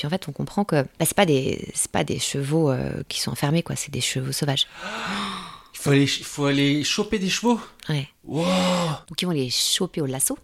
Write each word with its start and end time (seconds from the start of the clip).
Puis 0.00 0.06
en 0.06 0.10
fait, 0.10 0.28
on 0.28 0.32
comprend 0.32 0.64
que 0.64 0.82
bah, 0.82 1.04
c'est 1.04 1.12
pas 1.12 1.26
des 1.26 1.70
c'est 1.74 1.90
pas 1.90 2.04
des 2.04 2.18
chevaux 2.18 2.70
euh, 2.70 3.02
qui 3.08 3.20
sont 3.20 3.32
enfermés 3.32 3.62
quoi, 3.62 3.76
c'est 3.76 3.90
des 3.90 4.00
chevaux 4.00 4.32
sauvages. 4.32 4.66
Il 5.74 5.78
faut 5.78 5.90
aller, 5.90 6.04
il 6.04 6.24
faut 6.24 6.44
aller 6.44 6.84
choper 6.84 7.18
des 7.18 7.28
chevaux? 7.30 7.58
Ouais. 7.88 8.08
Wow. 8.24 8.44
Donc 9.08 9.20
ils 9.20 9.24
vont 9.24 9.32
les 9.32 9.48
choper 9.48 10.02
au 10.02 10.06
lasso. 10.06 10.38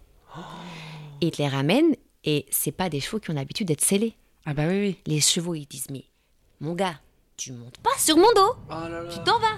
Et 1.21 1.27
ils 1.27 1.31
te 1.31 1.41
les 1.41 1.47
ramènent 1.47 1.95
et 2.23 2.47
c'est 2.49 2.71
pas 2.71 2.89
des 2.89 2.99
chevaux 2.99 3.19
qui 3.19 3.29
ont 3.29 3.33
l'habitude 3.33 3.67
d'être 3.67 3.81
scellés. 3.81 4.15
Ah 4.45 4.55
bah 4.55 4.63
oui, 4.67 4.79
oui. 4.79 4.97
Les 5.05 5.21
chevaux 5.21 5.53
ils 5.53 5.67
disent 5.67 5.89
mais 5.91 6.05
mon 6.59 6.73
gars, 6.73 6.99
tu 7.35 7.51
montes 7.51 7.77
pas 7.79 7.97
sur 7.99 8.17
mon 8.17 8.31
dos. 8.35 8.55
Tu 9.11 9.23
t'en 9.23 9.39
vas. 9.39 9.57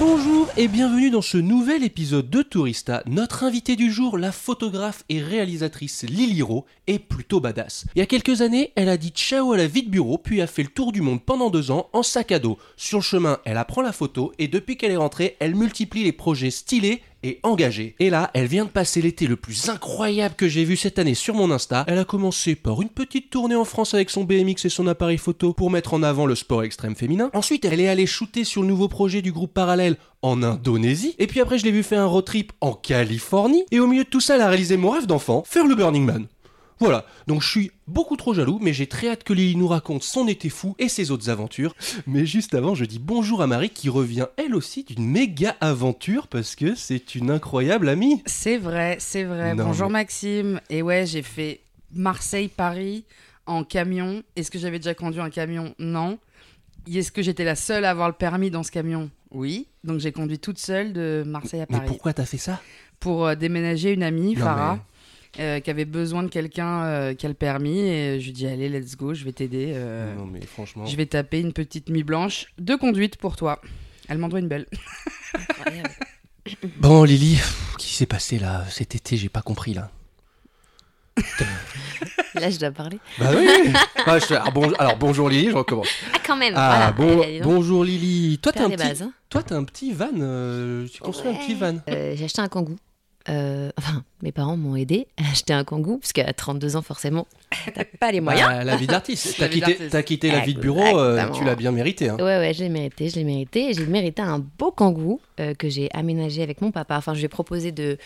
Bonjour 0.00 0.48
et 0.56 0.66
bienvenue 0.66 1.10
dans 1.10 1.20
ce 1.20 1.36
nouvel 1.36 1.84
épisode 1.84 2.30
de 2.30 2.40
Tourista. 2.40 3.02
Notre 3.04 3.44
invitée 3.44 3.76
du 3.76 3.92
jour, 3.92 4.16
la 4.16 4.32
photographe 4.32 5.04
et 5.10 5.20
réalisatrice 5.20 6.04
Lily 6.04 6.40
Rowe, 6.40 6.64
est 6.86 6.98
plutôt 6.98 7.38
badass. 7.38 7.84
Il 7.94 7.98
y 7.98 8.02
a 8.02 8.06
quelques 8.06 8.40
années, 8.40 8.72
elle 8.76 8.88
a 8.88 8.96
dit 8.96 9.10
ciao 9.10 9.52
à 9.52 9.58
la 9.58 9.66
vie 9.66 9.82
de 9.82 9.90
bureau, 9.90 10.16
puis 10.16 10.40
a 10.40 10.46
fait 10.46 10.62
le 10.62 10.70
tour 10.70 10.92
du 10.92 11.02
monde 11.02 11.22
pendant 11.22 11.50
deux 11.50 11.70
ans 11.70 11.90
en 11.92 12.02
sac 12.02 12.32
à 12.32 12.38
dos. 12.38 12.56
Sur 12.78 13.00
le 13.00 13.04
chemin, 13.04 13.40
elle 13.44 13.58
apprend 13.58 13.82
la 13.82 13.92
photo 13.92 14.32
et 14.38 14.48
depuis 14.48 14.78
qu'elle 14.78 14.92
est 14.92 14.96
rentrée, 14.96 15.36
elle 15.38 15.54
multiplie 15.54 16.02
les 16.02 16.12
projets 16.12 16.50
stylés 16.50 17.02
et 17.22 17.40
engagée. 17.42 17.94
Et 17.98 18.10
là, 18.10 18.30
elle 18.34 18.46
vient 18.46 18.64
de 18.64 18.70
passer 18.70 19.02
l'été 19.02 19.26
le 19.26 19.36
plus 19.36 19.68
incroyable 19.68 20.34
que 20.34 20.48
j'ai 20.48 20.64
vu 20.64 20.76
cette 20.76 20.98
année 20.98 21.14
sur 21.14 21.34
mon 21.34 21.50
Insta. 21.50 21.84
Elle 21.86 21.98
a 21.98 22.04
commencé 22.04 22.54
par 22.54 22.80
une 22.82 22.88
petite 22.88 23.30
tournée 23.30 23.56
en 23.56 23.64
France 23.64 23.94
avec 23.94 24.10
son 24.10 24.24
BMX 24.24 24.64
et 24.64 24.68
son 24.68 24.86
appareil 24.86 25.18
photo 25.18 25.52
pour 25.52 25.70
mettre 25.70 25.94
en 25.94 26.02
avant 26.02 26.26
le 26.26 26.34
sport 26.34 26.62
extrême 26.62 26.94
féminin. 26.94 27.30
Ensuite, 27.34 27.64
elle 27.64 27.80
est 27.80 27.88
allée 27.88 28.06
shooter 28.06 28.44
sur 28.44 28.62
le 28.62 28.68
nouveau 28.68 28.88
projet 28.88 29.22
du 29.22 29.32
groupe 29.32 29.54
Parallèle 29.54 29.96
en 30.22 30.42
Indonésie. 30.42 31.14
Et 31.18 31.26
puis 31.26 31.40
après, 31.40 31.58
je 31.58 31.64
l'ai 31.64 31.70
vu 31.70 31.82
faire 31.82 32.00
un 32.00 32.06
road 32.06 32.24
trip 32.24 32.52
en 32.60 32.72
Californie. 32.72 33.64
Et 33.70 33.80
au 33.80 33.86
milieu 33.86 34.04
de 34.04 34.08
tout 34.08 34.20
ça, 34.20 34.36
elle 34.36 34.42
a 34.42 34.48
réalisé 34.48 34.76
mon 34.76 34.90
rêve 34.90 35.06
d'enfant, 35.06 35.42
faire 35.46 35.66
le 35.66 35.74
Burning 35.74 36.04
Man. 36.04 36.26
Voilà, 36.80 37.04
donc 37.26 37.42
je 37.42 37.48
suis 37.48 37.70
beaucoup 37.86 38.16
trop 38.16 38.32
jaloux, 38.32 38.58
mais 38.60 38.72
j'ai 38.72 38.86
très 38.86 39.08
hâte 39.10 39.22
que 39.22 39.34
Lily 39.34 39.54
nous 39.56 39.68
raconte 39.68 40.02
son 40.02 40.26
été 40.26 40.48
fou 40.48 40.74
et 40.78 40.88
ses 40.88 41.10
autres 41.10 41.28
aventures. 41.28 41.74
Mais 42.06 42.24
juste 42.24 42.54
avant, 42.54 42.74
je 42.74 42.86
dis 42.86 42.98
bonjour 42.98 43.42
à 43.42 43.46
Marie 43.46 43.68
qui 43.68 43.90
revient 43.90 44.26
elle 44.38 44.54
aussi 44.54 44.84
d'une 44.84 45.04
méga 45.06 45.56
aventure 45.60 46.26
parce 46.26 46.56
que 46.56 46.74
c'est 46.74 47.14
une 47.14 47.30
incroyable 47.30 47.88
amie. 47.88 48.22
C'est 48.24 48.56
vrai, 48.56 48.96
c'est 48.98 49.24
vrai. 49.24 49.54
Non, 49.54 49.66
Bonjour 49.66 49.88
mais- 49.88 50.00
Maxime. 50.00 50.60
Et 50.70 50.80
ouais, 50.80 51.04
j'ai 51.06 51.22
fait 51.22 51.60
Marseille-Paris 51.92 53.04
en 53.46 53.64
camion. 53.64 54.22
Est-ce 54.36 54.50
que 54.50 54.58
j'avais 54.58 54.78
déjà 54.78 54.94
conduit 54.94 55.20
un 55.20 55.30
camion? 55.30 55.74
Non. 55.78 56.18
Est-ce 56.90 57.12
que 57.12 57.22
j'étais 57.22 57.44
la 57.44 57.56
seule 57.56 57.84
à 57.84 57.90
avoir 57.90 58.08
le 58.08 58.14
permis 58.14 58.50
dans 58.50 58.62
ce 58.62 58.70
camion? 58.70 59.10
Oui. 59.32 59.66
Donc 59.84 60.00
j'ai 60.00 60.12
conduit 60.12 60.38
toute 60.38 60.58
seule 60.58 60.92
de 60.92 61.24
Marseille 61.26 61.60
à 61.60 61.66
Mais 61.68 61.76
Paris 61.76 61.88
pourquoi 61.88 62.12
t'as 62.12 62.24
fait 62.24 62.38
ça? 62.38 62.60
Pour 63.00 63.26
euh, 63.26 63.34
déménager 63.34 63.92
une 63.92 64.02
amie, 64.02 64.34
Farah. 64.34 64.78
Euh, 65.38 65.60
qui 65.60 65.70
avait 65.70 65.84
besoin 65.84 66.22
de 66.24 66.28
quelqu'un 66.28 66.82
euh, 66.84 67.14
qui 67.14 67.24
a 67.24 67.28
le 67.28 67.34
permis 67.36 67.78
et 67.78 68.18
je 68.20 68.24
lui 68.26 68.32
dis 68.32 68.46
allez 68.48 68.68
let's 68.68 68.96
go 68.96 69.14
je 69.14 69.24
vais 69.24 69.32
t'aider 69.32 69.72
euh, 69.74 70.14
Non 70.16 70.26
mais 70.26 70.40
franchement. 70.44 70.86
je 70.86 70.96
vais 70.96 71.06
taper 71.06 71.38
une 71.40 71.52
petite 71.52 71.88
mi 71.88 72.02
blanche 72.02 72.46
de 72.58 72.74
conduite 72.74 73.16
pour 73.16 73.36
toi 73.36 73.60
elle 74.08 74.18
m'en 74.18 74.28
doit 74.28 74.40
une 74.40 74.48
belle 74.48 74.66
Incroyable. 75.34 75.90
Bon 76.78 77.04
Lily, 77.04 77.36
pff, 77.36 77.74
qu'est-ce 77.78 77.88
qui 77.88 77.94
s'est 77.94 78.06
passé 78.06 78.38
là 78.40 78.64
cet 78.70 78.96
été 78.96 79.16
J'ai 79.16 79.28
pas 79.28 79.42
compris 79.42 79.72
là. 79.74 79.90
Là 82.34 82.48
je 82.50 82.58
dois 82.58 82.70
parler. 82.70 82.98
Bah 83.18 83.30
oui. 83.36 83.46
Ah, 84.06 84.18
je- 84.18 84.32
alors, 84.34 84.50
bon- 84.52 84.72
alors, 84.78 84.96
bonjour 84.96 85.28
Lily, 85.28 85.50
je 85.50 85.54
recommence. 85.56 85.88
Ah 86.14 86.18
quand 86.26 86.36
même. 86.36 86.54
Ah 86.56 86.92
voilà. 86.96 87.12
bon, 87.14 87.22
Allez, 87.22 87.32
dis 87.34 87.38
donc. 87.40 87.52
bonjour 87.52 87.84
Lily. 87.84 88.38
Toi 88.42 88.52
t'as 88.52 88.60
Faire 88.60 88.68
un 88.68 88.70
petit, 88.76 88.88
bases, 88.88 89.02
hein. 89.02 89.12
toi 89.28 89.42
t'as 89.42 89.56
un 89.56 89.64
petit 89.64 89.92
van. 89.92 90.08
euh, 90.18 90.86
tu 90.92 91.00
construis 91.00 91.30
un 91.30 91.34
petit 91.34 91.54
van. 91.54 91.76
Euh, 91.88 92.14
j'ai 92.16 92.24
acheté 92.24 92.40
un 92.40 92.48
kangou. 92.48 92.76
Euh, 93.28 93.70
enfin, 93.76 94.02
mes 94.22 94.32
parents 94.32 94.56
m'ont 94.56 94.76
aidé 94.76 95.06
à 95.18 95.30
acheter 95.30 95.52
un 95.52 95.64
kangou, 95.64 95.98
parce 95.98 96.12
qu'à 96.12 96.32
32 96.32 96.76
ans, 96.76 96.82
forcément, 96.82 97.26
t'as 97.74 97.84
pas 97.84 98.12
les 98.12 98.20
moyens. 98.20 98.48
Bah, 98.48 98.64
la 98.64 98.76
vie 98.76 98.86
d'artiste. 98.86 99.36
T'as 99.90 100.02
quitté, 100.02 100.30
la 100.30 100.40
vie 100.40 100.54
de 100.54 100.60
bureau, 100.60 100.98
euh, 100.98 101.28
tu 101.30 101.44
l'as 101.44 101.54
bien 101.54 101.72
mérité. 101.72 102.08
Hein. 102.08 102.16
Ouais, 102.16 102.38
ouais, 102.38 102.54
je 102.54 102.60
l'ai 102.60 102.68
mérité, 102.68 103.08
je 103.08 103.16
l'ai 103.16 103.24
mérité. 103.24 103.72
J'ai 103.74 103.86
mérité 103.86 104.22
un 104.22 104.38
beau 104.38 104.70
kangou 104.70 105.20
euh, 105.38 105.54
que 105.54 105.68
j'ai 105.68 105.90
aménagé 105.92 106.42
avec 106.42 106.60
mon 106.62 106.70
papa. 106.70 106.96
Enfin, 106.96 107.14
je 107.14 107.18
lui 107.18 107.26
ai 107.26 107.28
proposé 107.28 107.72
de, 107.72 107.98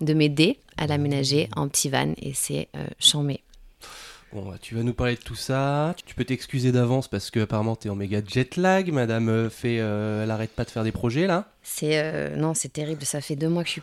de 0.00 0.14
m'aider 0.14 0.58
à 0.76 0.86
l'aménager 0.86 1.48
en 1.56 1.68
petit 1.68 1.88
van 1.88 2.12
et 2.20 2.32
c'est 2.34 2.68
chambé. 2.98 3.40
Bon, 4.32 4.42
bah, 4.42 4.56
tu 4.60 4.74
vas 4.74 4.82
nous 4.82 4.92
parler 4.92 5.14
de 5.14 5.20
tout 5.20 5.34
ça. 5.34 5.94
Tu 6.04 6.14
peux 6.14 6.24
t'excuser 6.24 6.70
d'avance 6.70 7.08
parce 7.08 7.30
que 7.30 7.40
apparemment 7.40 7.76
t'es 7.76 7.88
en 7.88 7.94
méga 7.94 8.20
jet 8.26 8.56
lag. 8.56 8.92
Madame 8.92 9.48
fait, 9.48 9.78
euh, 9.80 10.24
elle 10.24 10.30
arrête 10.30 10.50
pas 10.50 10.64
de 10.64 10.70
faire 10.70 10.84
des 10.84 10.92
projets 10.92 11.26
là. 11.26 11.48
C'est 11.62 11.98
euh, 11.98 12.36
non, 12.36 12.52
c'est 12.52 12.72
terrible. 12.72 13.04
Ça 13.04 13.20
fait 13.22 13.36
deux 13.36 13.48
mois 13.48 13.62
que 13.62 13.68
je 13.68 13.72
suis 13.72 13.82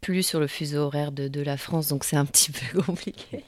plus 0.00 0.22
sur 0.22 0.40
le 0.40 0.46
fuseau 0.46 0.78
horaire 0.78 1.12
de, 1.12 1.28
de 1.28 1.40
la 1.42 1.56
France, 1.56 1.88
donc 1.88 2.04
c'est 2.04 2.16
un 2.16 2.24
petit 2.26 2.50
peu 2.52 2.82
compliqué. 2.86 3.44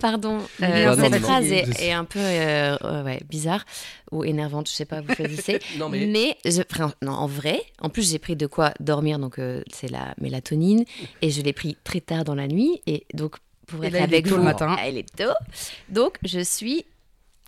Pardon, 0.00 0.38
Mais 0.58 0.86
euh, 0.86 0.96
non, 0.96 1.02
cette 1.10 1.22
phrase 1.22 1.44
est, 1.52 1.92
un 1.92 2.04
peu 2.04 2.18
euh, 2.18 3.04
ouais, 3.04 3.20
bizarre 3.28 3.64
ou 4.10 4.24
énervante, 4.24 4.68
je 4.68 4.74
sais 4.74 4.84
pas, 4.84 5.00
vous 5.00 5.14
choisissez. 5.14 5.60
Non 5.78 5.88
mais. 5.88 6.06
Mais 6.06 6.36
je, 6.44 6.62
enfin, 6.70 6.92
non, 7.00 7.12
en 7.12 7.26
vrai, 7.26 7.62
en 7.80 7.88
plus 7.90 8.10
j'ai 8.10 8.18
pris 8.18 8.34
de 8.36 8.46
quoi 8.46 8.72
dormir, 8.80 9.18
donc 9.18 9.38
euh, 9.38 9.62
c'est 9.72 9.88
la 9.90 10.14
mélatonine, 10.20 10.84
et 11.22 11.30
je 11.30 11.42
l'ai 11.42 11.52
pris 11.52 11.76
très 11.84 12.00
tard 12.00 12.24
dans 12.24 12.34
la 12.34 12.48
nuit, 12.48 12.82
et 12.86 13.06
donc 13.14 13.36
pour 13.66 13.84
Et 13.84 13.86
être 13.88 13.92
là, 13.94 14.02
avec 14.02 14.26
le 14.28 14.36
vous, 14.36 14.42
matin. 14.42 14.76
il 14.88 14.98
est 14.98 15.16
tôt, 15.16 15.32
donc 15.88 16.18
je 16.24 16.40
suis 16.40 16.84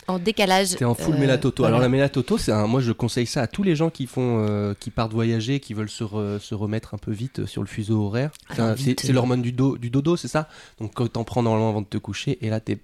en 0.07 0.19
décalage. 0.19 0.69
T'es 0.75 0.85
en 0.85 0.95
full 0.95 1.15
euh, 1.15 1.19
mélatoto. 1.19 1.63
voilà. 1.63 1.75
Alors 1.75 1.81
la 1.81 1.89
mélatoto, 1.89 2.37
c'est 2.37 2.51
un, 2.51 2.65
moi 2.67 2.79
je 2.81 2.91
conseille 2.91 3.25
ça 3.25 3.41
à 3.41 3.47
tous 3.47 3.63
les 3.63 3.75
gens 3.75 3.89
qui 3.89 4.07
font, 4.07 4.45
euh, 4.47 4.73
qui 4.79 4.89
partent 4.89 5.11
voyager, 5.13 5.59
qui 5.59 5.73
veulent 5.73 5.89
se, 5.89 6.03
re- 6.03 6.39
se 6.39 6.55
remettre 6.55 6.93
un 6.93 6.97
peu 6.97 7.11
vite 7.11 7.45
sur 7.45 7.61
le 7.61 7.67
fuseau 7.67 8.05
horaire. 8.05 8.31
C'est 8.55 8.61
un- 8.61 8.75
c'est 8.77 9.11
l'hormone 9.11 9.41
du, 9.41 9.51
do- 9.51 9.77
du 9.77 9.89
dodo, 9.89 10.15
c'est 10.15 10.27
ça? 10.27 10.47
Donc 10.79 10.91
quand 10.93 11.11
t'en 11.11 11.23
prends 11.23 11.43
normalement 11.43 11.69
avant 11.69 11.81
de 11.81 11.87
te 11.87 11.97
coucher, 11.97 12.37
et 12.41 12.49
là 12.49 12.59
t'es, 12.59 12.77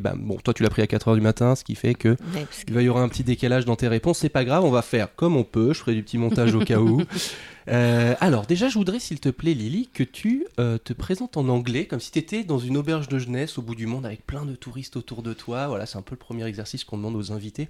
bah, 0.00 0.14
bon, 0.16 0.36
toi 0.36 0.54
tu 0.54 0.62
l'as 0.62 0.70
pris 0.70 0.82
à 0.82 0.86
4h 0.86 1.14
du 1.14 1.20
matin, 1.20 1.54
ce 1.54 1.64
qui 1.64 1.74
fait 1.74 1.94
que 1.94 2.08
Ouais, 2.08 2.16
parce 2.34 2.64
que- 2.64 2.68
il 2.68 2.74
va 2.74 2.82
y 2.82 2.88
aura 2.88 3.02
un 3.02 3.08
petit 3.08 3.24
décalage 3.24 3.64
dans 3.64 3.76
tes 3.76 3.88
réponses. 3.88 4.18
C'est 4.18 4.28
pas 4.28 4.44
grave, 4.44 4.64
on 4.64 4.70
va 4.70 4.82
faire 4.82 5.08
comme 5.16 5.36
on 5.36 5.44
peut. 5.44 5.72
Je 5.72 5.78
ferai 5.80 5.94
du 5.94 6.02
petit 6.02 6.18
montage 6.18 6.54
au 6.54 6.60
cas 6.60 6.78
où. 6.78 7.02
Euh, 7.68 8.14
alors 8.20 8.46
déjà, 8.46 8.68
je 8.68 8.74
voudrais, 8.74 8.98
s'il 8.98 9.20
te 9.20 9.28
plaît, 9.28 9.54
Lily, 9.54 9.88
que 9.92 10.02
tu 10.02 10.46
euh, 10.58 10.78
te 10.78 10.92
présentes 10.92 11.36
en 11.36 11.48
anglais, 11.48 11.86
comme 11.86 12.00
si 12.00 12.10
tu 12.10 12.18
étais 12.18 12.42
dans 12.44 12.58
une 12.58 12.76
auberge 12.76 13.08
de 13.08 13.18
jeunesse 13.18 13.58
au 13.58 13.62
bout 13.62 13.74
du 13.74 13.86
monde 13.86 14.06
avec 14.06 14.26
plein 14.26 14.44
de 14.46 14.54
touristes 14.54 14.96
autour 14.96 15.22
de 15.22 15.32
toi. 15.32 15.68
Voilà, 15.68 15.86
c'est 15.86 15.98
un 15.98 16.02
peu 16.02 16.14
le 16.14 16.18
premier 16.18 16.44
exercice 16.46 16.84
qu'on 16.84 16.96
demande 16.96 17.16
aux 17.16 17.32
invités. 17.32 17.68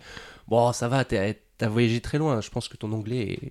Bon, 0.49 0.73
ça 0.73 0.89
va, 0.89 1.05
t'as 1.05 1.35
voyagé 1.69 2.01
très 2.01 2.19
loin. 2.19 2.41
Je 2.41 2.51
pense 2.51 2.69
que 2.69 2.77
ton 2.77 2.93
anglais 2.93 3.33
est, 3.43 3.51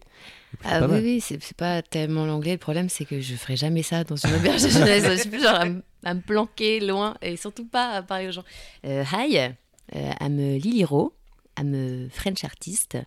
Ah 0.63 0.79
pas 0.79 0.85
oui, 0.87 0.91
mal. 0.91 1.03
oui, 1.03 1.21
c'est 1.21 1.53
pas 1.57 1.81
tellement 1.81 2.25
l'anglais. 2.25 2.53
Le 2.53 2.57
problème, 2.57 2.89
c'est 2.89 3.05
que 3.05 3.19
je 3.21 3.35
ferai 3.35 3.55
jamais 3.57 3.83
ça 3.83 4.03
dans 4.03 4.15
une 4.15 4.33
auberge 4.35 4.63
de 4.63 4.69
jeunesse. 4.69 5.03
Je 5.11 5.17
suis 5.17 5.29
plus 5.29 5.43
genre 5.43 5.55
à, 5.55 5.65
me- 5.65 5.83
à 6.03 6.13
me 6.13 6.21
planquer 6.21 6.79
loin 6.79 7.15
et 7.21 7.35
surtout 7.37 7.65
pas 7.65 7.89
à 7.91 8.01
parler 8.01 8.27
aux 8.29 8.31
gens. 8.31 8.45
Euh, 8.85 9.03
hi, 9.13 9.37
euh, 9.37 10.11
I'm 10.21 10.37
Lily 10.37 10.85
Rowe. 10.85 11.11
I'm 11.59 11.73
a 11.75 12.09
French 12.11 12.43
artist. 12.45 12.97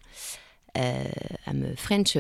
I'm 0.76 1.64
a 1.64 1.76
French 1.76 2.16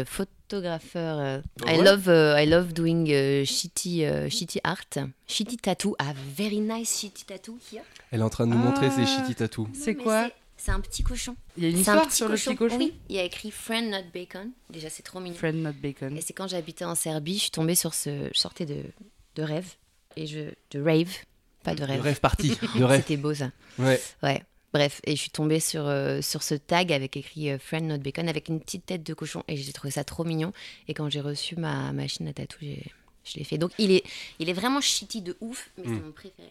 photographer. 0.56 1.42
uh, 1.42 1.66
I 1.66 1.76
Ouais. 1.78 1.82
love 1.84 2.08
uh, 2.08 2.36
I 2.38 2.46
love 2.46 2.72
doing 2.72 3.06
uh, 3.08 3.44
shitty 3.44 4.04
uh, 4.04 4.28
shitty 4.28 4.60
art, 4.64 4.98
shitty 5.28 5.56
tattoo. 5.60 5.94
Have 5.98 6.16
very 6.16 6.58
nice 6.60 6.98
shitty 7.00 7.24
tattoo 7.26 7.58
here. 7.72 7.82
Elle 8.10 8.20
est 8.20 8.24
en 8.24 8.30
train 8.30 8.46
de 8.46 8.52
nous 8.52 8.58
montrer 8.58 8.90
ses 8.90 9.02
Ah. 9.02 9.06
shitty 9.06 9.34
tattoos. 9.34 9.68
c'est 9.72 9.94
Mais 9.96 10.02
quoi 10.02 10.28
c'est- 10.56 10.70
un 10.70 10.80
petit 10.80 11.02
cochon. 11.02 11.34
il 11.56 11.64
y 11.64 11.66
a 11.66 11.70
une 11.70 11.74
C'est 11.82 11.90
un 11.90 11.94
histoire 11.94 12.06
petit 12.06 12.16
sur 12.16 12.28
le 12.28 12.34
petit 12.36 12.54
cochon 12.56 12.76
Oui, 12.78 12.92
il 13.08 13.16
y 13.16 13.18
a 13.18 13.24
écrit 13.24 13.50
Friend 13.50 13.90
Not 13.90 14.04
Bacon. 14.14 14.50
Déjà, 14.70 14.90
c'est 14.90 15.02
trop 15.02 15.18
mignon. 15.20 15.34
Friend 15.36 15.60
not 15.60 15.72
bacon 15.82 16.16
Et 16.16 16.20
c'est 16.20 16.32
quand 16.32 16.46
j'habitais 16.48 16.84
en 16.84 16.94
Serbie, 16.94 17.34
je 17.34 17.40
suis 17.42 17.50
tombée 17.50 17.74
sur 17.74 17.94
ce. 17.94 18.28
Je 18.32 18.38
sortais 18.38 18.64
de, 18.66 18.76
de 19.36 19.42
rêve, 19.42 19.66
et 20.16 20.26
je, 20.26 20.40
de 20.70 20.80
rave, 20.82 21.10
pas 21.64 21.74
de 21.74 21.80
De 21.80 21.84
rêve. 21.84 22.00
rêve 22.02 22.20
parti. 22.20 22.56
De 22.76 22.84
rêve. 22.84 23.00
C'était 23.00 23.16
beau 23.16 23.34
ça. 23.34 23.50
Ouais. 23.78 24.00
Ouais. 24.22 24.42
Bref, 24.72 25.00
et 25.04 25.14
je 25.16 25.20
suis 25.20 25.30
tombée 25.30 25.60
sur, 25.60 25.86
euh, 25.86 26.22
sur 26.22 26.42
ce 26.42 26.54
tag 26.54 26.92
avec 26.92 27.16
écrit 27.16 27.50
euh, 27.50 27.58
Friend 27.58 27.86
Not 27.86 27.98
Bacon 27.98 28.28
avec 28.28 28.48
une 28.48 28.58
petite 28.60 28.86
tête 28.86 29.02
de 29.02 29.12
cochon 29.14 29.42
et 29.48 29.56
j'ai 29.56 29.72
trouvé 29.72 29.90
ça 29.90 30.02
trop 30.04 30.24
mignon. 30.24 30.52
Et 30.88 30.94
quand 30.94 31.10
j'ai 31.10 31.20
reçu 31.20 31.56
ma 31.56 31.92
machine 31.92 32.26
à 32.28 32.32
tatou, 32.32 32.56
j'ai- 32.62 32.90
je 33.24 33.38
l'ai 33.38 33.44
fait. 33.44 33.58
Donc 33.58 33.70
il 33.78 33.90
est, 33.92 34.02
il 34.38 34.48
est 34.48 34.52
vraiment 34.54 34.80
shitty 34.80 35.20
de 35.22 35.36
ouf, 35.40 35.70
mais 35.76 35.84
Mm. 35.84 35.94
c'est 35.96 36.04
mon 36.06 36.12
préféré. 36.12 36.48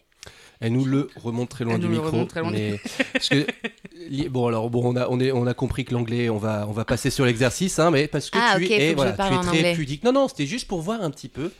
Elle 0.60 0.72
nous 0.74 0.84
le 0.84 1.10
remonte 1.16 1.48
très 1.48 1.64
loin 1.64 1.74
Elle 1.74 1.80
du 1.80 1.86
nous 1.86 1.92
le 1.94 1.98
micro. 1.98 2.12
remonte 2.12 2.28
très 2.28 2.40
loin 2.40 2.52
du- 2.52 2.56
mais 2.56 2.80
parce 3.12 3.28
que 3.28 3.44
bon 4.30 4.46
alors 4.46 4.70
bon 4.70 4.82
on 4.84 4.94
a 4.96 5.08
on 5.08 5.18
est 5.18 5.32
on 5.32 5.46
a 5.48 5.54
compris 5.54 5.84
que 5.84 5.92
l'anglais 5.92 6.28
on 6.28 6.38
va 6.38 6.64
on 6.68 6.72
va 6.72 6.84
passer 6.84 7.10
sur 7.10 7.24
l'exercice 7.26 7.80
hein, 7.80 7.90
mais 7.90 8.06
parce 8.06 8.30
que 8.30 8.38
Ah, 8.40 8.54
tu 8.56 8.70
es 8.72 8.94
voilà, 8.94 9.12
parle 9.14 9.30
tu 9.30 9.34
es 9.34 9.38
en 9.38 9.42
très 9.42 9.58
anglais. 9.58 9.74
pudique. 9.74 10.04
Non 10.04 10.12
non 10.12 10.28
c'était 10.28 10.46
juste 10.46 10.68
pour 10.68 10.80
voir 10.80 11.02
un 11.02 11.10
petit 11.10 11.28
peu. 11.28 11.50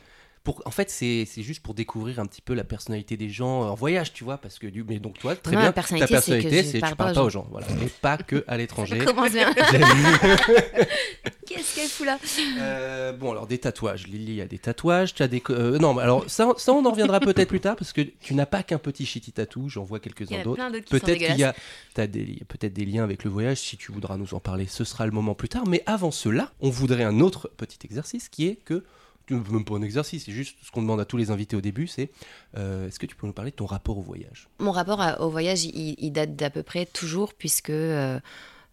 Pour, 0.44 0.60
en 0.64 0.70
fait, 0.70 0.90
c'est 0.90 1.26
juste 1.38 1.62
pour 1.62 1.74
découvrir 1.74 2.18
un 2.18 2.26
petit 2.26 2.42
peu 2.42 2.54
la 2.54 2.64
personnalité 2.64 3.16
des 3.16 3.28
gens 3.28 3.62
en 3.62 3.74
voyage, 3.74 4.12
tu 4.12 4.24
vois, 4.24 4.38
parce 4.38 4.58
que 4.58 4.66
mais 4.88 4.98
donc 4.98 5.18
toi, 5.18 5.36
très 5.36 5.54
Non, 5.54 5.60
bien, 5.60 5.72
personnalité, 5.72 6.08
ta 6.08 6.14
personnalité, 6.14 6.62
c'est 6.64 6.72
tu 6.72 6.80
pas 6.80 6.94
parles 6.96 7.12
aux 7.12 7.14
pas 7.14 7.22
aux 7.22 7.30
gens, 7.30 7.46
voilà, 7.50 7.66
et 7.84 7.88
pas 8.00 8.16
que 8.16 8.44
à 8.48 8.56
l'étranger. 8.56 8.98
Ça 8.98 9.04
commence 9.04 9.30
bien. 9.30 9.52
Qu'est-ce 11.46 11.74
qu'elle 11.74 11.88
fout 11.88 12.06
là? 12.06 12.18
Euh, 12.58 13.12
bon, 13.12 13.32
alors 13.32 13.46
des 13.46 13.58
tatouages. 13.58 14.06
Lily 14.06 14.40
a 14.40 14.46
des 14.46 14.58
tatouages. 14.58 15.14
Tu 15.14 15.22
as 15.22 15.28
des. 15.28 15.42
euh, 15.50 15.78
non, 15.78 15.94
mais 15.94 16.02
alors 16.02 16.28
ça, 16.30 16.52
ça, 16.56 16.72
on 16.72 16.84
en 16.84 16.90
reviendra 16.90 17.20
peut-être 17.20 17.48
plus 17.48 17.60
tard 17.60 17.76
parce 17.76 17.92
que 17.92 18.00
tu 18.00 18.34
n'as 18.34 18.46
pas 18.46 18.62
qu'un 18.62 18.78
petit 18.78 19.04
shitty 19.04 19.32
tatou. 19.32 19.68
J'en 19.68 19.84
vois 19.84 20.00
quelques-uns 20.00 20.42
d'autres. 20.42 20.62
Peut-être 20.88 21.18
qu'il 21.18 21.44
a, 21.44 22.06
des, 22.06 22.24
y 22.24 22.42
a 22.42 22.44
peut-être 22.46 22.72
des 22.72 22.84
liens 22.84 23.04
avec 23.04 23.24
le 23.24 23.30
voyage. 23.30 23.58
Si 23.58 23.76
tu 23.76 23.92
voudras 23.92 24.16
nous 24.16 24.34
en 24.34 24.40
parler, 24.40 24.66
ce 24.66 24.84
sera 24.84 25.04
le 25.06 25.12
moment 25.12 25.34
plus 25.34 25.48
tard. 25.48 25.66
Mais 25.66 25.82
avant 25.86 26.10
cela, 26.10 26.52
on 26.60 26.70
voudrait 26.70 27.04
un 27.04 27.20
autre 27.20 27.50
petit 27.56 27.78
exercice 27.84 28.28
qui 28.28 28.46
est 28.48 28.56
que. 28.56 28.84
Même 29.32 29.64
pas 29.64 29.75
un 29.75 29.82
exercice, 29.82 30.25
c'est 30.25 30.32
juste 30.32 30.56
ce 30.62 30.70
qu'on 30.70 30.82
demande 30.82 31.00
à 31.00 31.05
tous 31.05 31.17
les 31.17 31.31
invités 31.31 31.56
au 31.56 31.61
début, 31.61 31.87
c'est 31.87 32.11
euh, 32.56 32.88
est-ce 32.88 32.99
que 32.99 33.06
tu 33.06 33.17
peux 33.17 33.26
nous 33.26 33.32
parler 33.32 33.50
de 33.50 33.56
ton 33.56 33.67
rapport 33.67 33.99
au 33.99 34.02
voyage? 34.02 34.49
Mon 34.58 34.73
rapport 34.73 35.00
au 35.20 35.31
voyage, 35.31 35.64
il, 35.64 36.12
date 36.12 36.37
d'à 36.37 36.50
peu 36.50 36.62
près 36.62 36.87
toujours, 36.87 37.34
puisque 37.34 37.70
euh, 37.70 38.20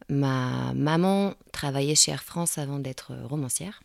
ma 0.09 0.73
maman 0.73 1.33
travaillait 1.51 1.95
chez 1.95 2.11
Air 2.11 2.23
France 2.23 2.57
avant 2.57 2.79
d'être 2.79 3.13
romancière. 3.25 3.81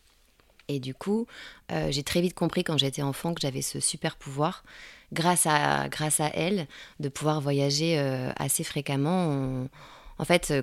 Et 0.69 0.81
du 0.81 0.95
coup, 0.95 1.27
euh, 1.73 1.91
j'ai 1.91 2.03
très 2.03 2.23
vite 2.23 2.35
compris 2.35 2.65
quand 2.65 2.79
j'étais 2.79 3.03
enfant 3.03 3.35
que 3.35 3.41
j'avais 3.41 3.63
ce 3.63 3.81
super 3.81 4.17
pouvoir, 4.17 4.65
grâce 5.13 5.47
à, 5.47 5.89
grâce 5.89 6.21
à 6.21 6.29
elle, 6.29 6.67
de 7.01 7.09
pouvoir 7.09 7.41
voyager 7.41 7.99
assez 8.37 8.65
fréquemment. 8.65 9.69
En 10.19 10.25
fait, 10.25 10.55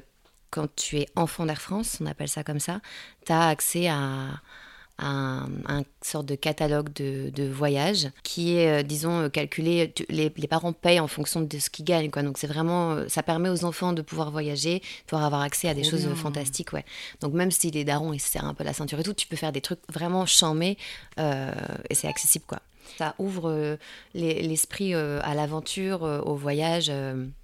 quand 0.50 0.68
tu 0.76 0.98
es 0.98 1.08
enfant 1.16 1.46
d'Air 1.46 1.62
France, 1.62 1.98
on 2.02 2.06
appelle 2.06 2.28
ça 2.28 2.44
comme 2.44 2.60
ça, 2.60 2.82
tu 3.26 3.32
as 3.32 3.48
accès 3.48 3.88
à 3.88 4.42
un, 5.02 5.50
un 5.68 5.84
sorte 6.02 6.26
de 6.28 6.36
catalogue 6.36 6.94
de, 6.94 7.30
de 7.30 7.44
voyage 7.50 8.08
qui 8.24 8.56
est, 8.56 8.80
euh, 8.82 8.84
disons, 8.84 9.22
euh, 9.24 9.30
calculé. 9.30 9.94
les, 10.10 10.32
les 10.36 10.48
parents 10.48 10.74
payent 10.74 11.00
en 11.00 11.08
fonction 11.08 11.42
de 11.42 11.60
ce 11.60 11.70
qu'ils 11.70 11.86
gagnent. 11.86 12.10
Quoi. 12.12 12.24
Donc, 12.24 12.38
c'est 12.38 12.48
vraiment. 12.48 12.94
euh, 12.94 13.06
Ça 13.10 13.24
permet 13.24 13.50
aux 13.50 13.66
enfants 13.66 13.94
de 13.94 14.02
pouvoir 14.02 14.32
voyager, 14.32 14.80
de 14.80 14.84
pouvoir 15.08 15.26
avoir 15.26 15.42
accès 15.42 15.68
à 15.68 15.74
des 15.74 15.82
Trop 15.82 15.92
choses 15.92 16.06
bien. 16.06 16.16
fantastiques. 16.16 16.72
Ouais. 16.74 16.86
Donc, 17.20 17.34
même 17.34 17.52
si 17.52 17.72
les 17.72 17.84
darons, 17.84 18.14
ils 18.14 18.20
se 18.20 18.30
serrent 18.32 18.46
un 18.48 18.54
peu 18.54 18.64
la 18.64 18.74
ceinture 18.74 19.00
et 19.00 19.04
tout, 19.04 19.14
tu 19.14 19.28
peux 19.28 19.36
faire 19.36 19.52
des 19.52 19.62
trucs 19.62 19.80
vraiment 19.92 20.26
chamés 20.26 20.78
euh, 21.20 21.52
et 21.90 21.96
c'est 21.96 22.08
accessible. 22.08 22.46
quoi. 22.48 22.60
Ça 22.98 23.16
ouvre 23.20 23.50
euh, 23.50 23.78
les- 24.14 24.42
l'esprit 24.42 24.94
euh, 24.94 25.20
à 25.24 25.34
l'aventure, 25.34 26.04
euh, 26.04 26.20
au 26.22 26.36
voyage, 26.36 26.92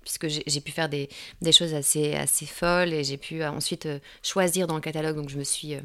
puisque 0.03 0.27
j'ai 0.27 0.61
pu 0.61 0.71
faire 0.71 0.89
des, 0.89 1.09
des 1.41 1.51
choses 1.51 1.73
assez, 1.73 2.13
assez 2.15 2.45
folles 2.45 2.93
et 2.93 3.03
j'ai 3.03 3.17
pu 3.17 3.43
ensuite 3.43 3.87
choisir 4.23 4.67
dans 4.67 4.75
le 4.75 4.81
catalogue. 4.81 5.15
Donc, 5.15 5.29
je 5.29 5.37
me 5.37 5.43
suis. 5.43 5.75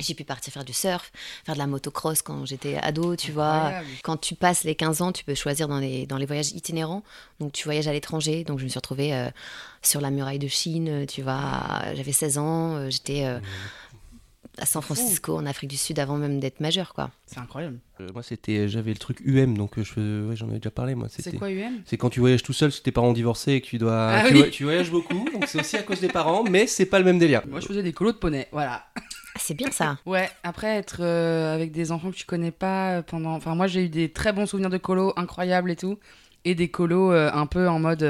J'ai 0.00 0.14
pu 0.14 0.24
partir 0.24 0.52
faire 0.52 0.64
du 0.64 0.72
surf, 0.72 1.12
faire 1.44 1.54
de 1.54 1.58
la 1.60 1.66
motocross 1.66 2.22
quand 2.22 2.46
j'étais 2.46 2.76
ado, 2.78 3.14
tu 3.16 3.30
vois. 3.32 3.72
Quand 4.02 4.16
tu 4.16 4.34
passes 4.34 4.64
les 4.64 4.74
15 4.74 5.02
ans, 5.02 5.12
tu 5.12 5.22
peux 5.24 5.34
choisir 5.34 5.68
dans 5.68 5.78
les, 5.78 6.06
dans 6.06 6.16
les 6.16 6.26
voyages 6.26 6.52
itinérants. 6.52 7.02
Donc 7.40 7.52
tu 7.52 7.64
voyages 7.64 7.88
à 7.88 7.92
l'étranger. 7.92 8.42
Donc 8.44 8.58
je 8.58 8.64
me 8.64 8.68
suis 8.70 8.78
retrouvée 8.78 9.14
euh, 9.14 9.28
sur 9.82 10.00
la 10.00 10.10
muraille 10.10 10.38
de 10.38 10.48
Chine, 10.48 10.88
euh, 10.88 11.06
tu 11.06 11.22
vois. 11.22 11.82
J'avais 11.94 12.12
16 12.12 12.38
ans, 12.38 12.76
euh, 12.76 12.90
j'étais 12.90 13.24
euh, 13.26 13.38
à 14.58 14.66
San 14.66 14.82
Francisco, 14.82 15.36
en 15.36 15.46
Afrique 15.46 15.70
du 15.70 15.76
Sud, 15.78 15.98
avant 15.98 16.16
même 16.18 16.38
d'être 16.38 16.60
majeure, 16.60 16.92
quoi. 16.94 17.10
C'est 17.26 17.38
incroyable. 17.38 17.78
Euh, 18.00 18.08
Moi, 18.12 18.22
c'était, 18.22 18.68
j'avais 18.68 18.90
le 18.92 18.98
truc 18.98 19.20
UM, 19.24 19.56
donc 19.56 19.72
je, 19.78 19.82
fais- 19.82 20.00
ouais, 20.00 20.36
j'en 20.36 20.46
avais 20.48 20.58
déjà 20.58 20.70
parlé. 20.70 20.94
Moi, 20.94 21.08
C'est 21.10 21.32
quoi 21.36 21.48
UM 21.50 21.80
C'est 21.86 21.96
quand 21.96 22.10
tu 22.10 22.20
voyages 22.20 22.42
tout 22.42 22.52
seul, 22.52 22.70
si 22.70 22.82
tes 22.82 22.92
parents 22.92 23.08
ont 23.10 23.12
divorcé 23.14 23.52
et 23.52 23.60
que 23.62 23.66
tu 23.66 23.78
dois. 23.78 24.10
Ah 24.10 24.24
tu, 24.28 24.34
oui. 24.34 24.50
tu 24.50 24.64
voyages 24.64 24.90
beaucoup, 24.90 25.26
donc 25.32 25.44
c'est 25.46 25.58
aussi 25.60 25.76
à 25.76 25.82
cause 25.82 26.00
des 26.00 26.08
parents, 26.08 26.44
mais 26.44 26.66
c'est 26.66 26.84
pas 26.86 26.98
le 26.98 27.04
même 27.06 27.18
délire. 27.18 27.42
Moi, 27.48 27.60
je 27.60 27.66
faisais 27.66 27.82
des 27.82 27.92
colos 27.94 28.12
de 28.12 28.18
poney, 28.18 28.46
voilà. 28.52 28.84
Ah, 29.34 29.38
C'est 29.38 29.54
bien 29.54 29.70
ça. 29.70 29.98
Ouais, 30.06 30.30
après 30.42 30.68
être 30.76 30.98
euh, 31.00 31.54
avec 31.54 31.72
des 31.72 31.92
enfants 31.92 32.10
que 32.10 32.16
tu 32.16 32.26
connais 32.26 32.50
pas 32.50 32.98
euh, 32.98 33.02
pendant. 33.02 33.32
Enfin, 33.34 33.54
moi 33.54 33.66
j'ai 33.66 33.84
eu 33.84 33.88
des 33.88 34.10
très 34.12 34.32
bons 34.32 34.46
souvenirs 34.46 34.70
de 34.70 34.78
colos 34.78 35.12
incroyables 35.16 35.70
et 35.70 35.76
tout. 35.76 35.98
Et 36.44 36.54
des 36.54 36.68
colos 36.68 37.12
euh, 37.12 37.30
un 37.32 37.46
peu 37.46 37.68
en 37.68 37.78
mode. 37.78 38.02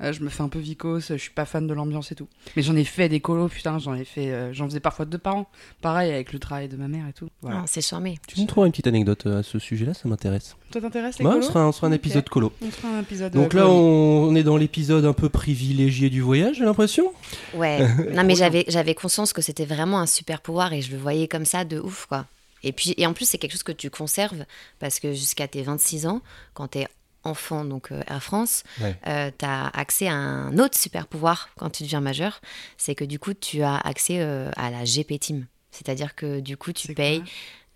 Euh, 0.00 0.12
je 0.12 0.20
me 0.22 0.28
fais 0.28 0.42
un 0.42 0.48
peu 0.48 0.58
vicose, 0.58 1.06
je 1.10 1.14
suis 1.16 1.30
pas 1.30 1.44
fan 1.44 1.66
de 1.66 1.72
l'ambiance 1.74 2.10
et 2.10 2.14
tout. 2.14 2.26
Mais 2.56 2.62
j'en 2.62 2.74
ai 2.74 2.84
fait 2.84 3.08
des 3.08 3.20
colos, 3.20 3.48
putain, 3.48 3.78
j'en 3.78 3.94
ai 3.94 4.04
fait. 4.04 4.30
euh, 4.32 4.52
j'en 4.52 4.66
faisais 4.66 4.80
parfois 4.80 5.04
deux 5.04 5.18
par 5.18 5.36
an. 5.36 5.46
Pareil 5.82 6.12
avec 6.12 6.32
le 6.32 6.38
travail 6.40 6.68
de 6.68 6.76
ma 6.76 6.88
mère 6.88 7.06
et 7.08 7.12
tout. 7.12 7.28
Voilà. 7.42 7.60
Ah, 7.60 7.64
c'est 7.66 7.80
charmé. 7.80 8.18
Tu 8.26 8.40
nous 8.40 8.46
trouveras 8.46 8.66
une 8.66 8.72
petite 8.72 8.88
anecdote 8.88 9.26
euh, 9.26 9.38
à 9.38 9.42
ce 9.42 9.58
sujet-là, 9.58 9.94
ça 9.94 10.08
m'intéresse. 10.08 10.56
Toi 10.72 10.80
t'intéresses 10.80 11.18
les 11.20 11.26
on 11.26 11.30
colos 11.30 11.42
sera, 11.42 11.68
on 11.68 11.72
sera 11.72 11.86
un 11.86 11.92
épisode 11.92 12.28
colo. 12.28 12.52
On 12.60 12.70
fera 12.70 12.88
un 12.88 13.00
épisode. 13.02 13.32
Donc 13.32 13.52
là, 13.52 13.68
on, 13.68 14.28
on 14.28 14.34
est 14.34 14.42
dans 14.42 14.56
l'épisode 14.56 15.04
un 15.04 15.12
peu 15.12 15.28
privilégié 15.28 16.10
du 16.10 16.20
voyage, 16.20 16.56
j'ai 16.56 16.64
l'impression. 16.64 17.12
Ouais. 17.54 17.86
non, 18.12 18.24
mais 18.24 18.34
j'avais, 18.34 18.64
j'avais 18.68 18.94
conscience 18.94 19.32
que 19.32 19.42
c'était 19.42 19.64
vraiment 19.64 20.00
un 20.00 20.06
super 20.06 20.40
pouvoir 20.40 20.72
et 20.72 20.82
je 20.82 20.90
le 20.90 20.98
voyais 20.98 21.28
comme 21.28 21.44
ça 21.44 21.64
de 21.64 21.78
ouf, 21.78 22.06
quoi. 22.06 22.26
Et 22.64 22.72
puis, 22.72 22.94
et 22.96 23.06
en 23.06 23.12
plus, 23.12 23.28
c'est 23.28 23.38
quelque 23.38 23.52
chose 23.52 23.62
que 23.62 23.72
tu 23.72 23.90
conserves 23.90 24.44
parce 24.80 24.98
que 24.98 25.12
jusqu'à 25.12 25.46
tes 25.46 25.62
26 25.62 26.06
ans, 26.06 26.22
quand 26.54 26.68
t'es 26.68 26.88
enfant, 27.24 27.64
donc 27.64 27.90
euh, 27.92 28.00
Air 28.08 28.22
France, 28.22 28.62
Ouais. 28.80 28.96
euh, 29.06 29.30
t'as 29.36 29.66
accès 29.68 30.06
à 30.08 30.14
un 30.14 30.58
autre 30.58 30.76
super 30.78 31.06
pouvoir 31.06 31.48
quand 31.56 31.70
tu 31.70 31.82
deviens 31.82 32.00
majeur. 32.00 32.40
C'est 32.78 32.94
que 32.94 33.04
du 33.04 33.18
coup, 33.18 33.34
tu 33.34 33.62
as 33.62 33.76
accès 33.76 34.20
euh, 34.20 34.50
à 34.56 34.70
la 34.70 34.84
GP 34.84 35.18
Team. 35.18 35.46
C'est-à-dire 35.70 36.14
que 36.14 36.40
du 36.40 36.56
coup, 36.56 36.72
tu 36.72 36.94
payes. 36.94 37.22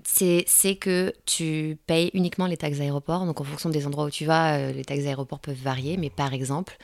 C'est, 0.04 0.44
c'est 0.46 0.76
que 0.76 1.12
tu 1.26 1.76
payes 1.86 2.10
uniquement 2.14 2.46
les 2.46 2.56
taxes 2.56 2.78
d'aéroport. 2.78 3.26
Donc, 3.26 3.40
en 3.40 3.44
fonction 3.44 3.68
des 3.68 3.86
endroits 3.86 4.04
où 4.04 4.10
tu 4.10 4.24
vas, 4.24 4.56
euh, 4.56 4.72
les 4.72 4.84
taxes 4.84 5.02
d'aéroport 5.02 5.40
peuvent 5.40 5.56
varier. 5.60 5.96
Mais 5.96 6.08
par 6.08 6.32
exemple, 6.32 6.76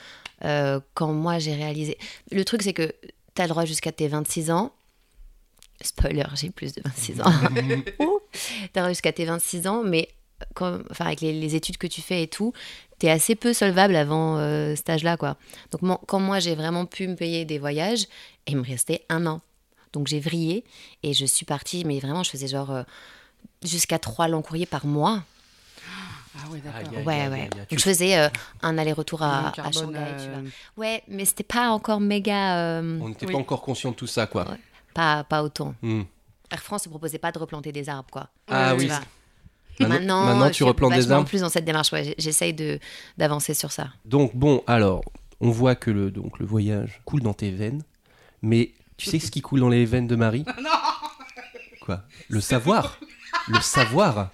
euh, 0.45 0.81
quand 0.95 1.13
moi 1.13 1.39
j'ai 1.39 1.55
réalisé. 1.55 1.97
Le 2.33 2.45
truc, 2.45 2.63
c'est 2.63 2.73
que 2.73 2.93
tu 3.35 3.41
as 3.41 3.45
le 3.45 3.49
droit 3.51 3.65
jusqu'à 3.65 3.93
tes 3.93 4.09
26 4.09 4.51
ans. 4.51 4.73
Spoiler, 5.81 6.25
j'ai 6.35 6.51
plus 6.51 6.73
de 6.73 6.83
26 6.85 7.21
ans. 7.21 7.25
tu 7.55 7.59
as 7.59 8.11
le 8.75 8.81
droit 8.81 8.89
jusqu'à 8.89 9.13
tes 9.13 9.25
26 9.25 9.67
ans, 9.69 9.83
mais 9.85 10.09
quand, 10.55 10.79
enfin, 10.91 11.07
avec 11.07 11.21
les, 11.21 11.33
les 11.33 11.55
études 11.55 11.77
que 11.79 11.87
tu 11.87 12.01
fais 12.03 12.23
et 12.23 12.29
tout, 12.29 12.53
tu 12.99 13.07
es 13.07 13.11
assez 13.11 13.35
peu 13.35 13.53
solvable 13.53 13.97
avant 13.97 14.39
euh, 14.39 14.75
cet 14.77 14.91
âge-là. 14.91 15.17
Quoi. 15.17 15.37
Donc, 15.71 15.83
moi- 15.83 16.01
quand 16.07 16.21
moi 16.21 16.39
j'ai 16.41 16.55
vraiment 16.55 16.87
pu 16.87 17.07
me 17.09 17.15
payer 17.17 17.45
des 17.45 17.59
voyages, 17.59 18.07
il 18.47 18.57
me 18.57 18.65
restait 18.65 19.05
un 19.09 19.27
an. 19.27 19.41
Donc, 19.93 20.07
j'ai 20.09 20.21
vrillé 20.21 20.65
et 21.03 21.15
je 21.15 21.25
suis 21.25 21.47
partie, 21.47 21.85
mais 21.85 22.01
vraiment, 22.01 22.23
je 22.25 22.31
faisais 22.31 22.49
genre 22.49 22.71
euh, 22.73 22.83
jusqu'à 23.63 23.99
trois 23.99 24.29
longs 24.29 24.43
courriers 24.43 24.67
par 24.67 24.87
mois. 24.87 25.23
Ah 26.37 26.51
ouais, 26.51 26.61
d'accord. 26.61 27.07
Ouais. 27.07 27.49
Donc, 27.71 27.79
je 27.79 27.85
faisais 27.85 28.19
euh, 28.19 28.29
un 28.63 28.77
aller-retour 28.77 29.23
à, 29.23 29.53
à 29.57 29.71
Shanghai, 29.71 29.99
tu 30.19 30.25
euh, 30.27 30.41
vois. 30.77 30.85
Ouais, 30.85 31.03
mais 31.07 31.25
c'était 31.25 31.45
pas 31.45 31.69
encore 31.71 32.01
méga. 32.01 32.57
euh, 32.59 32.99
On 33.01 33.09
n'était 33.09 33.27
Oui. 33.27 33.33
pas 33.33 33.39
encore 33.39 33.63
conscient 33.63 33.93
de 33.93 33.97
tout 33.97 34.09
ça, 34.09 34.27
quoi. 34.27 34.51
Ouais. 34.51 34.59
pas, 34.95 35.23
pas 35.23 35.45
autant. 35.45 35.77
Hmm. 35.81 36.03
Air 36.51 36.61
France 36.61 36.87
ne 36.87 36.91
proposait 36.91 37.19
pas 37.19 37.31
de 37.31 37.39
replanter 37.39 37.71
des 37.71 37.89
arbres, 37.89 38.11
quoi. 38.11 38.29
Ah 38.49 38.75
oui. 38.75 38.89
Maintenant, 39.81 40.49
tu 40.49 40.55
suis 40.55 40.65
replantes 40.65 40.95
des 40.95 41.11
arbres. 41.11 41.29
plus 41.29 41.41
dans 41.41 41.49
cette 41.49 41.65
démarche. 41.65 41.93
Ouais, 41.93 42.15
j'essaye 42.19 42.53
de 42.55 42.79
d'avancer 43.19 43.55
sur 43.55 43.73
ça. 43.73 43.89
Donc 44.05 44.35
bon, 44.35 44.63
alors, 44.67 45.03
on 45.41 45.51
voit 45.51 45.75
que 45.75 45.91
le, 45.91 46.11
donc, 46.11 46.39
le 46.39 46.47
voyage 46.47 47.01
coule 47.05 47.21
dans 47.21 47.35
tes 47.35 47.51
veines, 47.51 47.83
mais 48.43 48.73
tu 48.97 49.11
sais 49.11 49.19
ce 49.19 49.31
qui 49.31 49.41
coule 49.41 49.61
dans 49.61 49.69
les 49.69 49.85
veines 49.85 50.07
de 50.07 50.17
Marie? 50.17 50.45
Quoi? 51.81 52.03
Le 52.29 52.41
savoir 52.41 52.99
Le 53.49 53.61
savoir 53.61 54.31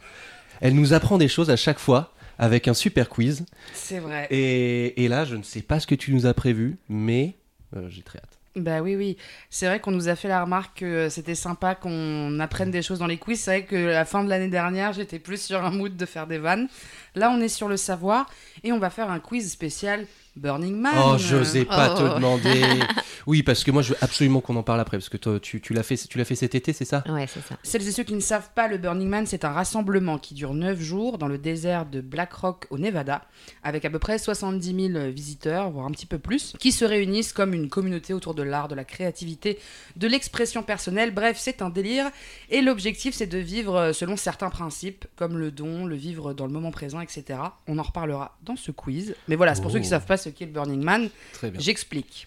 Elle 0.60 0.74
nous 0.74 0.92
apprend 0.92 1.18
des 1.18 1.28
choses 1.28 1.50
à 1.50 1.56
chaque 1.56 1.78
fois 1.78 2.12
avec 2.38 2.68
un 2.68 2.74
super 2.74 3.08
quiz. 3.08 3.44
C'est 3.74 3.98
vrai. 3.98 4.26
Et, 4.30 5.04
et 5.04 5.08
là, 5.08 5.24
je 5.24 5.36
ne 5.36 5.42
sais 5.42 5.62
pas 5.62 5.80
ce 5.80 5.86
que 5.86 5.94
tu 5.94 6.12
nous 6.14 6.26
as 6.26 6.34
prévu, 6.34 6.78
mais 6.88 7.36
euh, 7.76 7.88
j'ai 7.88 8.02
très 8.02 8.18
hâte. 8.18 8.38
Bah 8.56 8.80
oui, 8.82 8.96
oui. 8.96 9.16
C'est 9.48 9.66
vrai 9.66 9.78
qu'on 9.78 9.92
nous 9.92 10.08
a 10.08 10.16
fait 10.16 10.26
la 10.26 10.42
remarque 10.42 10.80
que 10.80 11.08
c'était 11.08 11.36
sympa 11.36 11.76
qu'on 11.76 12.40
apprenne 12.40 12.72
des 12.72 12.82
choses 12.82 12.98
dans 12.98 13.06
les 13.06 13.16
quiz. 13.16 13.38
C'est 13.40 13.50
vrai 13.60 13.64
que 13.64 13.76
la 13.76 14.04
fin 14.04 14.24
de 14.24 14.28
l'année 14.28 14.48
dernière, 14.48 14.92
j'étais 14.92 15.20
plus 15.20 15.40
sur 15.40 15.64
un 15.64 15.70
mood 15.70 15.96
de 15.96 16.04
faire 16.04 16.26
des 16.26 16.38
vannes. 16.38 16.68
Là, 17.14 17.30
on 17.30 17.40
est 17.40 17.48
sur 17.48 17.68
le 17.68 17.76
savoir 17.76 18.28
et 18.64 18.72
on 18.72 18.80
va 18.80 18.90
faire 18.90 19.08
un 19.08 19.20
quiz 19.20 19.48
spécial 19.52 20.04
Burning 20.40 20.74
Man. 20.76 20.92
Oh, 20.96 21.16
j'osais 21.18 21.64
pas 21.64 21.94
Oh. 21.94 21.98
te 21.98 22.14
demander. 22.16 22.62
Oui, 23.26 23.42
parce 23.42 23.64
que 23.64 23.70
moi, 23.70 23.82
je 23.82 23.90
veux 23.90 23.98
absolument 24.00 24.40
qu'on 24.40 24.56
en 24.56 24.62
parle 24.62 24.80
après, 24.80 24.96
parce 24.96 25.10
que 25.10 25.18
toi, 25.18 25.38
tu, 25.38 25.60
tu 25.60 25.74
l'as 25.74 25.82
fait, 25.82 25.96
tu 25.96 26.16
l'as 26.16 26.24
fait 26.24 26.34
cet 26.34 26.54
été, 26.54 26.72
c'est 26.72 26.86
ça? 26.86 27.04
Ouais, 27.06 27.26
c'est 27.26 27.42
ça. 27.46 27.54
Celles 27.62 27.86
et 27.86 27.92
ceux 27.92 28.02
qui 28.02 28.14
ne 28.14 28.20
savent 28.20 28.48
pas, 28.54 28.66
le 28.66 28.78
Burning 28.78 29.08
Man, 29.08 29.26
c'est 29.26 29.44
un 29.44 29.50
rassemblement 29.50 30.16
qui 30.18 30.32
dure 30.32 30.54
9 30.54 30.80
jours 30.80 31.18
dans 31.18 31.28
le 31.28 31.36
désert 31.36 31.84
de 31.84 32.00
Black 32.00 32.32
Rock 32.32 32.66
au 32.70 32.78
Nevada, 32.78 33.22
avec 33.62 33.84
à 33.84 33.90
peu 33.90 33.98
près 33.98 34.18
70 34.18 34.92
000 34.94 35.10
visiteurs, 35.10 35.70
voire 35.70 35.84
un 35.86 35.90
petit 35.90 36.06
peu 36.06 36.18
plus, 36.18 36.54
qui 36.58 36.72
se 36.72 36.84
réunissent 36.86 37.34
comme 37.34 37.52
une 37.52 37.68
communauté 37.68 38.14
autour 38.14 38.34
de 38.34 38.42
l'art, 38.42 38.68
de 38.68 38.74
la 38.74 38.84
créativité, 38.84 39.58
de 39.96 40.08
l'expression 40.08 40.62
personnelle. 40.62 41.12
Bref, 41.12 41.36
c'est 41.38 41.60
un 41.60 41.68
délire. 41.68 42.06
Et 42.48 42.62
l'objectif, 42.62 43.14
c'est 43.14 43.26
de 43.26 43.38
vivre 43.38 43.76
euh, 43.76 43.92
selon 43.92 44.16
certains 44.16 44.50
principes, 44.50 45.04
comme 45.16 45.36
le 45.36 45.50
don, 45.50 45.84
le 45.84 45.94
vivre 45.94 46.32
dans 46.32 46.46
le 46.46 46.52
moment 46.52 46.70
présent, 46.70 47.00
etc. 47.00 47.38
On 47.68 47.78
en 47.78 47.82
reparlera 47.82 48.38
dans 48.44 48.56
ce 48.56 48.70
quiz. 48.72 49.14
Mais 49.28 49.36
voilà, 49.36 49.54
c'est 49.54 49.60
pour 49.60 49.70
Oh. 49.70 49.74
ceux 49.74 49.80
qui 49.80 49.84
ne 49.86 49.90
savent 49.90 50.06
pas 50.06 50.16
ce 50.30 50.34
qu'est 50.38 50.46
le 50.46 50.52
Burning 50.52 50.82
Man, 50.82 51.08
Très 51.32 51.50
bien. 51.50 51.60
j'explique. 51.60 52.26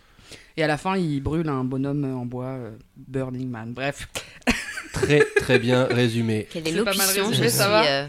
Et 0.58 0.64
à 0.64 0.68
la 0.68 0.78
fin, 0.78 0.96
il 0.98 1.20
brûle 1.22 1.50
un 1.50 1.64
bonhomme 1.64 2.06
en 2.06 2.26
bois, 2.26 2.46
euh, 2.46 2.72
Burning 2.96 3.50
Man. 3.50 3.74
Bref. 3.74 4.08
Très, 4.94 5.26
très 5.38 5.58
bien 5.58 5.86
résumé. 5.86 6.48
Quelle 6.52 6.64
mal 6.66 6.74
élocution, 6.74 7.32
je 7.34 7.48
suis 7.48 7.60
euh, 7.62 8.06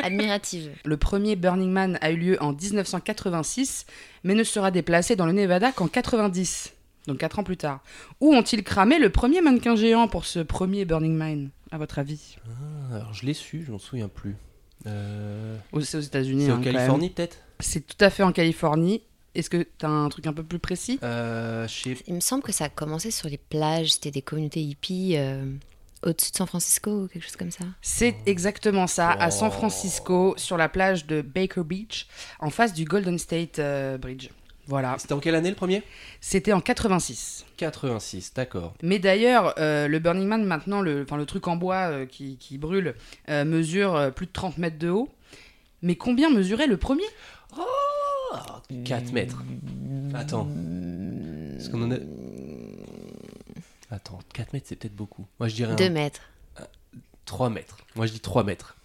admirative? 0.00 0.72
Le 0.84 0.96
premier 0.96 1.36
Burning 1.36 1.70
Man 1.70 1.98
a 2.00 2.10
eu 2.10 2.16
lieu 2.16 2.42
en 2.42 2.52
1986, 2.52 3.86
mais 4.24 4.34
ne 4.34 4.42
sera 4.42 4.72
déplacé 4.72 5.14
dans 5.14 5.24
le 5.26 5.32
Nevada 5.32 5.70
qu'en 5.70 5.86
90, 5.86 6.72
donc 7.06 7.18
4 7.18 7.38
ans 7.38 7.44
plus 7.44 7.56
tard. 7.56 7.80
Où 8.20 8.34
ont-ils 8.34 8.64
cramé 8.64 8.98
le 8.98 9.10
premier 9.10 9.40
mannequin 9.40 9.76
géant 9.76 10.08
pour 10.08 10.24
ce 10.26 10.40
premier 10.40 10.84
Burning 10.84 11.14
Man, 11.14 11.50
à 11.70 11.78
votre 11.78 12.00
avis? 12.00 12.38
Ah, 12.90 12.96
Alors, 12.96 13.14
je 13.14 13.24
l'ai 13.24 13.34
su, 13.34 13.62
je 13.64 13.70
m'en 13.70 13.78
souviens 13.78 14.08
plus. 14.08 14.34
Euh, 14.86 15.56
C'est 15.80 15.96
aux 15.96 16.00
États-Unis. 16.00 16.46
c'est 16.46 16.50
hein, 16.50 16.54
en 16.54 16.56
quand 16.58 16.72
Californie, 16.72 17.10
peut-être? 17.10 17.38
C'est 17.64 17.86
tout 17.86 18.02
à 18.04 18.10
fait 18.10 18.22
en 18.22 18.32
Californie. 18.32 19.02
Est-ce 19.34 19.50
que 19.50 19.66
tu 19.78 19.86
as 19.86 19.88
un 19.88 20.08
truc 20.08 20.26
un 20.26 20.32
peu 20.32 20.44
plus 20.44 20.58
précis? 20.60 20.98
Euh, 21.02 21.66
Il 22.06 22.14
me 22.14 22.20
semble 22.20 22.42
que 22.42 22.52
ça 22.52 22.66
a 22.66 22.68
commencé 22.68 23.10
sur 23.10 23.28
les 23.28 23.38
plages, 23.38 23.92
c'était 23.94 24.12
des 24.12 24.22
communautés 24.22 24.60
hippies 24.60 25.14
euh, 25.16 25.44
au-dessus 26.04 26.30
de 26.30 26.36
San 26.36 26.46
Francisco 26.46 26.90
ou 27.02 27.08
quelque 27.08 27.24
chose 27.24 27.36
comme 27.36 27.50
ça. 27.50 27.64
C'est 27.82 28.14
exactement 28.26 28.86
ça, 28.86 29.10
à 29.10 29.30
San 29.32 29.48
Oh. 29.48 29.56
Francisco, 29.56 30.34
sur 30.36 30.56
la 30.56 30.68
plage 30.68 31.06
de 31.06 31.20
Baker 31.20 31.64
Beach, 31.64 32.06
en 32.38 32.50
face 32.50 32.74
du 32.74 32.84
Golden 32.84 33.18
State 33.18 33.58
euh, 33.58 33.98
Bridge. 33.98 34.28
Voilà. 34.66 34.96
C'était 34.98 35.12
en 35.12 35.20
quelle 35.20 35.34
année 35.34 35.50
le 35.50 35.56
premier? 35.56 35.82
C'était 36.20 36.52
en 36.52 36.60
86. 36.60 37.44
86, 37.56 38.32
d'accord. 38.34 38.74
Mais 38.82 38.98
d'ailleurs, 38.98 39.54
euh, 39.58 39.88
le 39.88 39.98
Burning 39.98 40.26
Man, 40.26 40.44
maintenant, 40.44 40.80
le, 40.80 41.04
truc 41.26 41.48
en 41.48 41.56
bois 41.56 41.90
euh, 41.90 42.06
qui, 42.06 42.36
qui 42.38 42.56
brûle, 42.56 42.94
euh, 43.28 43.44
mesure 43.44 43.94
euh, 43.96 44.10
plus 44.10 44.26
de 44.26 44.32
30 44.32 44.58
mètres 44.58 44.78
de 44.78 44.90
haut. 44.90 45.08
Mais 45.82 45.96
combien 45.96 46.30
mesurait 46.30 46.66
le 46.66 46.78
premier? 46.78 47.04
4 48.84 49.12
mètres. 49.12 49.42
Attends. 50.14 50.48
Parce 51.56 51.68
qu'on 51.68 51.82
en 51.82 51.92
a... 51.92 51.96
Attends, 53.90 54.18
4 54.32 54.52
mètres, 54.52 54.66
c'est 54.68 54.76
peut-être 54.76 54.96
beaucoup. 54.96 55.26
Moi, 55.38 55.48
je 55.48 55.54
dirais 55.54 55.72
un- 55.72 55.76
2 55.76 55.90
mètres. 55.90 56.22
3 57.26 57.48
mètres. 57.50 57.78
Moi, 57.96 58.06
je 58.06 58.12
dis 58.12 58.20
3 58.20 58.44
mètres. 58.44 58.76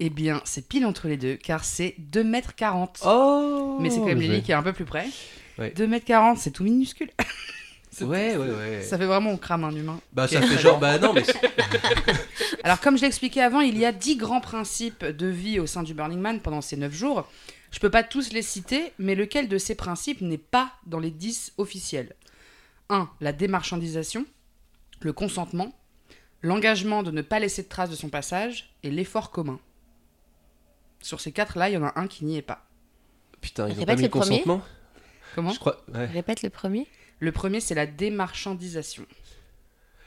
Eh 0.00 0.10
bien, 0.10 0.40
c'est 0.44 0.66
pile 0.66 0.86
entre 0.86 1.06
les 1.08 1.16
deux, 1.16 1.36
car 1.36 1.64
c'est 1.64 1.94
2 1.98 2.24
mètres 2.24 2.54
40. 2.54 3.00
Oh 3.06 3.78
Mais 3.80 3.90
c'est 3.90 3.98
quand 3.98 4.06
même 4.06 4.20
Lily 4.20 4.42
qui 4.42 4.52
est 4.52 4.54
un 4.54 4.62
peu 4.62 4.72
plus 4.72 4.84
près. 4.84 5.06
Ouais. 5.58 5.70
2 5.76 5.86
mètres 5.86 6.06
40, 6.06 6.38
c'est 6.38 6.50
tout 6.50 6.64
minuscule. 6.64 7.10
Ouais, 8.00 8.36
ouais, 8.36 8.50
ouais. 8.50 8.82
Ça 8.82 8.98
fait 8.98 9.06
vraiment 9.06 9.30
on 9.30 9.36
crame 9.36 9.62
un 9.62 9.70
humain. 9.70 10.00
Bah, 10.12 10.26
ça 10.26 10.42
fait 10.42 10.58
genre, 10.58 10.80
bah 10.80 10.98
non, 10.98 11.12
mais. 11.12 11.22
Alors, 12.64 12.80
comme 12.80 12.96
je 12.96 13.02
l'ai 13.02 13.06
expliqué 13.06 13.40
avant, 13.40 13.60
il 13.60 13.78
y 13.78 13.84
a 13.84 13.92
10 13.92 14.16
grands 14.16 14.40
principes 14.40 15.04
de 15.04 15.28
vie 15.28 15.60
au 15.60 15.66
sein 15.66 15.84
du 15.84 15.94
Burning 15.94 16.18
Man 16.18 16.40
pendant 16.40 16.60
ces 16.60 16.76
9 16.76 16.92
jours. 16.92 17.28
Je 17.74 17.80
peux 17.80 17.90
pas 17.90 18.04
tous 18.04 18.32
les 18.32 18.42
citer, 18.42 18.92
mais 19.00 19.16
lequel 19.16 19.48
de 19.48 19.58
ces 19.58 19.74
principes 19.74 20.20
n'est 20.20 20.38
pas 20.38 20.70
dans 20.86 21.00
les 21.00 21.10
10 21.10 21.54
officiels? 21.58 22.14
1. 22.88 23.10
La 23.20 23.32
démarchandisation, 23.32 24.26
le 25.00 25.12
consentement, 25.12 25.76
l'engagement 26.40 27.02
de 27.02 27.10
ne 27.10 27.20
pas 27.20 27.40
laisser 27.40 27.64
de 27.64 27.68
traces 27.68 27.90
de 27.90 27.96
son 27.96 28.10
passage 28.10 28.72
et 28.84 28.92
l'effort 28.92 29.32
commun. 29.32 29.58
Sur 31.00 31.20
ces 31.20 31.32
quatre-là, 31.32 31.68
il 31.68 31.72
y 31.72 31.76
en 31.76 31.82
a 31.82 31.98
un 31.98 32.06
qui 32.06 32.24
n'y 32.24 32.36
est 32.36 32.42
pas. 32.42 32.64
Putain, 33.40 33.66
ils 33.66 33.72
ont 33.72 33.80
Répète 33.80 33.86
pas 33.86 33.96
mis 33.96 34.02
le 34.02 34.08
consentement? 34.08 34.62
Comment? 35.34 35.50
Je 35.50 35.58
crois. 35.58 35.84
ouais. 35.92 36.06
Répète 36.06 36.42
le 36.44 36.50
premier. 36.50 36.86
Le 37.18 37.32
premier, 37.32 37.58
c'est 37.58 37.74
la 37.74 37.88
démarchandisation. 37.88 39.04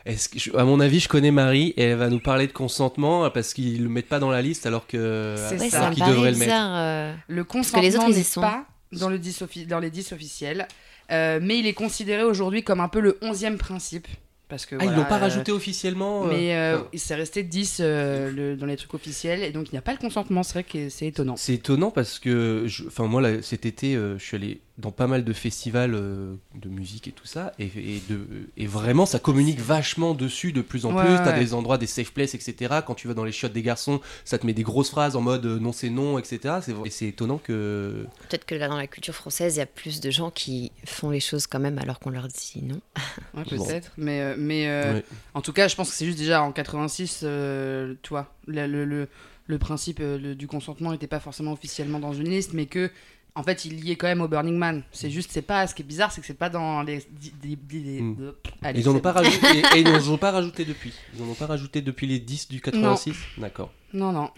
Est-ce 0.08 0.30
que 0.30 0.40
je- 0.40 0.56
à 0.56 0.64
mon 0.64 0.80
avis, 0.80 1.00
je 1.00 1.10
connais 1.10 1.32
Marie 1.32 1.74
et 1.78 1.84
elle 1.84 1.98
va 1.98 2.10
nous 2.10 2.20
parler 2.20 2.48
de 2.48 2.54
consentement 2.54 3.30
parce 3.30 3.54
qu'ils 3.54 3.84
le 3.84 3.90
mettent 3.90 4.08
pas 4.08 4.20
dans 4.20 4.32
la 4.32 4.42
liste 4.42 4.66
alors 4.66 4.88
que 4.88 5.36
C'est 5.50 5.70
ça. 5.70 5.90
qu'ils 5.94 6.06
devraient 6.06 6.32
le 6.32 6.38
mettre. 6.38 6.54
euh, 6.56 7.14
Le 7.28 7.44
que 7.44 7.50
consentement 7.50 7.82
les 7.82 7.96
autres, 7.98 8.10
n'est 8.10 8.24
sont. 8.24 8.42
pas 8.42 8.66
dans, 8.94 9.10
le 9.10 9.20
10 9.20 9.42
offi- 9.42 9.68
dans 9.68 9.80
les 9.80 9.90
10 9.92 10.14
officiels, 10.14 10.68
euh, 11.12 11.40
mais 11.42 11.60
il 11.60 11.68
est 11.68 11.74
considéré 11.74 12.24
aujourd'hui 12.24 12.64
comme 12.64 12.80
un 12.80 12.88
peu 12.88 13.02
le 13.02 13.18
11e 13.22 13.58
principe. 13.58 14.08
Parce 14.50 14.66
que, 14.66 14.76
Ah, 14.76 14.78
ils 14.80 14.84
voilà, 14.86 14.98
l'ont 15.00 15.06
pas 15.10 15.18
euh, 15.18 15.20
rajouté 15.20 15.52
officiellement 15.52 16.26
euh, 16.26 16.30
Mais 16.30 16.56
euh, 16.56 16.80
il 16.94 17.00
s'est 17.00 17.16
resté 17.16 17.44
10 17.44 17.80
euh, 17.82 18.32
le- 18.32 18.56
dans 18.56 18.66
les 18.66 18.78
trucs 18.78 18.94
officiels, 18.94 19.44
et 19.44 19.52
donc 19.52 19.68
il 19.70 19.74
n'y 19.74 19.78
a 19.78 19.82
pas 19.82 19.92
le 19.92 19.98
consentement, 19.98 20.42
c'est 20.44 20.54
vrai 20.54 20.64
que 20.64 20.88
c'est 20.90 21.08
étonnant. 21.08 21.36
C'est 21.36 21.56
étonnant 21.56 21.92
parce 21.92 22.18
que, 22.20 22.66
enfin 22.88 23.08
moi 23.08 23.22
là, 23.22 23.42
cet 23.42 23.66
été, 23.66 23.96
euh, 23.96 24.18
je 24.18 24.24
suis 24.24 24.36
allé 24.38 24.62
dans 24.78 24.92
pas 24.92 25.08
mal 25.08 25.24
de 25.26 25.34
festivals 25.34 25.96
euh, 25.96 26.36
de 26.56 26.70
musique 26.70 27.08
et 27.08 27.12
tout 27.12 27.26
ça, 27.26 27.52
et, 27.60 27.66
et 27.66 28.02
de, 28.10 28.20
et 28.58 28.68
vraiment 28.68 29.06
ça 29.08 29.18
communique 29.20 29.60
vachement 29.60 30.14
dessus 30.14 30.52
de 30.54 30.62
plus 30.62 30.86
en 30.86 30.94
Ouais, 30.96 31.04
plus. 31.04 31.12
ouais, 31.14 31.18
T'as 31.18 31.34
ouais. 31.34 31.40
des 31.40 31.54
endroits, 31.54 31.78
des 31.80 31.88
safe 31.88 32.14
places, 32.14 32.36
etc. 32.36 32.76
Quand 32.86 32.94
tu 32.96 33.08
vas 33.10 33.16
dans 33.16 33.24
les 33.26 33.32
chiottes 33.34 33.54
des 33.54 33.64
garçons, 33.64 34.00
ça 34.24 34.38
te 34.38 34.46
met 34.46 34.54
des 34.54 34.64
grosses 34.64 34.92
phrases 34.92 35.16
en 35.18 35.22
mode 35.22 35.46
euh, 35.46 35.60
non 35.60 35.72
c'est 35.74 35.90
non, 35.90 36.20
etc. 36.20 36.60
C'est- 36.62 36.76
Et 36.86 36.90
c'est 36.92 37.08
étonnant 37.08 37.38
que. 37.40 38.06
Peut-être 38.30 38.46
que 38.46 38.56
là, 38.56 38.68
dans 38.70 38.78
la 38.78 38.88
culture 38.88 39.16
française, 39.16 39.56
il 39.56 39.60
y 39.60 39.62
a 39.62 39.66
plus 39.66 40.00
de 40.00 40.10
gens 40.12 40.30
qui 40.32 40.72
font 40.86 41.10
les 41.10 41.20
choses 41.20 41.48
quand 41.48 41.60
même 41.60 41.80
alors 41.80 42.00
qu'on 42.00 42.12
leur 42.12 42.28
dit 42.28 42.62
non. 42.64 42.80
Ouais, 43.34 43.44
Bon. 43.58 43.66
peut-être, 43.66 43.92
mais, 43.98 44.22
euh, 44.22 44.36
mais 44.38 44.68
euh, 44.68 44.94
en 45.34 45.42
tout 45.42 45.54
cas, 45.54 45.68
je 45.68 45.76
pense 45.76 45.90
que 45.90 45.96
c'est 45.96 46.06
juste 46.06 46.18
déjà 46.20 46.42
en 46.44 46.52
86, 46.52 47.22
euh, 47.24 47.94
tu 48.02 48.10
vois, 48.10 48.34
le, 48.48 48.68
le, 48.68 48.86
le- 48.86 49.08
le 49.48 49.58
principe 49.58 50.00
euh, 50.02 50.18
le- 50.18 50.36
du 50.36 50.46
consentement 50.48 50.92
n'était 50.92 51.08
pas 51.08 51.20
forcément 51.20 51.54
officiellement 51.54 52.00
dans 52.00 52.14
une 52.14 52.30
liste, 52.30 52.54
mais 52.54 52.66
que. 52.66 52.90
En 53.36 53.44
fait, 53.44 53.66
il 53.66 53.86
y 53.86 53.92
est 53.92 53.96
quand 53.98 54.08
même 54.08 54.22
au 54.22 54.28
Burning 54.28 54.58
Man. 54.58 54.82
C'est 54.92 55.12
juste, 55.12 55.30
c'est 55.32 55.44
pas. 55.44 55.68
Ce 55.68 55.76
qui 55.76 55.84
est 55.84 55.86
bizarre, 55.86 56.12
c'est 56.12 56.22
que 56.22 56.26
c'est 56.28 56.34
pas 56.34 56.50
dans 56.50 56.82
les. 56.82 57.04
Mm. 58.02 58.16
de- 58.16 58.36
Allez, 58.64 58.80
ils 58.80 58.90
en 58.90 58.96
ont 58.96 59.00
pas 59.00 59.12
rajouté, 59.12 59.46
et, 59.76 59.78
et 59.78 59.82
ils 59.82 59.84
n'en 59.92 60.12
ont 60.14 60.18
pas 60.18 60.32
rajouté 60.32 60.66
depuis. 60.66 60.92
Ils 61.16 61.22
en 61.22 61.28
ont 61.28 61.34
pas 61.36 61.46
rajouté 61.46 61.82
depuis 61.84 62.08
les 62.08 62.18
10 62.20 62.48
du 62.50 62.62
86. 62.62 63.16
D'accord. 63.38 63.72
Non, 63.94 64.12
non. 64.12 64.32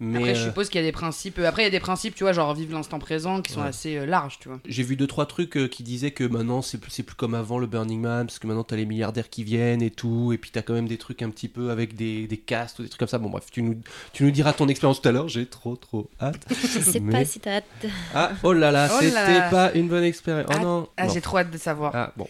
Mais 0.00 0.18
Après, 0.18 0.34
je 0.34 0.40
euh, 0.40 0.44
suppose 0.46 0.68
qu'il 0.68 0.80
y 0.80 0.84
a 0.84 0.86
des 0.86 0.92
principes. 0.92 1.38
euh, 1.38 1.48
Après, 1.48 1.62
il 1.62 1.64
y 1.64 1.68
a 1.68 1.70
des 1.70 1.80
principes, 1.80 2.14
tu 2.14 2.24
vois, 2.24 2.32
genre 2.32 2.52
vivre 2.54 2.72
l'instant 2.74 2.98
présent, 2.98 3.40
qui 3.42 3.52
sont 3.52 3.60
Ouais. 3.62 3.68
assez 3.68 3.96
euh, 3.96 4.06
larges, 4.06 4.38
tu 4.40 4.48
vois. 4.48 4.58
J'ai 4.66 4.82
vu 4.82 4.96
deux 4.96 5.06
trois 5.06 5.26
trucs 5.26 5.56
euh, 5.56 5.68
qui 5.68 5.82
disaient 5.82 6.10
que 6.10 6.24
maintenant 6.24 6.62
c'est 6.62 6.78
plus, 6.78 6.90
c'est 6.90 7.02
plus 7.04 7.14
comme 7.14 7.34
avant 7.34 7.58
le 7.58 7.66
Burning 7.66 8.00
Man 8.00 8.26
parce 8.26 8.38
que 8.38 8.46
maintenant 8.46 8.64
t'as 8.64 8.76
les 8.76 8.86
milliardaires 8.86 9.30
qui 9.30 9.44
viennent 9.44 9.82
et 9.82 9.90
tout 9.90 10.32
et 10.32 10.38
puis 10.38 10.50
t'as 10.50 10.62
quand 10.62 10.74
même 10.74 10.88
des 10.88 10.98
trucs 10.98 11.22
un 11.22 11.30
petit 11.30 11.48
peu 11.48 11.70
avec 11.70 11.94
des, 11.94 12.26
des 12.26 12.36
castes 12.38 12.78
ou 12.78 12.82
des 12.82 12.88
trucs 12.88 12.98
comme 12.98 13.08
ça. 13.08 13.18
Bon 13.18 13.30
bref, 13.30 13.44
tu 13.50 13.62
nous, 13.62 13.80
tu 14.12 14.24
nous 14.24 14.30
diras 14.30 14.52
ton 14.52 14.68
expérience 14.68 15.00
tout 15.00 15.08
à 15.08 15.12
l'heure. 15.12 15.28
J'ai 15.28 15.46
trop 15.46 15.76
trop 15.76 16.10
hâte. 16.20 16.44
Je 16.50 16.80
sais 16.80 17.00
Mais- 17.00 17.12
pas 17.12 17.24
si 17.24 17.40
t'as 17.40 17.56
hâte. 17.58 17.86
Ah 18.14 18.32
oh 18.42 18.52
là 18.52 18.70
là, 18.72 18.88
Oh 18.92 18.96
c'était 19.00 19.48
pas 19.50 19.72
une 19.74 19.88
bonne 19.88 20.04
expérience. 20.04 20.50
Oh 20.54 20.62
non. 20.62 20.88
Ah, 20.96 21.06
Non. 21.06 21.12
j'ai 21.14 21.20
trop 21.20 21.38
hâte 21.38 21.50
de 21.50 21.58
savoir. 21.58 21.92
Ah 21.94 22.12
bon. 22.16 22.26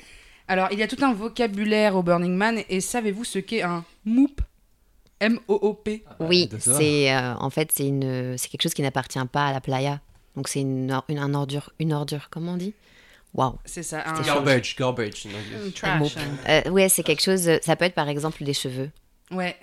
Alors, 0.46 0.68
il 0.72 0.78
y 0.78 0.82
a 0.82 0.86
tout 0.88 1.02
un 1.02 1.14
vocabulaire 1.14 1.96
au 1.96 2.02
Burning 2.02 2.34
Man, 2.34 2.58
et 2.68 2.82
savez-vous 2.82 3.24
ce 3.24 3.38
qu'est 3.38 3.62
un 3.62 3.82
MOOP? 4.04 4.42
M-O-O-P 5.24 6.04
Oui, 6.20 6.48
ça. 6.58 6.76
c'est 6.78 7.14
euh, 7.14 7.34
en 7.36 7.50
fait 7.50 7.70
c'est 7.72 7.86
une 7.86 8.36
c'est 8.38 8.48
quelque 8.48 8.62
chose 8.62 8.74
qui 8.74 8.82
n'appartient 8.82 9.18
pas 9.32 9.46
à 9.46 9.52
la 9.52 9.60
playa. 9.60 10.00
Donc 10.36 10.48
c'est 10.48 10.60
une, 10.60 10.90
or- 10.92 11.04
une 11.08 11.18
un 11.18 11.32
ordure 11.34 11.70
une 11.78 11.92
ordure 11.92 12.28
comment 12.30 12.52
on 12.52 12.56
dit? 12.56 12.74
Waouh. 13.34 13.58
C'est 13.64 13.82
ça, 13.82 14.02
un 14.06 14.20
Garbage, 14.22 14.76
garbage. 14.76 15.26
trash. 15.74 16.16
Euh, 16.48 16.70
ouais, 16.70 16.88
c'est 16.88 17.02
quelque 17.02 17.22
chose. 17.22 17.50
Ça 17.62 17.74
peut 17.74 17.84
être 17.84 17.94
par 17.94 18.08
exemple 18.08 18.44
des 18.44 18.54
cheveux. 18.54 18.90
Ouais. 19.32 19.56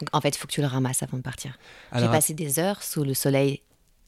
Donc, 0.00 0.10
en 0.12 0.20
fait, 0.20 0.28
il 0.28 0.36
faut 0.38 0.46
que 0.46 0.52
tu 0.52 0.60
le 0.60 0.66
ramasses 0.66 1.02
avant 1.02 1.16
de 1.16 1.22
partir. 1.22 1.56
J'ai 1.94 2.06
passé 2.08 2.34
des 2.34 2.58
heures 2.58 2.82
sous 2.82 3.04
le 3.04 3.14
soleil 3.14 3.62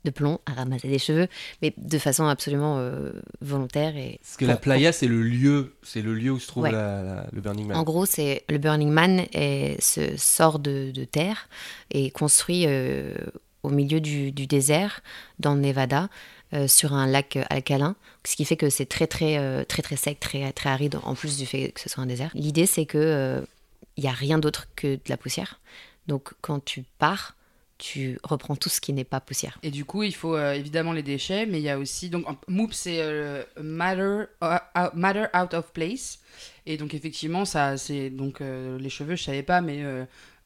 de 0.05 0.11
plomb 0.11 0.39
à 0.47 0.53
ramasser 0.53 0.89
des 0.89 0.99
cheveux, 0.99 1.27
mais 1.61 1.75
de 1.77 1.99
façon 1.99 2.27
absolument 2.27 2.79
euh, 2.79 3.13
volontaire 3.41 3.97
et. 3.97 4.19
parce 4.23 4.37
que 4.37 4.45
la 4.45 4.57
playa 4.57 4.93
c'est 4.93 5.09
le 5.09 5.23
lieu, 5.23 5.75
c'est 5.83 6.03
le 6.03 6.15
lieu 6.15 6.31
où 6.31 6.39
se 6.39 6.47
trouve 6.47 6.63
Ouais. 6.65 6.73
la- 6.73 7.03
la- 7.03 7.27
le 7.33 7.41
Burning 7.41 7.67
Man. 7.67 7.77
En 7.77 7.83
gros, 7.83 8.07
c'est 8.07 8.45
le 8.49 8.59
Burning 8.59 8.91
Man 8.91 9.25
est, 9.33 9.81
se 9.83 10.17
sort 10.17 10.59
de, 10.61 10.91
de 10.93 11.05
terre 11.05 11.49
et 11.91 12.11
construit 12.11 12.65
euh, 12.67 13.15
au 13.65 13.71
milieu 13.71 14.01
du, 14.01 14.31
du 14.33 14.47
désert 14.47 15.01
dans 15.41 15.55
le 15.55 15.61
Nevada 15.61 16.09
euh, 16.55 16.69
sur 16.69 16.93
un 16.95 17.07
lac 17.07 17.37
alcalin, 17.51 17.97
ce 18.25 18.37
qui 18.37 18.45
fait 18.45 18.57
que 18.57 18.71
c'est 18.71 18.87
très 18.87 19.07
très 19.09 19.65
très 19.67 19.83
très 19.83 19.97
sec, 19.97 20.21
très 20.21 20.53
très 20.53 20.71
aride 20.71 20.97
en 21.03 21.15
plus 21.15 21.37
du 21.39 21.45
fait 21.45 21.73
que 21.73 21.81
ce 21.81 21.89
soit 21.89 22.03
un 22.03 22.07
désert. 22.07 22.31
L'idée 22.35 22.67
c'est 22.67 22.87
que 22.87 23.45
il 23.97 24.05
y 24.05 24.09
a 24.09 24.13
rien 24.13 24.39
d'autre 24.39 24.69
que 24.77 24.95
de 24.95 25.01
la 25.09 25.17
poussière. 25.17 25.59
Donc 26.07 26.31
quand 26.41 26.65
tu 26.65 26.85
pars, 26.99 27.35
tu 27.79 28.19
reprends 28.25 28.57
tout 28.57 28.69
ce 28.69 28.81
qui 28.81 28.93
n'est 28.93 29.05
pas 29.05 29.21
poussière. 29.21 29.59
Et 29.63 29.71
du 29.71 29.85
coup, 29.85 30.03
il 30.03 30.15
faut 30.15 30.35
euh, 30.37 30.53
évidemment 30.53 30.93
les 30.93 31.03
déchets, 31.03 31.47
mais 31.47 31.59
il 31.61 31.63
y 31.65 31.71
a 31.71 31.79
aussi. 31.79 32.11
Donc, 32.11 32.27
MOOP, 32.49 32.73
c'est 32.73 32.99
euh, 33.01 33.45
matter, 33.61 34.25
uh, 34.43 34.57
out- 34.79 34.95
matter 34.95 35.27
out 35.35 35.55
of 35.55 35.73
place. 35.73 36.19
Et 36.67 36.77
donc, 36.77 36.93
effectivement, 36.95 37.45
ça, 37.45 37.77
c'est. 37.77 38.11
Donc, 38.11 38.41
euh, 38.41 38.79
les 38.79 38.91
cheveux, 38.91 39.17
je 39.17 39.23
savais 39.23 39.43
pas, 39.45 39.61
mais. 39.61 39.83
euh, 39.85 40.05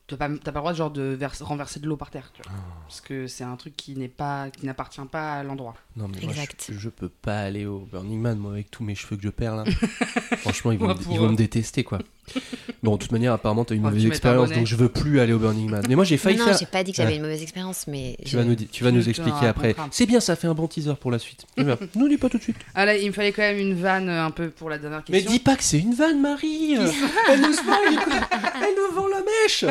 Tu 0.08 0.14
n'as 0.14 0.18
pas, 0.18 0.28
t'as 0.44 0.52
pas 0.52 0.58
le 0.58 0.62
droit 0.62 0.72
genre, 0.74 0.90
de 0.90 1.02
verse- 1.16 1.42
renverser 1.42 1.78
de 1.80 1.86
l'eau 1.86 1.96
par 1.96 2.10
terre. 2.10 2.32
Tu 2.34 2.42
vois. 2.42 2.52
Parce 2.86 3.00
que 3.00 3.26
c'est 3.28 3.44
un 3.44 3.56
truc 3.56 3.76
qui 3.76 3.94
n'est 3.96 4.08
pas, 4.08 4.50
qui 4.50 4.66
n'appartient 4.66 5.00
pas 5.10 5.34
à 5.38 5.42
l'endroit. 5.44 5.74
Non, 5.96 6.08
mais 6.08 6.20
moi, 6.20 6.32
Exact. 6.32 6.66
je, 6.70 6.76
je 6.78 6.88
peux 6.90 7.08
pas 7.08 7.38
aller 7.38 7.64
au 7.66 7.78
Burning 7.90 8.20
Man, 8.20 8.36
moi, 8.38 8.52
avec 8.52 8.70
tous 8.70 8.82
mes 8.84 8.94
cheveux 8.96 9.16
que 9.16 9.22
je 9.22 9.30
perds 9.30 9.54
là. 9.56 9.64
Franchement, 10.38 10.72
ils 10.72 10.78
vont, 10.78 10.94
ils 11.10 11.18
vont 11.18 11.30
me 11.30 11.36
détester, 11.36 11.84
quoi. 11.84 11.98
Bon, 12.82 12.96
de 12.96 13.00
toute 13.00 13.12
manière, 13.12 13.32
apparemment, 13.32 13.64
t'as 13.64 13.74
eu 13.74 13.78
une 13.78 13.84
Oh, 13.84 13.88
mauvaise 13.88 14.02
tu 14.02 14.08
mets 14.08 14.10
ta 14.10 14.16
expérience, 14.16 14.48
bonnet. 14.48 14.58
donc 14.58 14.66
je 14.66 14.74
veux 14.74 14.88
plus 14.88 15.20
aller 15.20 15.32
au 15.32 15.38
Burning 15.38 15.70
Man. 15.70 15.84
Mais 15.88 15.94
moi, 15.94 16.04
j'ai 16.04 16.16
failli 16.16 16.36
non, 16.36 16.46
faire. 16.46 16.58
j'ai 16.58 16.66
pas 16.66 16.82
dit 16.82 16.90
que 16.90 16.96
j'avais 16.96 17.14
une 17.14 17.22
mauvaise 17.22 17.42
expérience, 17.42 17.86
mais. 17.86 18.16
Tu 18.24 18.34
vas 18.36 18.44
nous, 18.44 18.56
tu 18.56 18.82
vas 18.84 18.90
expliquer 18.90 19.46
après. 19.46 19.76
C'est 19.90 20.06
bien, 20.06 20.18
ça 20.20 20.34
fait 20.34 20.48
un 20.48 20.54
bon 20.54 20.66
teaser 20.66 20.94
pour 21.00 21.10
la 21.10 21.18
suite. 21.18 21.44
Bien, 21.56 21.78
nous 21.94 22.08
dis 22.08 22.16
pas 22.18 22.28
tout 22.28 22.38
de 22.38 22.42
suite. 22.42 22.56
Ah 22.74 22.84
là, 22.84 22.96
il 22.96 23.06
me 23.06 23.12
fallait 23.12 23.32
quand 23.32 23.42
même 23.42 23.58
une 23.58 23.74
vanne 23.74 24.08
euh, 24.08 24.24
un 24.24 24.30
peu 24.30 24.50
pour 24.50 24.68
la 24.70 24.78
dernière 24.78 25.02
Mais 25.08 25.18
question. 25.18 25.32
dis 25.32 25.38
pas 25.38 25.56
que 25.56 25.62
c'est 25.64 25.78
une 25.78 25.94
vanne, 25.94 26.20
Marie 26.20 26.74
Elle 27.28 27.40
nous. 27.40 27.54
Elle 27.54 28.94
vend 28.94 29.06
la 29.08 29.20
mèche 29.20 29.64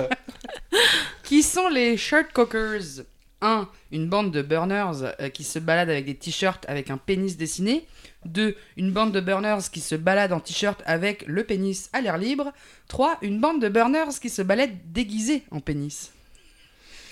Qui 1.24 1.44
sont 1.44 1.68
les 1.70 1.98
shirt 1.98 2.32
cockers? 2.34 3.04
1. 3.42 3.68
Une 3.92 4.08
bande 4.08 4.32
de 4.32 4.42
burners 4.42 5.14
euh, 5.20 5.30
qui 5.30 5.44
se 5.44 5.60
baladent 5.60 5.90
avec 5.90 6.06
des 6.06 6.16
t-shirts 6.16 6.64
avec 6.68 6.90
un 6.90 6.98
pénis 6.98 7.38
dessiné. 7.38 7.86
2. 8.26 8.56
Une 8.78 8.92
bande 8.92 9.12
de 9.12 9.20
burners 9.20 9.70
qui 9.72 9.80
se 9.82 9.96
balade 9.96 10.32
en 10.34 10.40
t-shirt 10.40 10.82
avec 10.86 11.24
le 11.28 11.44
pénis 11.44 11.90
à 11.94 12.02
l'air 12.02 12.18
libre. 12.18 12.52
3. 12.88 13.18
Une 13.22 13.40
bande 13.40 13.62
de 13.62 13.70
burners 13.70 14.20
qui 14.22 14.30
se 14.30 14.42
baladent 14.42 14.78
déguisés 14.86 15.44
en 15.52 15.60
pénis. 15.60 16.12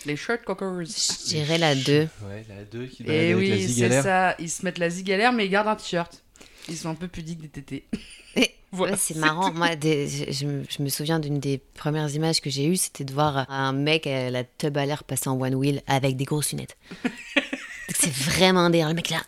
Les 0.05 0.15
shirt 0.15 0.43
cockers. 0.45 0.81
Je 0.85 1.27
dirais 1.29 1.57
la 1.57 1.75
2. 1.75 2.07
Ouais, 2.23 2.45
la 2.47 2.63
2 2.63 2.85
qui 2.85 3.03
balade 3.03 3.21
Et 3.21 3.33
avec 3.33 3.49
la 3.49 3.55
oui, 3.55 3.67
c'est 3.73 4.01
ça. 4.01 4.35
Ils 4.39 4.49
se 4.49 4.63
mettent 4.63 4.77
la 4.77 4.89
zigalère, 4.89 5.33
mais 5.33 5.45
ils 5.45 5.49
gardent 5.49 5.67
un 5.67 5.75
t-shirt. 5.75 6.23
Ils 6.69 6.77
sont 6.77 6.89
un 6.89 6.95
peu 6.95 7.07
pudiques 7.07 7.41
des 7.41 7.49
tétés. 7.49 7.85
Et- 8.35 8.55
Voilà, 8.71 8.93
Ouais, 8.93 8.99
c'est 9.01 9.15
marrant. 9.17 9.51
Moi, 9.51 9.75
des- 9.75 10.07
je, 10.07 10.31
je 10.31 10.83
me- 10.83 10.89
souviens 10.89 11.17
d'une 11.19 11.39
des 11.39 11.57
premières 11.57 12.13
images 12.13 12.39
que 12.39 12.51
j'ai 12.51 12.67
eues, 12.67 12.75
c'était 12.77 13.03
de 13.03 13.11
voir 13.11 13.49
un 13.49 13.73
mec 13.73 14.05
à 14.05 14.29
la 14.29 14.43
tub 14.43 14.77
à 14.77 14.85
l'air 14.85 15.03
passer 15.03 15.27
en 15.27 15.41
one 15.41 15.55
wheel 15.55 15.81
avec 15.87 16.15
des 16.17 16.25
grosses 16.25 16.51
lunettes. 16.51 16.77
C'est 17.99 18.13
vraiment 18.13 18.69
derrière 18.69 18.89
le 18.89 18.93
mec 18.93 19.09
là. 19.09 19.21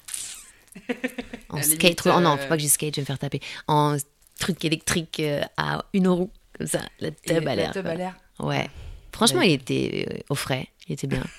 En 1.49 1.57
la 1.57 1.63
skate, 1.63 1.83
limite, 1.83 2.01
oh 2.07 2.19
non, 2.21 2.33
euh, 2.33 2.37
faut 2.37 2.47
pas 2.47 2.57
que 2.57 2.63
je 2.63 2.67
skate, 2.67 2.95
je 2.95 3.01
vais 3.01 3.01
me 3.03 3.05
faire 3.07 3.19
taper. 3.19 3.39
En 3.67 3.97
truc 4.39 4.63
électrique 4.65 5.19
euh, 5.19 5.41
à 5.57 5.83
une 5.93 6.07
roue, 6.07 6.31
comme 6.57 6.67
ça, 6.67 6.81
la 6.99 7.11
tub 7.11 7.47
à 7.47 7.55
la 7.55 7.73
l'air. 7.95 8.15
Ouais. 8.39 8.69
Franchement, 9.11 9.39
Ouais. 9.41 9.49
il 9.49 9.53
était 9.53 10.07
euh, 10.09 10.17
au 10.29 10.35
frais, 10.35 10.67
il 10.87 10.93
était 10.93 11.07
bien. 11.07 11.23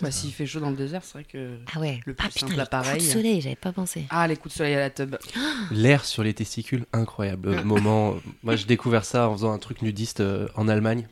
Bah, 0.00 0.10
S'il 0.10 0.32
fait 0.32 0.46
chaud 0.46 0.58
dans 0.58 0.70
le 0.70 0.74
désert, 0.76 1.02
c'est 1.04 1.12
vrai 1.12 1.24
que. 1.24 1.58
Ah 1.72 1.78
ouais. 1.78 2.00
Le 2.06 2.16
ah 2.18 2.22
plus 2.24 2.32
putain, 2.32 2.40
simple 2.40 2.54
les 2.54 2.60
appareil. 2.60 2.92
coups 2.98 3.04
de 3.06 3.12
soleil, 3.12 3.40
j'avais 3.40 3.54
pas 3.54 3.70
pensé. 3.70 4.04
Ah, 4.10 4.26
les 4.26 4.36
coups 4.36 4.52
de 4.52 4.58
soleil 4.58 4.74
à 4.74 4.80
la 4.80 4.90
tub. 4.90 5.14
L'air 5.70 6.04
sur 6.04 6.24
les 6.24 6.34
testicules, 6.34 6.86
incroyable. 6.92 7.50
Euh, 7.50 7.62
moment. 7.62 8.16
Moi, 8.42 8.56
j'ai 8.56 8.64
découvert 8.64 9.04
ça 9.04 9.28
en 9.28 9.32
faisant 9.34 9.52
un 9.52 9.58
truc 9.58 9.80
nudiste 9.82 10.18
euh, 10.20 10.48
en 10.56 10.66
Allemagne. 10.66 11.06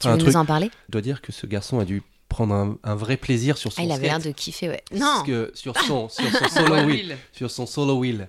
Tu 0.00 0.08
un 0.08 0.12
veux 0.12 0.18
truc. 0.18 0.30
nous 0.32 0.36
en 0.36 0.46
parler? 0.46 0.70
Je 0.88 0.92
dois 0.92 1.02
dire 1.02 1.20
que 1.20 1.30
ce 1.30 1.46
garçon 1.46 1.78
a 1.78 1.84
dû 1.84 2.02
prendre 2.28 2.54
un, 2.54 2.78
un 2.84 2.94
vrai 2.94 3.16
plaisir 3.16 3.56
sur 3.58 3.72
son 3.72 3.80
Ah, 3.82 3.84
il 3.84 3.92
avait 3.92 4.06
l'air 4.08 4.20
skate. 4.20 4.26
de 4.26 4.32
kiffer, 4.32 4.68
ouais. 4.68 4.82
Parce 4.90 5.00
Non 5.00 5.22
que 5.24 5.50
sur 5.54 5.76
son, 5.80 6.08
sur 6.10 6.24
son 6.30 6.48
solo 6.48 6.82
wheel. 6.84 7.16
Sur 7.32 7.50
son 7.50 7.66
solo 7.66 7.98
wheel. 7.98 8.28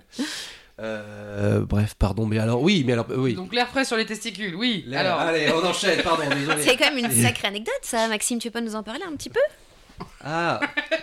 Euh, 0.80 1.60
bref, 1.60 1.94
pardon, 1.98 2.24
mais 2.24 2.38
alors, 2.38 2.62
oui, 2.62 2.84
mais 2.86 2.94
alors, 2.94 3.06
euh, 3.10 3.16
oui. 3.18 3.34
Donc 3.34 3.52
l'air 3.52 3.68
frais 3.68 3.84
sur 3.84 3.96
les 3.98 4.06
testicules, 4.06 4.54
oui. 4.54 4.86
Alors, 4.94 5.20
Allez, 5.20 5.50
on 5.52 5.64
enchaîne, 5.66 6.02
pardon, 6.02 6.22
désolé. 6.34 6.62
C'est 6.62 6.76
quand 6.76 6.90
même 6.94 7.04
une 7.04 7.22
sacrée 7.22 7.48
anecdote, 7.48 7.74
ça, 7.82 8.08
Maxime. 8.08 8.38
Tu 8.38 8.50
peux 8.50 8.60
nous 8.60 8.74
en 8.76 8.82
parler 8.82 9.02
un 9.06 9.14
petit 9.14 9.28
peu? 9.28 9.40
Ah, 10.24 10.58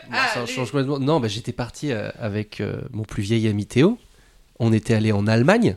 bon, 0.09 0.17
ça 0.33 0.45
change 0.47 0.71
complètement. 0.71 0.97
Non, 0.97 1.19
bah, 1.19 1.27
j'étais 1.27 1.51
parti 1.51 1.91
euh, 1.91 2.09
avec 2.19 2.59
euh, 2.61 2.81
mon 2.91 3.03
plus 3.03 3.21
vieil 3.21 3.47
ami 3.47 3.67
Théo. 3.67 3.99
On 4.59 4.73
était 4.73 4.95
allé 4.95 5.11
en 5.11 5.27
Allemagne. 5.27 5.75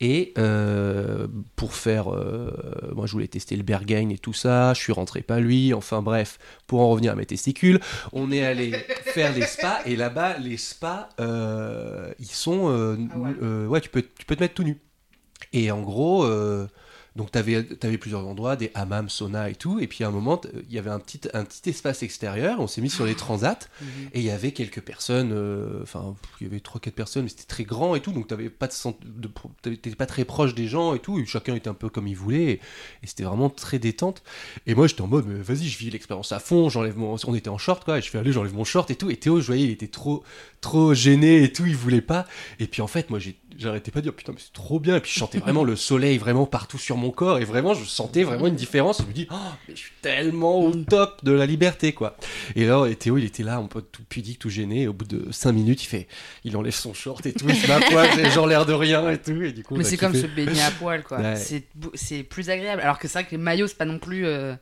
Et 0.00 0.34
euh, 0.38 1.28
pour 1.56 1.74
faire. 1.74 2.12
euh, 2.12 2.50
moi, 2.94 3.06
je 3.06 3.12
voulais 3.12 3.28
tester 3.28 3.56
le 3.56 3.62
Berghain 3.62 4.08
et 4.10 4.18
tout 4.18 4.32
ça. 4.32 4.74
Je 4.74 4.80
suis 4.80 4.92
rentré 4.92 5.22
pas 5.22 5.40
lui. 5.40 5.72
Enfin, 5.72 6.02
bref, 6.02 6.38
pour 6.66 6.80
en 6.80 6.90
revenir 6.90 7.12
à 7.12 7.14
mes 7.14 7.26
testicules, 7.26 7.80
on 8.12 8.32
est 8.32 8.44
allé 8.44 8.72
faire 9.04 9.32
des 9.32 9.46
spas. 9.46 9.80
Et 9.86 9.96
là-bas, 9.96 10.38
les 10.38 10.56
spas, 10.56 11.08
euh, 11.20 12.12
ils 12.18 12.26
sont. 12.26 12.68
Ah 13.12 13.18
ouais. 13.18 13.66
ouais, 13.66 13.80
tu 13.80 13.88
peux, 13.88 14.02
tu 14.02 14.26
peux 14.26 14.36
te 14.36 14.42
mettre 14.42 14.54
tout 14.54 14.64
nu. 14.64 14.80
Et 15.52 15.70
en 15.70 15.80
gros. 15.82 16.26
Donc, 17.16 17.30
tu 17.30 17.38
avais, 17.38 17.62
plusieurs 17.96 18.26
endroits, 18.26 18.56
des 18.56 18.72
hammams, 18.74 19.08
saunas 19.08 19.48
et 19.48 19.54
tout. 19.54 19.78
Et 19.78 19.86
puis, 19.86 20.02
à 20.02 20.08
un 20.08 20.10
moment, 20.10 20.40
il 20.68 20.74
y 20.74 20.78
avait 20.80 20.90
un 20.90 20.98
petit, 20.98 21.20
un 21.32 21.44
petit 21.44 21.70
espace 21.70 22.02
extérieur. 22.02 22.58
On 22.58 22.66
s'est 22.66 22.80
mis 22.80 22.90
sur 22.90 23.06
les 23.06 23.14
transats. 23.14 23.58
Mhm. 23.80 23.86
Et 24.14 24.18
il 24.18 24.24
y 24.24 24.30
avait 24.30 24.50
quelques 24.50 24.80
personnes. 24.80 25.30
euh, 25.32 25.80
Enfin, 25.82 26.16
il 26.40 26.48
y 26.48 26.50
avait 26.50 26.58
3-4 26.58 26.90
personnes, 26.90 27.22
mais 27.22 27.28
c'était 27.28 27.44
très 27.44 27.62
grand 27.62 27.94
et 27.94 28.00
tout. 28.00 28.10
Donc, 28.10 28.26
tu 28.26 28.34
pas, 28.50 28.66
de, 28.66 29.74
de 29.74 29.94
pas 29.94 30.06
très 30.06 30.24
proche 30.24 30.56
des 30.56 30.66
gens 30.66 30.92
et 30.94 30.98
tout. 30.98 31.20
Et 31.20 31.24
chacun 31.26 31.54
était 31.54 31.68
un 31.68 31.74
peu 31.74 31.88
comme 31.88 32.08
il 32.08 32.16
voulait. 32.16 32.44
Et, 32.44 32.60
et 33.02 33.06
c'était 33.06 33.22
vraiment 33.22 33.48
très 33.48 33.78
détente. 33.78 34.24
Et 34.66 34.74
moi, 34.74 34.88
j'étais 34.88 35.02
en 35.02 35.06
mode, 35.06 35.26
vas-y, 35.26 35.68
je 35.68 35.78
vis 35.78 35.90
l'expérience 35.90 36.32
à 36.32 36.40
fond. 36.40 36.68
J'enlève 36.68 36.98
mon. 36.98 37.14
On 37.28 37.34
était 37.36 37.48
en 37.48 37.58
short, 37.58 37.84
quoi. 37.84 37.98
Et 37.98 38.02
je 38.02 38.10
fais, 38.10 38.18
allez, 38.18 38.32
j'enlève 38.32 38.54
mon 38.54 38.64
short 38.64 38.90
et 38.90 38.96
tout. 38.96 39.08
Et 39.10 39.16
Théo, 39.16 39.40
je 39.40 39.46
voyais, 39.46 39.62
il 39.64 39.70
était 39.70 39.86
trop, 39.86 40.24
trop 40.60 40.94
gêné 40.94 41.44
et 41.44 41.52
tout. 41.52 41.64
Il 41.66 41.76
voulait 41.76 42.00
pas. 42.00 42.26
Et 42.58 42.66
puis, 42.66 42.82
en 42.82 42.88
fait, 42.88 43.08
moi, 43.10 43.20
j'ai 43.20 43.36
j'arrêtais 43.58 43.90
pas 43.90 44.00
de 44.00 44.04
dire 44.04 44.14
putain 44.14 44.32
mais 44.32 44.40
c'est 44.40 44.52
trop 44.52 44.80
bien. 44.80 44.96
Et 44.96 45.00
puis 45.00 45.12
je 45.12 45.18
sentais 45.18 45.38
vraiment 45.38 45.64
le 45.64 45.76
soleil 45.76 46.18
vraiment 46.18 46.46
partout 46.46 46.78
sur 46.78 46.96
mon 46.96 47.10
corps 47.10 47.38
et 47.38 47.44
vraiment 47.44 47.74
je 47.74 47.84
sentais 47.84 48.22
vraiment 48.22 48.46
une 48.46 48.56
différence. 48.56 49.02
Je 49.02 49.06
me 49.06 49.12
dis 49.12 49.26
oh, 49.30 49.36
mais 49.68 49.74
je 49.74 49.80
suis 49.80 49.92
tellement 50.02 50.60
au 50.60 50.72
top 50.74 51.24
de 51.24 51.32
la 51.32 51.46
liberté 51.46 51.92
quoi. 51.92 52.16
Et 52.56 52.64
là 52.66 52.86
et 52.86 52.96
Théo 52.96 53.18
il 53.18 53.24
était 53.24 53.42
là 53.42 53.56
un 53.56 53.66
peu 53.66 53.82
tout 53.82 54.02
pudique 54.08 54.38
tout 54.38 54.50
gêné. 54.50 54.82
Et 54.82 54.88
au 54.88 54.92
bout 54.92 55.06
de 55.06 55.30
5 55.30 55.52
minutes 55.52 55.84
il 55.84 55.86
fait 55.86 56.08
il 56.44 56.56
enlève 56.56 56.74
son 56.74 56.94
short 56.94 57.24
et 57.26 57.32
tout. 57.32 57.46
Il 57.48 57.56
se 57.56 57.66
met 57.66 57.74
à 57.74 57.80
poil 57.80 58.08
j'ai 58.14 58.30
genre 58.30 58.46
l'air 58.46 58.66
de 58.66 58.72
rien 58.72 59.10
et 59.10 59.18
tout. 59.18 59.42
Et 59.42 59.52
du 59.52 59.62
coup 59.62 59.74
on 59.74 59.78
Mais 59.78 59.84
c'est 59.84 59.96
comme 59.96 60.14
se 60.14 60.26
baigner 60.26 60.62
à 60.62 60.70
poil, 60.70 61.02
quoi. 61.02 61.18
Ouais. 61.18 61.36
C'est 61.94 62.22
plus 62.22 62.50
agréable. 62.50 62.80
Alors 62.82 62.98
que 62.98 63.08
c'est 63.08 63.20
vrai 63.20 63.24
que 63.24 63.32
les 63.32 63.38
maillots, 63.38 63.66
c'est 63.66 63.78
pas 63.78 63.84
non 63.84 63.98
plus 63.98 64.26
euh, 64.26 64.54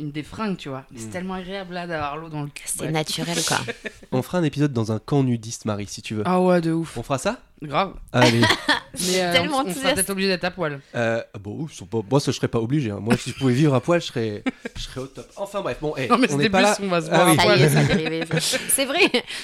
une 0.00 0.10
des 0.10 0.22
fringues, 0.22 0.56
tu 0.56 0.68
vois. 0.68 0.84
C'est 0.96 1.06
Mm. 1.06 1.10
tellement 1.10 1.34
agréable 1.34 1.74
là 1.74 1.86
d'avoir 1.86 2.16
l'eau 2.16 2.28
dans 2.28 2.42
le 2.42 2.48
cul. 2.48 2.64
C'est 2.66 2.82
Ouais. 2.82 2.90
naturel, 2.90 3.36
quoi. 3.46 3.58
on 4.12 4.22
fera 4.22 4.38
un 4.38 4.42
épisode 4.44 4.72
dans 4.72 4.90
un 4.92 4.98
camp 4.98 5.22
nudiste 5.22 5.64
Marie 5.66 5.86
si 5.86 6.02
tu 6.02 6.14
veux 6.14 6.22
Ah 6.26 6.40
ouais, 6.40 6.60
de 6.60 6.72
ouf. 6.72 6.96
on 6.96 7.02
fera 7.02 7.18
ça? 7.18 7.38
Grave. 7.62 7.92
allez 8.12 8.40
Mais 9.06 9.20
euh, 9.22 9.32
Tellement 9.34 9.58
on, 9.58 9.68
on 9.68 9.74
sera 9.74 9.92
peut-être 9.92 10.08
obligé 10.10 10.28
d'être 10.28 10.44
à 10.44 10.50
poil. 10.50 10.80
Euh, 10.94 11.22
bon, 11.38 11.66
ils 11.70 11.74
sont 11.74 11.84
pas- 11.84 12.00
moi, 12.10 12.18
ça, 12.18 12.32
je 12.32 12.36
serais 12.38 12.48
pas 12.48 12.58
obligé. 12.58 12.90
hein. 12.90 12.98
Moi, 13.00 13.16
si 13.18 13.30
je 13.30 13.34
pouvais 13.36 13.52
vivre 13.52 13.74
à 13.74 13.80
poil, 13.82 14.00
je 14.00 14.06
serais, 14.06 14.42
je 14.76 14.80
serais 14.82 15.00
au 15.02 15.06
top. 15.06 15.28
Enfin, 15.36 15.60
bref, 15.60 15.76
bon, 15.80 15.94
hey, 15.96 16.08
Non, 16.08 16.16
mais 16.16 16.26
on 16.28 16.30
c'était 16.32 16.44
n'est 16.44 16.50
pas 16.50 16.74
plus, 16.74 16.82
là. 16.82 16.88
on 16.88 16.88
va 16.90 17.00
se 17.02 17.08
Ah 17.10 17.16
voir 17.16 17.28
oui. 17.28 17.62
à 17.62 17.68
Ça 17.68 17.84
poil. 17.84 18.40
C'est 18.40 18.84
vrai, 18.86 19.00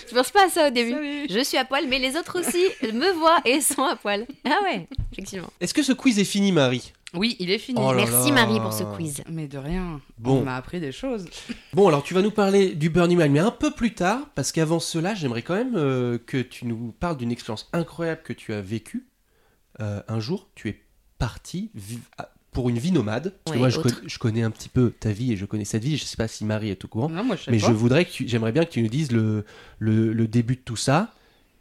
je 0.08 0.14
pense 0.14 0.30
pas 0.30 0.46
à 0.46 0.48
ça 0.48 0.68
au 0.68 0.70
début. 0.70 1.26
Je 1.28 1.44
suis 1.44 1.58
à 1.58 1.66
poil, 1.66 1.84
mais 1.88 1.98
les 1.98 2.16
autres 2.16 2.40
aussi 2.40 2.64
me 2.82 3.12
voient 3.18 3.40
et 3.44 3.60
sont 3.60 3.84
à 3.84 3.96
poil. 3.96 4.26
Ah 4.46 4.60
ouais, 4.64 4.88
effectivement. 5.12 5.50
Est-ce 5.60 5.74
que 5.74 5.82
ce 5.82 5.92
quiz 5.92 6.18
est 6.18 6.24
fini, 6.24 6.52
Marie? 6.52 6.92
Oui, 7.16 7.37
il 7.40 7.50
est 7.50 7.59
fini. 7.59 7.81
Oh 7.83 7.92
là 7.92 8.05
Merci 8.07 8.29
là. 8.29 8.35
Marie 8.46 8.61
pour 8.61 8.72
ce 8.72 8.85
quiz. 8.96 9.22
Mais 9.31 9.48
de 9.48 9.59
rien. 9.59 10.00
Bon. 10.18 10.40
On 10.40 10.44
m'a 10.44 10.57
appris 10.57 10.81
des 10.81 10.92
choses. 10.92 11.24
Bon, 11.72 11.88
alors 11.88 12.02
tu 12.02 12.14
vas 12.14 12.22
nous 12.22 12.31
parler 12.31 12.74
du 12.74 12.88
Burning 12.90 13.18
Man, 13.18 13.31
mais 13.33 13.38
un 13.40 13.50
peu 13.50 13.70
plus 13.70 13.92
tard, 13.94 14.20
parce 14.35 14.50
qu'avant 14.52 14.81
cela, 14.81 15.14
j'aimerais 15.14 15.42
quand 15.42 15.55
même 15.55 15.74
euh, 15.76 16.18
que 16.24 16.38
tu 16.40 16.64
nous 16.66 16.94
parles 16.98 17.16
d'une 17.18 17.31
expérience 17.33 17.68
incroyable 17.72 18.22
que 18.24 18.33
tu 18.33 18.52
as 18.55 18.61
vécue. 18.62 19.07
Euh, 19.81 20.00
un 20.09 20.20
jour, 20.20 20.48
tu 20.55 20.68
es 20.70 20.81
parti 21.18 21.70
pour 22.52 22.70
une 22.70 22.79
vie 22.79 22.92
nomade. 22.92 23.35
Parce 23.44 23.55
que 23.55 23.59
moi, 23.59 23.68
je, 23.68 23.79
autre. 23.79 23.90
con- 24.00 24.07
je 24.07 24.18
connais 24.18 24.42
un 24.42 24.50
petit 24.50 24.70
peu 24.70 24.90
ta 24.98 25.11
vie 25.12 25.33
et 25.33 25.37
je 25.37 25.44
connais 25.44 25.66
cette 25.66 25.85
vie. 25.85 25.98
Je 25.98 26.05
sais 26.05 26.16
pas 26.16 26.29
si 26.29 26.44
Marie 26.46 26.70
est 26.70 26.83
au 26.85 26.88
courant. 26.88 27.11
Non, 27.11 27.22
moi 27.24 27.37
je 27.37 27.42
sais 27.44 27.50
Mais 27.50 27.59
pas. 27.59 27.66
je 27.66 27.72
voudrais 27.72 28.05
que 28.07 28.11
j'aimerais 28.26 28.52
bien 28.52 28.64
que 28.64 28.70
tu 28.70 28.83
nous 28.83 28.88
dises 28.88 29.12
le, 29.12 29.44
le, 29.79 30.12
le 30.14 30.26
début 30.29 30.57
de 30.57 30.61
tout 30.62 30.76
ça, 30.76 31.12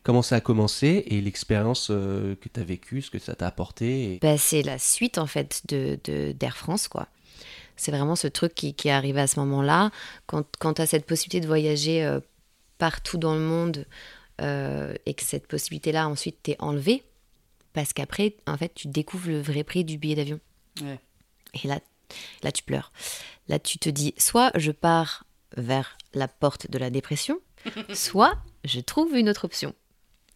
comment 0.05 0.21
ça 0.21 0.37
a 0.37 0.39
commencé 0.41 1.03
et 1.07 1.19
l'expérience 1.19 1.87
euh, 1.91 2.35
que 2.35 2.47
tu 2.47 2.59
as 2.59 2.63
vécue, 2.63 3.01
ce 3.01 3.11
que 3.11 3.19
ça 3.19 3.35
t'a 3.35 3.47
apporté. 3.47 4.13
et- 4.13 4.19
Bah, 4.21 4.37
c'est 4.37 4.61
la 4.61 4.79
suite 4.79 5.17
en 5.17 5.25
fait 5.27 5.63
de 5.67 5.99
de- 6.05 6.31
d'Air 6.31 6.55
France, 6.55 6.87
quoi. 6.87 7.07
C'est 7.75 7.91
vraiment 7.91 8.15
ce 8.15 8.27
truc 8.27 8.55
qui, 8.55 8.73
qui 8.73 8.87
est 8.87 8.91
arrivé 8.91 9.19
à 9.19 9.27
ce 9.27 9.37
moment-là. 9.41 9.91
Quand, 10.27 10.45
quand 10.59 10.75
tu 10.75 10.81
as 10.81 10.85
cette 10.87 11.05
possibilité 11.05 11.41
de 11.41 11.47
voyager 11.47 12.05
euh, 12.05 12.21
partout 12.77 13.17
dans 13.17 13.33
le 13.33 13.41
monde 13.41 13.85
euh, 14.41 14.93
et 15.05 15.13
que 15.13 15.23
cette 15.23 15.47
possibilité-là 15.47 16.07
ensuite 16.07 16.37
t'est 16.43 16.55
enlevée, 16.59 17.03
parce 17.73 17.91
qu'après, 17.91 18.35
en 18.47 18.55
fait, 18.57 18.71
tu 18.73 18.87
découvres 18.87 19.27
le 19.27 19.41
vrai 19.41 19.65
prix 19.65 19.83
du 19.83 19.97
billet 19.97 20.15
d'avion. 20.15 20.39
Ouais. 20.81 20.99
Et 21.61 21.67
là, 21.67 21.79
là, 22.43 22.51
tu 22.53 22.63
pleures. 22.63 22.93
Là, 23.49 23.59
tu 23.59 23.77
te 23.79 23.89
dis, 23.89 24.13
soit 24.17 24.51
je 24.55 24.71
pars 24.71 25.25
vers 25.57 25.97
la 26.13 26.29
porte 26.29 26.71
de 26.71 26.77
la 26.77 26.89
dépression, 26.89 27.39
soit 27.93 28.35
je 28.63 28.79
trouve 28.79 29.13
une 29.15 29.27
autre 29.27 29.43
option. 29.45 29.73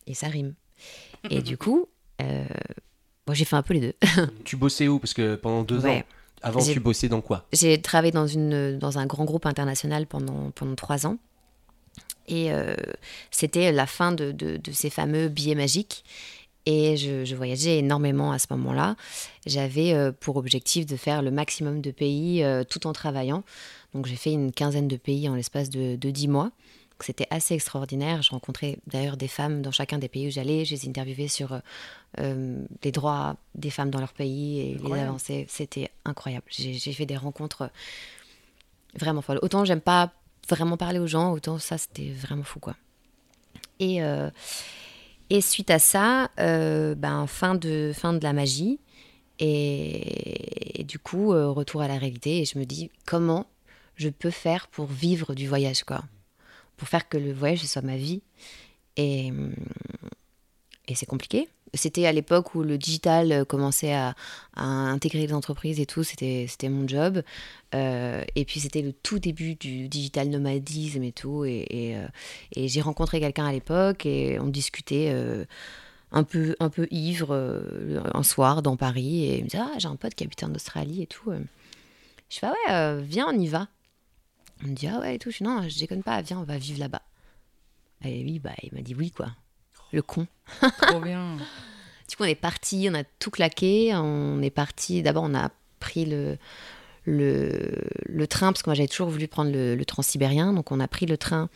Et 0.10 0.14
ça 0.14 0.28
rime. 0.28 0.56
Et 1.30 1.42
du 1.42 1.58
coup, 1.58 1.88
euh, 2.22 2.44
moi, 3.28 3.34
j'ai 3.36 3.46
fait 3.46 3.56
un 3.56 3.62
peu 3.62 3.74
les 3.74 3.80
deux. 3.80 3.94
Tu 4.44 4.58
bossais 4.58 4.88
où? 4.90 5.00
Parce 5.00 5.14
que 5.14 5.36
pendant 5.36 5.64
deux 5.64 5.86
Ouais. 5.86 6.00
ans, 6.00 6.04
avant, 6.42 6.64
tu 6.66 6.80
bossais 6.82 7.08
dans 7.10 7.22
quoi? 7.22 7.46
J'ai 7.54 7.82
travaillé 7.82 8.12
dans, 8.12 8.28
une, 8.28 8.78
dans 8.78 8.98
un 8.98 9.06
grand 9.06 9.24
groupe 9.26 9.46
international 9.46 10.06
pendant, 10.08 10.52
pendant 10.52 10.76
trois 10.76 11.06
ans. 11.08 11.18
Et 12.28 12.52
euh, 12.54 12.76
c'était 13.32 13.72
la 13.72 13.86
fin 13.88 14.12
de, 14.12 14.32
de- 14.32 14.58
de 14.58 14.72
ces 14.72 14.90
fameux 14.90 15.28
billets 15.30 15.56
magiques. 15.56 16.04
Et 16.66 16.98
je, 16.98 17.26
je 17.26 17.36
voyageais 17.36 17.80
énormément 17.80 18.32
à 18.32 18.38
ce 18.40 18.46
moment-là. 18.52 18.96
J'avais 19.48 19.94
euh, 19.94 20.12
pour 20.12 20.36
objectif 20.38 20.86
de 20.86 20.96
faire 20.96 21.22
le 21.22 21.32
maximum 21.32 21.82
de 21.82 21.90
pays 21.92 22.44
euh, 22.44 22.64
tout 22.64 22.86
en 22.86 22.94
travaillant. 22.94 23.44
Donc 23.94 24.06
j'ai 24.06 24.16
fait 24.16 24.32
une 24.32 24.52
quinzaine 24.52 24.88
de 24.88 24.98
pays 24.98 25.28
en 25.28 25.36
l'espace 25.36 25.70
de, 25.72 25.96
de 25.96 26.12
dix 26.12 26.28
mois 26.28 26.52
c'était 27.06 27.28
assez 27.30 27.54
extraordinaire. 27.54 28.22
Je 28.22 28.32
rencontrais 28.32 28.78
d'ailleurs 28.88 29.18
des 29.18 29.28
femmes 29.28 29.62
dans 29.62 29.72
chacun 29.72 29.98
des 29.98 30.10
pays 30.10 30.28
où 30.28 30.32
j'allais. 30.32 30.66
Je 30.66 30.76
les 30.76 30.88
interviewais 30.88 31.28
sur 31.28 31.54
euh, 31.54 31.60
euh, 32.20 32.64
les 32.84 32.92
droits 32.92 33.38
des 33.56 33.70
femmes 33.70 33.90
dans 33.90 34.00
leur 34.00 34.14
pays 34.14 34.60
et 34.60 34.78
les 34.78 34.94
avancées. 34.94 35.46
C'était 35.50 35.90
incroyable. 36.06 36.46
J'ai 36.50 36.94
fait 36.94 37.06
des 37.06 37.18
rencontres 37.18 37.72
vraiment 38.96 39.22
folles. 39.22 39.40
Autant 39.42 39.66
j'aime 39.66 39.82
pas 39.82 40.12
vraiment 40.48 40.78
parler 40.78 41.00
aux 41.00 41.08
gens, 41.08 41.32
autant 41.32 41.60
ça, 41.60 41.78
c'était 41.78 42.10
vraiment 42.10 42.44
fou, 42.44 42.60
quoi. 42.60 42.76
Et, 43.80 44.04
euh, 44.04 44.30
et 45.30 45.42
suite 45.42 45.70
à 45.70 45.80
ça, 45.80 46.32
euh, 46.40 46.96
ben, 46.96 47.28
fin, 47.28 47.56
de, 47.56 47.92
fin 47.96 48.14
de 48.14 48.24
la 48.24 48.34
magie. 48.34 48.80
Et, 49.38 50.82
et 50.82 50.84
du 50.84 51.00
coup, 51.00 51.30
retour 51.30 51.82
à 51.82 51.88
la 51.88 51.98
réalité. 51.98 52.40
Et 52.40 52.46
je 52.46 52.60
me 52.60 52.66
dis, 52.66 52.92
comment 53.06 53.46
je 53.96 54.10
peux 54.10 54.32
faire 54.32 54.68
pour 54.68 54.88
vivre 54.88 55.34
du 55.34 55.48
voyage, 55.48 55.84
quoi? 55.84 56.04
Pour 56.80 56.88
faire 56.88 57.08
que 57.08 57.18
le 57.18 57.34
voyage, 57.34 57.64
soit 57.66 57.82
ma 57.82 57.98
vie. 57.98 58.22
Et, 58.98 59.32
et 60.88 60.96
c'est 60.96 61.06
compliqué. 61.06 61.48
C'était 61.74 62.08
à 62.08 62.12
l'époque 62.12 62.56
où 62.56 62.64
le 62.64 62.78
digital 62.78 63.32
euh, 63.32 63.46
commençait 63.46 63.94
à, 63.94 64.16
intégrer 64.56 65.28
les 65.28 65.34
entreprises 65.34 65.80
et 65.80 65.86
tout. 65.86 66.04
C'était 66.04 66.48
mon 66.70 66.88
job. 66.88 67.22
Euh, 67.76 68.24
et 68.36 68.46
puis 68.46 68.60
c'était 68.60 68.82
le 68.82 68.92
tout 68.92 69.20
début 69.20 69.56
du 69.56 69.88
digital 69.88 70.30
nomadisme 70.30 71.04
et 71.04 71.12
tout. 71.12 71.46
Et, 71.46 71.96
euh, 71.96 72.08
j'ai 72.56 72.82
rencontré 72.82 73.20
quelqu'un 73.20 73.46
à 73.46 73.52
l'époque 73.52 74.06
et 74.06 74.40
on 74.40 74.48
discutait 74.48 75.16
un, 76.12 76.24
peu, 76.24 76.56
un 76.60 76.70
peu 76.70 76.88
ivre 76.92 77.62
un 78.14 78.24
soir 78.24 78.62
dans 78.62 78.76
Paris. 78.76 79.26
Et 79.26 79.38
il 79.38 79.44
me 79.44 79.50
disait 79.50 79.64
Ah, 79.64 79.78
j'ai 79.78 79.88
un 79.88 79.96
pote 79.96 80.16
qui 80.16 80.24
habite 80.24 80.44
en 80.44 80.54
Australie 80.54 81.04
et 81.04 81.08
tout. 81.08 81.32
Je 82.30 82.40
fais 82.40 82.48
Ah 82.48 82.96
ouais, 82.98 83.04
viens, 83.04 83.28
on 83.30 83.40
y 83.40 83.48
va. 83.48 83.68
On 84.64 84.68
me 84.68 84.74
dit 84.76 84.88
Ah 84.88 85.00
ouais 85.00 85.16
et 85.16 85.20
tout. 85.20 85.32
Je 85.32 85.38
fais 85.38 85.44
Non, 85.44 85.68
je 85.68 85.80
déconne 85.80 86.04
pas, 86.04 86.22
viens, 86.22 86.40
on 86.40 86.44
va 86.44 86.58
vivre 86.58 86.80
là-bas. 86.80 87.02
Et 88.04 88.24
oui, 88.24 88.40
bah, 88.40 88.54
il 88.64 88.74
m'a 88.74 88.82
dit 88.82 88.96
oui, 88.96 89.12
quoi. 89.12 89.28
Le 89.92 90.02
con. 90.02 90.28
Trop 90.82 91.00
bien. 91.00 91.38
Du 92.10 92.16
coup, 92.16 92.24
on 92.24 92.28
est 92.28 92.34
parti, 92.34 92.88
on 92.90 92.96
a 92.96 93.04
tout 93.04 93.30
claqué. 93.30 93.94
On 93.94 94.42
est 94.42 94.50
parti. 94.50 95.04
D'abord, 95.04 95.26
on 95.26 95.36
a 95.36 95.52
pris 95.80 96.06
le, 96.06 96.40
le, 97.06 97.88
le 98.08 98.28
train, 98.28 98.52
parce 98.52 98.64
que 98.64 98.70
moi, 98.72 98.74
j'avais 98.74 98.88
toujours 98.88 99.10
voulu 99.10 99.28
prendre 99.28 99.52
le, 99.52 99.76
le 99.76 99.86
transsibérien. 99.86 100.52
Donc, 100.52 100.72
on 100.72 100.80
a 100.80 100.88
pris 100.88 101.06
le 101.06 101.18
train 101.18 101.50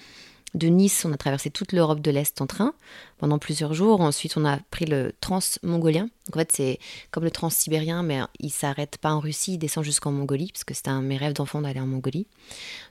de 0.54 0.68
Nice. 0.68 1.06
On 1.06 1.12
a 1.14 1.18
traversé 1.18 1.50
toute 1.50 1.72
l'Europe 1.72 2.00
de 2.00 2.12
l'Est 2.12 2.42
en 2.42 2.48
train 2.48 2.74
pendant 3.18 3.40
plusieurs 3.40 3.74
jours. 3.74 4.02
Ensuite, 4.02 4.38
on 4.38 4.46
a 4.46 4.58
pris 4.72 4.86
le 4.86 5.14
trans-mongolien. 5.20 6.10
En 6.34 6.38
fait, 6.38 6.52
c'est 6.52 6.80
comme 7.12 7.24
le 7.24 7.32
transsibérien, 7.32 8.04
mais 8.04 8.20
il 8.40 8.50
s'arrête 8.52 8.98
pas 8.98 9.14
en 9.14 9.20
Russie, 9.20 9.54
il 9.54 9.58
descend 9.58 9.84
jusqu'en 9.84 10.12
Mongolie, 10.12 10.52
parce 10.52 10.64
que 10.64 10.74
c'était 10.74 10.90
un 10.90 11.02
de 11.02 11.08
mes 11.08 11.18
rêves 11.18 11.34
d'enfant 11.34 11.62
d'aller 11.62 11.80
en 11.80 11.88
Mongolie. 11.88 12.28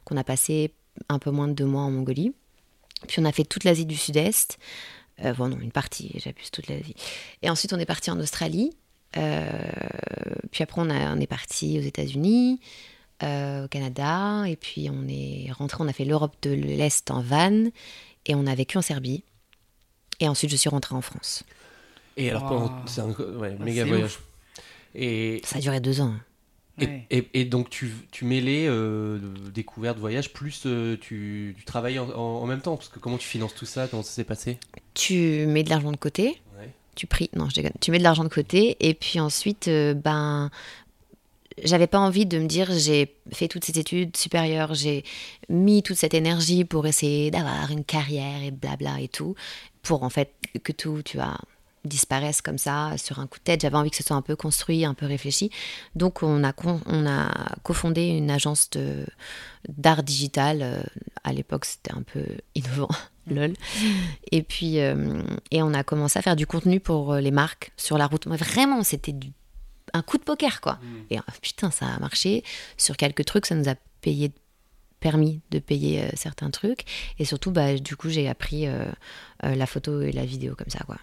Donc, 0.01 0.13
on 0.13 0.17
a 0.17 0.25
passé 0.25 0.73
un 1.09 1.19
peu 1.19 1.31
moins 1.31 1.49
de 1.49 1.55
deux 1.55 1.67
mois 1.67 1.83
en 1.83 1.91
Mongolie. 1.91 2.33
Puis, 3.09 3.21
on 3.21 3.25
a 3.25 3.33
fait 3.33 3.45
toute 3.45 3.65
l'Asie 3.65 3.87
du 3.87 3.97
Sud-Est. 3.97 4.59
Euh, 5.25 5.35
bon, 5.35 5.49
non, 5.49 5.59
une 5.61 5.73
partie, 5.73 6.13
j'abuse 6.17 6.51
toute 6.51 6.69
l'Asie. 6.69 6.95
Et 7.43 7.51
ensuite, 7.51 7.73
on 7.73 7.79
est 7.79 7.87
parti 7.87 8.11
en 8.11 8.19
Australie. 8.19 8.71
Euh, 9.17 9.49
puis 10.51 10.63
après, 10.63 10.81
on, 10.81 10.89
a- 10.89 11.15
on 11.15 11.21
est 11.21 11.27
parti 11.27 11.79
aux 11.79 11.83
États-Unis, 11.83 12.61
euh, 13.23 13.65
au 13.65 13.69
Canada. 13.69 14.45
Et 14.47 14.57
puis, 14.57 14.89
on 14.91 15.07
est 15.09 15.51
rentré, 15.53 15.79
on 15.81 15.89
a 15.89 15.93
fait 15.93 16.05
l'Europe 16.05 16.35
de 16.43 16.51
l'Est 16.51 17.11
en 17.11 17.21
van. 17.23 17.67
Et 18.27 18.35
on 18.35 18.47
a 18.47 18.55
vécu 18.55 18.79
en 18.79 18.83
Serbie. 18.83 19.23
Et 20.21 20.29
ensuite, 20.29 20.51
je 20.51 20.57
suis 20.57 20.69
rentrée 20.71 20.95
en 20.95 21.01
France. 21.03 21.43
Et 22.17 22.31
alors, 22.31 22.53
Wow. 22.53 22.71
C'est 22.87 23.01
un 23.01 23.09
ouais, 23.11 23.57
méga 23.59 23.83
c'est 23.85 23.89
voyage. 23.89 24.19
Et, 24.95 25.41
Ça 25.45 25.57
a 25.57 25.61
duré 25.61 25.81
deux 25.81 26.01
ans. 26.01 26.15
et, 26.79 26.85
Ouais. 26.87 27.07
et- 27.11 27.29
et 27.41 27.45
donc, 27.45 27.71
tu, 27.71 27.91
tu 28.11 28.25
mêlais 28.25 28.67
euh, 28.69 29.19
découverte, 29.53 29.99
voyage, 29.99 30.33
plus 30.33 30.63
euh, 30.67 30.97
tu, 31.01 31.55
tu 31.59 31.65
travaillais 31.65 31.99
en, 31.99 32.11
en- 32.11 32.43
en 32.43 32.47
même 32.47 32.61
temps? 32.61 32.77
Parce 32.77 32.89
que 32.89 32.99
comment 32.99 33.19
tu 33.19 33.27
finances 33.27 33.55
tout 33.55 33.67
ça? 33.67 33.89
Comment 33.89 34.03
ça 34.03 34.13
s'est 34.13 34.25
passé? 34.25 34.59
Tu 34.95 35.47
mets 35.47 35.63
de 35.65 35.71
l'argent 35.71 35.91
de 35.91 35.97
côté. 35.97 36.41
Ouais. 36.59 36.71
Tu 36.95 37.07
pries. 37.07 37.31
Non, 37.35 37.49
je 37.49 37.55
déconne. 37.55 37.73
Tu 37.81 37.91
mets 37.91 37.99
de 37.99 38.03
l'argent 38.05 38.25
de 38.25 38.29
côté. 38.29 38.77
Et 38.81 38.93
puis 38.95 39.19
ensuite, 39.19 39.69
euh, 39.69 39.95
ben. 39.95 40.51
J'avais 41.63 41.87
pas 41.87 41.99
envie 41.99 42.27
de 42.27 42.39
me 42.39 42.47
dire 42.47 42.69
j'ai 42.73 43.15
fait 43.33 43.49
toutes 43.49 43.65
ces 43.65 43.79
études 43.79 44.17
supérieures, 44.17 44.75
j'ai 44.75 45.05
mis 45.49 45.83
toute 45.83 45.97
cette 45.97 46.15
énergie 46.15 46.65
pour 46.65 46.87
essayer 46.87 47.31
d'avoir 47.31 47.71
une 47.71 47.85
carrière 47.85 48.43
et 48.43 48.51
blabla 48.51 49.01
et 49.01 49.09
tout, 49.09 49.35
pour 49.83 50.03
en 50.03 50.11
fait 50.11 50.33
que 50.63 50.73
tout, 50.73 51.03
tu 51.05 51.17
vois, 51.17 51.39
disparaisse 51.85 52.41
comme 52.43 52.59
ça 52.59 52.93
sur 52.97 53.19
un 53.19 53.27
coup 53.27 53.39
de 53.39 53.45
tête. 53.45 53.63
J'avais 53.63 53.77
envie 53.77 53.91
que 53.91 53.97
ce 53.97 54.05
soit 54.05 54.15
un 54.17 54.23
peu 54.23 54.37
construit, 54.37 54.85
un 54.85 54.95
peu 54.95 55.07
réfléchi. 55.07 55.51
Donc 55.97 56.23
on 56.23 56.45
a, 56.45 56.53
con- 56.53 56.81
on 56.87 57.07
a 57.07 57.29
cofondé 57.65 58.07
une 58.07 58.31
agence 58.31 58.71
de- 58.71 59.05
d'art 59.69 60.03
digital. 60.05 60.61
euh, 60.63 60.83
à 61.25 61.33
l'époque, 61.33 61.65
c'était 61.65 61.93
un 61.93 62.03
peu 62.03 62.25
innovant, 62.55 62.89
lol. 63.27 63.55
Et 64.31 64.43
puis, 64.43 64.81
euh, 64.81 65.23
et 65.51 65.63
on 65.63 65.75
a 65.75 65.83
commencé 65.85 66.19
à 66.19 66.23
faire 66.23 66.37
du 66.37 66.47
contenu 66.47 66.79
pour 66.81 67.13
euh, 67.15 67.21
les 67.21 67.31
marques 67.33 67.73
sur 67.77 67.99
la 67.99 68.07
route. 68.07 68.27
Mais 68.27 68.37
vraiment, 68.37 68.83
c'était 68.85 69.13
du- 69.13 69.33
un 69.93 70.03
coup 70.03 70.19
de 70.19 70.23
poker, 70.23 70.61
quoi. 70.61 70.79
Et 71.11 71.19
euh, 71.19 71.23
putain, 71.41 71.71
ça 71.71 71.87
a 71.87 71.99
marché. 71.99 72.43
Sur 72.77 72.97
quelques 72.97 73.25
trucs, 73.25 73.47
ça 73.47 73.55
nous 73.55 73.69
a 73.69 73.75
payé, 74.01 74.33
permis 75.01 75.41
de 75.51 75.59
payer 75.59 76.05
euh, 76.05 76.09
certains 76.15 76.51
trucs. 76.51 76.85
Et 77.19 77.25
surtout, 77.25 77.51
bah, 77.51 77.75
du 77.75 77.97
coup, 77.97 78.09
j'ai 78.09 78.29
appris 78.29 78.67
euh, 78.67 78.85
euh, 79.45 79.55
la 79.55 79.67
photo 79.67 80.01
et 80.01 80.13
la 80.13 80.25
vidéo 80.25 80.55
comme 80.55 80.71
ça, 80.71 80.81
quoi. 80.85 80.97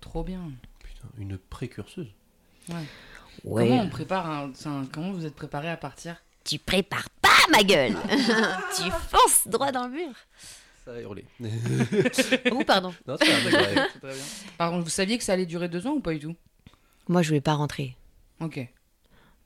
Trop 0.00 0.22
bien. 0.22 0.40
Putain, 0.82 1.08
une 1.18 1.38
précurseuse. 1.38 2.08
Ouais. 2.68 2.84
Comment 3.44 3.82
on 3.82 3.88
prépare 3.88 4.28
un... 4.28 4.52
Comment 4.92 5.12
vous 5.12 5.24
êtes 5.24 5.34
préparé 5.34 5.68
à 5.70 5.76
partir? 5.76 6.16
Tu 6.44 6.58
prépares 6.58 7.08
pas, 7.22 7.28
ma 7.50 7.62
gueule 7.62 7.96
Tu 8.76 8.90
fonces 9.08 9.46
droit 9.46 9.72
dans 9.72 9.86
le 9.86 9.94
mur. 9.94 10.12
Ça 10.84 10.92
a 10.92 11.00
hurlé. 11.00 11.24
Oh, 12.52 12.62
pardon. 12.66 12.92
non, 13.06 13.16
ça 13.16 13.24
ouais. 13.24 13.50
Très 13.50 14.14
bien. 14.14 14.24
Par 14.58 14.70
contre, 14.70 14.84
vous 14.84 14.90
saviez 14.90 15.18
que 15.18 15.24
ça 15.24 15.34
allait 15.34 15.46
durer 15.46 15.68
deux 15.68 15.86
ans 15.86 15.92
ou 15.92 16.00
pas 16.00 16.12
du 16.12 16.20
tout? 16.20 16.34
Moi, 17.08 17.22
je 17.22 17.28
voulais 17.28 17.40
pas 17.40 17.54
rentrer. 17.54 17.96
Ok. 18.40 18.66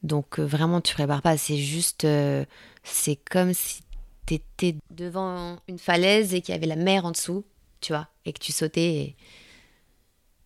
Donc 0.02 0.38
euh, 0.38 0.44
vraiment, 0.44 0.80
tu 0.80 0.94
prépares 0.94 1.22
pas. 1.22 1.36
C'est 1.36 1.56
juste, 1.56 2.04
euh, 2.04 2.44
c'est 2.82 3.16
comme 3.16 3.52
si 3.54 3.82
t'étais 4.26 4.76
devant 4.90 5.58
une 5.68 5.78
falaise 5.78 6.34
et 6.34 6.40
qu'il 6.40 6.54
y 6.54 6.56
avait 6.56 6.66
la 6.66 6.76
mer 6.76 7.04
en 7.06 7.10
dessous, 7.12 7.44
tu 7.80 7.92
vois, 7.92 8.08
et 8.24 8.32
que 8.32 8.38
tu 8.38 8.52
sautais 8.52 8.94
et, 8.94 9.16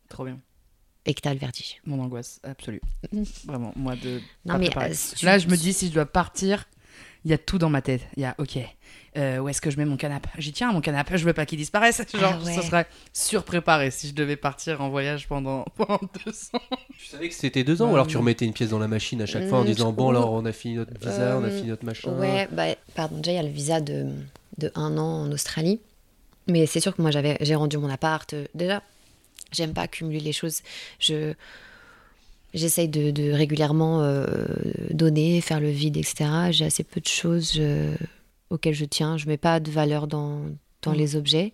Trop 0.08 0.24
bien. 0.24 0.38
et 1.06 1.14
que 1.14 1.20
t'as 1.20 1.32
le 1.34 1.38
vertige. 1.40 1.80
Mon 1.87 2.00
angoisse 2.02 2.40
absolue. 2.42 2.80
Vraiment, 3.44 3.72
moi 3.76 3.94
de. 3.96 4.20
Non 4.44 4.54
pas 4.54 4.58
mais 4.58 4.76
euh, 4.76 4.94
si 4.94 5.14
tu- 5.16 5.24
Là, 5.26 5.38
je 5.38 5.48
me 5.48 5.56
dis, 5.56 5.72
si 5.72 5.88
je 5.88 5.92
dois 5.94 6.06
partir, 6.06 6.68
il 7.24 7.31
y 7.31 7.35
a 7.35 7.38
tout 7.38 7.59
dans 7.59 7.70
ma 7.70 7.83
tête. 7.83 8.02
Il 8.16 8.22
y 8.22 8.26
a, 8.26 8.35
ok, 8.38 8.59
euh, 9.16 9.38
où 9.38 9.48
est-ce 9.48 9.61
que 9.61 9.70
je 9.70 9.76
mets 9.76 9.85
mon 9.85 9.96
canapé? 9.96 10.28
J'y 10.38 10.52
tiens, 10.52 10.72
mon 10.72 10.81
canapé, 10.81 11.18
je 11.18 11.24
veux 11.24 11.33
pas 11.33 11.46
qu'il 11.46 11.59
disparaisse. 11.59 12.02
Genre, 12.14 12.38
Ah 12.40 12.44
ouais. 12.44 12.54
ce 12.54 12.62
serait 12.62 12.87
surpréparé 13.12 13.90
si 13.90 14.09
je 14.09 14.14
devais 14.14 14.37
partir 14.37 14.81
en 14.81 14.88
voyage 14.90 15.26
pendant, 15.28 15.64
pendant 15.76 16.00
deux 16.24 16.33
ans. 16.54 16.61
Tu 16.98 17.07
savais 17.07 17.28
que 17.28 17.35
c'était 17.35 17.64
deux 17.64 17.83
ans 17.83 17.90
ou 17.90 17.94
alors 17.94 18.07
tu 18.07 18.16
remettais 18.16 18.44
une 18.44 18.52
pièce 18.52 18.70
dans 18.70 18.78
la 18.78 18.88
machine 18.88 19.20
à 19.22 19.26
chaque 19.26 19.48
fois 19.48 19.59
en 19.59 19.62
Mm, 19.62 19.66
disant 19.66 19.92
bon 19.92 20.11
alors 20.11 20.33
on 20.33 20.44
a 20.44 20.52
fini 20.52 20.74
notre 20.76 20.92
visa, 20.98 21.37
on 21.38 21.42
a 21.44 21.46
Euh, 21.48 21.50
fini 21.57 21.68
notre 21.68 21.85
machin. 21.85 22.12
Ouais, 22.18 22.48
bah, 22.52 22.66
pardon, 22.94 23.16
déjà 23.16 23.33
il 23.33 23.37
y 23.37 23.38
a 23.38 23.42
le 23.42 23.48
visa 23.48 23.81
de, 23.81 24.07
de 24.59 24.70
un 24.74 24.96
an 24.98 25.22
en 25.26 25.33
Australie. 25.33 25.81
Mais 26.46 26.66
c'est 26.66 26.81
sûr 26.81 26.94
que 26.96 27.02
moi 27.02 27.11
j'avais, 27.11 27.37
j'ai 27.40 27.54
rendu 27.57 27.76
mon 27.78 27.90
appart. 27.90 28.33
euh, 28.33 28.46
Déjà, 28.54 28.83
j'aime 29.52 29.74
pas 29.74 29.83
accumuler 29.83 30.20
les 30.20 30.33
choses. 30.33 30.62
Je, 31.00 31.35
j'essaye 32.54 32.88
de, 32.88 33.11
de 33.11 33.30
régulièrement 33.32 34.02
euh, 34.02 34.24
donner, 34.90 35.40
faire 35.40 35.61
le 35.61 35.70
vide, 35.70 35.96
etc. 35.96 36.30
J'ai 36.50 36.64
assez 36.66 36.84
peu 36.84 37.00
de 37.00 37.06
choses 37.08 37.54
euh, 37.58 37.94
auxquelles 38.50 38.74
je 38.74 38.84
tiens. 38.84 39.16
Je 39.16 39.26
mets 39.26 39.37
pas 39.37 39.61
de 39.61 39.70
valeur 39.70 40.06
dans, 40.06 40.42
dans 40.82 40.92
Mm. 40.92 40.96
les 40.96 41.16
objets. 41.16 41.52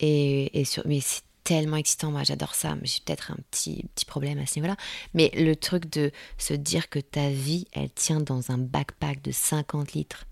Et, 0.00 0.60
et 0.60 0.64
sur, 0.64 0.82
mais 0.86 1.00
c'est 1.00 1.22
tellement 1.44 1.76
excitant, 1.78 2.10
moi 2.10 2.22
j'adore 2.24 2.54
ça. 2.54 2.76
Mais 2.76 2.86
J'ai 2.86 3.00
peut-être 3.04 3.30
un 3.32 3.38
petit, 3.50 3.84
petit 3.94 4.04
problème 4.04 4.38
à 4.38 4.46
ce 4.46 4.56
niveau-là. 4.58 4.76
Mais 5.14 5.30
le 5.34 5.56
truc 5.56 5.90
de 5.90 6.10
se 6.36 6.52
dire 6.54 6.88
que 6.90 6.98
ta 6.98 7.30
vie, 7.30 7.66
elle 7.72 7.90
tient 7.90 8.20
dans 8.20 8.50
un 8.50 8.58
backpack 8.58 9.22
de 9.22 9.32
50 9.32 9.92
litres, 9.94 10.26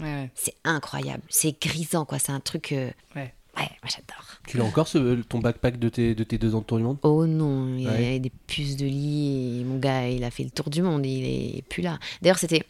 Ouais, 0.00 0.04
ouais. 0.06 0.30
c'est 0.36 0.54
incroyable. 0.62 1.22
C'est 1.28 1.60
grisant, 1.60 2.04
quoi. 2.04 2.20
C'est 2.20 2.30
un 2.30 2.38
truc. 2.40 2.70
euh, 2.70 2.90
Ouais. 3.16 3.34
Ouais, 3.58 3.68
moi 3.82 3.88
j'adore. 3.90 4.24
Tu 4.46 4.56
l'as 4.56 4.64
encore 4.64 4.86
ce, 4.88 5.20
ton 5.22 5.40
backpack 5.40 5.78
de 5.78 5.88
tes, 5.88 6.14
de 6.14 6.24
tes 6.24 6.38
deux 6.38 6.54
ans 6.54 6.60
de 6.60 6.64
tour 6.64 6.78
du 6.78 6.84
monde? 6.84 6.98
Oh 7.02 7.26
non, 7.26 7.74
il 7.76 7.82
y 7.82 7.86
Ouais. 7.86 7.92
avait 7.94 8.18
des 8.20 8.30
puces 8.46 8.76
de 8.76 8.86
lit. 8.86 9.60
Et 9.60 9.64
mon 9.64 9.78
gars, 9.78 10.08
il 10.08 10.22
a 10.24 10.30
fait 10.30 10.44
le 10.44 10.50
tour 10.50 10.70
du 10.70 10.80
monde. 10.82 11.04
Il 11.04 11.24
est 11.24 11.62
plus 11.68 11.82
là. 11.82 11.98
D'ailleurs, 12.22 12.38
c'était. 12.38 12.64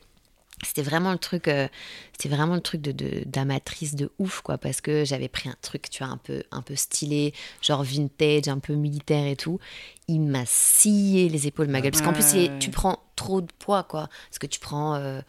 C'était 0.65 0.83
vraiment 0.83 1.13
le 1.13 1.19
truc, 1.19 1.47
euh, 1.47 1.69
c'était 2.13 2.29
vraiment 2.35 2.57
le 2.57 2.61
truc 2.61 2.81
de 2.81 2.91
de- 2.91 3.23
d'amatrice 3.27 3.95
de, 3.95 4.11
ouf 4.19 4.41
quoi, 4.41 4.59
parce 4.59 4.81
que 4.81 5.05
j'avais 5.05 5.29
pris 5.29 5.49
un 5.49 5.55
truc, 5.63 5.89
tu 5.89 6.03
vois, 6.03 6.13
un 6.13 6.17
peu 6.17 6.43
un 6.51 6.63
peu 6.63 6.75
stylé, 6.75 7.33
genre 7.63 7.85
vintage, 7.85 8.49
un 8.49 8.59
peu 8.59 8.75
militaire 8.75 9.25
et 9.25 9.37
tout. 9.37 9.61
Il 10.09 10.21
m'a 10.23 10.43
scié 10.47 11.29
les 11.29 11.47
épaules, 11.47 11.69
ma 11.69 11.81
gueule, 11.81 11.93
parce 11.93 12.03
qu'en 12.03 12.13
plus 12.13 12.33
il 12.33 12.39
est- 12.41 12.49
Ouais. 12.51 12.59
tu 12.59 12.71
prends 12.71 12.99
trop 13.15 13.41
de 13.41 13.47
poids 13.61 13.85
quoi, 13.85 14.09
parce 14.31 14.41
que 14.41 14.49
tu 14.49 14.59
prends 14.59 14.97
euh, 14.97 15.21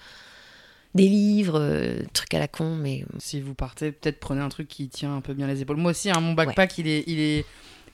des 1.01 1.09
livres, 1.09 1.59
euh, 1.59 2.01
trucs 2.13 2.33
à 2.33 2.39
la 2.39 2.47
con, 2.47 2.75
mais 2.75 3.05
Si 3.19 3.39
vous 3.41 3.53
partez, 3.53 3.91
peut-être 3.91 4.19
prenez 4.19 4.41
un 4.41 4.49
truc 4.49 4.67
qui 4.67 4.89
tient 4.89 5.15
un 5.15 5.21
peu 5.21 5.33
bien 5.33 5.47
les 5.47 5.61
épaules. 5.61 5.77
Moi 5.77 5.91
aussi, 5.91 6.09
hein, 6.09 6.19
mon 6.19 6.33
backpack, 6.33 6.77
il, 6.77 6.87
est, 6.87 7.03
il, 7.07 7.19
est, 7.19 7.45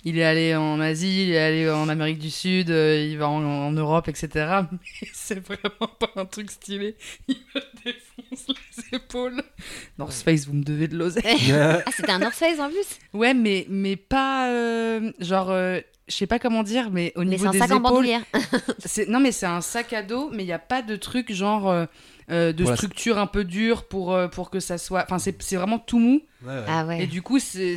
il 0.03 0.17
est 0.19 0.23
allé 0.23 0.55
en 0.55 0.79
Asie, 0.79 1.23
il 1.25 1.31
est 1.31 1.39
allé 1.39 1.69
en 1.69 1.89
Amérique 1.89 2.19
du 2.19 2.29
Sud, 2.29 2.69
euh, 2.69 3.07
il 3.09 3.17
va 3.17 3.27
en, 3.29 3.43
en 3.43 3.71
Europe, 3.71 4.07
etc. 4.07 4.27
Mais 4.71 5.07
c'est 5.13 5.39
vraiment 5.39 5.89
pas 5.99 6.11
un 6.15 6.25
truc 6.25 6.51
stylé. 6.51 6.95
Il 7.27 7.37
me 7.55 7.61
défonce 7.83 8.47
les 8.91 8.97
épaules. 8.97 9.41
North 9.97 10.13
Face, 10.13 10.45
vous 10.47 10.53
me 10.53 10.63
devez 10.63 10.87
de 10.87 10.97
l'oseille. 10.97 11.23
ah, 11.53 11.81
c'était 11.91 12.11
un 12.11 12.19
North 12.19 12.35
Face 12.35 12.59
en 12.59 12.69
plus 12.69 12.85
Ouais, 13.13 13.33
mais, 13.33 13.65
mais 13.69 13.95
pas. 13.95 14.49
euh, 14.51 15.11
genre. 15.19 15.49
euh, 15.51 15.79
je 16.07 16.13
sais 16.13 16.27
pas 16.27 16.37
comment 16.37 16.61
dire, 16.61 16.91
mais 16.91 17.11
au 17.15 17.21
Mais 17.21 17.31
niveau 17.31 17.45
c'est 17.45 17.47
un 17.47 17.51
des 17.53 17.57
sac 17.57 17.71
en 17.71 17.77
épaules, 17.79 17.89
bandoulière. 17.89 18.21
c'est- 18.77 19.09
non, 19.09 19.19
mais 19.19 19.31
c'est 19.31 19.47
un 19.47 19.61
sac 19.61 19.91
à 19.91 20.03
dos, 20.03 20.29
mais 20.31 20.43
il 20.43 20.45
n'y 20.45 20.51
a 20.53 20.59
pas 20.59 20.83
de 20.83 20.95
truc 20.97 21.33
genre 21.33 21.67
euh, 21.67 21.85
euh, 22.31 22.53
de 22.53 22.63
structure 22.75 23.17
un 23.19 23.27
peu 23.27 23.43
dure 23.43 23.87
pour, 23.87 24.13
euh, 24.13 24.27
pour 24.27 24.49
que 24.49 24.59
ça 24.59 24.77
soit. 24.77 25.03
Enfin, 25.03 25.19
c'est 25.19 25.39
c'est 25.41 25.55
vraiment 25.57 25.79
tout 25.79 25.99
mou. 25.99 26.21
Ah 26.67 26.85
ouais. 26.85 27.03
Et 27.03 27.07
du 27.07 27.21
coup, 27.21 27.39
c'est. 27.39 27.75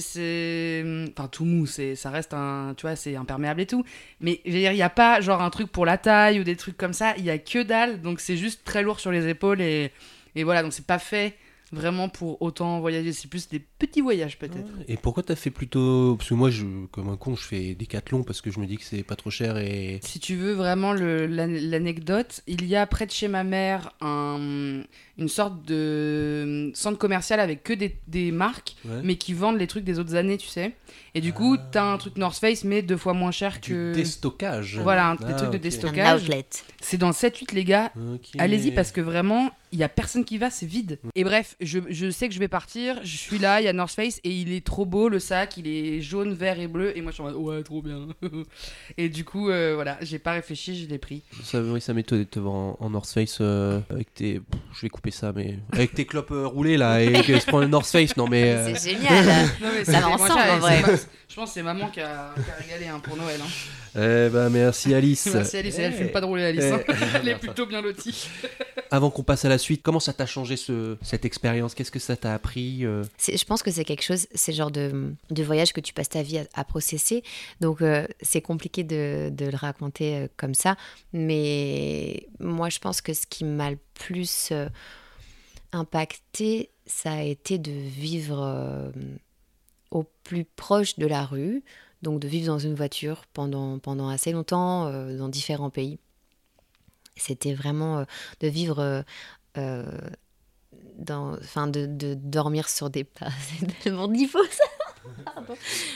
Enfin, 1.17 1.29
tout 1.29 1.45
mou, 1.45 1.67
c'est- 1.67 1.95
ça 1.95 2.11
reste 2.11 2.35
un. 2.35 2.75
Tu 2.77 2.83
vois, 2.83 2.97
c'est 2.97 3.17
imperméable 3.17 3.61
et 3.61 3.67
tout. 3.67 3.85
Mais 4.21 4.41
je 4.47 4.53
veux 4.53 4.59
dire, 4.59 4.73
il 4.73 4.77
n'y 4.77 4.83
a 4.83 4.91
pas 4.91 5.21
genre 5.21 5.43
un 5.43 5.51
truc 5.51 5.71
pour 5.71 5.87
la 5.87 5.99
taille 5.99 6.41
ou 6.41 6.45
des 6.45 6.57
trucs 6.57 6.77
comme 6.77 6.93
ça. 6.93 7.15
Il 7.19 7.25
y 7.25 7.31
a 7.31 7.39
que 7.39 7.63
dalle. 7.63 8.01
Donc, 8.01 8.21
c'est 8.21 8.37
juste 8.37 8.65
très 8.65 8.83
lourd 8.83 9.01
sur 9.01 9.11
les 9.13 9.29
épaules. 9.29 9.61
Et, 9.61 9.93
et 10.35 10.45
voilà, 10.45 10.63
donc 10.63 10.73
c'est 10.73 10.87
pas 10.87 10.99
fait 10.99 11.35
vraiment 11.73 12.09
pour 12.09 12.41
autant 12.43 12.81
voyager. 12.81 13.13
C'est 13.13 13.29
plus 13.29 13.49
des 13.49 13.59
petits 13.59 14.01
voyages, 14.01 14.39
peut-être. 14.39 14.69
Et 14.89 14.97
pourquoi 14.97 15.23
t'as 15.23 15.37
fait 15.37 15.51
plutôt. 15.51 16.17
Parce 16.17 16.29
que 16.31 16.35
moi, 16.35 16.51
je, 16.51 16.65
comme 16.91 17.09
un 17.09 17.17
con, 17.17 17.35
je 17.37 17.43
fais 17.45 17.75
décathlon 17.75 18.23
parce 18.25 18.41
que 18.41 18.51
je 18.51 18.59
me 18.61 18.67
dis 18.67 18.77
que 18.79 18.85
c'est 18.85 19.03
pas 19.03 19.17
trop 19.17 19.31
cher 19.31 19.57
et. 19.59 20.01
Si 20.03 20.19
tu 20.21 20.35
veux 20.37 20.53
vraiment 20.53 20.93
l'anecdote, 20.93 22.43
il 22.47 22.65
y 22.67 22.77
a 22.77 22.87
près 22.87 23.07
de 23.07 23.11
chez 23.11 23.29
ma 23.29 23.45
mère 23.45 23.93
un- 24.01 24.83
une 25.19 25.29
sorte 25.29 25.63
de 25.67 26.71
centre 26.75 26.99
commercial 26.99 27.41
avec 27.41 27.63
que 27.65 27.73
des, 27.73 27.97
des 28.07 28.31
marques, 28.33 28.77
Ouais. 28.85 29.01
mais 29.03 29.17
qui 29.17 29.33
vendent 29.35 29.59
les 29.59 29.67
trucs 29.67 29.85
des 29.85 29.99
autres 29.99 30.15
années, 30.15 30.39
tu 30.39 30.47
sais. 30.49 30.75
Et 31.15 31.21
du 31.21 31.33
coup, 31.33 31.57
t'as 31.73 31.83
un 31.93 31.99
truc 31.99 32.17
North 32.17 32.39
Face, 32.39 32.63
mais 32.65 32.83
deux 32.83 32.97
fois 32.97 33.13
moins 33.15 33.31
cher 33.33 33.59
Du 33.61 33.71
que. 33.73 33.93
déstockage. 33.95 34.79
Voilà, 34.81 35.09
un- 35.11 35.15
des 35.17 35.25
Ah, 35.27 35.33
trucs 35.35 35.51
de 35.51 35.57
ok. 35.57 35.63
déstock. 35.63 35.91
Un 35.91 35.93
stockage. 36.19 36.23
outlet. 36.23 36.47
C'est 36.81 36.97
dans 36.99 37.09
le 37.09 37.13
7-8, 37.15 37.53
les 37.53 37.65
gars. 37.65 37.93
Allez-y 38.39 38.71
parce 38.73 38.93
que 38.93 39.01
vraiment, 39.01 39.51
il 39.73 39.79
y 39.79 39.83
a 39.83 39.89
personne 39.89 40.25
qui 40.25 40.39
va, 40.39 40.51
c'est 40.51 40.67
vide. 40.67 40.99
Et 41.15 41.25
bref, 41.25 41.57
je, 41.61 41.81
je 41.91 42.11
sais 42.11 42.29
que 42.29 42.35
je 42.35 42.39
vais 42.39 42.49
partir, 42.49 43.01
je 43.03 43.17
suis 43.17 43.39
là, 43.39 43.61
il 43.61 43.65
y 43.65 43.69
a 43.69 43.73
North 43.73 43.93
Face 43.95 44.21
et 44.25 44.31
il 44.31 44.53
est 44.53 44.65
trop 44.65 44.87
beau 44.87 45.09
le 45.09 45.19
sac, 45.19 45.57
il 45.57 45.67
est 45.67 46.01
jaune, 46.01 46.33
vert 46.35 46.59
et 46.61 46.69
bleu 46.69 46.97
et 46.97 47.03
moi 47.03 47.11
je 47.11 47.15
suis 47.15 47.23
en 47.23 47.27
mode 47.27 47.37
ouais, 47.37 47.63
trop 47.63 47.83
bien. 47.83 48.07
et 48.97 49.09
du 49.09 49.25
coup, 49.25 49.51
euh, 49.51 49.75
voilà, 49.75 49.99
j'ai 50.03 50.19
pas 50.19 50.33
réfléchi, 50.33 50.77
je 50.83 50.89
l'ai 50.89 50.99
pris. 50.99 51.23
Ça, 51.43 51.61
oui, 51.61 51.81
ça 51.81 51.93
m'étonne 51.95 52.21
de 52.21 52.25
te 52.25 52.39
voir 52.39 52.55
en, 52.55 52.77
en 52.81 52.91
North 52.91 53.11
Face 53.11 53.39
euh, 53.41 53.81
avec 53.91 54.15
tes. 54.15 54.41
Pff, 54.41 54.61
Je 54.75 54.81
vais 54.83 54.89
couper 54.89 55.08
ça, 55.11 55.33
mais. 55.35 55.59
Avec 55.73 55.95
tes 55.95 56.05
clopes 56.07 56.31
euh, 56.33 56.47
roulées 56.47 56.77
là 56.77 57.01
et 57.03 57.13
que 57.27 57.39
se 57.39 57.47
prend 57.47 57.59
le 57.61 57.67
North 57.69 57.87
Face, 57.87 58.17
non 58.17 58.27
mais. 58.29 58.53
euh, 58.55 58.75
C'est 58.75 58.91
génial. 58.93 59.25
Non, 59.61 59.69
mais 59.75 59.85
Ça 59.85 59.93
c'était 59.93 60.01
va 60.01 60.09
ensemble, 60.09 60.41
en 60.41 60.59
vrai. 60.59 60.83
c'est 60.85 60.91
ma- 60.93 60.99
Je 61.29 61.35
pense 61.37 61.49
que 61.51 61.55
c'est 61.55 61.63
maman 61.63 61.89
qui 61.89 62.01
a, 62.01 62.35
qui 62.35 62.51
a 62.51 62.55
régalé 62.63 62.87
hein, 62.89 63.01
pour 63.03 63.17
Noël. 63.17 63.41
Hein. 63.43 63.49
Eh 63.97 64.29
ben 64.31 64.49
merci 64.51 64.95
Alice. 64.95 65.27
Merci 65.35 65.57
Alice, 65.57 65.79
elle 65.79 65.93
Eh. 65.93 65.97
fait 65.97 66.09
pas 66.09 66.21
de 66.21 66.27
rouler 66.27 66.45
Alice. 66.45 66.65
hein. 66.65 66.81
Eh. 66.89 66.93
Elle 67.23 67.29
est 67.29 67.37
plutôt 67.39 67.67
bien 67.67 67.81
lotie. 67.81 68.29
Avant 68.91 69.11
qu'on 69.11 69.23
passe 69.23 69.45
à 69.45 69.49
la 69.51 69.59
suite, 69.59 69.83
comment 69.83 70.01
ça 70.01 70.13
t'a 70.15 70.25
changé 70.27 70.57
ce, 70.57 70.97
cette 71.03 71.25
expérience? 71.27 71.75
Qu'est-ce 71.75 71.91
que 71.91 71.99
ça 71.99 72.17
t'a 72.17 72.33
appris 72.33 72.85
euh? 72.87 73.03
Je 73.19 73.45
pense 73.45 73.63
que 73.63 73.71
c'est 73.71 73.85
quelque 73.85 74.03
chose, 74.03 74.27
c'est 74.35 74.53
le 74.53 74.57
genre 74.57 74.71
de, 74.71 75.13
de 75.31 75.43
voyage 75.43 75.73
que 75.75 75.81
tu 75.81 75.93
passes 75.93 76.09
ta 76.09 76.23
vie 76.23 76.39
à, 76.39 76.45
à 76.55 76.65
processer. 76.65 77.23
Donc, 77.61 77.83
euh, 77.83 78.07
c'est 78.23 78.41
compliqué 78.41 78.85
de, 78.85 79.29
de 79.31 79.45
le 79.47 79.57
raconter 79.57 80.17
euh, 80.17 80.29
comme 80.39 80.55
ça. 80.55 80.77
Mais 81.13 82.29
moi, 82.41 82.71
je 82.71 82.79
pense 82.79 83.01
que 83.03 83.13
ce 83.13 83.27
qui 83.27 83.45
m'a 83.45 83.71
le 83.71 83.79
plus 83.95 84.49
euh, 84.53 84.69
impacté, 85.73 86.71
ça 86.87 87.13
a 87.13 87.23
été 87.23 87.59
de 87.59 87.71
vivre 87.73 88.41
euh, 88.43 88.91
au 89.91 90.05
plus 90.25 90.45
proche 90.45 90.99
de 90.99 91.07
la 91.07 91.25
rue. 91.25 91.63
Donc, 92.03 92.21
de 92.21 92.29
vivre 92.29 92.47
dans 92.47 92.59
une 92.59 92.75
voiture 92.75 93.25
pendant, 93.33 93.79
pendant 93.79 94.09
assez 94.09 94.33
longtemps, 94.33 94.87
euh, 94.87 95.17
dans 95.17 95.29
différents 95.29 95.71
pays. 95.71 95.99
C'était 97.17 97.55
vraiment 97.55 97.99
euh, 97.99 98.05
de 98.41 98.49
vivre. 98.49 99.03
euh, 99.57 99.83
dans, 100.99 101.35
enfin, 101.35 101.67
de, 101.69 101.87
de 101.87 102.15
dormir 102.15 102.69
sur 102.69 102.91
des 102.91 103.05
pas, 103.05 103.29
c'est 103.59 103.67
tellement 103.83 104.09
diffus 104.09 104.39
ça. 104.51 104.65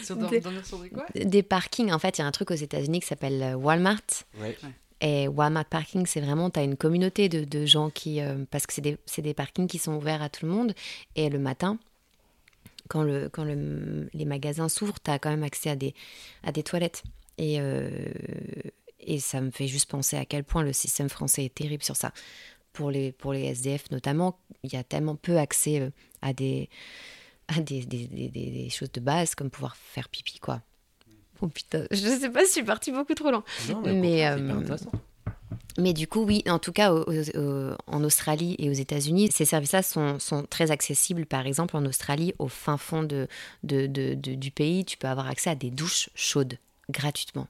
Sur 0.04 0.16
dormir 0.16 0.64
sur 0.64 0.78
des 0.78 0.90
quoi? 0.90 1.06
Des 1.14 1.42
parkings, 1.42 1.92
en 1.92 1.98
fait, 1.98 2.18
il 2.18 2.22
y 2.22 2.24
a 2.24 2.26
un 2.26 2.30
truc 2.32 2.50
aux 2.50 2.54
États-Unis 2.54 3.00
qui 3.00 3.06
s'appelle 3.06 3.54
Walmart. 3.56 4.00
Ouais. 4.40 4.56
Et 5.00 5.26
Walmart 5.26 5.64
Parking, 5.64 6.06
c'est 6.06 6.20
vraiment, 6.20 6.50
tu 6.50 6.60
as 6.60 6.62
une 6.62 6.76
communauté 6.76 7.28
de, 7.28 7.44
de 7.44 7.66
gens 7.66 7.90
qui. 7.90 8.20
euh, 8.20 8.44
parce 8.50 8.66
que 8.66 8.72
c'est 8.72 8.80
des, 8.80 8.96
c'est 9.04 9.22
des 9.22 9.34
parkings 9.34 9.66
qui 9.66 9.78
sont 9.78 9.94
ouverts 9.94 10.22
à 10.22 10.28
tout 10.28 10.46
le 10.46 10.52
monde. 10.52 10.72
Et 11.16 11.28
le 11.28 11.40
matin, 11.40 11.78
quand, 12.88 13.02
le, 13.02 13.28
quand 13.28 13.44
le, 13.44 14.08
les 14.12 14.24
magasins 14.24 14.68
s'ouvrent, 14.68 15.00
tu 15.02 15.10
as 15.10 15.18
quand 15.18 15.30
même 15.30 15.42
accès 15.42 15.70
à 15.70 15.76
des, 15.76 15.94
à 16.42 16.52
des 16.52 16.62
toilettes. 16.62 17.02
Et, 17.38 17.56
euh, 17.60 17.88
et 19.00 19.18
ça 19.20 19.40
me 19.40 19.50
fait 19.50 19.66
juste 19.68 19.90
penser 19.90 20.16
à 20.16 20.24
quel 20.24 20.44
point 20.44 20.62
le 20.62 20.72
système 20.72 21.08
français 21.08 21.44
est 21.44 21.54
terrible 21.54 21.82
sur 21.82 21.96
ça. 21.96 22.12
Pour 22.72 22.90
les, 22.90 23.12
pour 23.12 23.32
les 23.32 23.44
SDF 23.46 23.90
notamment, 23.90 24.38
il 24.62 24.72
y 24.72 24.76
a 24.76 24.84
tellement 24.84 25.16
peu 25.16 25.38
accès 25.38 25.80
euh, 25.80 25.90
à 26.22 26.32
des, 26.32 26.68
à 27.48 27.60
des, 27.60 27.84
des, 27.84 28.06
des- 28.06 28.28
des- 28.28 28.50
des 28.50 28.70
choses 28.70 28.92
de 28.92 29.00
base 29.00 29.34
comme 29.34 29.50
pouvoir 29.50 29.76
faire 29.76 30.08
pipi, 30.08 30.38
quoi. 30.38 30.62
Oh 31.40 31.48
putain, 31.48 31.86
je 31.90 31.96
sais 31.96 32.30
pas 32.30 32.40
si 32.42 32.46
je 32.48 32.52
suis 32.52 32.62
partie 32.62 32.92
beaucoup 32.92 33.14
trop 33.14 33.30
loin. 33.30 33.42
Non, 33.68 33.82
Mais, 33.82 34.26
euh. 34.26 34.36
Mais 35.78 35.92
du 35.94 36.06
coup, 36.06 36.22
oui, 36.24 36.42
en 36.46 36.58
tout 36.58 36.72
cas, 36.72 36.92
au- 36.92 37.04
au- 37.10 37.38
au- 37.38 37.74
en 37.86 38.04
Australie 38.04 38.56
et 38.58 38.68
aux 38.68 38.74
États-Unis, 38.74 39.30
ces 39.32 39.44
services-là 39.46 39.82
sont, 39.82 40.18
sont 40.18 40.44
très 40.44 40.70
accessibles. 40.70 41.24
Par 41.26 41.46
exemple, 41.46 41.76
en 41.76 41.84
Australie, 41.86 42.34
au 42.38 42.48
fin 42.48 42.76
fond 42.76 43.02
de, 43.02 43.26
de- 43.62 43.86
de- 43.86 44.14
de- 44.14 44.34
du 44.34 44.50
pays, 44.50 44.84
tu 44.84 44.98
peux 44.98 45.08
avoir 45.08 45.28
accès 45.28 45.50
à 45.50 45.54
des 45.54 45.70
douches 45.70 46.10
chaudes 46.14 46.58
gratuitement. 46.90 47.48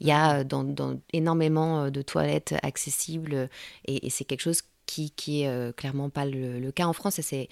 Il 0.00 0.06
y 0.06 0.12
a 0.12 0.40
euh, 0.40 0.44
dans, 0.44 0.62
dans 0.64 0.98
énormément 1.12 1.84
euh, 1.84 1.90
de 1.90 2.02
toilettes 2.02 2.54
accessibles 2.62 3.34
euh, 3.34 3.46
et, 3.86 4.06
et 4.06 4.10
c'est 4.10 4.24
quelque 4.24 4.40
chose 4.42 4.62
qui, 4.86 5.10
qui 5.10 5.42
est 5.42 5.48
euh, 5.48 5.72
clairement 5.72 6.10
pas 6.10 6.24
le, 6.26 6.58
le 6.60 6.72
cas 6.72 6.86
en 6.86 6.92
France 6.92 7.18
et 7.18 7.48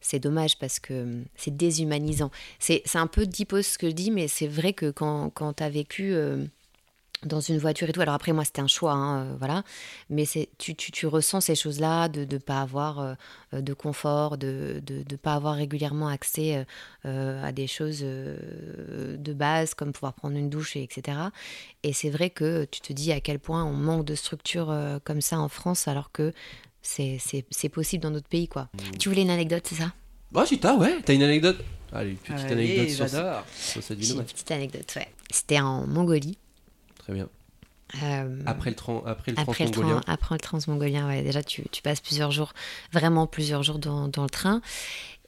c'est, 0.00 0.18
dommage 0.18 0.58
parce 0.58 0.78
que 0.80 0.94
euh, 0.94 1.22
c'est 1.36 1.56
déshumanisant. 1.56 2.30
C'est, 2.58 2.82
un 2.94 3.06
peu 3.06 3.26
dipose 3.26 3.66
ce 3.66 3.78
que 3.78 3.88
je 3.88 3.94
dis, 3.94 4.10
mais 4.10 4.26
c'est 4.28 4.46
vrai 4.46 4.72
que 4.72 4.90
quand, 4.90 5.30
quand 5.30 5.54
tu 5.54 5.62
as 5.62 5.70
vécu 5.70 6.12
euh, 6.12 6.44
dans 7.24 7.40
une 7.40 7.58
voiture 7.58 7.88
et 7.88 7.92
tout, 7.92 8.00
alors 8.00 8.14
après 8.14 8.32
moi 8.32 8.44
c'était 8.44 8.60
un 8.60 8.68
choix, 8.68 8.92
hein, 8.92 9.24
euh, 9.24 9.36
voilà, 9.38 9.64
mais 10.08 10.24
c'est, 10.24 10.48
tu, 10.58 10.74
tu, 10.76 10.92
tu 10.92 11.06
ressens 11.06 11.40
ces 11.40 11.54
choses-là 11.56 12.08
de 12.08 12.24
ne 12.24 12.38
pas 12.38 12.60
avoir 12.60 13.00
euh, 13.00 13.14
euh, 13.54 13.60
de 13.60 13.74
confort, 13.74 14.38
de 14.38 14.74
ne 14.76 14.80
de, 14.80 15.02
de 15.02 15.16
pas 15.16 15.34
avoir 15.34 15.56
régulièrement 15.56 16.08
accès 16.08 16.64
euh, 17.04 17.44
à 17.44 17.50
des 17.50 17.66
choses 17.66 18.00
euh, 18.02 19.16
de 19.16 19.32
base 19.32 19.74
comme 19.74 19.92
pouvoir 19.92 20.12
prendre 20.12 20.36
une 20.36 20.48
douche, 20.48 20.76
et 20.76 20.82
etc. 20.82 21.18
Et 21.82 21.92
c'est 21.92 22.10
vrai 22.10 22.30
que 22.30 22.66
tu 22.70 22.80
te 22.80 22.92
dis 22.92 23.10
à 23.12 23.20
quel 23.20 23.40
point 23.40 23.64
on 23.64 23.72
manque 23.72 24.04
de 24.04 24.14
structures 24.14 24.70
euh, 24.70 24.98
comme 25.02 25.20
ça 25.20 25.40
en 25.40 25.48
France 25.48 25.88
alors 25.88 26.12
que 26.12 26.32
c'est, 26.82 27.18
c'est, 27.20 27.44
c'est 27.50 27.68
possible 27.68 28.02
dans 28.02 28.10
notre 28.10 28.28
pays, 28.28 28.46
quoi. 28.48 28.68
Tu 28.98 29.08
voulais 29.08 29.22
une 29.22 29.30
anecdote, 29.30 29.64
c'est 29.68 29.74
ça? 29.74 29.92
Ah, 30.34 30.46
si 30.46 30.58
t'as, 30.60 30.76
ouais, 30.76 31.02
t'as 31.04 31.14
une 31.14 31.22
anecdote? 31.24 31.58
Allez, 31.92 32.10
une 32.10 32.16
petite 32.16 32.46
Allez, 32.46 32.52
anecdote 32.52 32.90
sur, 32.90 33.08
j'adore. 33.08 33.44
sur 33.58 33.82
cette 33.82 34.00
J'ai 34.00 34.12
une 34.12 34.24
petite 34.24 34.50
anecdote, 34.50 34.92
ouais. 34.96 35.08
C'était 35.30 35.58
en 35.58 35.86
Mongolie. 35.86 36.38
Très 37.08 37.14
bien. 37.14 37.28
Euh, 38.02 38.38
Après 38.44 38.68
le, 38.68 38.76
tran- 38.76 39.02
après 39.06 39.32
le 39.32 39.38
après 39.40 39.64
le, 39.64 39.70
transmongolien. 39.70 40.00
train, 40.02 40.12
après 40.12 40.34
le 40.34 40.40
transmongolien, 40.40 41.08
ouais, 41.08 41.22
déjà 41.22 41.42
tu, 41.42 41.64
tu 41.72 41.80
passes 41.80 42.00
plusieurs 42.00 42.30
jours, 42.32 42.52
vraiment 42.92 43.26
plusieurs 43.26 43.62
jours 43.62 43.78
dans, 43.78 44.08
dans 44.08 44.24
le 44.24 44.28
train. 44.28 44.60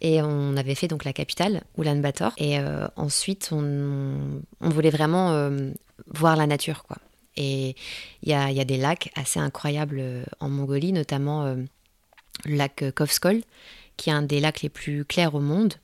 Et 0.03 0.21
on 0.21 0.57
avait 0.59 0.75
fait 0.75 0.87
donc 0.87 1.05
la 1.05 1.15
capitale, 1.15 1.63
Ulaanbaatar. 1.79 2.35
Et 2.37 2.59
euh, 2.59 2.87
ensuite, 2.97 3.49
on, 3.53 4.43
on 4.61 4.69
voulait 4.69 4.91
vraiment 4.91 5.33
euh, 5.33 5.71
voir 6.09 6.37
la 6.37 6.47
nature, 6.47 6.85
quoi. 6.85 6.99
Et 7.39 7.75
il 8.23 8.29
y 8.29 8.35
a, 8.35 8.51
y 8.51 8.61
a 8.61 8.65
des 8.67 8.77
lacs 8.77 9.11
assez 9.15 9.41
incroyables 9.41 10.03
en 10.41 10.51
Mongolie, 10.51 10.93
notamment 10.93 11.55
le 11.55 11.67
lac 12.45 12.85
Kovskol, 12.95 13.41
qui 13.97 14.11
est 14.11 14.13
un 14.13 14.21
des 14.23 14.41
lacs 14.41 14.61
les 14.61 14.69
plus 14.69 15.07
clairs 15.07 15.35
au 15.35 15.41
monde, 15.41 15.75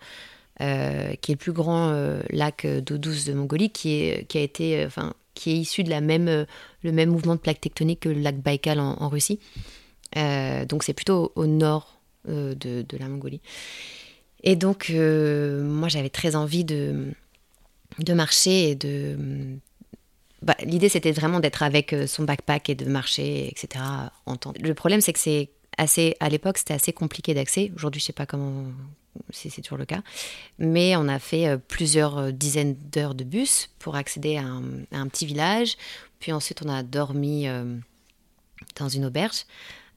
qui 0.58 0.64
est 0.64 1.28
le 1.28 1.36
plus 1.36 1.52
grand 1.52 2.18
lac 2.30 2.66
d'eau 2.66 2.98
douce 2.98 3.24
de 3.24 3.32
Mongolie, 3.32 3.70
qui, 3.70 3.94
est, 3.94 4.24
qui 4.28 4.36
a 4.38 4.42
été, 4.42 4.84
enfin, 4.84 5.14
qui 5.36 5.50
est 5.50 5.56
issu 5.56 5.84
de 5.84 5.90
la 5.90 6.00
même, 6.00 6.26
euh, 6.26 6.44
le 6.82 6.90
même 6.90 7.10
mouvement 7.10 7.36
de 7.36 7.40
plaques 7.40 7.60
tectoniques 7.60 8.00
que 8.00 8.08
le 8.08 8.20
lac 8.20 8.40
Baïkal 8.40 8.80
en, 8.80 9.08
Russie. 9.08 9.38
Euh, 10.16 10.64
donc 10.64 10.82
c'est 10.82 10.94
plutôt 10.94 11.32
au, 11.36 11.46
nord 11.46 12.00
euh, 12.28 12.54
de, 12.54 12.82
de 12.82 12.96
la 12.96 13.08
Mongolie. 13.08 13.40
Et 14.42 14.56
donc 14.56 14.90
moi 14.90 15.88
j'avais 15.88 16.10
très 16.10 16.36
envie 16.36 16.64
de, 16.64 17.12
de 17.98 18.12
marcher 18.12 18.70
et 18.70 18.74
de... 18.74 19.16
Bah, 20.42 20.54
L'idée 20.62 20.88
c'était 20.88 21.12
vraiment 21.12 21.40
d'être 21.40 21.62
avec 21.62 21.94
son 22.06 22.22
backpack 22.24 22.70
et 22.70 22.74
de 22.74 22.84
marcher, 22.84 23.48
etc. 23.48 23.82
en 24.26 24.36
temps. 24.36 24.52
Le 24.60 24.74
problème 24.74 25.00
c'est 25.00 25.12
que 25.12 25.18
c'est 25.18 25.50
assez, 25.78 26.16
à 26.20 26.28
l'époque 26.28 26.58
c'était 26.58 26.74
assez 26.74 26.92
compliqué 26.92 27.34
d'accès. 27.34 27.72
Aujourd'hui 27.74 28.00
je 28.00 28.06
sais 28.06 28.12
pas 28.12 28.26
comment 28.26 28.66
si 29.30 29.50
c'est 29.50 29.62
toujours 29.62 29.78
le 29.78 29.84
cas. 29.86 30.02
Mais 30.58 30.96
on 30.96 31.08
a 31.08 31.18
fait 31.18 31.46
euh, 31.48 31.56
plusieurs 31.58 32.18
euh, 32.18 32.30
dizaines 32.32 32.74
d'heures 32.92 33.14
de 33.14 33.24
bus 33.24 33.70
pour 33.78 33.96
accéder 33.96 34.36
à 34.36 34.42
un, 34.44 34.62
à 34.92 34.98
un 34.98 35.08
petit 35.08 35.26
village. 35.26 35.76
Puis 36.20 36.32
ensuite, 36.32 36.62
on 36.64 36.68
a 36.68 36.82
dormi 36.82 37.46
euh, 37.48 37.76
dans 38.78 38.88
une 38.88 39.04
auberge. 39.04 39.44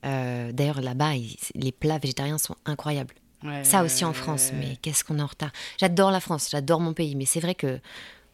Euh, 0.05 0.51
D'ailleurs, 0.51 0.81
là-bas, 0.81 1.11
les 1.55 1.71
plats 1.71 1.97
végétariens 1.97 2.37
sont 2.37 2.55
incroyables. 2.65 3.13
Ouais, 3.43 3.63
Ça 3.63 3.83
aussi 3.83 4.03
en 4.03 4.11
France, 4.13 4.49
ouais. 4.51 4.57
mais 4.59 4.75
qu'est-ce 4.81 5.03
qu'on 5.03 5.17
est 5.19 5.21
en 5.21 5.25
retard? 5.27 5.51
J'adore 5.79 6.11
la 6.11 6.19
France, 6.19 6.49
j'adore 6.51 6.81
mon 6.81 6.93
pays, 6.93 7.15
mais 7.15 7.25
c'est 7.25 7.39
vrai 7.39 7.55
que, 7.55 7.79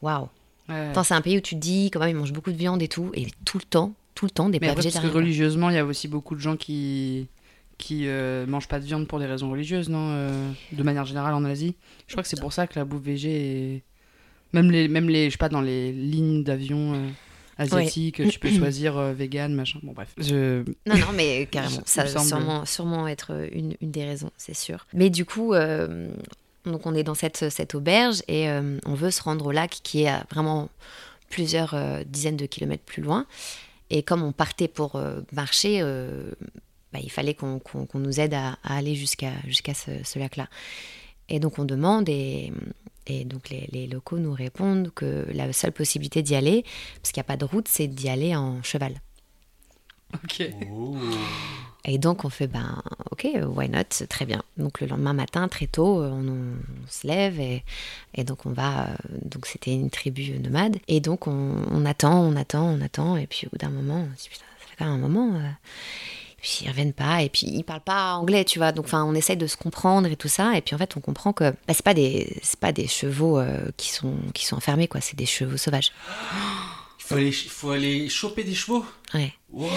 waouh, 0.02 0.30
c'est 0.68 1.14
un 1.14 1.22
pays 1.22 1.38
où 1.38 1.42
tu 1.42 1.54
te 1.56 1.60
dis, 1.60 1.92
quand 1.92 2.00
même, 2.00 2.10
ils 2.10 2.16
mangent 2.16 2.34
beaucoup 2.34 2.52
de 2.52 2.58
viande 2.58 2.82
et 2.82 2.88
tout, 2.88 3.12
et 3.14 3.28
tout 3.46 3.60
le 3.60 3.64
temps, 3.66 3.94
tout 4.16 4.26
le 4.26 4.32
temps, 4.32 4.50
des 4.50 4.54
Mais 4.54 4.60
plats 4.68 4.72
après, 4.72 4.82
parce 4.84 4.96
que 4.96 5.00
végétariens. 5.02 5.22
religieusement, 5.22 5.70
il 5.70 5.76
y 5.76 5.80
a 5.80 5.86
aussi 5.86 6.08
beaucoup 6.08 6.34
de 6.34 6.40
gens 6.40 6.56
qui 6.58 7.28
qui 7.78 8.08
euh, 8.08 8.46
mangent 8.46 8.68
pas 8.68 8.80
de 8.80 8.86
viande 8.86 9.08
pour 9.08 9.20
des 9.20 9.26
raisons 9.26 9.52
religieuses, 9.52 9.90
non 9.90 10.10
euh, 10.12 10.52
De 10.72 10.84
manière 10.84 11.06
générale 11.06 11.34
en 11.34 11.44
Asie. 11.46 11.76
Je 12.08 12.14
crois 12.14 12.24
que 12.24 12.30
c'est 12.30 12.40
pour 12.40 12.54
ça 12.54 12.68
que 12.68 12.78
la 12.80 12.86
bouffe 12.86 13.04
végé 13.04 13.76
est... 13.76 13.84
Même 14.54 14.72
les, 14.72 14.88
même 14.88 15.10
les, 15.10 15.26
je 15.26 15.32
sais 15.32 15.38
pas, 15.38 15.50
dans 15.50 15.62
les 15.62 15.92
lignes 15.92 16.44
d'avion 16.44 16.94
euh, 16.94 17.10
asiatiques, 17.58 18.22
tu 18.30 18.40
peux 18.40 18.50
choisir 18.58 18.98
euh, 18.98 19.12
vegan, 19.12 19.54
machin. 19.54 19.80
Bon, 19.84 19.92
bref. 19.92 20.14
Je... 20.18 20.64
Non, 20.86 20.98
non, 20.98 21.12
mais 21.14 21.48
carrément, 21.52 21.82
ça 21.86 22.06
va 22.06 22.24
sûrement, 22.24 22.66
sûrement 22.66 23.08
être 23.08 23.50
une, 23.52 23.76
une 23.82 23.92
des 23.92 24.06
raisons, 24.06 24.32
c'est 24.38 24.56
sûr. 24.56 24.88
Mais 24.94 25.10
du 25.10 25.26
coup, 25.26 25.54
donc 26.64 26.86
on 26.86 26.96
est 26.96 27.04
dans 27.04 27.16
cette, 27.16 27.50
cette 27.50 27.76
auberge 27.76 28.22
et 28.30 28.48
on 28.50 28.94
veut 28.94 29.12
se 29.12 29.22
rendre 29.22 29.48
au 29.48 29.52
lac 29.52 29.72
qui 29.84 30.04
est 30.04 30.08
à 30.08 30.26
vraiment 30.32 30.70
plusieurs 31.30 31.76
dizaines 32.06 32.38
de 32.38 32.46
kilomètres 32.46 32.86
plus 32.86 33.02
loin. 33.02 33.26
Et 33.90 34.04
comme 34.04 34.24
on 34.24 34.32
partait 34.32 34.70
pour 34.70 35.02
marcher, 35.34 35.84
bah, 36.96 37.02
il 37.04 37.12
fallait 37.12 37.34
qu'on 37.34 37.60
qu'on- 37.60 37.86
qu'on 37.86 38.00
nous 38.00 38.20
aide 38.22 38.34
à, 38.34 38.58
à 38.64 38.78
aller 38.78 38.96
jusqu'à 38.96 39.34
jusqu'à 39.46 39.74
ce, 39.74 39.92
ce 40.04 40.18
lac-là. 40.20 40.48
Et 41.28 41.40
donc 41.40 41.60
on 41.60 41.66
demande 41.66 42.08
et, 42.08 42.54
et 43.08 43.26
donc 43.26 43.50
les, 43.50 43.68
les 43.72 43.88
locaux 43.88 44.18
nous 44.20 44.34
répondent 44.34 44.92
que 44.94 45.26
la 45.34 45.52
seule 45.54 45.72
possibilité 45.74 46.22
d'y 46.22 46.36
aller, 46.36 46.64
parce 47.02 47.12
qu'il 47.12 47.20
n'y 47.22 47.26
a 47.26 47.32
pas 47.34 47.38
de 47.38 47.46
route, 47.46 47.68
c'est 47.68 47.88
d'y 47.88 48.08
aller 48.10 48.36
en 48.36 48.62
cheval. 48.64 48.94
Ok. 50.14 50.48
Oh. 50.72 50.96
Et 51.84 51.98
donc 51.98 52.26
on 52.26 52.30
fait 52.30 52.48
ben 52.48 52.82
ok 53.12 53.28
why 53.56 53.70
not? 53.70 54.06
Très 54.10 54.26
bien. 54.26 54.42
Donc 54.58 54.82
le 54.82 54.88
lendemain 54.88 55.14
matin 55.14 55.48
très 55.48 55.68
tôt 55.68 56.02
euh, 56.02 56.10
on, 56.12 56.28
on 56.28 56.88
se 56.88 57.06
lève 57.08 57.40
et, 57.40 57.64
et 58.14 58.24
donc 58.24 58.46
on 58.46 58.52
va 58.52 58.88
euh, 58.90 58.96
donc 59.24 59.46
c'était 59.46 59.74
une 59.74 59.90
tribu 59.90 60.40
nomade 60.40 60.78
et 60.88 61.00
donc 61.00 61.28
on, 61.28 61.56
on 61.70 61.86
attend 61.86 62.20
on 62.22 62.36
attend 62.36 62.66
on 62.66 62.82
attend 62.82 63.18
et 63.18 63.28
puis 63.28 63.46
au 63.46 63.50
bout 63.52 63.58
d'un 63.58 63.70
moment 63.70 64.08
on 64.12 64.18
se 64.18 64.24
dit 64.24 64.30
putain 64.30 64.46
ça 64.62 64.68
fait 64.68 64.76
quand 64.80 64.86
même 64.86 64.94
un 64.96 65.08
moment. 65.08 65.36
euh. 65.36 65.50
Et 66.46 66.48
puis 66.48 66.60
ils 66.62 66.70
reviennent 66.70 66.94
pas 66.94 67.24
et 67.24 67.30
puis 67.30 67.48
ils 67.48 67.64
parlent 67.64 67.82
pas 67.82 68.14
anglais 68.14 68.46
tu 68.46 68.60
vois 68.60 68.72
donc 68.72 68.86
enfin 68.86 69.04
on 69.04 69.16
essaye 69.16 69.36
de 69.36 69.48
se 69.48 69.58
comprendre 69.58 70.08
et 70.08 70.16
tout 70.16 70.28
ça 70.28 70.56
et 70.56 70.62
puis 70.62 70.76
en 70.76 70.78
fait 70.78 70.96
on 70.96 71.00
comprend 71.00 71.34
que 71.34 71.50
bah, 71.50 71.74
c'est 71.74 71.84
pas 71.84 71.96
des 71.96 72.38
c'est 72.44 72.60
pas 72.60 72.72
des 72.72 72.88
chevaux 72.88 73.40
euh, 73.40 73.72
qui 73.78 73.90
sont 73.90 74.16
qui 74.36 74.46
sont 74.46 74.56
enfermés 74.56 74.88
quoi 74.88 75.02
c'est 75.02 75.16
des 75.16 75.26
chevaux 75.26 75.58
sauvages. 75.58 75.92
Il 77.00 77.08
faut 77.08 77.16
aller, 77.16 77.32
faut 77.32 77.70
aller 77.70 78.10
choper 78.10 78.44
des 78.44 78.56
chevaux? 78.56 78.84
Ouais. 79.14 79.32
Wow. 79.52 79.70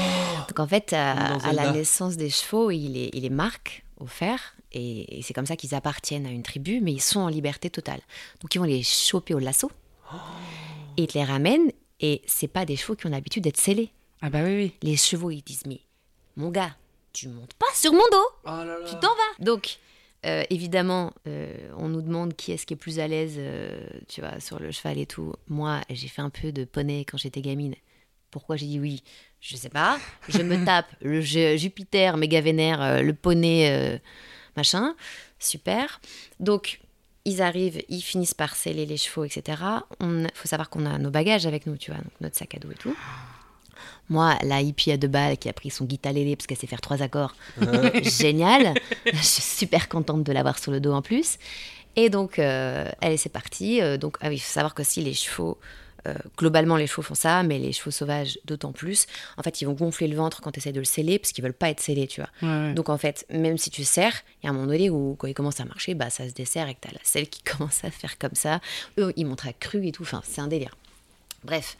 Donc 0.49 0.61
en 0.61 0.67
fait, 0.67 0.93
dans 0.93 0.97
à 0.97 1.53
la 1.53 1.73
naissance 1.73 2.17
des 2.17 2.31
chevaux, 2.31 2.71
il 2.71 2.95
les, 2.95 3.11
il 3.13 3.21
les 3.21 3.29
marque 3.29 3.85
au 3.99 4.07
fer. 4.07 4.55
Et, 4.73 5.19
et 5.19 5.21
c'est 5.21 5.35
comme 5.35 5.45
ça 5.45 5.55
qu'ils 5.55 5.75
appartiennent 5.75 6.25
à 6.25 6.31
une 6.31 6.43
tribu, 6.43 6.81
mais 6.81 6.91
ils 6.91 7.03
sont 7.03 7.21
en 7.21 7.29
liberté 7.29 7.69
totale. 7.69 8.01
Donc 8.41 8.55
ils 8.55 8.59
vont 8.59 8.65
les 8.65 8.83
choper 8.83 9.35
au 9.35 9.41
lasso. 9.41 9.71
Et 10.97 11.03
ils 11.03 11.07
te 11.07 11.19
les 11.19 11.25
ramènent. 11.25 11.71
Et 12.01 12.23
c'est 12.27 12.49
pas 12.49 12.65
des 12.65 12.77
chevaux 12.77 12.97
qui 12.97 13.07
ont 13.07 13.11
l'habitude 13.11 13.45
d'être 13.45 13.59
scellés. 13.59 13.91
Ah 14.23 14.31
bah 14.31 14.41
oui, 14.43 14.57
oui. 14.57 14.73
Les 14.81 14.97
chevaux, 14.97 15.31
ils 15.31 15.43
disent 15.43 15.67
Mais 15.67 15.83
mon 16.39 16.49
gars, 16.51 16.75
tu 17.13 17.29
montes 17.29 17.53
pas 17.55 17.67
sur 17.75 17.93
mon 17.93 17.99
dos, 18.11 18.27
Oh 18.45 18.49
là 18.49 18.65
là. 18.65 18.87
tu 18.89 18.95
t'en 18.95 19.09
vas. 19.09 19.45
Donc 19.45 19.79
euh, 20.27 20.43
évidemment, 20.51 21.13
euh, 21.27 21.53
on 21.77 21.89
nous 21.89 22.03
demande 22.03 22.35
qui 22.35 22.53
est-ce 22.53 22.65
qui 22.67 22.75
est 22.75 22.79
plus 22.79 22.99
à 22.99 23.07
l'aise, 23.07 23.35
euh, 23.39 23.87
tu 24.09 24.21
vois, 24.21 24.41
sur 24.41 24.59
le 24.59 24.71
cheval 24.73 24.99
et 24.99 25.07
tout. 25.07 25.35
Moi, 25.49 25.81
j'ai 25.91 26.09
fait 26.09 26.23
un 26.23 26.31
peu 26.31 26.51
de 26.53 26.65
poney 26.65 27.05
quand 27.05 27.19
j'étais 27.19 27.41
gamine. 27.43 27.75
Pourquoi 28.31 28.57
j'ai 28.57 28.67
dit 28.67 28.81
oui? 28.81 29.03
Je 29.41 29.57
sais 29.57 29.69
pas. 29.69 29.99
Je 30.29 30.43
me 30.43 30.65
tape 30.65 30.89
le 31.03 31.21
Ju- 31.21 31.57
Jupiter 31.59 32.17
méga 32.17 32.41
vénère, 32.41 33.03
le 33.03 33.13
poney, 33.15 34.01
machin. 34.57 34.95
Super. 35.39 36.01
Donc, 36.41 36.81
ils 37.25 37.41
arrivent, 37.43 37.83
ils 37.89 38.01
finissent 38.03 38.35
par 38.35 38.57
sceller 38.57 38.87
les 38.87 38.97
chevaux, 38.97 39.25
etc. 39.25 39.63
Il 40.01 40.27
faut 40.35 40.49
savoir 40.49 40.69
qu'on 40.69 40.85
a 40.85 40.99
nos 40.99 41.11
bagages 41.11 41.47
avec 41.47 41.67
nous, 41.67 41.77
tu 41.77 41.91
vois, 41.93 42.01
donc 42.01 42.13
notre 42.21 42.37
sac 42.37 42.55
à 42.55 42.59
dos 42.59 42.71
et 42.71 42.75
tout. 42.75 42.97
Moi, 44.09 44.37
la 44.43 44.61
hippie 44.61 44.91
à 44.91 44.97
deux 44.97 45.09
balles 45.09 45.37
qui 45.37 45.49
a 45.49 45.53
pris 45.53 45.71
son 45.71 45.85
guitarélé 45.85 46.37
parce 46.37 46.47
qu'elle 46.47 46.59
sait 46.59 46.67
faire 46.67 46.81
trois 46.81 47.03
accords, 47.03 47.35
génial. 48.03 48.75
Je 49.07 49.23
suis 49.23 49.43
super 49.43 49.89
contente 49.89 50.25
de 50.25 50.33
l'avoir 50.33 50.59
sur 50.59 50.73
le 50.73 50.81
dos 50.81 50.93
en 50.93 51.03
plus. 51.03 51.39
Et 51.97 52.11
donc, 52.11 52.39
euh, 52.39 52.89
allez, 53.01 53.17
c'est 53.17 53.29
parti. 53.29 53.83
Euh, 53.83 53.97
donc, 53.97 54.17
ah 54.21 54.29
oui, 54.29 54.37
il 54.37 54.41
faut 54.41 54.53
savoir 54.53 54.75
qu'aussi 54.75 55.03
les 55.03 55.15
chevaux, 55.15 55.59
euh, 56.07 56.15
globalement, 56.37 56.77
les 56.77 56.87
chevaux 56.87 57.03
font 57.03 57.15
ça, 57.15 57.43
mais 57.43 57.59
les 57.59 57.73
chevaux 57.73 57.91
sauvages 57.91 58.39
d'autant 58.45 58.73
plus. 58.73 59.07
En 59.37 59.43
fait, 59.43 59.61
ils 59.61 59.65
vont 59.65 59.73
gonfler 59.73 60.07
le 60.07 60.17
ventre 60.17 60.41
quand 60.41 60.53
tu 60.53 60.61
essaies 60.61 60.73
de 60.73 60.79
le 60.79 60.85
sceller 60.85 61.19
parce 61.19 61.33
qu'ils 61.33 61.43
veulent 61.43 61.53
pas 61.53 61.71
être 61.71 61.81
scellés, 61.81 62.07
tu 62.07 62.21
vois. 62.21 62.31
Ouais, 62.43 62.69
ouais. 62.69 62.75
Donc 62.75 62.89
en 62.89 62.99
fait, 62.99 63.27
même 63.31 63.59
si 63.59 63.71
tu 63.71 63.85
serres, 63.85 64.23
il 64.43 64.47
y 64.47 64.49
a 64.49 64.51
un 64.51 64.53
moment 64.53 64.69
donné 64.69 64.91
où 64.91 65.17
quand 65.19 65.27
il 65.27 65.35
commence 65.35 65.61
à 65.61 65.65
marcher, 65.65 65.95
bah 65.95 66.09
ça 66.09 66.29
se 66.29 66.35
dessert 66.35 66.69
et 66.69 66.75
que 66.75 66.81
t'as 66.81 66.93
la 66.93 67.01
selle 67.03 67.29
qui 67.29 67.43
commence 67.57 67.85
à 67.85 67.91
faire 67.91 68.17
comme 68.19 68.35
ça. 68.35 68.61
Eux, 68.99 69.13
ils 69.17 69.27
montent 69.27 69.47
à 69.47 69.53
cru 69.53 69.87
et 69.87 69.93
tout. 69.93 70.03
Enfin, 70.03 70.23
c'est 70.25 70.41
un 70.41 70.49
délire. 70.49 70.77
Bref, 71.45 71.77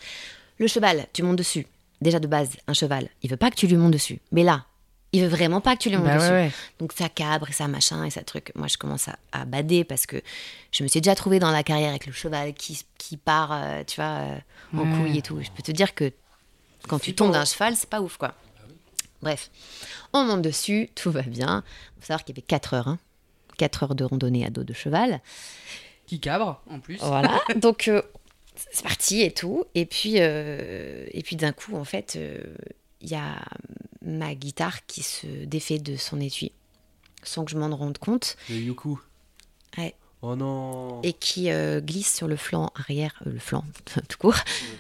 le 0.59 0.67
cheval, 0.67 1.07
tu 1.13 1.23
montes 1.23 1.37
dessus. 1.37 1.67
Déjà 2.01 2.21
de 2.21 2.27
base, 2.29 2.51
un 2.67 2.73
cheval, 2.75 3.09
il 3.23 3.31
veut 3.31 3.37
pas 3.37 3.51
que 3.51 3.57
tu 3.57 3.67
lui 3.67 3.77
montes 3.77 3.93
dessus. 3.93 4.21
Mais 4.33 4.43
là, 4.45 4.65
il 5.13 5.23
veut 5.23 5.29
vraiment 5.29 5.61
pas 5.61 5.75
que 5.77 5.83
tu 5.83 5.89
lui 5.89 5.97
montes 5.97 6.07
Bah 6.07 6.13
ouais, 6.13 6.19
dessus. 6.19 6.31
ouais. 6.33 6.51
Donc 6.79 6.93
ça 6.93 7.09
cabre 7.09 7.49
et 7.49 7.53
ça 7.53 7.67
machin 7.67 8.05
et 8.05 8.11
ça 8.11 8.23
truc. 8.23 8.53
Moi, 8.55 8.69
je 8.69 8.77
commence 8.77 9.09
à, 9.09 9.17
à 9.33 9.45
bader 9.45 9.83
parce 9.85 10.07
que 10.07 10.21
je 10.71 10.83
me 10.85 10.89
suis 10.89 11.01
déjà 11.01 11.15
trouvée 11.15 11.39
dans 11.39 11.51
la 11.51 11.63
carrière 11.63 11.91
avec 11.91 12.07
le 12.07 12.13
cheval 12.13 12.53
qui, 12.55 12.85
qui 12.99 13.17
part, 13.17 13.51
euh, 13.53 13.83
tu 13.87 13.97
vois, 13.97 14.05
euh, 14.21 14.37
en 14.77 14.83
Ouais. 14.91 14.97
couille 14.99 15.19
et 15.19 15.23
tout. 15.23 15.41
Je 15.43 15.51
peux 15.51 15.63
te 15.63 15.73
dire 15.73 15.95
que 15.95 16.13
quand 16.89 16.99
tu 17.01 17.15
tombes 17.15 17.33
d'un 17.33 17.45
cheval, 17.45 17.75
c'est 17.75 17.89
pas 17.91 18.01
ouf, 18.01 18.17
quoi. 18.17 18.35
Bref, 19.23 19.51
on 20.13 20.25
monte 20.25 20.43
dessus, 20.43 20.91
tout 20.95 21.11
va 21.11 21.23
bien. 21.23 21.65
Il 21.97 22.01
faut 22.03 22.07
savoir 22.07 22.23
qu'il 22.25 22.37
y 22.37 22.39
avait 22.39 22.47
4 22.47 22.75
heures, 22.75 22.89
hein. 22.89 22.99
4 23.57 23.83
heures 23.83 23.95
de 23.97 24.05
randonnée 24.05 24.47
à 24.47 24.51
dos 24.51 24.63
de 24.63 24.73
cheval. 24.73 25.21
Qui 26.07 26.21
cabre, 26.21 26.63
en 26.71 26.79
plus. 26.79 26.99
Voilà, 27.01 27.41
donc 27.57 27.89
euh, 27.89 28.01
c'est 28.71 28.83
parti 28.83 29.23
et 29.23 29.33
tout. 29.33 29.65
Et 29.75 29.87
puis, 29.87 30.15
euh, 30.17 31.07
et 31.13 31.23
puis 31.23 31.37
d'un 31.37 31.53
coup, 31.53 31.77
en 31.77 31.85
fait, 31.85 32.15
euh, 32.17 32.43
il 33.01 33.09
y 33.11 33.15
a 33.15 33.41
ma 34.03 34.35
guitare 34.35 34.87
qui 34.87 35.03
se 35.03 35.27
défait 35.45 35.79
de 35.79 35.97
son 35.97 36.21
étui, 36.21 36.53
sans 37.23 37.45
que 37.45 37.51
je 37.51 37.59
m'en 37.59 37.75
rende 37.77 37.99
compte, 37.99 38.37
Le 38.49 38.57
Yuku. 38.57 38.99
Ouais. 39.77 39.95
Oh 40.21 40.35
non. 40.35 41.01
et 41.05 41.13
qui 41.13 41.49
euh, 41.53 41.81
glisse 41.81 42.13
sur 42.13 42.27
le 42.27 42.35
flanc 42.37 42.73
arrière, 42.75 43.15
euh, 43.27 43.31
le 43.35 43.39
flanc 43.39 43.65
tout 44.09 44.19
court, 44.19 44.35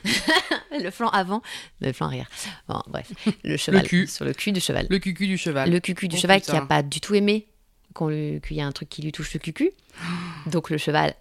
le 0.72 0.90
flanc 0.90 1.10
avant, 1.10 1.42
le 1.80 1.92
flanc 1.92 2.06
arrière. 2.06 2.28
Bon, 2.68 2.82
bref, 2.88 3.12
le 3.44 3.56
cheval, 3.56 3.86
cul. 3.86 4.06
sur 4.08 4.24
le 4.24 4.32
cul 4.34 4.50
du 4.50 4.60
cheval. 4.60 4.88
Le 4.90 4.98
cucu 4.98 5.28
du 5.28 5.38
cheval. 5.38 5.70
Le 5.70 5.78
cucu 5.78 6.08
du 6.08 6.16
Oh, 6.16 6.20
cheval 6.20 6.40
putain. 6.40 6.52
qui 6.52 6.58
a 6.58 6.62
pas 6.66 6.82
du 6.82 7.00
tout 7.00 7.14
aimé 7.14 7.46
qu'on 7.94 8.08
lui- 8.08 8.40
qu'il 8.40 8.56
y 8.56 8.60
a 8.60 8.66
un 8.66 8.72
truc 8.72 8.88
qui 8.88 9.00
lui 9.02 9.12
touche 9.12 9.32
le 9.34 9.38
cucu. 9.38 9.70
Donc 10.46 10.70
le 10.70 10.78
cheval, 10.78 11.14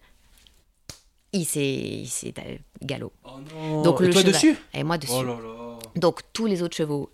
il 1.33 1.45
s'est 1.45 2.03
euh, 2.39 2.55
galop. 2.81 3.11
Oh 3.23 3.29
non. 3.53 3.81
Donc 3.83 4.01
Et 4.01 4.05
le 4.05 4.09
toi 4.11 4.21
cheval- 4.21 4.33
dessus? 4.33 4.57
Et 4.73 4.83
moi 4.83 4.97
dessus. 4.97 5.13
Oh 5.15 5.23
là 5.23 5.33
là. 5.35 5.79
Donc 5.95 6.21
tous 6.33 6.45
les 6.45 6.61
autres 6.63 6.75
chevaux, 6.75 7.09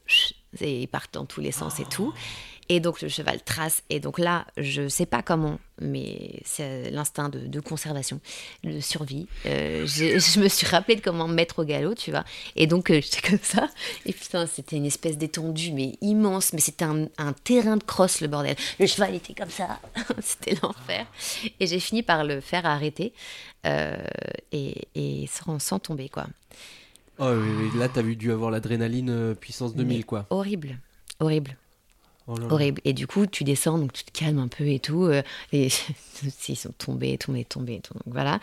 et 0.60 0.82
ils 0.82 0.88
partent 0.88 1.14
dans 1.14 1.26
tous 1.26 1.42
les 1.42 1.52
sens 1.52 1.80
et 1.80 1.86
tout. 1.86 2.14
Et 2.74 2.80
donc 2.80 3.02
le 3.02 3.08
cheval 3.08 3.40
trace. 3.44 3.84
Et 3.92 4.00
donc 4.00 4.18
là, 4.18 4.48
je 4.58 4.88
sais 4.88 5.06
pas 5.06 5.22
comment, 5.22 5.60
mais 5.80 6.42
c'est 6.44 6.90
l'instinct 6.90 7.30
de, 7.30 7.46
de 7.46 7.60
conservation, 7.60 8.20
de 8.64 8.80
survie. 8.80 9.28
Euh, 9.46 9.86
je 9.86 10.40
me 10.40 10.48
suis 10.48 10.66
rappelé 10.66 10.96
de 10.96 11.02
comment 11.02 11.28
me 11.28 11.36
mettre 11.36 11.60
au 11.60 11.66
galop, 11.66 11.94
tu 11.94 12.10
vois. 12.10 12.24
Et 12.56 12.66
donc 12.66 12.90
euh, 12.90 12.96
j'étais 13.00 13.22
comme 13.30 13.38
ça. 13.44 13.70
Et 14.08 14.12
putain, 14.14 14.48
c'était 14.48 14.78
une 14.78 14.88
espèce 14.88 15.20
d'étendue, 15.20 15.72
mais 15.72 15.98
immense. 16.02 16.52
Mais 16.54 16.62
c'était 16.62 16.86
un, 16.86 17.06
un 17.20 17.34
terrain 17.34 17.78
de 17.78 17.84
crosse, 17.84 18.22
le 18.22 18.28
bordel. 18.28 18.56
Le 18.80 18.88
cheval 18.88 19.14
était 19.14 19.36
comme 19.36 19.52
ça. 19.52 19.80
c'était 20.20 20.58
l'enfer. 20.64 21.06
Et 21.60 21.68
j'ai 21.68 21.80
fini 21.80 22.02
par 22.02 22.24
le 22.24 22.42
faire 22.42 22.66
arrêter. 22.66 23.14
euh, 23.68 23.96
et, 24.52 24.88
et 24.96 25.28
sans, 25.28 25.60
sans 25.60 25.78
tomber, 25.78 26.10
quoi. 26.10 26.26
Oh 27.20 27.30
oui, 27.36 27.50
oui, 27.72 27.80
là 27.80 27.88
t'as 27.88 28.02
dû 28.02 28.32
avoir 28.32 28.50
l'adrénaline 28.50 29.12
euh, 29.12 29.36
puissance 29.36 29.76
2000 29.76 29.98
Mais 29.98 30.04
quoi. 30.04 30.26
Horrible. 30.32 30.80
Horrible. 31.20 31.56
Oh 32.28 32.36
là 32.38 32.48
là. 32.48 32.54
horrible. 32.54 32.82
Et 32.86 32.94
du 32.94 33.06
coup, 33.08 33.26
tu 33.26 33.44
descends, 33.44 33.78
donc 33.78 33.92
tu 33.94 34.04
te 34.04 34.12
calmes 34.18 34.40
un 34.40 34.48
peu 34.48 34.68
et 34.68 34.80
tout. 34.80 35.04
euh, 35.06 35.22
et 35.52 35.68
ils 36.48 36.56
sont 36.56 36.72
tombés, 36.78 37.18
tombés, 37.18 37.44
tombés. 37.46 37.76
et 37.76 37.82
tout, 37.82 37.94
donc 37.94 38.04
voilà. 38.14 38.40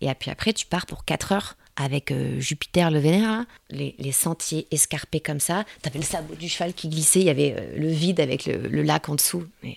Et 0.00 0.12
puis 0.14 0.30
après, 0.30 0.52
tu 0.52 0.66
pars 0.66 0.86
pour 0.86 1.04
4 1.04 1.32
heures 1.32 1.56
avec 1.76 2.10
euh, 2.10 2.40
Jupiter 2.40 2.90
le 2.90 2.98
Vénère, 2.98 3.30
là. 3.30 3.46
les, 3.70 3.94
les 3.98 4.12
sentiers 4.12 4.66
escarpés 4.72 5.20
comme 5.20 5.40
ça. 5.40 5.64
T'avais 5.82 5.98
le 6.00 6.04
sabot 6.04 6.34
du 6.34 6.48
cheval 6.48 6.72
qui 6.74 6.88
glissait, 6.88 7.20
il 7.20 7.26
y 7.26 7.30
avait 7.30 7.54
euh, 7.56 7.78
le 7.78 7.88
vide 7.88 8.18
avec 8.20 8.46
le, 8.46 8.56
le 8.66 8.82
lac 8.82 9.08
en 9.08 9.14
dessous. 9.14 9.44
Mais... 9.62 9.76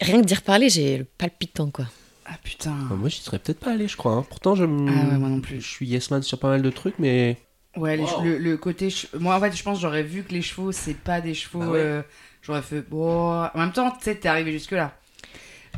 Rien 0.00 0.20
que 0.20 0.26
d'y 0.26 0.34
reparler, 0.34 0.68
j'ai 0.68 0.98
le 0.98 1.04
palpitant, 1.04 1.70
quoi. 1.70 1.86
Ah 2.24 2.36
putain. 2.44 2.76
Ah, 2.90 2.94
moi 2.94 3.08
j'y 3.08 3.20
serais 3.20 3.38
peut-être 3.40 3.58
pas 3.58 3.72
allé 3.72 3.88
je 3.88 3.96
crois. 3.96 4.12
hein. 4.12 4.24
Pourtant 4.28 4.54
je 4.54 4.62
Ah 4.64 4.66
ouais, 4.68 5.18
moi 5.18 5.28
non 5.28 5.40
plus. 5.40 5.60
Je 5.60 5.68
suis 5.68 5.86
yes 5.88 6.10
man 6.12 6.22
sur 6.22 6.38
pas 6.38 6.48
mal 6.48 6.62
de 6.62 6.70
trucs 6.70 6.98
mais. 7.00 7.36
Ouais, 7.76 7.96
les 7.96 8.02
Wow. 8.02 8.08
che- 8.20 8.22
le, 8.24 8.38
le 8.38 8.56
côté. 8.56 8.88
che- 8.90 9.06
Moi, 9.18 9.34
en 9.34 9.40
fait, 9.40 9.56
je 9.56 9.62
pense 9.62 9.78
que 9.78 9.82
j'aurais 9.82 10.02
vu 10.02 10.22
que 10.24 10.32
les 10.32 10.42
chevaux, 10.42 10.72
c'est 10.72 10.94
pas 10.96 11.20
des 11.20 11.34
chevaux. 11.34 11.60
Bah 11.60 11.66
ouais. 11.68 11.78
euh, 11.80 12.02
J'aurais 12.42 12.62
fait. 12.62 12.82
Bon. 12.82 13.44
En 13.44 13.58
même 13.58 13.72
temps, 13.72 13.90
tu 13.92 14.02
sais, 14.04 14.14
t'es 14.16 14.28
arrivé 14.28 14.52
jusque-là. 14.52 14.92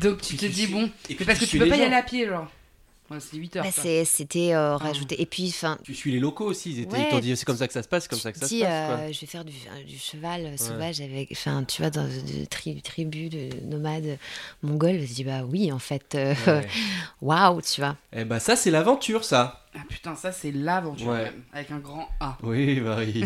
Donc, 0.01 0.21
tu 0.23 0.37
te 0.37 0.47
dis, 0.47 0.67
bon. 0.67 0.91
et 1.09 1.15
parce 1.15 1.39
que 1.39 1.45
tu 1.45 1.59
peux 1.59 1.69
pas 1.69 1.77
y 1.77 1.83
aller 1.83 1.95
à 1.95 2.03
pied, 2.03 2.27
genre. 2.27 2.49
Ouais, 3.11 3.19
c'est 3.21 3.37
8 3.37 3.57
heures. 3.57 3.65
Bah, 3.65 4.05
C'était 4.07 4.55
euh, 4.55 4.77
rajouté. 4.79 5.21
Et 5.21 5.27
puis, 5.27 5.49
enfin, 5.55 5.77
Tu 5.85 5.95
suis 5.95 6.11
les 6.11 6.19
locaux 6.19 6.47
aussi. 6.47 6.71
Ils, 6.73 6.81
étaient, 6.81 6.97
Ouais. 6.97 7.05
ils 7.07 7.11
t'ont 7.11 7.19
dit 7.19 7.37
c'est 7.37 7.45
comme 7.45 7.59
ça 7.59 7.67
que 7.67 7.75
ça 7.75 7.83
se 7.83 7.87
passe, 7.87 8.05
c'est 8.05 8.09
comme 8.09 8.19
ça 8.19 8.33
que 8.33 8.39
ça 8.39 8.49
se 8.49 8.55
passe. 8.55 8.61
quoi. 8.67 8.69
euh, 8.97 9.13
je 9.13 9.21
vais 9.21 9.27
faire 9.27 9.45
du, 9.45 9.53
euh, 9.53 9.85
du 9.85 9.99
cheval 9.99 10.47
euh, 10.47 10.57
sauvage 10.57 11.03
avec, 11.03 11.29
enfin, 11.33 11.63
tu 11.65 11.83
vois, 11.83 11.91
dans 11.91 12.09
des 12.09 12.47
tri- 12.47 12.81
tribus 12.81 13.29
de 13.29 13.51
nomades 13.67 14.17
mongols. 14.63 15.01
Je 15.03 15.13
dis, 15.13 15.23
bah 15.23 15.43
oui, 15.47 15.71
en 15.71 15.79
fait, 15.79 16.17
Ouais. 16.17 16.67
waouh, 17.21 17.61
tu 17.61 17.83
vois. 17.83 17.95
Eh 18.17 18.25
bah 18.25 18.41
ça 18.41 18.57
c'est 18.57 18.71
l'aventure 18.71 19.23
ça. 19.23 19.64
Ah 19.77 19.81
putain, 19.89 20.15
ça 20.15 20.31
c'est 20.33 20.53
l'aventure 20.53 21.09
Ouais. 21.09 21.25
même, 21.25 21.43
avec 21.53 21.71
un 21.73 21.79
grand 21.79 22.09
A. 22.21 22.39
Oui, 22.43 22.81
Marie. 22.81 23.25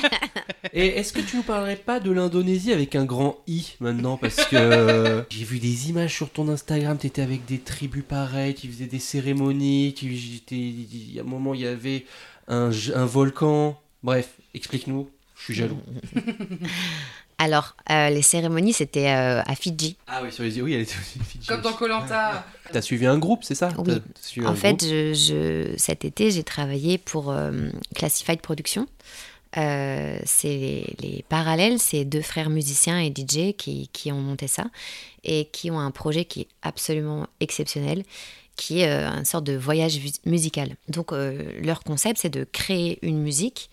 Et 0.72 0.86
est-ce 0.98 1.12
que 1.12 1.20
tu 1.20 1.36
nous 1.36 1.42
parlerais 1.42 1.76
pas 1.76 2.00
de 2.00 2.10
l'Indonésie 2.10 2.72
avec 2.72 2.94
un 2.96 3.04
grand 3.04 3.38
I 3.46 3.74
maintenant 3.80 4.16
Parce 4.16 4.44
que 4.46 4.56
euh, 4.56 5.22
j'ai 5.30 5.44
vu 5.44 5.58
des 5.58 5.88
images 5.90 6.12
sur 6.14 6.30
ton 6.30 6.48
Instagram, 6.48 6.98
t'étais 6.98 7.22
avec 7.22 7.44
des 7.46 7.58
tribus 7.58 8.04
pareilles, 8.06 8.54
tu 8.54 8.68
faisais 8.68 8.86
des 8.86 8.98
cérémonies, 8.98 9.94
tu, 9.96 10.14
j'étais- 10.14 10.56
il 10.56 11.12
y 11.14 11.18
a 11.18 11.22
un 11.22 11.26
moment 11.26 11.54
il 11.54 11.60
y 11.60 11.66
avait 11.66 12.04
un 12.48 12.70
volcan. 13.06 13.80
Bref, 14.02 14.28
explique-nous, 14.54 15.08
je 15.38 15.42
suis 15.44 15.54
jaloux. 15.54 15.80
Alors, 17.42 17.74
euh, 17.90 18.10
les 18.10 18.20
cérémonies, 18.20 18.74
c'était 18.74 19.08
euh, 19.08 19.40
à 19.46 19.54
Fidji. 19.54 19.96
Ah 20.06 20.20
oui, 20.22 20.30
sur 20.30 20.44
les 20.44 20.60
oui, 20.60 20.74
elle 20.74 20.82
était 20.82 20.94
aussi 21.00 21.18
Fidji. 21.20 21.46
Comme 21.46 21.62
dans 21.62 21.72
Colanta. 21.72 22.44
T'as 22.70 22.82
suivi 22.82 23.06
un 23.06 23.16
groupe, 23.18 23.44
c'est 23.44 23.54
ça 23.54 23.70
Oui. 23.78 23.94
En 24.44 24.54
fait, 24.54 24.74
groupe 24.76 24.90
je, 24.90 25.14
je- 25.14 25.74
cet 25.78 26.04
été, 26.04 26.30
j'ai 26.30 26.44
travaillé 26.44 26.98
pour 26.98 27.30
euh, 27.30 27.70
Classified 27.94 28.42
Production. 28.42 28.86
Euh, 29.56 30.18
c'est 30.26 30.48
les, 30.48 30.96
les 31.00 31.24
parallèles, 31.30 31.78
c'est 31.78 32.04
deux 32.04 32.20
frères 32.20 32.50
musiciens 32.50 33.00
et 33.00 33.08
DJ 33.08 33.56
qui, 33.56 33.88
qui 33.92 34.12
ont 34.12 34.20
monté 34.20 34.46
ça 34.46 34.66
et 35.24 35.46
qui 35.46 35.70
ont 35.70 35.80
un 35.80 35.90
projet 35.90 36.26
qui 36.26 36.42
est 36.42 36.48
absolument 36.62 37.26
exceptionnel, 37.40 38.04
qui 38.54 38.82
est 38.82 38.90
euh, 38.90 39.08
une 39.08 39.24
sorte 39.24 39.44
de 39.44 39.56
voyage 39.56 39.98
musical. 40.26 40.76
Donc, 40.88 41.12
euh, 41.12 41.52
leur 41.62 41.82
concept, 41.84 42.20
c'est 42.20 42.28
de 42.28 42.44
créer 42.44 42.98
une 43.00 43.18
musique 43.22 43.70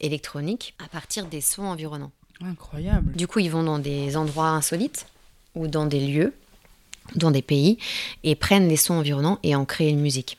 électronique 0.00 0.74
à 0.82 0.88
partir 0.88 1.26
des 1.26 1.42
sons 1.42 1.64
environnants. 1.64 2.12
Incroyable. 2.42 3.12
Du 3.14 3.26
coup, 3.26 3.38
ils 3.38 3.50
vont 3.50 3.62
dans 3.62 3.78
des 3.78 4.16
endroits 4.16 4.48
insolites 4.48 5.06
ou 5.54 5.66
dans 5.68 5.86
des 5.86 6.00
lieux, 6.00 6.32
dans 7.16 7.30
des 7.30 7.42
pays, 7.42 7.78
et 8.22 8.34
prennent 8.34 8.68
les 8.68 8.76
sons 8.76 8.94
environnants 8.94 9.38
et 9.42 9.54
en 9.54 9.64
créent 9.64 9.90
une 9.90 10.00
musique. 10.00 10.38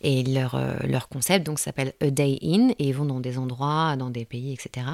Et 0.00 0.22
leur, 0.22 0.54
euh, 0.54 0.76
leur 0.86 1.08
concept 1.08 1.46
donc 1.46 1.58
s'appelle 1.58 1.94
A 2.02 2.10
Day 2.10 2.38
In, 2.42 2.70
et 2.78 2.88
ils 2.88 2.94
vont 2.94 3.06
dans 3.06 3.20
des 3.20 3.38
endroits, 3.38 3.96
dans 3.96 4.10
des 4.10 4.26
pays, 4.26 4.52
etc. 4.52 4.86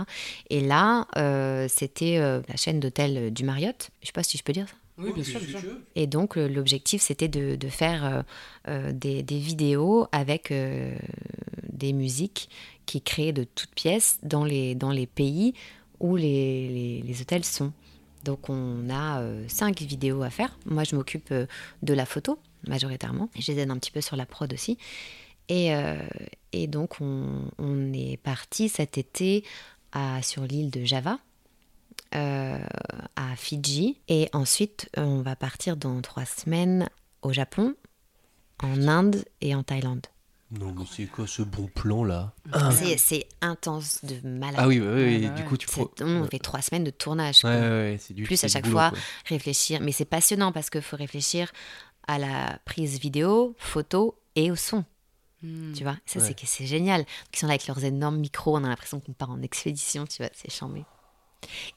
Et 0.51 0.61
là, 0.61 1.09
euh, 1.17 1.67
c'était 1.69 2.19
euh, 2.19 2.41
la 2.49 2.57
chaîne 2.57 2.79
d'hôtels 2.79 3.33
du 3.33 3.43
Marriott. 3.43 3.91
Je 4.03 4.07
sais 4.07 4.13
pas 4.13 4.23
si 4.23 4.39
je 4.39 4.45
peux 4.45 4.53
dire 4.53 4.69
ça. 4.69 4.75
Oui, 4.99 5.13
bien 5.15 5.25
sûr, 5.25 5.41
bien 5.41 5.59
sûr. 5.59 5.73
Et 5.97 6.07
donc, 6.07 6.37
l'objectif, 6.37 7.01
c'était 7.01 7.29
de, 7.29 7.57
de 7.57 7.69
faire 7.69 8.25
euh, 8.69 8.93
des, 8.93 9.23
des 9.23 9.39
vidéos 9.39 10.07
avec 10.13 10.51
euh, 10.51 10.95
des 11.73 11.95
musiques 11.95 12.51
qui 12.85 13.01
créent 13.01 13.33
de 13.33 13.45
toutes 13.45 13.75
pièces 13.75 14.19
dans 14.23 14.45
les, 14.45 14.75
dans 14.75 14.91
les 14.91 15.07
pays 15.07 15.55
où 16.01 16.17
les, 16.17 17.03
les- 17.03 17.21
hôtels 17.21 17.45
sont. 17.45 17.73
Donc, 18.25 18.51
on 18.51 18.91
a 18.91 19.21
euh, 19.21 19.45
cinq 19.49 19.81
vidéos 19.81 20.23
à 20.23 20.31
faire. 20.31 20.59
Moi, 20.67 20.85
je 20.85 20.95
m'occupe 20.97 21.31
euh, 21.33 21.47
de 21.83 21.95
la 21.95 22.05
photo, 22.05 22.39
majoritairement. 22.67 23.31
Je 23.39 23.53
les 23.53 23.61
aide 23.61 23.71
un 23.71 23.79
petit 23.79 23.91
peu 23.91 24.01
sur 24.01 24.17
la 24.17 24.27
prod 24.27 24.53
aussi. 24.53 24.77
Et, 25.49 25.75
euh, 25.75 25.97
et 26.53 26.67
donc, 26.67 27.01
on, 27.01 27.51
on 27.59 27.93
est 27.93 28.19
parti 28.19 28.69
cet 28.69 28.99
été 28.99 29.45
à, 29.93 30.23
sur 30.23 30.43
l'île 30.45 30.71
de 30.71 30.85
Java, 30.85 31.19
à 32.13 33.37
Fidji. 33.37 33.99
Et 34.09 34.29
ensuite, 34.33 34.89
on 34.97 35.23
va 35.23 35.37
partir 35.37 35.77
dans 35.77 36.01
trois 36.03 36.25
semaines 36.27 36.89
au 37.23 37.33
Japon, 37.33 37.75
en 38.63 38.87
Inde 38.89 39.25
et 39.41 39.55
en 39.55 39.63
Thaïlande. 39.63 40.07
Non, 40.53 40.75
mais 40.77 40.85
c'est 40.91 41.07
quoi 41.07 41.27
ce 41.29 41.43
bon 41.43 41.69
plan 41.69 42.03
là 42.03 42.35
C'est- 42.73 42.97
C'est 42.99 43.29
intense 43.41 44.05
de 44.05 44.17
malade. 44.27 44.57
Ah 44.59 44.67
oui, 44.67 44.81
oui, 44.81 45.21
du 45.21 45.27
ouais. 45.29 45.45
coup 45.45 45.57
tu 45.57 45.69
pro- 45.69 45.91
on 46.01 46.25
fait 46.27 46.39
trois 46.41 46.61
semaines 46.61 46.83
de 46.85 46.91
tournage. 46.91 47.37
Ouais, 47.45 47.57
quoi. 47.57 47.61
ouais, 47.61 47.97
c'est 48.01 48.15
du 48.15 48.25
Plus 48.25 48.43
à 48.43 48.49
du 48.49 48.53
chaque 48.53 48.65
boulot, 48.65 48.77
fois, 48.79 48.91
quoi. 48.91 48.99
réfléchir. 49.27 49.81
Mais 49.81 49.93
c'est 49.93 50.05
passionnant 50.05 50.51
parce 50.51 50.69
qu'il 50.71 50.83
faut 50.83 50.97
réfléchir 50.97 51.53
à 52.09 52.19
la 52.19 52.59
prise 52.65 52.99
vidéo, 52.99 53.55
photo 53.59 54.19
et 54.35 54.51
au 54.51 54.57
son. 54.57 54.85
Hmm. 55.43 55.73
Tu 55.73 55.85
vois, 55.85 55.97
ça 56.05 56.19
Ouais. 56.19 56.27
c'est 56.27 56.35
que 56.35 56.47
c'est 56.47 56.67
génial. 56.67 57.05
Ils 57.33 57.39
sont 57.39 57.47
là 57.47 57.53
avec 57.53 57.67
leurs 57.69 57.85
énormes 57.85 58.19
micros, 58.19 58.57
on 58.57 58.65
a 58.65 58.69
l'impression 58.69 58.99
qu'on 59.01 59.13
part 59.13 59.31
en 59.31 59.41
expédition, 59.43 60.05
tu 60.05 60.23
vois, 60.23 60.31
c'est 60.35 60.51
charmé. 60.51 60.85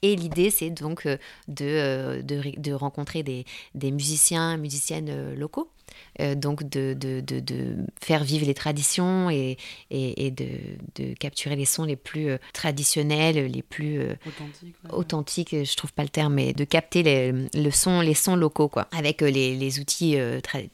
Et 0.02 0.16
l'idée, 0.18 0.50
c'est 0.50 0.70
donc 0.72 1.06
euh, 1.06 1.18
de, 1.48 1.64
euh, 1.66 2.22
de, 2.22 2.42
de 2.60 2.74
rencontrer 2.74 3.24
des, 3.24 3.46
des 3.76 3.92
musiciens, 3.92 4.58
musiciennes 4.58 5.08
euh, 5.10 5.36
locaux, 5.36 5.72
Euh, 6.20 6.36
donc 6.36 6.64
de, 6.70 6.94
de, 6.94 7.22
de, 7.22 7.40
de 7.40 7.76
faire 8.02 8.24
vivre 8.24 8.46
les 8.46 8.54
traditions 8.54 9.30
et, 9.30 9.58
et, 9.90 10.28
et 10.28 10.32
de, 10.32 11.14
capturer 11.20 11.56
les 11.56 11.66
sons 11.66 11.86
les 11.86 11.96
plus 11.96 12.30
euh, 12.30 12.38
traditionnels, 12.54 13.52
les 13.52 13.62
plus 13.64 14.00
euh, 14.00 14.14
Authentique. 14.26 14.76
ouais. 14.84 14.92
authentique, 14.92 15.50
je 15.52 15.76
trouve 15.76 15.92
pas 15.94 16.04
le 16.04 16.10
terme, 16.10 16.36
mais 16.36 16.54
de 16.54 16.64
capter 16.64 17.04
les, 17.04 17.32
le 17.32 17.72
son, 17.72 18.02
les 18.02 18.14
sons 18.14 18.36
locaux, 18.36 18.70
quoi, 18.70 18.88
avec 18.92 19.22
les, 19.22 19.56
les 19.56 19.80
outils, 19.80 20.18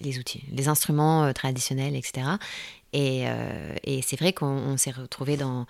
les 0.02 0.20
outils, 0.20 0.44
les 0.52 0.68
instruments 0.68 1.32
traditionnels, 1.34 1.96
etc. 1.96 2.28
Et, 2.94 3.26
et 3.84 4.02
c'est 4.02 4.20
vrai 4.20 4.34
qu'on 4.34 4.48
on 4.48 4.78
s'est 4.78 4.92
retrouvé 4.92 5.38
dans 5.38 5.66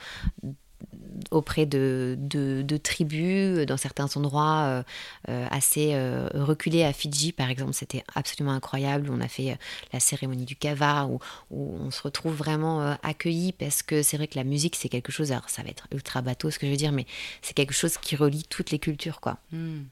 auprès 1.32 1.66
de, 1.66 2.16
de, 2.20 2.62
de 2.62 2.78
tribus, 2.78 3.66
dans 3.66 3.78
certains 3.78 4.08
endroits 4.16 4.64
euh, 4.64 4.84
euh, 5.30 5.46
assez 5.52 5.92
euh, 5.94 6.28
reculés 6.34 6.84
à 6.84 6.94
Fidji, 6.94 7.32
par 7.32 7.50
exemple, 7.50 7.74
c'était 7.74 8.04
absolument 8.16 8.54
incroyable. 8.54 9.10
On 9.12 9.22
a 9.22 9.28
fait 9.28 9.52
euh, 9.52 9.56
la 9.94 10.00
cérémonie 10.00 10.46
du 10.46 10.56
kava, 10.56 11.06
où, 11.06 11.20
où 11.52 11.78
on 11.80 11.92
se 11.92 12.02
retrouve 12.02 12.34
vraiment 12.34 12.82
euh, 12.82 12.96
accueillis, 13.04 13.52
parce 13.52 13.84
que 13.84 14.02
c'est 14.02 14.18
vrai 14.18 14.28
que 14.28 14.38
la 14.38 14.44
musique, 14.44 14.76
c'est 14.76 14.90
quelque 14.90 15.12
chose, 15.12 15.32
alors 15.32 15.50
ça 15.50 15.62
va 15.62 15.70
être 15.70 15.88
ultra 15.92 16.22
bateau 16.22 16.50
ce 16.50 16.60
que 16.60 16.66
je 16.66 16.72
veux 16.72 16.78
dire, 16.78 16.92
mais 16.92 17.06
c'est 17.42 17.54
quelque 17.54 17.74
chose 17.74 17.98
qui 17.98 18.16
relie 18.16 18.44
toutes 18.50 18.72
les 18.72 18.80
cultures, 18.80 19.20
quoi. 19.20 19.38
Hmm. 19.52 19.84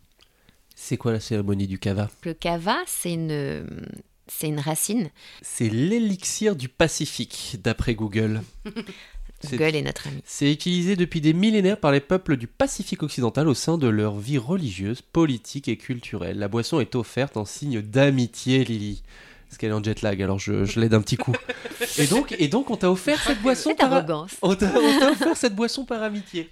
C'est 0.75 0.97
quoi 0.97 1.11
la 1.11 1.19
cérémonie 1.19 1.67
du 1.67 1.79
kava? 1.79 2.09
Le 2.23 2.33
kava, 2.33 2.77
c'est 2.85 3.13
une, 3.13 3.65
c'est 4.27 4.47
une 4.47 4.59
racine. 4.59 5.09
C'est 5.41 5.69
l'élixir 5.69 6.55
du 6.55 6.69
Pacifique, 6.69 7.57
d'après 7.63 7.95
Google. 7.95 8.41
C'est- 9.41 9.57
Google 9.57 9.75
est 9.75 9.81
notre 9.83 10.07
ami. 10.07 10.21
C'est 10.25 10.51
utilisé 10.51 10.95
depuis 10.95 11.21
des 11.21 11.33
millénaires 11.33 11.79
par 11.79 11.91
les 11.91 11.99
peuples 11.99 12.37
du 12.37 12.47
Pacifique 12.47 13.03
occidental 13.03 13.47
au 13.47 13.53
sein 13.53 13.77
de 13.77 13.87
leur 13.87 14.15
vie 14.17 14.37
religieuse, 14.39 15.01
politique 15.01 15.67
et 15.67 15.77
culturelle. 15.77 16.39
La 16.39 16.47
boisson 16.47 16.79
est 16.79 16.95
offerte 16.95 17.37
en 17.37 17.45
signe 17.45 17.81
d'amitié, 17.81 18.63
Lily. 18.63 19.03
Parce 19.47 19.57
qu'elle 19.57 19.69
est 19.69 19.73
en 19.73 19.83
jet 19.83 20.01
lag, 20.01 20.21
alors 20.21 20.39
je, 20.39 20.65
je 20.65 20.79
l'aide 20.79 20.93
un 20.93 21.01
petit 21.01 21.15
coup. 21.17 21.33
Et 21.99 22.05
donc, 22.07 22.35
et 22.37 22.47
donc 22.47 22.69
on 22.69 22.75
t'a 22.77 22.91
offert 22.91 23.21
cette 23.23 23.41
boisson 23.41 23.73
par... 23.75 23.93
arrogance. 23.93 24.31
On 24.41 24.55
t'a 24.55 24.71
offert 25.11 25.37
cette 25.37 25.55
boisson 25.55 25.85
par 25.85 26.03
amitié. 26.03 26.49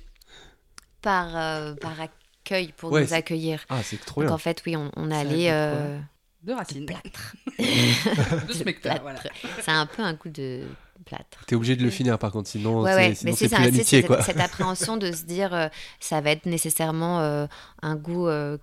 Par, 1.01 1.35
euh, 1.35 1.73
par 1.75 1.93
accueil, 1.99 2.73
pour 2.77 2.91
Ouais, 2.91 3.01
nous 3.03 3.13
accueillir. 3.13 3.65
Ah, 3.69 3.81
c'est 3.83 3.97
trop 4.03 4.21
Donc 4.21 4.27
bien. 4.29 4.35
en 4.35 4.37
fait, 4.39 4.61
oui, 4.65 4.75
on, 4.75 5.11
allait... 5.11 5.51
euh, 5.51 5.99
De 6.43 6.53
racines. 6.53 6.85
plâtre. 6.85 7.35
De 7.59 8.47
De 8.47 8.53
spectacle, 8.53 9.01
plâtre. 9.01 9.01
voilà. 9.01 9.19
C'est 9.61 9.71
un 9.71 9.85
peu 9.85 10.01
un 10.01 10.13
goût 10.13 10.29
de 10.29 10.61
plâtre. 11.05 11.45
T'es 11.47 11.55
obligé 11.55 11.75
de 11.75 11.83
le 11.83 11.89
finir 11.89 12.17
par 12.19 12.31
contre, 12.31 12.49
sinon 12.49 12.81
Ouais, 12.81 12.91
c'est 12.91 12.95
ouais, 12.97 13.15
sinon 13.15 13.31
mais 13.31 13.37
c'est 13.37 13.51
l'amitié 13.57 14.01
cette, 14.01 14.21
cette 14.23 14.39
appréhension 14.41 14.97
de 14.97 15.11
se 15.11 15.23
dire 15.23 15.53
euh, 15.53 15.67
ça 15.99 16.19
va 16.21 16.31
être 16.31 16.45
nécessairement 16.45 17.19
euh, 17.21 17.45
un 17.81 17.95
goût 17.95 18.27
euh, 18.27 18.57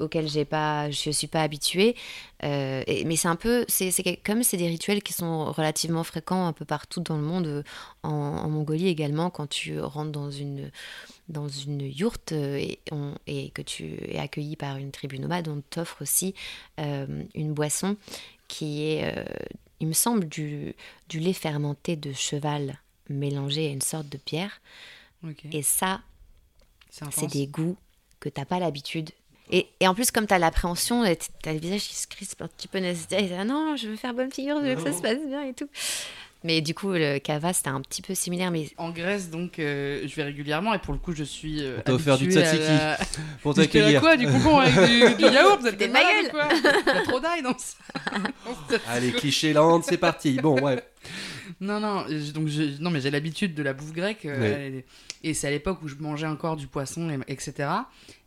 auquel 0.00 0.28
j'ai 0.28 0.44
pas, 0.44 0.90
je 0.90 1.10
suis 1.10 1.26
pas 1.26 1.40
habituée. 1.42 1.96
Et- 2.42 3.04
mais 3.06 3.16
c'est 3.16 3.28
un 3.28 3.36
peu, 3.36 3.64
c'est 3.68 3.90
comme 4.24 4.42
c'est 4.42 4.58
des 4.58 4.68
rituels 4.68 5.02
qui 5.02 5.14
sont 5.14 5.50
relativement 5.52 6.04
fréquents 6.04 6.46
un 6.46 6.52
peu 6.52 6.64
partout 6.66 7.00
dans 7.00 7.16
le 7.16 7.22
monde, 7.22 7.64
en, 8.02 8.10
en 8.10 8.48
Mongolie 8.50 8.88
également, 8.88 9.30
quand 9.30 9.46
tu 9.48 9.80
rentres 9.80 10.12
dans 10.12 10.30
une 10.30 10.70
dans 11.28 11.48
une 11.48 11.80
yourte 11.80 12.32
et, 12.32 12.78
on- 12.92 13.14
et 13.26 13.50
que 13.50 13.62
tu 13.62 13.84
es 14.10 14.18
accueilli 14.18 14.54
par 14.56 14.76
une 14.76 14.90
tribu 14.92 15.18
nomade, 15.18 15.48
on 15.48 15.60
t'offre 15.70 16.02
aussi 16.02 16.34
une 16.78 17.52
boisson 17.54 17.96
qui 18.48 18.84
est, 18.84 19.12
il 19.80 19.88
me 19.88 19.92
semble, 19.92 20.28
du, 20.28 20.74
du 21.08 21.20
lait 21.20 21.32
fermenté 21.32 21.96
de 21.96 22.12
cheval 22.12 22.78
mélangé 23.08 23.68
à 23.68 23.70
une 23.70 23.82
sorte 23.82 24.08
de 24.08 24.16
pierre. 24.18 24.60
Et 25.52 25.62
ça, 25.62 26.00
C'est 27.10 27.26
des 27.26 27.46
goûts 27.46 27.76
que 28.20 28.28
t'as 28.28 28.44
pas 28.44 28.58
l'habitude. 28.58 29.10
Et, 29.50 29.68
et 29.80 29.86
en 29.86 29.94
plus, 29.94 30.10
comme 30.10 30.26
tu 30.26 30.34
as 30.34 30.38
l'appréhension, 30.38 31.04
t'as 31.42 31.52
le 31.52 31.58
visage 31.58 31.86
qui 31.86 31.94
se 31.94 32.06
crispe 32.06 32.42
un 32.42 32.48
petit 32.48 32.68
peu 32.68 32.78
nerveux, 32.78 33.00
et 33.12 33.28
là, 33.28 33.44
non, 33.44 33.76
je 33.76 33.88
veux 33.88 33.96
faire 33.96 34.12
bonne 34.14 34.32
figure, 34.32 34.60
je 34.60 34.66
veux 34.66 34.74
que 34.74 34.82
ça 34.82 34.92
se 34.92 35.02
passe 35.02 35.24
bien 35.26 35.42
et 35.42 35.54
tout. 35.54 35.68
Mais 36.46 36.60
du 36.60 36.74
coup, 36.74 36.92
le 36.92 37.18
cava, 37.18 37.52
c'était 37.52 37.70
un 37.70 37.80
petit 37.80 38.02
peu 38.02 38.14
similaire, 38.14 38.52
mais 38.52 38.68
En 38.78 38.90
Grèce, 38.90 39.30
donc, 39.30 39.58
euh, 39.58 40.02
je 40.06 40.14
vais 40.14 40.22
régulièrement 40.22 40.72
et 40.74 40.78
pour 40.78 40.92
le 40.94 41.00
coup, 41.00 41.12
je 41.12 41.24
suis. 41.24 41.60
euh, 41.60 41.78
On 41.78 41.82
t'a 41.82 41.92
offert 41.94 42.16
du 42.18 42.30
tzatziki 42.30 42.62
la- 42.68 42.98
pour 43.42 43.54
t'accueillir. 43.56 44.00
quoi 44.00 44.16
Du 44.16 44.26
concombre 44.26 44.60
avec 44.60 44.74
du, 44.88 45.14
du 45.24 45.24
yaourt? 45.34 45.60
Vous 45.60 45.66
êtes 45.66 45.76
Des 45.76 45.86
des 45.88 45.92
malades 45.92 46.30
quoi? 46.30 46.48
Il 46.52 46.62
y 46.62 46.98
a 46.98 47.02
trop 47.02 47.18
d'ail 47.18 47.42
dans 47.42 47.58
ça. 47.58 47.76
Allez, 48.88 49.10
cliché 49.12 49.52
land, 49.52 49.82
c'est 49.82 49.98
parti. 49.98 50.34
Bon, 50.40 50.60
ouais. 50.60 50.82
Non, 51.60 51.80
non, 51.80 52.04
je- 52.08 52.32
donc 52.32 52.48
je- 52.48 52.80
non 52.80 52.90
mais 52.90 53.00
j'ai 53.00 53.10
l'habitude 53.10 53.54
de 53.54 53.62
la 53.62 53.72
bouffe 53.72 53.92
grecque. 53.92 54.24
euh, 54.26 54.80
et 55.24 55.34
c'est 55.34 55.48
à 55.48 55.50
l'époque 55.50 55.78
où 55.82 55.88
je 55.88 55.96
mangeais 55.96 56.26
encore 56.26 56.56
du 56.56 56.66
poisson, 56.68 57.08
et- 57.10 57.32
etc. 57.32 57.68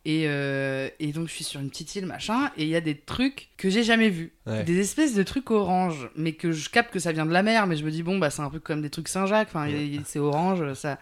Et, 0.05 0.23
euh, 0.27 0.89
et 0.99 1.11
donc 1.11 1.27
je 1.27 1.33
suis 1.33 1.43
sur 1.43 1.59
une 1.59 1.69
petite 1.69 1.93
île, 1.95 2.05
machin, 2.05 2.51
et 2.57 2.63
il 2.63 2.69
y 2.69 2.75
a 2.75 2.81
des 2.81 2.95
trucs 2.97 3.49
que 3.57 3.69
j'ai 3.69 3.83
jamais 3.83 4.09
vus. 4.09 4.31
Ouais. 4.47 4.63
Des 4.63 4.79
espèces 4.79 5.13
de 5.13 5.23
trucs 5.23 5.51
orange, 5.51 6.09
mais 6.15 6.33
que 6.33 6.51
je 6.51 6.69
capte 6.69 6.91
que 6.93 6.99
ça 6.99 7.11
vient 7.11 7.25
de 7.25 7.31
la 7.33 7.43
mer, 7.43 7.67
mais 7.67 7.75
je 7.75 7.83
me 7.83 7.91
dis, 7.91 8.01
bon, 8.01 8.17
bah 8.17 8.29
c'est 8.29 8.41
un 8.41 8.49
peu 8.49 8.59
comme 8.59 8.81
des 8.81 8.89
trucs 8.89 9.09
Saint-Jacques, 9.09 9.49
enfin, 9.53 9.67
c'est 10.05 10.19
orange, 10.19 10.73
ça... 10.73 10.97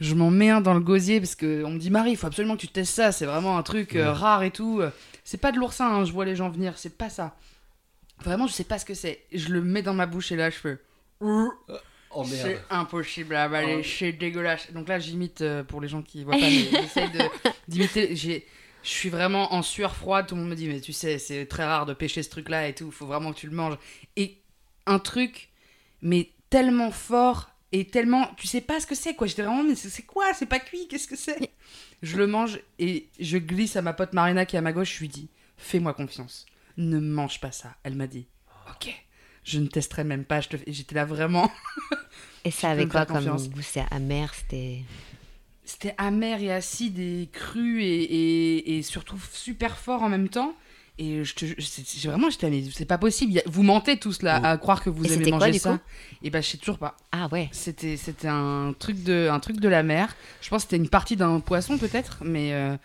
Je 0.00 0.14
m'en 0.16 0.30
mets 0.30 0.50
un 0.50 0.60
dans 0.60 0.74
le 0.74 0.80
gosier 0.80 1.20
parce 1.20 1.36
que 1.36 1.62
on 1.64 1.70
me 1.70 1.78
dit 1.78 1.90
Marie, 1.90 2.10
il 2.12 2.16
faut 2.16 2.26
absolument 2.26 2.56
que 2.56 2.60
tu 2.62 2.66
testes 2.68 2.94
ça, 2.94 3.12
c'est 3.12 3.26
vraiment 3.26 3.56
un 3.56 3.62
truc 3.62 3.94
euh, 3.94 4.06
Ouais. 4.06 4.10
rare 4.10 4.42
et 4.42 4.50
tout. 4.50 4.82
C'est 5.22 5.36
pas 5.40 5.52
de 5.52 5.58
l'oursin, 5.58 5.86
hein, 5.94 6.04
je 6.04 6.10
vois 6.12 6.24
les 6.24 6.34
gens 6.34 6.48
venir, 6.50 6.76
c'est 6.76 6.96
pas 6.98 7.08
ça. 7.08 7.36
Vraiment, 8.24 8.48
je 8.48 8.52
sais 8.52 8.64
pas 8.64 8.78
ce 8.80 8.84
que 8.84 8.94
c'est. 8.94 9.20
Je 9.32 9.48
le 9.50 9.62
mets 9.62 9.82
dans 9.82 9.94
ma 9.94 10.06
bouche 10.06 10.32
et 10.32 10.36
là, 10.36 10.50
je 10.50 10.56
fais 10.56 10.78
Oh 12.14 12.24
C'est 12.24 12.60
impossible 12.70 13.34
à 13.34 13.44
avaler, 13.44 13.76
Oh. 13.80 13.82
c'est 13.98 14.12
dégueulasse. 14.12 14.70
Donc 14.72 14.88
là, 14.88 14.98
j'imite 14.98 15.40
euh, 15.40 15.64
pour 15.64 15.80
les 15.80 15.88
gens 15.88 16.02
qui 16.02 16.24
voient 16.24 16.34
pas, 16.34 16.40
mais 16.40 16.50
j'essaye 16.82 17.10
de- 17.10 17.50
d'imiter. 17.68 18.14
J'ai- 18.16 18.46
Je 18.84 18.88
suis 18.90 19.10
vraiment 19.10 19.54
en 19.54 19.62
sueur 19.62 19.94
froide. 19.94 20.26
Tout 20.26 20.34
le 20.34 20.40
monde 20.42 20.50
me 20.50 20.56
dit, 20.56 20.66
mais 20.68 20.80
tu 20.80 20.92
sais, 20.92 21.18
c'est 21.18 21.46
très 21.46 21.64
rare 21.64 21.86
de 21.86 21.94
pêcher 21.94 22.22
ce 22.24 22.30
truc-là 22.30 22.66
et 22.68 22.74
tout. 22.74 22.90
Faut 22.90 23.06
vraiment 23.06 23.32
que 23.32 23.38
tu 23.38 23.46
le 23.46 23.54
manges. 23.54 23.78
Et 24.16 24.38
un 24.86 24.98
truc, 24.98 25.50
mais 26.00 26.30
tellement 26.50 26.90
fort 26.90 27.50
et 27.70 27.86
tellement. 27.86 28.28
Tu 28.36 28.46
sais 28.48 28.60
pas 28.60 28.80
ce 28.80 28.86
que 28.88 28.96
c'est, 28.96 29.14
quoi. 29.14 29.26
J'étais 29.28 29.42
vraiment, 29.42 29.62
mais 29.62 29.76
c'est 29.76 30.02
quoi? 30.02 30.34
C'est 30.34 30.46
pas 30.46 30.58
cuit 30.58 30.88
Qu'est-ce 30.88 31.06
que 31.06 31.14
c'est? 31.16 31.50
Je 32.02 32.16
le 32.16 32.26
mange 32.26 32.58
et 32.80 33.08
je 33.20 33.38
glisse 33.38 33.76
à 33.76 33.82
ma 33.82 33.92
pote 33.92 34.12
Marina 34.14 34.44
qui 34.46 34.56
est 34.56 34.58
à 34.58 34.62
ma 34.62 34.72
gauche. 34.72 34.94
Je 34.96 35.00
lui 35.00 35.08
dis, 35.08 35.28
fais-moi 35.56 35.94
confiance. 35.94 36.44
Ne 36.76 36.98
mange 36.98 37.38
pas 37.40 37.52
ça. 37.52 37.76
Elle 37.84 37.94
m'a 37.94 38.08
dit, 38.08 38.26
ok. 38.68 38.92
Je 39.44 39.58
ne 39.58 39.66
testerai 39.66 40.04
même 40.04 40.24
pas. 40.24 40.40
J'étais 40.66 40.94
là 40.94 41.04
vraiment. 41.04 41.50
Et 42.44 42.50
ça 42.50 42.70
avait 42.70 42.86
quoi 42.86 43.06
comme 43.06 43.24
goût? 43.24 43.60
C'est 43.62 43.84
amer, 43.90 44.32
c'était. 44.34 44.82
C'était 45.64 45.94
amer 45.96 46.42
et 46.42 46.52
acide 46.52 46.98
et 46.98 47.28
cru 47.32 47.82
et, 47.82 48.02
et, 48.02 48.78
et 48.78 48.82
surtout 48.82 49.18
super 49.32 49.76
fort 49.78 50.02
en 50.02 50.08
même 50.08 50.28
temps. 50.28 50.54
Et 50.98 51.24
je 51.24 51.34
te, 51.34 51.46
je- 51.46 52.08
vraiment, 52.08 52.28
j'étais, 52.30 52.50
mais 52.50 52.62
c'est 52.72 52.84
pas 52.84 52.98
possible. 52.98 53.40
Vous 53.46 53.62
mentez 53.62 53.96
tous 53.96 54.22
là 54.22 54.36
à 54.44 54.58
croire 54.58 54.82
que 54.82 54.90
vous 54.90 55.04
Et 55.06 55.12
aimez 55.14 55.24
quoi, 55.30 55.38
manger 55.38 55.52
du 55.52 55.58
ça. 55.58 55.80
Et 56.22 56.30
bah, 56.30 56.40
je 56.40 56.48
sais 56.48 56.58
toujours 56.58 56.78
pas. 56.78 56.96
Ah 57.12 57.28
ouais. 57.32 57.48
C'était, 57.52 57.96
c'était 57.96 58.28
un 58.28 58.74
truc 58.78 59.02
de, 59.02 59.28
un 59.30 59.40
truc 59.40 59.58
de 59.58 59.68
la 59.68 59.82
mer. 59.82 60.14
Je 60.42 60.48
pense 60.50 60.64
que 60.64 60.70
c'était 60.70 60.82
une 60.82 60.90
partie 60.90 61.16
d'un 61.16 61.40
poisson 61.40 61.78
peut-être, 61.78 62.18
mais, 62.24 62.52
euh, 62.52 62.76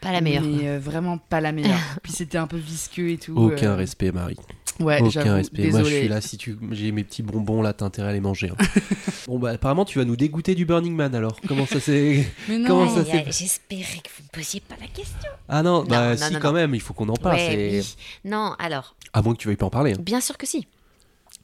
Pas 0.00 0.12
la 0.12 0.20
meilleure. 0.20 0.42
mais 0.44 0.66
euh, 0.68 0.78
vraiment 0.78 1.18
pas 1.18 1.40
la 1.40 1.52
meilleure. 1.52 1.78
Puis 2.02 2.12
c'était 2.12 2.38
un 2.38 2.46
peu 2.46 2.56
visqueux 2.56 3.10
et 3.10 3.18
tout. 3.18 3.36
Aucun 3.36 3.72
euh, 3.72 3.76
respect, 3.76 4.12
Marie. 4.12 4.36
Ouais, 4.78 5.02
Aucun 5.02 5.34
respect. 5.34 5.62
Désolé. 5.64 5.82
Moi, 5.82 5.90
je 5.90 5.94
suis 5.96 6.08
là. 6.08 6.20
Si 6.22 6.38
tu, 6.38 6.56
j'ai 6.70 6.90
mes 6.90 7.04
petits 7.04 7.22
bonbons 7.22 7.60
là, 7.60 7.74
t'as 7.74 7.84
intérêt 7.84 8.08
à 8.08 8.12
les 8.14 8.20
manger. 8.20 8.50
hein. 8.50 8.64
bon, 9.26 9.38
bah, 9.38 9.50
apparemment, 9.50 9.84
tu 9.84 9.98
vas 9.98 10.06
nous 10.06 10.16
dégoûter 10.16 10.54
du 10.54 10.64
Burning 10.64 10.94
Man 10.94 11.14
alors. 11.14 11.38
Comment 11.46 11.66
ça 11.66 11.80
s'est. 11.80 12.24
Mais 12.48 12.56
non. 12.58 12.66
Comment 12.68 12.88
ça 12.94 13.04
s'est- 13.04 13.12
aïe, 13.18 13.24
J'espérais 13.30 13.98
que 14.02 14.08
vous 14.16 14.22
ne 14.24 14.28
posiez 14.32 14.60
pas 14.60 14.76
la 14.80 14.86
question. 14.86 15.28
Ah 15.50 15.62
non, 15.62 15.84
bah, 15.84 16.12
non, 16.14 16.16
si, 16.16 16.32
non, 16.32 16.38
quand 16.40 16.48
non. 16.48 16.54
même, 16.54 16.74
il 16.74 16.80
faut 16.80 16.94
qu'on 16.94 17.08
en 17.10 17.16
parle. 17.16 17.36
Ouais, 17.36 17.48
c'est- 17.50 17.80
oui. 17.80 18.30
Non, 18.30 18.54
alors, 18.58 18.96
À 19.12 19.20
moins 19.20 19.34
que 19.34 19.38
tu 19.38 19.48
veuilles 19.48 19.56
pas 19.58 19.66
en 19.66 19.70
parler. 19.70 19.92
hein. 19.92 20.00
bien 20.00 20.22
sûr 20.22 20.38
que 20.38 20.46
si. 20.46 20.66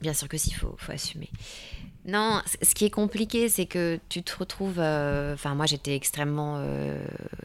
Bien 0.01 0.15
sûr 0.15 0.29
que 0.29 0.39
si, 0.39 0.51
il 0.51 0.55
faut, 0.55 0.75
faut 0.79 0.93
assumer. 0.93 1.29
Non, 2.07 2.41
ce 2.63 2.75
qui 2.77 2.85
est 2.85 2.91
compliqué, 2.91 3.49
c'est 3.49 3.67
que 3.67 3.99
tu 4.09 4.23
te 4.23 4.37
retrouves. 4.37 4.79
euh, 4.79 5.35
Enfin, 5.35 5.57
moi, 5.57 5.67
j'étais 5.67 5.97
extrêmement 5.97 6.57
euh, 6.59 7.05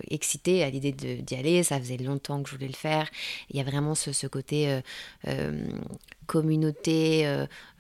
excitée 0.09 0.63
à 0.63 0.69
l'idée 0.69 0.91
d'y 0.91 1.35
aller. 1.35 1.63
Ça 1.63 1.79
faisait 1.79 1.97
longtemps 1.97 2.43
que 2.43 2.49
je 2.49 2.55
voulais 2.55 2.67
le 2.67 2.73
faire. 2.73 3.09
Il 3.49 3.57
y 3.57 3.59
a 3.59 3.63
vraiment 3.63 3.95
ce, 3.95 4.27
côté 4.27 4.81
euh, 5.27 5.67
communauté, 6.27 7.25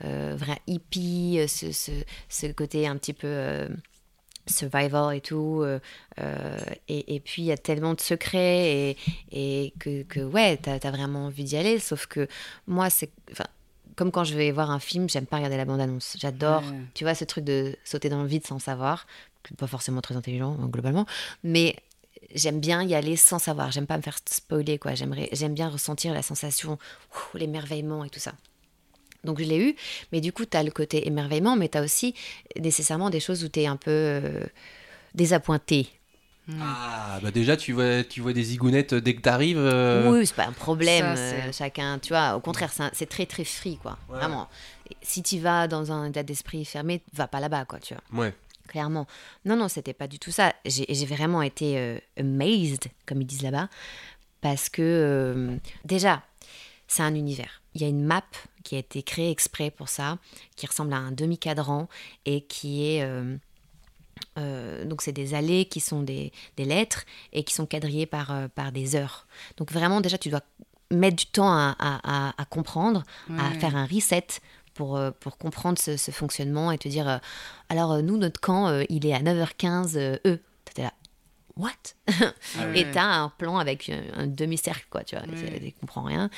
vrai 0.01 0.59
hippie, 0.65 1.39
ce, 1.47 1.71
ce, 2.29 2.51
côté 2.51 2.87
un 2.87 2.97
petit 2.97 3.13
peu. 3.13 3.67
survival 4.47 5.15
et 5.15 5.21
tout 5.21 5.63
et, 6.87 7.19
puis 7.23 7.43
il 7.43 7.45
y 7.45 7.51
a 7.51 7.57
tellement 7.57 7.93
de 7.93 8.01
secrets 8.01 8.97
et, 9.31 9.73
que, 9.79 10.23
ouais 10.23 10.57
t'as 10.57 10.79
as 10.81 10.91
vraiment 10.91 11.27
envie 11.27 11.43
d'y 11.43 11.57
aller 11.57 11.79
sauf 11.79 12.07
que 12.07 12.27
moi 12.67 12.89
c'est 12.89 13.11
enfin 13.31 13.45
comme 13.95 14.11
quand 14.11 14.23
je 14.23 14.35
vais 14.35 14.51
voir 14.51 14.71
un 14.71 14.79
film 14.79 15.09
j'aime 15.09 15.25
pas 15.25 15.37
regarder 15.37 15.57
la 15.57 15.65
bande 15.65 15.81
annonce 15.81 16.15
j'adore 16.19 16.61
Ouais. 16.63 16.79
tu 16.93 17.03
vois 17.03 17.15
ce 17.15 17.23
truc 17.25 17.43
de 17.43 17.75
sauter 17.83 18.09
dans 18.09 18.21
le 18.21 18.27
vide 18.27 18.45
sans 18.45 18.59
savoir. 18.59 19.05
Pas 19.57 19.67
forcément 19.67 20.01
très 20.01 20.15
intelligent 20.15 20.55
hein, 20.61 20.67
globalement. 20.67 21.05
Mais 21.43 21.75
j'aime 22.35 22.59
bien 22.59 22.83
y 22.83 22.93
aller 22.93 23.15
sans 23.15 23.39
savoir. 23.39 23.71
J'aime 23.71 23.87
pas 23.87 23.97
me 23.97 24.03
faire 24.03 24.17
spoiler 24.29 24.77
quoi. 24.77 24.93
J'aimerais 24.93 25.29
j'aime 25.31 25.53
bien 25.55 25.67
ressentir 25.69 26.13
la 26.13 26.21
sensation 26.21 26.77
l'émerveillement 27.33 28.03
et 28.05 28.09
tout 28.09 28.19
ça. 28.19 28.33
Donc 29.23 29.39
je 29.39 29.43
l'ai 29.45 29.57
eu, 29.69 29.75
mais 30.11 30.19
du 30.21 30.31
coup, 30.33 30.45
tu 30.45 30.57
as 30.57 30.63
le 30.63 30.71
côté 30.71 31.05
émerveillement, 31.07 31.55
mais 31.55 31.69
tu 31.69 31.77
as 31.77 31.83
aussi 31.83 32.15
nécessairement 32.59 33.09
des 33.11 33.19
choses 33.19 33.43
où 33.43 33.49
tu 33.49 33.59
es 33.61 33.67
un 33.67 33.75
peu 33.77 33.91
euh, 33.91 34.45
désappointé. 35.13 35.89
Ah, 36.59 37.19
bah 37.21 37.31
déjà, 37.31 37.55
tu 37.55 37.71
vois, 37.71 38.03
tu 38.03 38.19
vois 38.21 38.33
des 38.33 38.43
zigounettes 38.43 38.93
dès 38.93 39.15
que 39.15 39.21
t'arrives. 39.21 39.57
euh, 39.59 40.09
Oui, 40.11 40.25
c'est 40.25 40.35
pas 40.35 40.47
un 40.47 40.51
problème. 40.51 41.15
ça, 41.15 41.21
euh, 41.21 41.51
chacun, 41.51 41.99
tu 41.99 42.09
vois, 42.13 42.35
au 42.35 42.39
contraire, 42.39 42.71
c'est 42.93 43.05
très 43.07 43.25
très 43.25 43.43
free, 43.45 43.77
quoi. 43.77 43.97
Ouais. 44.09 44.17
Vraiment. 44.17 44.49
Si 45.01 45.23
tu 45.23 45.39
vas 45.39 45.67
dans 45.67 45.91
un 45.91 46.09
état 46.09 46.23
d'esprit 46.23 46.65
fermé, 46.65 47.01
va 47.13 47.27
pas 47.27 47.39
là-bas, 47.39 47.65
quoi, 47.65 47.79
tu 47.79 47.93
vois. 47.93 48.23
Ouais. 48.23 48.33
Clairement. 48.67 49.05
Non, 49.45 49.55
non, 49.55 49.67
c'était 49.67 49.93
pas 49.93 50.07
du 50.07 50.17
tout 50.19 50.31
ça. 50.31 50.53
J'ai 50.65 50.85
j'ai 50.89 51.05
vraiment 51.05 51.41
été 51.41 51.77
euh, 51.77 51.97
amazed, 52.17 52.85
comme 53.05 53.21
ils 53.21 53.25
disent 53.27 53.43
là-bas, 53.43 53.69
parce 54.41 54.67
que 54.69 54.81
euh, 54.81 55.55
déjà, 55.85 56.23
c'est 56.87 57.03
un 57.03 57.15
univers. 57.15 57.61
Il 57.75 57.81
y 57.81 57.85
a 57.85 57.87
une 57.87 58.03
map 58.03 58.23
qui 58.63 58.75
a 58.75 58.79
été 58.79 59.03
créée 59.03 59.29
exprès 59.31 59.71
pour 59.71 59.89
ça, 59.89 60.17
qui 60.55 60.67
ressemble 60.67 60.93
à 60.93 60.97
un 60.97 61.11
demi-cadran 61.11 61.87
et 62.25 62.41
qui 62.41 62.85
est. 62.87 63.03
euh, 64.37 64.85
donc, 64.85 65.01
c'est 65.01 65.11
des 65.11 65.33
allées 65.33 65.65
qui 65.65 65.79
sont 65.79 66.01
des, 66.03 66.31
des 66.57 66.65
lettres 66.65 67.03
et 67.33 67.43
qui 67.43 67.53
sont 67.53 67.65
quadrillées 67.65 68.05
par, 68.05 68.31
euh, 68.31 68.47
par 68.47 68.71
des 68.71 68.95
heures. 68.95 69.27
Donc, 69.57 69.71
vraiment, 69.71 70.01
déjà, 70.01 70.17
tu 70.17 70.29
dois 70.29 70.41
mettre 70.91 71.15
du 71.17 71.25
temps 71.25 71.51
à, 71.51 71.75
à- 71.79 72.29
à- 72.29 72.33
à 72.41 72.45
comprendre, 72.45 73.03
à 73.37 73.51
faire 73.59 73.75
un 73.75 73.85
reset 73.85 74.27
pour, 74.73 74.97
euh, 74.97 75.11
pour 75.19 75.37
comprendre 75.37 75.77
ce, 75.79 75.95
ce 75.97 76.11
fonctionnement 76.11 76.71
et 76.71 76.77
te 76.77 76.87
dire 76.87 77.07
euh, 77.07 77.17
alors, 77.69 78.01
nous, 78.03 78.17
notre 78.17 78.39
camp, 78.41 78.83
il 78.89 79.05
est 79.05 79.13
à 79.13 79.19
9h15 79.19 79.93
euh, 79.97 80.17
E. 80.25 80.39
T'étais 80.65 80.83
là, 80.83 80.93
what? 81.55 81.69
Ah 82.07 82.11
Et 82.75 82.83
ouais. 82.83 82.91
t'as 82.91 83.03
un 83.05 83.29
plan 83.29 83.57
avec 83.57 83.89
un, 83.89 84.01
un 84.23 84.27
demi-cercle, 84.27 84.85
quoi, 84.89 85.03
tu 85.03 85.15
vois, 85.15 85.25
Ouais. 85.27 85.59
tu 85.59 85.71
comprends 85.79 86.03
rien. 86.03 86.29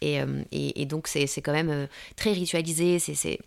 Et, 0.00 0.18
et, 0.52 0.82
et 0.82 0.86
donc, 0.86 1.08
c'est 1.08 1.26
quand 1.42 1.52
même 1.52 1.88
très 2.16 2.32
ritualisé. 2.32 2.98
c'est 2.98 3.38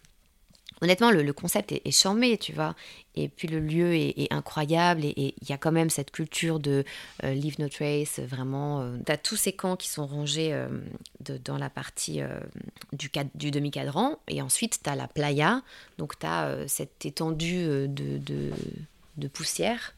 Honnêtement, 0.81 1.11
le, 1.11 1.33
concept 1.33 1.71
est, 1.71 1.91
charmé, 1.91 2.37
tu 2.37 2.53
vois. 2.53 2.75
Et 3.15 3.27
puis, 3.27 3.47
le 3.47 3.59
lieu 3.59 3.93
est, 3.95 4.31
incroyable. 4.31 5.03
Et 5.03 5.35
il 5.41 5.49
y 5.49 5.51
a 5.51 5.57
quand 5.57 5.71
même 5.71 5.89
cette 5.89 6.11
culture 6.11 6.59
de 6.59 6.83
euh, 7.23 7.33
Leave 7.33 7.59
No 7.59 7.67
Trace, 7.67 8.19
vraiment. 8.19 8.81
euh, 8.81 8.97
t'as 9.05 9.17
tous 9.17 9.35
ces 9.35 9.51
camps 9.51 9.75
qui 9.75 9.89
sont 9.89 10.07
rangés 10.07 10.53
euh, 10.53 10.67
dans 11.43 11.57
la 11.57 11.69
partie 11.69 12.21
euh, 12.21 12.39
du, 12.93 13.09
cad- 13.09 13.29
du 13.35 13.51
demi-cadran. 13.51 14.19
Et 14.27 14.41
ensuite, 14.41 14.79
t'as 14.81 14.95
la 14.95 15.07
playa. 15.07 15.63
Donc, 15.97 16.17
t'as 16.17 16.47
euh, 16.47 16.65
cette 16.67 17.05
étendue 17.05 17.87
de, 17.87 19.27
poussière 19.27 19.93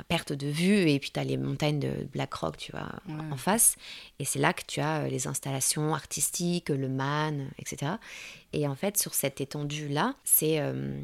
à 0.00 0.04
perte 0.04 0.32
de 0.32 0.46
vue 0.46 0.88
et 0.90 0.98
puis 0.98 1.10
tu 1.10 1.20
as 1.20 1.24
les 1.24 1.36
montagnes 1.36 1.78
de 1.78 2.06
Black 2.12 2.32
Rock 2.34 2.56
tu 2.56 2.72
vois 2.72 2.88
Ouais. 3.08 3.14
en 3.32 3.36
face 3.36 3.76
et 4.18 4.24
c'est 4.24 4.38
là 4.38 4.52
que 4.52 4.62
tu 4.66 4.80
as 4.80 5.02
euh, 5.02 5.08
les 5.08 5.26
installations 5.26 5.94
artistiques 5.94 6.68
le 6.70 6.88
man 6.88 7.48
etc 7.58 7.92
et 8.52 8.66
en 8.66 8.74
fait 8.74 8.96
sur 8.98 9.14
cette 9.14 9.40
étendue 9.40 9.88
là 9.88 10.14
c'est 10.24 10.60
euh, 10.60 10.98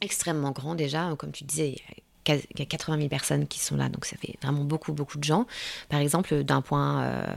extrêmement 0.00 0.50
grand 0.50 0.74
déjà 0.74 1.14
comme 1.18 1.32
tu 1.32 1.44
disais 1.44 1.68
il 1.70 1.74
y 1.74 1.80
a 1.80 1.94
quasi- 2.36 2.46
il 2.54 2.58
y 2.58 2.62
a 2.62 2.66
80 2.66 2.96
000 2.98 3.08
personnes 3.08 3.46
qui 3.46 3.60
sont 3.60 3.76
là 3.76 3.88
donc 3.88 4.04
ça 4.04 4.16
fait 4.16 4.34
vraiment 4.42 4.64
beaucoup 4.64 4.92
beaucoup 4.92 5.18
de 5.18 5.24
gens 5.24 5.46
par 5.88 6.00
exemple 6.00 6.42
d'un 6.44 6.60
point 6.62 7.02
euh, 7.04 7.36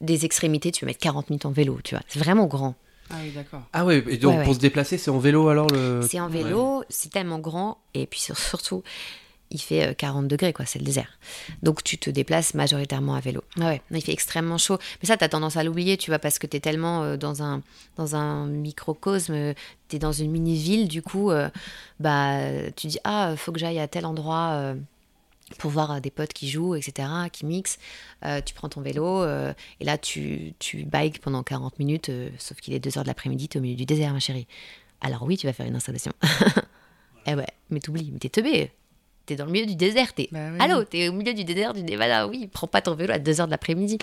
des 0.00 0.24
extrémités 0.24 0.70
tu 0.72 0.80
peux 0.80 0.86
mettre 0.86 1.00
40 1.00 1.30
minutes 1.30 1.46
en 1.46 1.50
vélo 1.50 1.78
tu 1.84 1.94
vois 1.94 2.04
c'est 2.08 2.18
vraiment 2.18 2.46
grand 2.46 2.74
Ah 3.10 3.16
oui, 3.22 3.32
d'accord. 3.32 3.60
Ah 3.74 3.84
ouais, 3.84 4.02
et 4.08 4.16
donc 4.16 4.32
Ouais, 4.32 4.38
ouais. 4.38 4.44
pour 4.44 4.54
se 4.54 4.58
déplacer, 4.58 4.96
c'est 4.96 5.10
en 5.10 5.18
vélo 5.18 5.48
alors 5.48 5.66
le. 5.68 6.00
C'est 6.08 6.18
en 6.20 6.28
vélo, 6.30 6.84
c'est 6.88 7.10
tellement 7.12 7.38
grand, 7.38 7.76
et 7.92 8.06
puis 8.06 8.18
sur- 8.18 8.38
surtout, 8.38 8.82
il 9.50 9.60
fait 9.60 9.88
euh, 9.90 9.94
40 9.94 10.26
degrés, 10.28 10.52
quoi, 10.52 10.66
c'est 10.66 10.78
le 10.78 10.84
désert. 10.84 11.18
Donc 11.62 11.82
tu 11.84 11.98
te 11.98 12.10
déplaces 12.10 12.54
majoritairement 12.54 13.14
à 13.14 13.20
vélo. 13.20 13.42
Ah 13.60 13.66
ouais, 13.66 13.82
il 13.90 14.02
fait 14.02 14.12
extrêmement 14.12 14.58
chaud. 14.58 14.78
Mais 15.02 15.06
ça, 15.08 15.16
tu 15.16 15.24
as 15.24 15.28
tendance 15.28 15.56
à 15.56 15.64
l'oublier, 15.64 15.96
tu 15.96 16.10
vois, 16.10 16.18
parce 16.18 16.38
que 16.38 16.46
tu 16.46 16.56
es 16.56 16.60
tellement 16.60 17.02
euh, 17.02 17.16
dans 17.16 17.42
un, 17.42 17.62
dans 17.96 18.16
un 18.16 18.46
microcosme, 18.46 19.54
tu 19.88 19.96
es 19.96 19.98
dans 19.98 20.12
une 20.12 20.30
mini-ville, 20.30 20.88
du 20.88 21.02
coup, 21.02 21.30
euh, 21.30 21.48
bah, 22.00 22.38
tu 22.76 22.88
dis, 22.88 22.98
ah, 23.04 23.34
faut 23.36 23.52
que 23.52 23.58
j'aille 23.58 23.78
à 23.78 23.88
tel 23.88 24.06
endroit. 24.06 24.50
euh, 24.54 24.74
pour 25.58 25.70
voir 25.70 25.92
euh, 25.92 26.00
des 26.00 26.10
potes 26.10 26.32
qui 26.32 26.48
jouent, 26.48 26.74
etc., 26.74 27.06
qui 27.30 27.44
mixent. 27.44 27.78
Euh, 28.24 28.40
tu 28.40 28.54
prends 28.54 28.70
ton 28.70 28.80
vélo 28.80 29.22
euh, 29.22 29.52
et 29.78 29.84
là, 29.84 29.98
tu, 29.98 30.54
tu 30.58 30.84
bikes 30.84 31.20
pendant 31.20 31.42
40 31.42 31.78
minutes, 31.78 32.08
euh, 32.08 32.30
sauf 32.38 32.58
qu'il 32.60 32.72
est 32.74 32.84
2h 32.84 33.02
de 33.02 33.06
l'après-midi, 33.08 33.48
tu 33.48 33.58
es 33.58 33.60
au 33.60 33.62
milieu 33.62 33.76
du 33.76 33.84
désert, 33.84 34.12
ma 34.14 34.20
chérie. 34.20 34.46
Alors 35.02 35.22
oui, 35.24 35.36
tu 35.36 35.46
vas 35.46 35.52
faire 35.52 35.66
une 35.66 35.76
installation. 35.76 36.12
eh 37.26 37.34
ouais, 37.34 37.46
mais 37.70 37.80
t'oublies, 37.80 38.10
mais 38.10 38.18
t'es 38.18 38.30
teubé. 38.30 38.72
T'es 39.26 39.36
dans 39.36 39.46
le 39.46 39.52
milieu 39.52 39.64
du 39.66 39.74
désert, 39.76 40.12
t'es... 40.12 40.28
Bah 40.32 40.38
oui. 40.52 40.58
Allô, 40.60 40.84
t'es 40.84 41.08
au 41.08 41.12
milieu 41.12 41.32
du 41.32 41.44
désert 41.44 41.72
du 41.72 41.82
Nevada, 41.82 42.26
oui, 42.26 42.46
prends 42.52 42.66
pas 42.66 42.82
ton 42.82 42.94
vélo 42.94 43.12
à 43.14 43.18
2h 43.18 43.46
de 43.46 43.50
l'après-midi. 43.50 43.98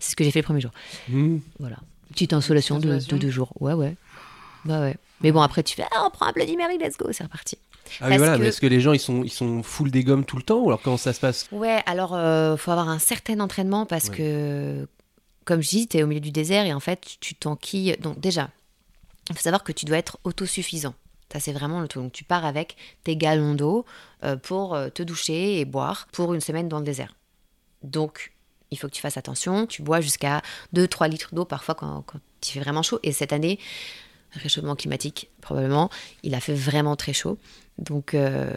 C'est 0.00 0.10
ce 0.12 0.16
que 0.16 0.24
j'ai 0.24 0.30
fait 0.32 0.40
le 0.40 0.44
premier 0.44 0.60
jour. 0.60 0.72
Hmm. 1.08 1.38
Voilà. 1.60 1.76
Petite 2.10 2.32
installation 2.32 2.78
de, 2.80 2.98
deux 2.98 3.30
jours. 3.30 3.52
Ouais, 3.60 3.72
ouais. 3.74 3.94
Bah 4.64 4.80
ouais. 4.80 4.96
Mais 5.20 5.30
bon, 5.32 5.40
après, 5.42 5.62
tu 5.62 5.74
fais, 5.76 5.84
ah, 5.94 6.04
on 6.06 6.10
prend 6.10 6.26
un 6.26 6.32
Bloody 6.32 6.56
Mary, 6.56 6.76
let's 6.78 6.96
go, 6.96 7.08
c'est 7.12 7.22
reparti. 7.24 7.56
Ah 8.00 8.06
oui, 8.08 8.16
voilà, 8.16 8.36
que- 8.36 8.42
mais 8.42 8.48
est-ce 8.48 8.60
que 8.60 8.66
les 8.66 8.80
gens 8.80 8.92
ils 8.94 8.98
sont, 8.98 9.22
ils 9.22 9.30
sont 9.32 9.62
full 9.62 9.90
des 9.90 10.02
gommes 10.04 10.24
tout 10.24 10.36
le 10.36 10.42
temps 10.42 10.58
ou 10.58 10.68
alors 10.68 10.80
comment 10.82 10.96
ça 10.96 11.12
se 11.12 11.20
passe? 11.20 11.46
Ouais, 11.52 11.80
alors 11.86 12.14
euh, 12.14 12.56
faut 12.56 12.70
avoir 12.70 12.88
un 12.88 12.98
certain 12.98 13.40
entraînement 13.40 13.84
parce 13.86 14.08
Ouais. 14.08 14.16
que, 14.16 14.88
comme 15.44 15.60
je 15.62 15.68
dis, 15.68 15.86
tu 15.86 15.98
es 15.98 16.02
au 16.02 16.06
milieu 16.06 16.20
du 16.20 16.30
désert 16.32 16.64
et 16.66 16.72
en 16.72 16.80
fait, 16.80 17.00
tu 17.20 17.34
t'enquilles. 17.34 17.96
Donc, 18.00 18.18
déjà, 18.20 18.48
il 19.30 19.36
faut 19.36 19.42
savoir 19.42 19.62
que 19.62 19.72
tu 19.72 19.84
dois 19.84 19.98
être 19.98 20.18
autosuffisant. 20.24 20.94
Ça, 21.34 21.40
c'est 21.40 21.52
vraiment 21.52 21.80
le 21.80 21.88
truc. 21.88 22.04
Donc, 22.04 22.12
tu 22.12 22.22
pars 22.22 22.44
avec 22.44 22.76
tes 23.02 23.16
galons 23.16 23.54
d'eau 23.54 23.84
euh, 24.22 24.36
pour 24.36 24.76
euh, 24.76 24.88
te 24.88 25.02
doucher 25.02 25.58
et 25.58 25.64
boire 25.64 26.06
pour 26.12 26.32
une 26.32 26.40
semaine 26.40 26.68
dans 26.68 26.78
le 26.78 26.84
désert. 26.84 27.16
Donc, 27.82 28.32
il 28.70 28.78
faut 28.78 28.86
que 28.86 28.92
tu 28.92 29.00
fasses 29.00 29.16
attention. 29.16 29.66
Tu 29.66 29.82
bois 29.82 30.00
jusqu'à 30.00 30.42
2-3 30.76 31.10
litres 31.10 31.34
d'eau 31.34 31.44
parfois 31.44 31.74
quand, 31.74 32.02
quand 32.02 32.20
il 32.44 32.52
fait 32.52 32.60
vraiment 32.60 32.84
chaud. 32.84 33.00
Et 33.02 33.10
cette 33.10 33.32
année, 33.32 33.58
réchauffement 34.30 34.76
climatique, 34.76 35.28
probablement. 35.40 35.90
Il 36.22 36.36
a 36.36 36.40
fait 36.40 36.54
vraiment 36.54 36.94
très 36.94 37.12
chaud. 37.12 37.36
Donc, 37.78 38.14
euh, 38.14 38.52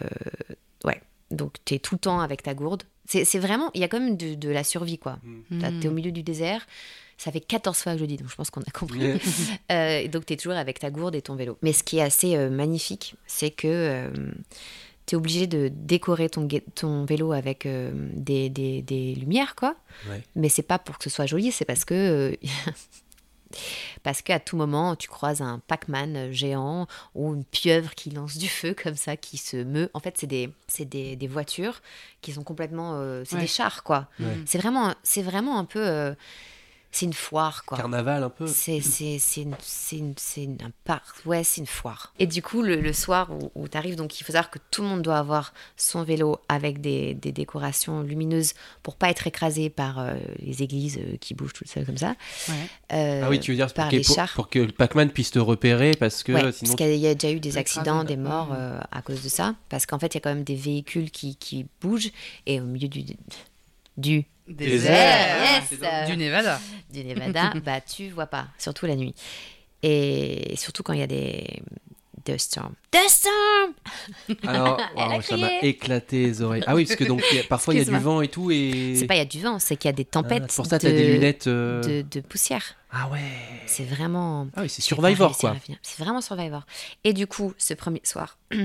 ouais. 0.84 1.02
Donc, 1.32 1.56
tu 1.64 1.74
es 1.74 1.78
tout 1.80 1.96
le 1.96 1.98
temps 1.98 2.20
avec 2.20 2.44
ta 2.44 2.54
gourde. 2.54 2.84
C'est 3.06 3.38
vraiment, 3.40 3.72
il 3.74 3.80
y 3.80 3.84
a 3.84 3.88
quand 3.88 3.98
même 3.98 4.16
de, 4.16 4.36
de 4.36 4.50
la 4.50 4.62
survie, 4.62 4.98
quoi. 4.98 5.18
Mm. 5.24 5.80
Tu 5.80 5.86
es 5.86 5.88
au 5.88 5.92
milieu 5.92 6.12
du 6.12 6.22
désert. 6.22 6.64
Ça 7.18 7.30
fait 7.32 7.40
14 7.40 7.76
fois 7.76 7.92
que 7.92 7.98
je 7.98 8.04
le 8.04 8.08
dis, 8.08 8.16
donc 8.16 8.30
je 8.30 8.34
pense 8.36 8.48
qu'on 8.50 8.62
a 8.62 8.70
compris. 8.72 9.20
Euh, 9.72 10.08
donc, 10.08 10.24
tu 10.24 10.32
es 10.32 10.36
toujours 10.36 10.56
avec 10.56 10.78
ta 10.78 10.90
gourde 10.90 11.14
et 11.14 11.20
ton 11.22 11.34
vélo. 11.34 11.58
Mais 11.62 11.72
ce 11.74 11.82
qui 11.82 11.98
est 11.98 12.02
assez 12.02 12.36
euh, 12.36 12.48
magnifique, 12.48 13.16
c'est 13.26 13.50
que 13.50 14.10
tu 15.04 15.14
es 15.14 15.16
obligé 15.16 15.46
de 15.46 15.68
décorer 15.74 16.28
ton, 16.30 17.04
vélo 17.04 17.32
avec 17.32 17.66
euh, 17.66 17.90
des, 18.14 18.48
des- 18.48 18.80
des 18.82 19.14
lumières, 19.14 19.54
quoi. 19.56 19.74
Ouais. 20.08 20.22
Mais 20.36 20.48
c'est 20.48 20.62
pas 20.62 20.78
pour 20.78 20.96
que 20.98 21.04
ce 21.04 21.10
soit 21.10 21.26
joli, 21.26 21.50
c'est 21.52 21.64
parce 21.66 21.84
que. 21.84 21.94
euh, 22.32 22.36
Parce 24.02 24.20
qu'à 24.20 24.38
tout 24.40 24.58
moment, 24.58 24.94
tu 24.94 25.08
croises 25.08 25.40
un 25.40 25.58
Pac-Man 25.66 26.30
géant 26.32 26.86
ou 27.14 27.34
une 27.34 27.44
pieuvre 27.44 27.94
qui 27.94 28.10
lance 28.10 28.36
du 28.36 28.46
feu 28.46 28.74
comme 28.74 28.94
ça, 28.94 29.16
qui 29.16 29.38
se 29.38 29.56
meut. 29.56 29.90
En 29.94 30.00
fait, 30.00 30.16
c'est 30.18 30.26
des, 30.26 30.50
c'est 30.66 30.84
des, 30.84 31.16
des 31.16 31.26
voitures 31.26 31.80
qui 32.20 32.32
sont 32.32 32.42
complètement. 32.44 32.96
euh, 33.00 33.22
c'est 33.26 33.36
Ouais. 33.36 33.40
des 33.42 33.46
chars, 33.46 33.82
quoi. 33.84 34.08
Ouais. 34.20 34.26
C'est 34.44 34.58
vraiment, 34.58 34.94
c'est 35.02 35.22
vraiment 35.22 35.58
un 35.58 35.64
peu. 35.64 36.14
C'est 36.90 37.04
une 37.04 37.12
foire, 37.12 37.64
quoi. 37.66 37.76
Carnaval 37.76 38.22
un 38.24 38.30
peu. 38.30 38.46
C'est 38.46 38.80
c'est- 38.80 39.18
c'est 39.18 39.42
une- 39.42 39.54
c'est 39.60 39.98
une- 39.98 40.14
c'est 40.16 40.44
une- 40.44 40.56
un 40.62 40.70
parc, 40.84 41.24
ouais, 41.26 41.44
c'est 41.44 41.60
une 41.60 41.66
foire. 41.66 42.12
Et 42.18 42.26
du 42.26 42.40
coup, 42.42 42.62
le, 42.62 42.76
le 42.80 42.92
soir 42.94 43.30
où, 43.54 43.68
tu 43.68 43.76
arrives, 43.76 43.94
donc 43.96 44.18
il 44.20 44.24
faut 44.24 44.32
savoir 44.32 44.50
que 44.50 44.58
tout 44.70 44.80
le 44.82 44.88
monde 44.88 45.02
doit 45.02 45.18
avoir 45.18 45.52
son 45.76 46.02
vélo 46.02 46.38
avec 46.48 46.80
des, 46.80 47.14
des 47.14 47.30
décorations 47.30 48.02
lumineuses 48.02 48.54
pour 48.82 48.96
pas 48.96 49.10
être 49.10 49.26
écrasé 49.26 49.68
par 49.68 49.98
euh, 49.98 50.14
les 50.38 50.62
églises 50.62 50.98
euh, 50.98 51.16
qui 51.20 51.34
bougent 51.34 51.52
toutes 51.52 51.68
seules 51.68 51.84
comme 51.84 51.98
ça. 51.98 52.14
Ouais. 52.48 52.54
Euh, 52.94 53.22
Ah 53.24 53.28
oui, 53.30 53.38
tu 53.38 53.50
veux 53.50 53.56
dire 53.56 53.66
pour, 53.66 53.74
par 53.74 53.90
les 53.90 54.00
pour- 54.00 54.14
chars. 54.16 54.32
pour 54.32 54.48
que 54.48 54.58
le 54.58 54.72
Pac-Man 54.72 55.10
puisse 55.10 55.30
te 55.30 55.38
repérer 55.38 55.90
parce 55.92 56.22
que 56.22 56.32
Ouais, 56.32 56.40
sinon. 56.52 56.52
parce 56.72 56.74
qu'il 56.76 56.96
y 56.96 57.06
a 57.06 57.14
déjà 57.14 57.32
eu 57.34 57.40
des 57.40 57.58
accidents, 57.58 58.02
des 58.04 58.16
morts 58.16 58.54
à 58.90 59.02
cause 59.02 59.22
de 59.22 59.28
ça. 59.28 59.54
Parce 59.68 59.84
qu'en 59.86 59.98
fait, 59.98 60.14
il 60.14 60.14
y 60.14 60.18
a 60.18 60.20
quand 60.20 60.34
même 60.34 60.44
des 60.44 60.56
véhicules 60.56 61.10
qui, 61.10 61.36
qui 61.36 61.66
bougent 61.82 62.10
et 62.46 62.60
au 62.60 62.64
milieu 62.64 62.88
du. 62.88 63.04
du 63.98 64.24
Désert. 64.48 65.62
Yes 65.70 66.08
Du 66.10 66.16
Nevada. 66.16 66.60
du 66.92 67.04
Nevada, 67.04 67.52
bah 67.64 67.80
tu 67.80 68.08
vois 68.10 68.26
pas, 68.26 68.48
surtout 68.58 68.86
la 68.86 68.96
nuit. 68.96 69.14
Et 69.82 70.54
surtout 70.56 70.82
quand 70.82 70.92
il 70.92 71.00
y 71.00 71.02
a 71.02 71.06
des 71.06 71.62
dust 72.26 72.50
storms. 72.52 72.74
Dust 72.92 73.26
storm 73.26 74.36
Alors, 74.48 74.80
ça 75.22 75.36
m'a 75.36 75.60
éclaté 75.62 76.24
les 76.26 76.42
oreilles. 76.42 76.64
Ah 76.66 76.74
oui, 76.74 76.84
parce 76.84 76.96
que 76.96 77.04
donc 77.04 77.22
a- 77.22 77.42
parfois 77.48 77.74
il 77.74 77.78
y 77.78 77.80
a 77.80 77.84
du 77.84 77.96
vent 77.98 78.20
et 78.20 78.28
tout 78.28 78.50
et. 78.50 78.94
C'est 78.96 79.06
pas 79.06 79.14
il 79.14 79.18
y 79.18 79.20
a 79.20 79.24
du 79.24 79.40
vent, 79.40 79.58
c'est 79.58 79.76
qu'il 79.76 79.88
y 79.88 79.92
a 79.92 79.92
des 79.92 80.06
Ah, 80.10 80.12
tempêtes. 80.14 80.44
c'est 80.48 80.56
pour 80.56 80.66
ça, 80.66 80.78
de, 80.78 80.88
des 80.88 81.12
lunettes. 81.12 81.46
euh, 81.46 81.80
de, 81.82 82.02
de 82.02 82.20
poussière. 82.20 82.74
Ah 82.90 83.08
ouais. 83.08 83.20
C'est 83.66 83.84
vraiment. 83.84 84.48
Ah 84.56 84.62
oui, 84.62 84.68
c'est 84.68 84.82
Survivor 84.82 85.36
quoi. 85.38 85.56
C'est 85.82 86.02
vraiment 86.02 86.20
Survivor. 86.20 86.62
Et 87.04 87.12
du 87.12 87.26
coup, 87.26 87.52
ce 87.58 87.74
premier 87.74 88.00
soir, 88.04 88.36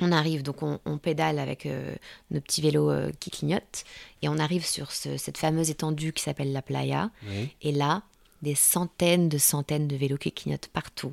on 0.00 0.12
arrive, 0.12 0.42
donc 0.42 0.62
on, 0.62 0.78
on 0.84 0.98
pédale 0.98 1.38
avec 1.38 1.66
euh, 1.66 1.94
nos 2.30 2.40
petits 2.40 2.60
vélos 2.62 2.90
euh, 2.90 3.10
qui 3.20 3.30
clignotent, 3.30 3.84
et 4.22 4.28
on 4.28 4.38
arrive 4.38 4.64
sur 4.64 4.92
ce- 4.92 5.16
cette 5.16 5.38
fameuse 5.38 5.70
étendue 5.70 6.12
qui 6.12 6.22
s'appelle 6.22 6.52
la 6.52 6.62
playa. 6.62 7.10
Oui. 7.28 7.48
Et 7.62 7.72
là, 7.72 8.02
des 8.42 8.54
centaines 8.54 9.28
de 9.28 9.38
centaines 9.38 9.88
de 9.88 9.96
vélos 9.96 10.18
qui 10.18 10.30
clignotent 10.32 10.68
partout 10.68 11.12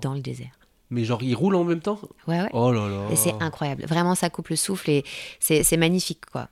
dans 0.00 0.14
le 0.14 0.20
désert. 0.20 0.58
Mais 0.90 1.04
genre, 1.04 1.22
ils 1.22 1.34
roulent 1.34 1.56
en 1.56 1.64
même 1.64 1.80
temps? 1.80 1.98
Ouais, 2.28 2.40
ouais. 2.42 2.50
Oh 2.52 2.70
là 2.70 2.88
là. 2.88 3.08
Et 3.10 3.16
c'est 3.16 3.32
incroyable. 3.40 3.84
Vraiment, 3.86 4.14
ça 4.14 4.30
coupe 4.30 4.48
le 4.50 4.56
souffle 4.56 4.90
et 4.90 5.04
c'est 5.40 5.76
magnifique, 5.76 6.26
quoi. 6.30 6.48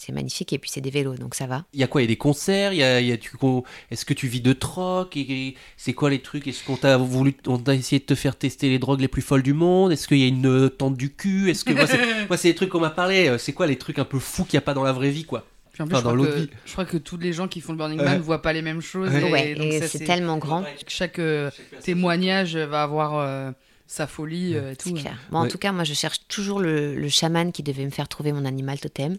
C'est 0.00 0.12
magnifique 0.12 0.52
et 0.52 0.58
puis 0.58 0.70
c'est 0.70 0.80
des 0.80 0.90
vélos, 0.90 1.14
donc 1.16 1.34
ça 1.34 1.46
va. 1.46 1.64
Il 1.72 1.80
y 1.80 1.82
a 1.82 1.86
quoi 1.86 2.02
Il 2.02 2.04
y 2.04 2.06
a 2.06 2.08
des 2.08 2.16
concerts 2.16 2.72
il 2.72 2.78
y 2.78 2.82
a, 2.82 3.00
il 3.00 3.06
y 3.06 3.12
a 3.12 3.16
du 3.16 3.30
con- 3.30 3.64
Est-ce 3.90 4.04
que 4.04 4.12
tu 4.14 4.28
vis 4.28 4.40
de 4.40 4.52
troc 4.52 5.16
et, 5.16 5.20
et 5.48 5.56
c'est 5.76 5.94
quoi 5.94 6.10
les 6.10 6.20
trucs 6.20 6.46
Est-ce 6.46 6.62
qu'on 6.64 6.76
t'a 6.76 6.96
voulu, 6.98 7.34
on 7.46 7.58
t'a 7.58 7.74
essayé 7.74 7.98
de 8.00 8.04
te 8.04 8.14
faire 8.14 8.36
tester 8.36 8.68
les 8.68 8.78
drogues 8.78 9.00
les 9.00 9.08
plus 9.08 9.22
folles 9.22 9.42
du 9.42 9.54
monde 9.54 9.92
Est-ce 9.92 10.06
qu'il 10.06 10.18
y 10.18 10.24
a 10.24 10.28
une 10.28 10.46
euh, 10.46 10.68
tente 10.68 10.96
du 10.96 11.12
cul 11.14 11.50
Est-ce 11.50 11.64
que 11.64 11.72
moi 11.72 11.86
c'est, 11.86 11.98
moi, 12.28 12.36
c'est 12.36 12.48
des 12.48 12.54
trucs 12.54 12.68
qu'on 12.70 12.80
m'a 12.80 12.90
parlé 12.90 13.28
Euh, 13.28 13.38
C'est 13.38 13.52
quoi 13.52 13.66
les 13.66 13.76
trucs 13.76 13.98
un 13.98 14.04
peu 14.04 14.18
fous 14.18 14.44
qu'il 14.44 14.54
n'y 14.56 14.62
a 14.62 14.62
pas 14.62 14.74
dans 14.74 14.82
la 14.84 14.92
vraie 14.92 15.10
vie 15.10 15.24
quoi? 15.24 15.46
Puis 15.72 15.82
en 15.82 15.86
plus, 15.88 15.96
Enfin, 15.96 16.10
je, 16.10 16.16
crois 16.16 16.26
que, 16.26 16.48
je 16.64 16.72
crois 16.72 16.84
que 16.86 16.96
tous 16.96 17.18
les 17.18 17.32
gens 17.34 17.48
qui 17.48 17.60
font 17.60 17.72
le 17.72 17.78
Burning. 17.78 18.00
Man 18.02 18.16
ne 18.16 18.22
voient 18.22 18.40
pas 18.40 18.54
les 18.54 18.62
mêmes 18.62 18.80
choses. 18.80 19.10
Ouais. 19.10 19.28
Et, 19.28 19.30
ouais, 19.32 19.54
donc 19.54 19.66
et 19.66 19.80
ça, 19.80 19.88
c'est 19.88 20.04
tellement 20.04 20.38
grand. 20.38 20.64
Chaque 20.88 21.18
euh, 21.18 21.50
témoignage 21.82 22.56
va 22.56 22.82
avoir 22.82 23.18
euh, 23.18 23.50
sa 23.86 24.06
folie 24.06 24.56
euh, 24.56 24.72
et 24.72 24.76
C'est 24.78 24.90
tout. 24.90 24.96
clair. 24.96 25.18
Bon, 25.30 25.38
En 25.40 25.48
tout 25.48 25.58
cas, 25.58 25.72
moi, 25.72 25.84
je 25.84 25.94
cherche 25.94 26.20
toujours 26.28 26.60
le, 26.60 26.94
le 26.94 27.08
chaman 27.08 27.52
qui 27.52 27.62
devait 27.62 27.84
me 27.84 27.90
faire 27.90 28.08
trouver 28.08 28.32
mon 28.32 28.44
animal 28.44 28.78
totem. 28.80 29.16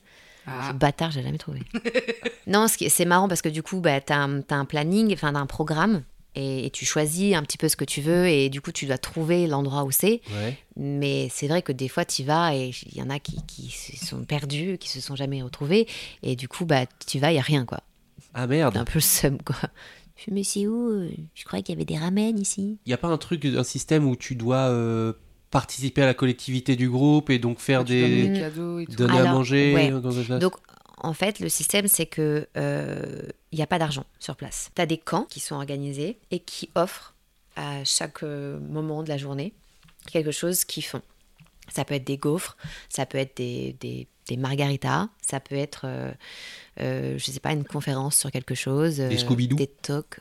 Ah. 0.47 0.69
Ce 0.69 0.73
bâtard, 0.73 1.11
j'ai 1.11 1.21
jamais 1.21 1.37
trouvé. 1.37 1.61
non, 2.47 2.67
c'est 2.67 3.05
marrant 3.05 3.27
parce 3.27 3.41
que 3.41 3.49
du 3.49 3.61
coup, 3.61 3.81
bah, 3.81 3.99
tu 4.01 4.13
as, 4.13 4.19
un 4.19 4.65
planning, 4.65 5.13
enfin, 5.13 5.33
t'as 5.33 5.39
un 5.39 5.45
programme. 5.45 6.03
Et, 6.35 6.67
et 6.67 6.69
tu 6.69 6.85
choisis 6.85 7.35
un 7.35 7.41
petit 7.41 7.57
peu 7.57 7.67
ce 7.67 7.75
que 7.75 7.85
tu 7.85 7.99
veux 7.99 8.27
et 8.27 8.49
du 8.49 8.61
coup 8.61 8.71
tu 8.71 8.85
dois 8.85 8.99
trouver 8.99 9.47
l'endroit 9.47 9.85
où 9.85 9.89
c'est. 9.89 10.21
Ouais. 10.31 10.55
Mais 10.75 11.29
c'est 11.31 11.47
vrai 11.47 11.63
que 11.63 11.71
des 11.71 11.87
fois 11.87 12.05
tu 12.05 12.21
y 12.21 12.25
vas 12.25 12.55
et 12.55 12.71
il 12.85 12.95
y 12.95 13.01
en 13.01 13.09
a 13.09 13.17
qui, 13.17 13.41
qui 13.47 13.71
se 13.71 14.05
sont 14.05 14.23
perdus, 14.23 14.77
qui 14.77 14.87
se 14.87 15.01
sont 15.01 15.15
jamais 15.15 15.41
retrouvés 15.41 15.87
et 16.21 16.35
du 16.35 16.47
coup 16.47 16.65
bah 16.65 16.85
tu 17.07 17.17
vas, 17.17 17.31
il 17.31 17.37
y 17.37 17.39
a 17.39 17.41
rien 17.41 17.65
quoi. 17.65 17.79
Ah 18.35 18.45
merde. 18.45 18.77
un 18.77 18.85
peu 18.85 18.95
le 18.95 18.99
seum 18.99 19.41
quoi. 19.41 19.55
Je 20.15 20.31
mais 20.31 20.43
c'est 20.43 20.67
où? 20.67 21.09
Je 21.33 21.43
croyais 21.43 21.63
qu'il 21.63 21.73
y 21.73 21.77
avait 21.77 21.85
des 21.85 21.97
ramen 21.97 22.37
ici. 22.37 22.77
Il 22.85 22.89
n'y 22.89 22.93
a 22.93 22.97
pas 22.97 23.07
un 23.07 23.17
truc, 23.17 23.43
un 23.45 23.63
système 23.63 24.07
où 24.07 24.15
tu 24.15 24.35
dois 24.35 24.69
euh, 24.69 25.13
participer 25.51 26.01
à 26.01 26.05
la 26.05 26.13
collectivité 26.13 26.75
du 26.75 26.89
groupe 26.89 27.29
et 27.29 27.39
donc 27.39 27.59
faire 27.59 27.83
des. 27.83 28.27
des 28.29 28.39
cadeaux 28.39 28.79
et 28.79 28.85
tout. 28.85 28.95
donner 28.95 29.19
à 29.19 29.31
manger 29.31 29.73
ouais. 29.73 29.91
dans 29.91 30.11
une 30.11 30.25
place 30.25 30.39
Donc, 30.39 30.53
en 30.97 31.13
fait, 31.13 31.39
le 31.39 31.49
système, 31.49 31.87
c'est 31.87 32.07
que 32.07 32.47
euh, 32.57 33.21
il 33.51 33.57
n'y 33.57 33.63
a 33.63 33.67
pas 33.67 33.79
d'argent 33.79 34.05
sur 34.19 34.35
place. 34.35 34.69
Tu 34.75 34.81
as 34.81 34.85
des 34.85 34.97
camps 34.97 35.25
qui 35.29 35.39
sont 35.39 35.55
organisés 35.55 36.17
et 36.31 36.39
qui 36.39 36.69
offrent 36.75 37.13
à 37.55 37.83
chaque 37.83 38.23
euh, 38.23 38.59
moment 38.59 39.03
de 39.03 39.09
la 39.09 39.17
journée 39.17 39.53
quelque 40.11 40.31
chose 40.31 40.65
qu'ils 40.65 40.83
font. 40.85 41.01
Ça 41.73 41.83
peut 41.85 41.95
être 41.95 42.05
des 42.05 42.17
gaufres, 42.17 42.55
ça 42.87 43.05
peut 43.05 43.17
être 43.17 43.35
des, 43.37 43.75
des, 43.81 44.07
des 44.27 44.37
margaritas, 44.37 45.09
ça 45.21 45.39
peut 45.39 45.55
être, 45.55 45.81
euh, 45.83 46.11
euh, 46.79 47.17
je 47.17 47.31
sais 47.31 47.39
pas, 47.41 47.51
une 47.51 47.65
conférence 47.65 48.15
sur 48.17 48.31
quelque 48.31 48.55
chose. 48.55 48.99
euh, 49.01 49.17
Scooby-Doo 49.17 49.55
Des 49.57 49.67
talks. 49.67 50.19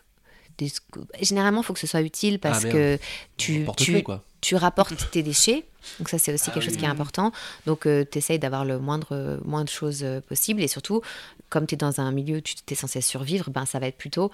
Des 0.59 0.73
Généralement, 1.21 1.61
il 1.61 1.65
faut 1.65 1.73
que 1.73 1.79
ce 1.81 1.87
soit 1.87 2.01
utile 2.03 2.39
parce 2.41 2.65
merde. 2.65 2.75
que 2.75 2.99
tu, 3.37 3.65
tu, 3.77 4.03
quoi. 4.03 4.25
Tu 4.41 4.57
rapportes 4.57 5.11
tes 5.11 5.23
déchets. 5.23 5.65
Donc 5.99 6.09
ça, 6.09 6.19
c'est 6.19 6.33
aussi 6.33 6.47
Ah 6.49 6.53
quelque 6.53 6.65
chose 6.65 6.77
qui 6.77 6.85
est 6.85 6.89
important. 6.89 7.33
Donc 7.67 7.83
tu 7.83 8.19
essayes 8.19 8.39
d'avoir 8.39 8.65
le 8.65 8.79
moindre, 8.79 9.41
moins 9.45 9.65
de 9.65 9.69
choses 9.69 10.03
euh, 10.03 10.21
possible. 10.21 10.63
Et 10.63 10.69
surtout, 10.69 11.01
comme 11.49 11.67
tu 11.67 11.75
es 11.75 11.79
dans 11.79 12.01
un 12.01 12.11
milieu 12.13 12.39
où 12.39 12.41
tu 12.41 12.55
es 12.69 12.75
censé 12.75 13.01
survivre, 13.01 13.51
ben, 13.51 13.67
ça 13.67 13.79
va 13.79 13.87
être 13.87 13.97
plutôt 13.97 14.31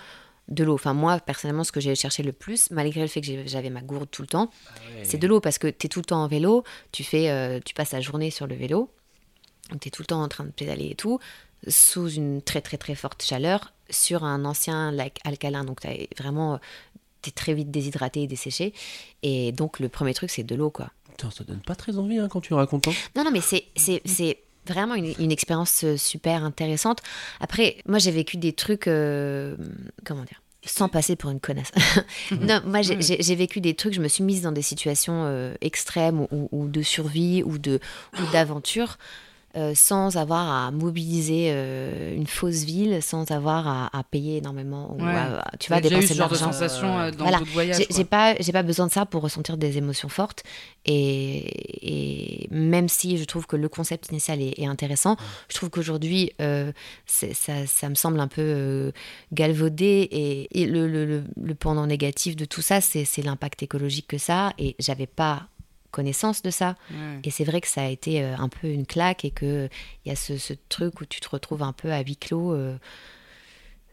de 0.48 0.64
l'eau. 0.64 0.74
Enfin, 0.74 0.94
moi, 0.94 1.18
personnellement, 1.20 1.64
ce 1.64 1.72
que 1.72 1.80
j'ai 1.80 1.94
cherché 1.94 2.22
le 2.22 2.32
plus, 2.32 2.70
malgré 2.70 3.00
le 3.00 3.06
fait 3.06 3.20
que 3.20 3.46
j'avais 3.46 3.70
ma 3.70 3.80
gourde 3.80 4.10
tout 4.10 4.22
le 4.22 4.28
temps, 4.28 4.50
c'est 5.04 5.18
de 5.18 5.26
l'eau. 5.26 5.40
Parce 5.40 5.58
que 5.58 5.68
tu 5.68 5.86
es 5.86 5.88
tout 5.88 6.00
le 6.00 6.04
temps 6.04 6.22
en 6.22 6.28
vélo, 6.28 6.64
tu, 6.90 7.04
fais, 7.04 7.30
euh, 7.30 7.60
tu 7.64 7.74
passes 7.74 7.92
la 7.92 8.00
journée 8.00 8.30
sur 8.30 8.46
le 8.46 8.54
vélo, 8.54 8.90
tu 9.80 9.88
es 9.88 9.90
tout 9.90 10.02
le 10.02 10.06
temps 10.06 10.22
en 10.22 10.28
train 10.28 10.44
de 10.44 10.50
pédaler 10.50 10.90
et 10.90 10.94
tout, 10.94 11.20
sous 11.68 12.08
une 12.08 12.42
très 12.42 12.60
très 12.60 12.76
très 12.76 12.94
forte 12.94 13.22
chaleur, 13.22 13.72
sur 13.88 14.24
un 14.24 14.44
ancien 14.44 14.90
lac 14.90 15.18
alcalin. 15.24 15.64
Donc 15.64 15.80
tu 15.80 15.88
vraiment... 16.18 16.58
Tu 17.22 17.30
es 17.30 17.32
très 17.32 17.54
vite 17.54 17.70
déshydraté 17.70 18.22
et 18.22 18.26
desséché. 18.26 18.74
Et 19.22 19.52
donc, 19.52 19.80
le 19.80 19.88
premier 19.88 20.14
truc, 20.14 20.30
c'est 20.30 20.42
de 20.42 20.54
l'eau, 20.54 20.70
quoi. 20.70 20.90
Putain, 21.10 21.30
ça 21.30 21.44
donne 21.44 21.60
pas 21.60 21.74
très 21.74 21.98
envie 21.98 22.18
hein, 22.18 22.28
quand 22.28 22.40
tu 22.40 22.54
racontes. 22.54 22.88
hein. 22.88 22.92
Non, 23.16 23.24
non, 23.24 23.30
mais 23.30 23.40
c'est, 23.40 24.38
vraiment 24.66 24.94
une, 24.94 25.12
une 25.18 25.32
expérience 25.32 25.82
euh, 25.84 25.96
super 25.96 26.44
intéressante. 26.44 27.00
Après, 27.40 27.78
moi, 27.86 27.98
j'ai 27.98 28.10
vécu 28.10 28.36
des 28.36 28.52
trucs, 28.52 28.86
euh, 28.86 29.56
comment 30.04 30.22
dire, 30.22 30.40
sans 30.64 30.88
passer 30.88 31.16
pour 31.16 31.30
une 31.30 31.40
connasse. 31.40 31.72
non, 32.30 32.60
moi, 32.64 32.82
j'ai, 32.82 33.34
vécu 33.34 33.60
des 33.60 33.74
trucs, 33.74 33.94
je 33.94 34.00
me 34.00 34.08
suis 34.08 34.22
mise 34.22 34.42
dans 34.42 34.52
des 34.52 34.62
situations 34.62 35.24
euh, 35.26 35.54
extrêmes 35.60 36.26
ou, 36.30 36.48
ou 36.52 36.68
de 36.68 36.82
survie 36.82 37.42
ou 37.42 37.58
d'aventure. 38.32 38.98
Euh, 39.56 39.72
sans 39.74 40.16
avoir 40.16 40.66
à 40.66 40.70
mobiliser 40.70 41.48
euh, 41.50 42.14
une 42.16 42.26
fausse 42.26 42.64
ville, 42.64 43.02
sans 43.02 43.30
avoir 43.30 43.68
à, 43.68 43.96
à 43.98 44.02
payer 44.02 44.38
énormément, 44.38 44.94
ou 44.98 45.02
Ouais. 45.04 45.10
à- 45.12 45.44
tu 45.60 45.70
vas 45.70 45.76
as 45.76 45.80
déjà 45.80 45.96
eu 45.96 45.98
dépenser 46.00 46.08
ce 46.08 46.12
de 46.14 46.18
genre 46.18 46.28
de 46.30 46.34
l'argent. 46.34 46.52
sensation 46.52 46.98
euh, 46.98 47.10
dans 47.10 47.24
Voilà. 47.24 47.40
voyages. 47.52 47.84
J'ai 47.90 48.04
pas, 48.04 48.34
j'ai 48.40 48.52
pas 48.52 48.62
besoin 48.62 48.86
de 48.86 48.92
ça 48.92 49.06
pour 49.06 49.22
ressentir 49.22 49.56
des 49.56 49.76
émotions 49.78 50.08
fortes. 50.08 50.42
Et, 50.84 52.44
et 52.44 52.48
même 52.50 52.88
si 52.88 53.16
je 53.18 53.24
trouve 53.24 53.46
que 53.46 53.56
le 53.56 53.68
concept 53.68 54.08
initial 54.10 54.40
est, 54.40 54.58
est 54.58 54.66
intéressant, 54.66 55.16
je 55.48 55.54
trouve 55.54 55.70
qu'aujourd'hui, 55.70 56.32
euh, 56.40 56.72
ça, 57.06 57.26
ça 57.66 57.88
me 57.88 57.94
semble 57.94 58.18
un 58.20 58.28
peu 58.28 58.42
euh, 58.42 58.90
galvaudé. 59.32 60.08
Et, 60.10 60.60
et 60.62 60.66
le, 60.66 60.88
le, 60.88 61.04
le- 61.06 61.24
le 61.40 61.54
pendant 61.54 61.86
négatif 61.86 62.36
de 62.36 62.44
tout 62.44 62.62
ça, 62.62 62.80
c'est 62.80 63.04
c'est 63.04 63.22
l'impact 63.22 63.62
écologique 63.62 64.06
que 64.08 64.18
ça. 64.18 64.48
a. 64.48 64.52
Et 64.58 64.74
j'avais 64.78 65.06
pas 65.06 65.48
connaissance 65.92 66.42
de 66.42 66.50
ça. 66.50 66.74
Et 67.22 67.30
c'est 67.30 67.44
vrai 67.44 67.60
que 67.60 67.68
ça 67.68 67.82
a 67.82 67.88
été 67.88 68.24
euh, 68.24 68.34
un 68.36 68.48
peu 68.48 68.66
une 68.66 68.86
claque 68.86 69.24
et 69.24 69.30
qu'il 69.30 69.70
y 70.04 70.10
a 70.10 70.16
ce, 70.16 70.36
ce 70.38 70.54
truc 70.68 71.00
où 71.00 71.04
tu 71.06 71.20
te 71.20 71.28
retrouves 71.28 71.62
un 71.62 71.72
peu 71.72 71.92
à 71.92 72.00
huis 72.00 72.16
clos 72.16 72.52
euh, 72.52 72.76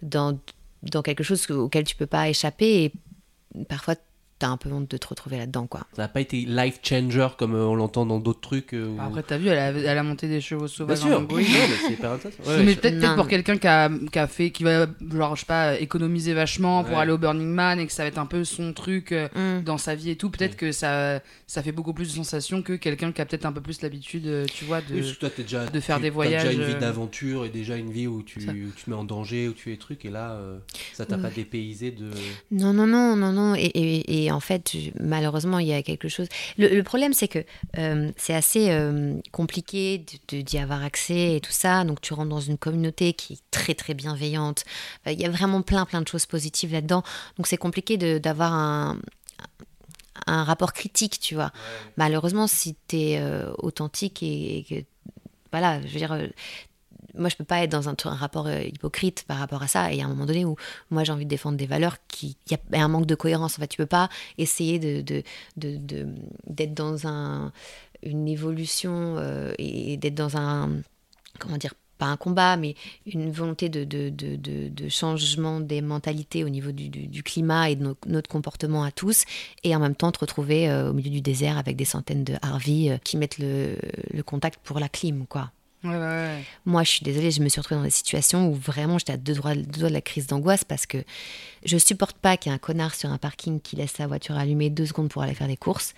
dans, 0.02 0.40
dans 0.82 1.04
quelque 1.04 1.24
chose 1.24 1.50
auquel 1.52 1.84
tu 1.84 1.96
peux 1.96 2.08
pas 2.08 2.28
échapper. 2.30 2.86
Et 2.86 3.64
parfois, 3.66 3.96
t'as 4.40 4.48
un 4.48 4.58
peu 4.58 4.72
honte 4.72 4.90
de 4.90 4.98
te 4.98 5.08
retrouver 5.08 5.38
là-dedans, 5.38 5.68
quoi. 5.68 5.82
Ça 5.96 6.04
n'a 6.04 6.08
pas 6.08 6.22
été 6.22 6.38
life 6.38 6.80
changer 6.84 7.28
comme 7.38 7.56
euh, 7.56 7.66
on 7.66 7.76
l'entend 7.76 8.06
dans 8.06 8.20
d'autres 8.20 8.40
trucs. 8.42 8.74
euh, 8.74 8.88
où- 8.88 9.02
Après, 9.02 9.22
t'as 9.22 9.38
vu, 9.38 9.48
elle 9.48 9.58
a, 9.60 9.68
elle 9.72 9.98
a 9.98 10.04
monté 10.04 10.28
des 10.28 10.42
chevaux 10.42 10.62
Bien 10.66 10.68
sauvages 10.70 11.00
en 11.04 11.08
sûr. 11.08 11.22
Non, 11.22 11.28
mais 11.36 11.44
c'est 11.44 11.94
hyper 11.94 12.12
intéressant. 12.14 12.44
Ouais, 12.48 12.64
mais 12.64 12.76
peut-être 12.76 13.16
pour 13.16 13.28
quelqu'un 13.28 13.58
qui 13.58 13.68
a, 13.68 13.90
qui 14.12 14.18
a 14.20 14.28
fait, 14.28 14.52
qui 14.52 14.64
va, 14.64 14.88
genre, 15.14 15.36
je 15.36 15.42
sais 15.42 15.46
pas, 15.46 15.78
économiser 15.80 16.34
vachement 16.34 16.84
pour 16.84 16.96
Ouais. 16.96 17.02
aller 17.02 17.12
au 17.12 17.18
Burning 17.18 17.50
Man 17.50 17.80
et 17.80 17.86
que 17.88 17.92
ça 17.94 18.04
va 18.04 18.08
être 18.08 18.18
un 18.18 18.26
peu 18.26 18.44
son 18.44 18.74
truc 18.74 19.12
euh, 19.12 19.28
Mm. 19.36 19.64
dans 19.64 19.78
sa 19.78 19.94
vie 19.96 20.10
et 20.12 20.16
tout. 20.16 20.30
Peut-être 20.30 20.52
Ouais. 20.54 20.58
que 20.58 20.72
ça, 20.72 21.20
ça 21.46 21.62
fait 21.62 21.72
beaucoup 21.72 21.94
plus 21.94 22.08
de 22.10 22.14
sensations 22.16 22.62
que 22.62 22.74
quelqu'un 22.74 23.12
qui 23.12 23.22
a 23.22 23.26
peut-être 23.26 23.46
un 23.46 23.52
peu 23.52 23.62
plus 23.62 23.82
l'habitude, 23.82 24.46
tu 24.54 24.66
vois, 24.66 24.80
de. 24.82 24.94
Oui, 24.96 25.18
toi, 25.20 25.30
t'es 25.30 25.44
déjà, 25.44 25.66
de 25.66 25.80
faire 25.80 25.98
tu- 25.98 26.04
des 26.04 26.10
voyages, 26.10 26.44
déjà 26.46 26.54
une 26.64 26.74
vie 26.74 26.80
d'aventure 26.80 27.46
et 27.46 27.50
déjà 27.50 27.76
une 27.76 27.92
vie 27.92 28.08
où 28.08 28.24
tu, 28.24 28.40
où 28.40 28.72
tu 28.76 28.84
te 28.86 28.90
mets 28.90 28.96
en 28.96 29.04
danger, 29.04 29.50
où 29.50 29.54
tu 29.54 29.64
fais 29.64 29.72
des 29.72 29.78
trucs, 29.78 30.06
et 30.06 30.10
là, 30.10 30.32
euh, 30.32 30.58
ça 30.94 31.06
t'a 31.06 31.18
pas 31.18 31.28
Ouais. 31.28 31.34
dépaysé 31.36 31.92
de. 31.92 32.10
Non, 32.52 32.72
non, 32.74 32.88
non, 32.88 33.16
non, 33.16 33.32
non. 33.34 33.56
Et, 33.56 33.66
et- 33.66 34.26
et 34.26 34.29
en 34.32 34.40
fait, 34.40 34.72
malheureusement, 35.00 35.60
il 35.60 35.68
y 35.68 35.74
a 35.74 35.82
quelque 35.84 36.08
chose. 36.08 36.28
Le, 36.58 36.68
le 36.68 36.84
problème, 36.84 37.14
c'est 37.14 37.28
que 37.28 37.44
euh, 37.78 38.12
c'est 38.18 38.34
assez 38.34 38.72
euh, 38.72 39.20
compliqué 39.32 40.04
d'y 40.30 40.58
avoir 40.58 40.84
accès 40.84 41.36
et 41.36 41.42
tout 41.42 41.52
ça. 41.52 41.84
Donc, 41.84 42.02
tu 42.02 42.14
rentres 42.14 42.30
dans 42.30 42.40
une 42.40 42.58
communauté 42.58 43.14
qui 43.14 43.34
est 43.34 43.42
très, 43.52 43.76
très 43.76 43.94
bienveillante. 43.94 44.64
Il 45.06 45.20
y 45.20 45.26
a 45.26 45.30
vraiment 45.30 45.62
plein, 45.62 45.86
plein 45.86 46.02
de 46.02 46.08
choses 46.08 46.26
positives 46.26 46.72
là-dedans. 46.72 47.04
Donc, 47.38 47.48
c'est 47.48 47.58
compliqué 47.58 47.98
d'avoir 48.20 48.54
un 48.54 49.00
un 50.28 50.44
rapport 50.44 50.74
critique, 50.74 51.18
tu 51.22 51.34
vois. 51.34 51.54
Malheureusement, 51.96 52.46
si 52.46 52.76
tu 52.90 52.98
es 52.98 53.24
authentique 53.58 54.22
et, 54.22 54.58
et 54.58 54.64
que 54.64 54.84
voilà, 55.52 55.82
je 55.82 55.88
veux 55.88 56.00
dire, 56.00 56.12
euh, 56.12 56.28
moi 57.18 57.30
je 57.30 57.36
peux 57.36 57.44
pas 57.44 57.64
être 57.64 57.72
dans 57.72 57.90
un, 57.90 57.96
rapport 58.06 58.48
euh, 58.48 58.62
hypocrite 58.62 59.24
par 59.28 59.38
rapport 59.38 59.62
à 59.64 59.68
ça. 59.68 59.92
Et 59.92 59.96
il 59.96 60.00
y 60.00 60.02
a 60.02 60.06
un 60.06 60.10
moment 60.10 60.26
donné 60.26 60.46
où 60.46 60.56
moi 60.90 61.04
j'ai 61.04 61.12
envie 61.12 61.26
de 61.26 61.30
défendre 61.30 61.58
des 61.58 61.68
valeurs 61.68 61.98
qui, 62.08 62.38
il 62.48 62.58
y 62.72 62.76
a 62.76 62.84
un 62.84 62.88
manque 62.88 63.06
de 63.06 63.16
cohérence. 63.16 63.58
En 63.58 63.62
fait, 63.62 63.68
tu 63.68 63.78
peux 63.78 63.86
pas 63.86 64.10
essayer 64.38 64.80
de 64.80 65.02
de- 65.02 65.24
de- 65.58 66.08
d'être 66.48 66.74
dans 66.74 67.08
un 67.08 67.52
une 68.04 68.28
évolution 68.28 69.16
euh, 69.18 69.54
et, 69.58 69.98
d'être 69.98 70.16
dans 70.16 70.38
un 70.38 70.70
comment 71.40 71.58
dire 71.58 71.74
pas 71.98 72.06
un 72.06 72.18
combat, 72.18 72.56
mais 72.56 72.76
une 73.06 73.30
volonté 73.30 73.68
de, 73.68 73.86
changement 74.90 75.60
des 75.60 75.82
mentalités 75.82 76.46
au 76.46 76.50
niveau 76.50 76.72
du, 76.72 77.24
climat 77.24 77.70
et 77.70 77.76
de 77.76 77.84
no- 77.84 77.98
notre 78.08 78.30
comportement 78.30 78.84
à 78.84 78.92
tous, 78.92 79.26
et 79.66 79.76
en 79.76 79.80
même 79.80 79.96
temps 79.96 80.12
te 80.12 80.20
retrouver 80.20 80.70
euh, 80.70 80.92
au 80.92 80.94
milieu 80.94 81.12
du 81.12 81.22
désert 81.22 81.58
avec 81.58 81.76
des 81.76 81.86
centaines 81.86 82.24
de 82.24 82.36
Harvey 82.42 83.00
qui 83.04 83.18
mettent 83.18 83.38
le, 83.38 83.76
le 84.14 84.24
contact 84.24 84.60
pour 84.64 84.80
la 84.80 84.88
clim, 84.88 85.26
quoi. 85.28 85.52
Ouais, 85.84 85.92
ouais, 85.92 85.98
ouais. 85.98 86.44
Moi, 86.66 86.84
je 86.84 86.90
suis 86.90 87.04
désolée, 87.04 87.32
je 87.32 87.42
me 87.42 87.48
suis 87.48 87.60
retrouvée 87.62 87.80
dans 87.80 87.86
des 87.86 87.90
situations 87.90 88.50
où 88.50 88.54
vraiment 88.54 88.98
j'étais 88.98 89.14
à 89.14 89.18
deux 89.18 89.36
doigts, 89.36 89.56
deux 89.56 89.80
doigts 89.80 89.90
de 89.90 89.94
la 89.94 90.02
crise 90.02 90.28
d'angoisse 90.28 90.64
parce 90.64 90.86
que 90.86 90.98
je 91.64 91.78
supporte 91.78 92.18
pas 92.18 92.36
qu'il 92.36 92.52
y 92.52 92.54
ait 92.54 92.56
un 92.56 92.60
connard 92.60 92.96
sur 92.96 93.10
un 93.10 93.18
parking 93.18 93.62
qui 93.62 93.78
laisse 93.78 93.94
sa 93.94 94.08
voiture 94.08 94.36
allumée 94.36 94.70
deux 94.70 94.86
secondes 94.86 95.10
pour 95.10 95.22
aller 95.22 95.34
faire 95.34 95.48
des 95.48 95.58
courses. 95.58 95.94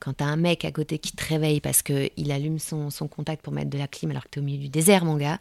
Quand 0.00 0.14
t'as 0.14 0.26
un 0.26 0.36
mec 0.36 0.64
à 0.64 0.72
côté 0.72 0.98
qui 0.98 1.12
te 1.12 1.24
réveille 1.24 1.60
parce 1.60 1.82
qu'il 1.82 2.32
allume 2.32 2.58
son, 2.58 2.90
son 2.90 3.08
contact 3.08 3.42
pour 3.42 3.52
mettre 3.52 3.70
de 3.70 3.78
la 3.78 3.86
clim 3.86 4.10
alors 4.10 4.24
que 4.24 4.30
t'es 4.30 4.40
au 4.40 4.42
milieu 4.42 4.60
du 4.60 4.68
désert, 4.68 5.04
mon 5.04 5.16
gars, 5.16 5.38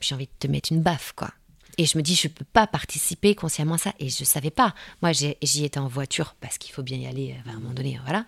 j'ai 0.00 0.14
envie 0.14 0.26
de 0.26 0.30
te 0.38 0.46
mettre 0.46 0.72
une 0.72 0.80
baffe, 0.80 1.12
quoi. 1.16 1.30
Et 1.76 1.86
je 1.86 1.98
me 1.98 2.02
dis, 2.02 2.14
je 2.14 2.28
peux 2.28 2.44
pas 2.44 2.66
participer 2.66 3.34
consciemment 3.34 3.74
à 3.74 3.78
ça. 3.78 3.94
Et 3.98 4.08
je 4.08 4.24
savais 4.24 4.50
pas. 4.50 4.74
Moi, 5.02 5.12
j'y 5.12 5.64
étais 5.64 5.78
en 5.78 5.88
voiture 5.88 6.36
parce 6.40 6.56
qu'il 6.58 6.72
faut 6.72 6.82
bien 6.82 6.98
y 6.98 7.06
aller 7.06 7.32
euh, 7.32 7.50
à 7.50 7.52
un 7.52 7.58
moment 7.58 7.74
donné, 7.74 7.98
voilà. 8.04 8.24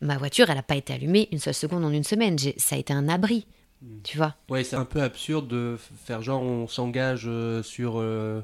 Ma 0.00 0.18
voiture, 0.18 0.50
elle 0.50 0.56
n'a 0.56 0.62
pas 0.62 0.74
été 0.76 0.92
allumée 0.92 1.28
une 1.30 1.38
seule 1.38 1.54
seconde 1.54 1.84
en 1.84 1.92
une 1.92 2.04
semaine. 2.04 2.36
Ça 2.56 2.74
a 2.74 2.78
été 2.78 2.92
un 2.92 3.08
abri, 3.08 3.46
tu 4.02 4.16
vois. 4.16 4.34
Ouais, 4.48 4.64
c'est 4.64 4.76
un 4.76 4.84
peu 4.84 5.02
absurde 5.02 5.48
de 5.48 5.76
faire 6.04 6.22
genre 6.22 6.42
on 6.42 6.66
s'engage 6.68 7.24
euh, 7.26 7.62
sur 7.62 7.94
euh, 7.98 8.40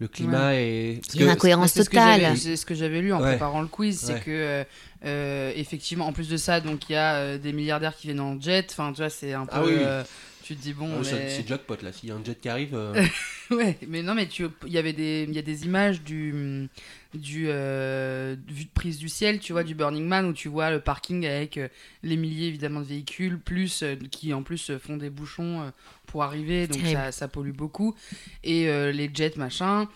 le 0.00 0.08
climat 0.08 0.54
et. 0.54 1.00
a 1.18 1.22
une 1.22 1.28
incohérence 1.28 1.72
C'est 1.72 1.84
totale. 1.84 2.36
C'est 2.36 2.56
ce 2.56 2.64
que 2.66 2.74
j'avais 2.74 3.00
lu 3.00 3.12
en 3.12 3.20
Ouais. 3.20 3.30
préparant 3.30 3.60
le 3.62 3.68
quiz, 3.68 3.98
c'est 3.98 4.14
Ouais. 4.14 4.20
que 4.20 4.64
euh, 5.04 5.52
effectivement, 5.56 6.06
en 6.06 6.12
plus 6.12 6.28
de 6.28 6.36
ça, 6.36 6.60
donc 6.60 6.88
il 6.88 6.92
y 6.92 6.96
a 6.96 7.14
euh, 7.16 7.38
des 7.38 7.52
milliardaires 7.52 7.96
qui 7.96 8.06
viennent 8.08 8.20
en 8.20 8.40
jet. 8.40 8.66
Enfin, 8.70 8.92
tu 8.92 8.98
vois, 9.00 9.10
c'est 9.10 9.32
un 9.32 9.46
peu. 9.46 9.52
Ah 9.54 9.62
oui, 9.64 9.72
euh, 9.78 10.02
tu 10.42 10.56
te 10.56 10.62
dis 10.62 10.72
bon, 10.72 10.90
Ah, 11.00 11.04
c'est- 11.04 11.12
mais- 11.14 11.30
C'est 11.30 11.46
jackpot 11.48 11.76
là, 11.82 11.92
s'il 11.92 12.08
y 12.08 12.12
a 12.12 12.14
un 12.16 12.24
jet 12.24 12.38
qui 12.40 12.48
arrive. 12.48 12.74
euh, 12.74 13.04
ouais, 13.50 13.76
mais 13.86 14.02
non, 14.02 14.14
mais 14.14 14.26
tu, 14.26 14.46
il 14.66 14.72
y 14.72 14.78
avait 14.78 14.92
des, 14.92 15.26
il 15.28 15.34
y 15.34 15.38
a 15.38 15.42
des 15.42 15.64
images 15.64 16.02
du, 16.02 16.68
du 17.14 17.46
euh, 17.48 18.36
vue 18.48 18.64
de 18.64 18.70
prise 18.70 18.98
du 18.98 19.08
ciel, 19.08 19.38
tu 19.38 19.52
vois, 19.52 19.64
du 19.64 19.74
Burning 19.74 20.04
Man 20.04 20.26
où 20.26 20.32
tu 20.32 20.48
vois 20.48 20.70
le 20.70 20.80
parking 20.80 21.26
avec 21.26 21.56
euh, 21.56 21.68
les 22.02 22.16
milliers 22.16 22.48
évidemment 22.48 22.80
de 22.80 22.86
véhicules, 22.86 23.38
plus 23.38 23.82
euh, 23.82 23.96
qui 24.10 24.34
en 24.34 24.42
plus 24.42 24.72
font 24.78 24.96
des 24.96 25.10
bouchons 25.10 25.72
pour 26.06 26.22
arriver, 26.22 26.66
donc 26.66 26.84
ça, 26.86 27.12
ça 27.12 27.28
pollue 27.28 27.52
beaucoup, 27.52 27.94
et 28.44 28.66
les 28.92 29.10
jets 29.12 29.34
machin. 29.36 29.88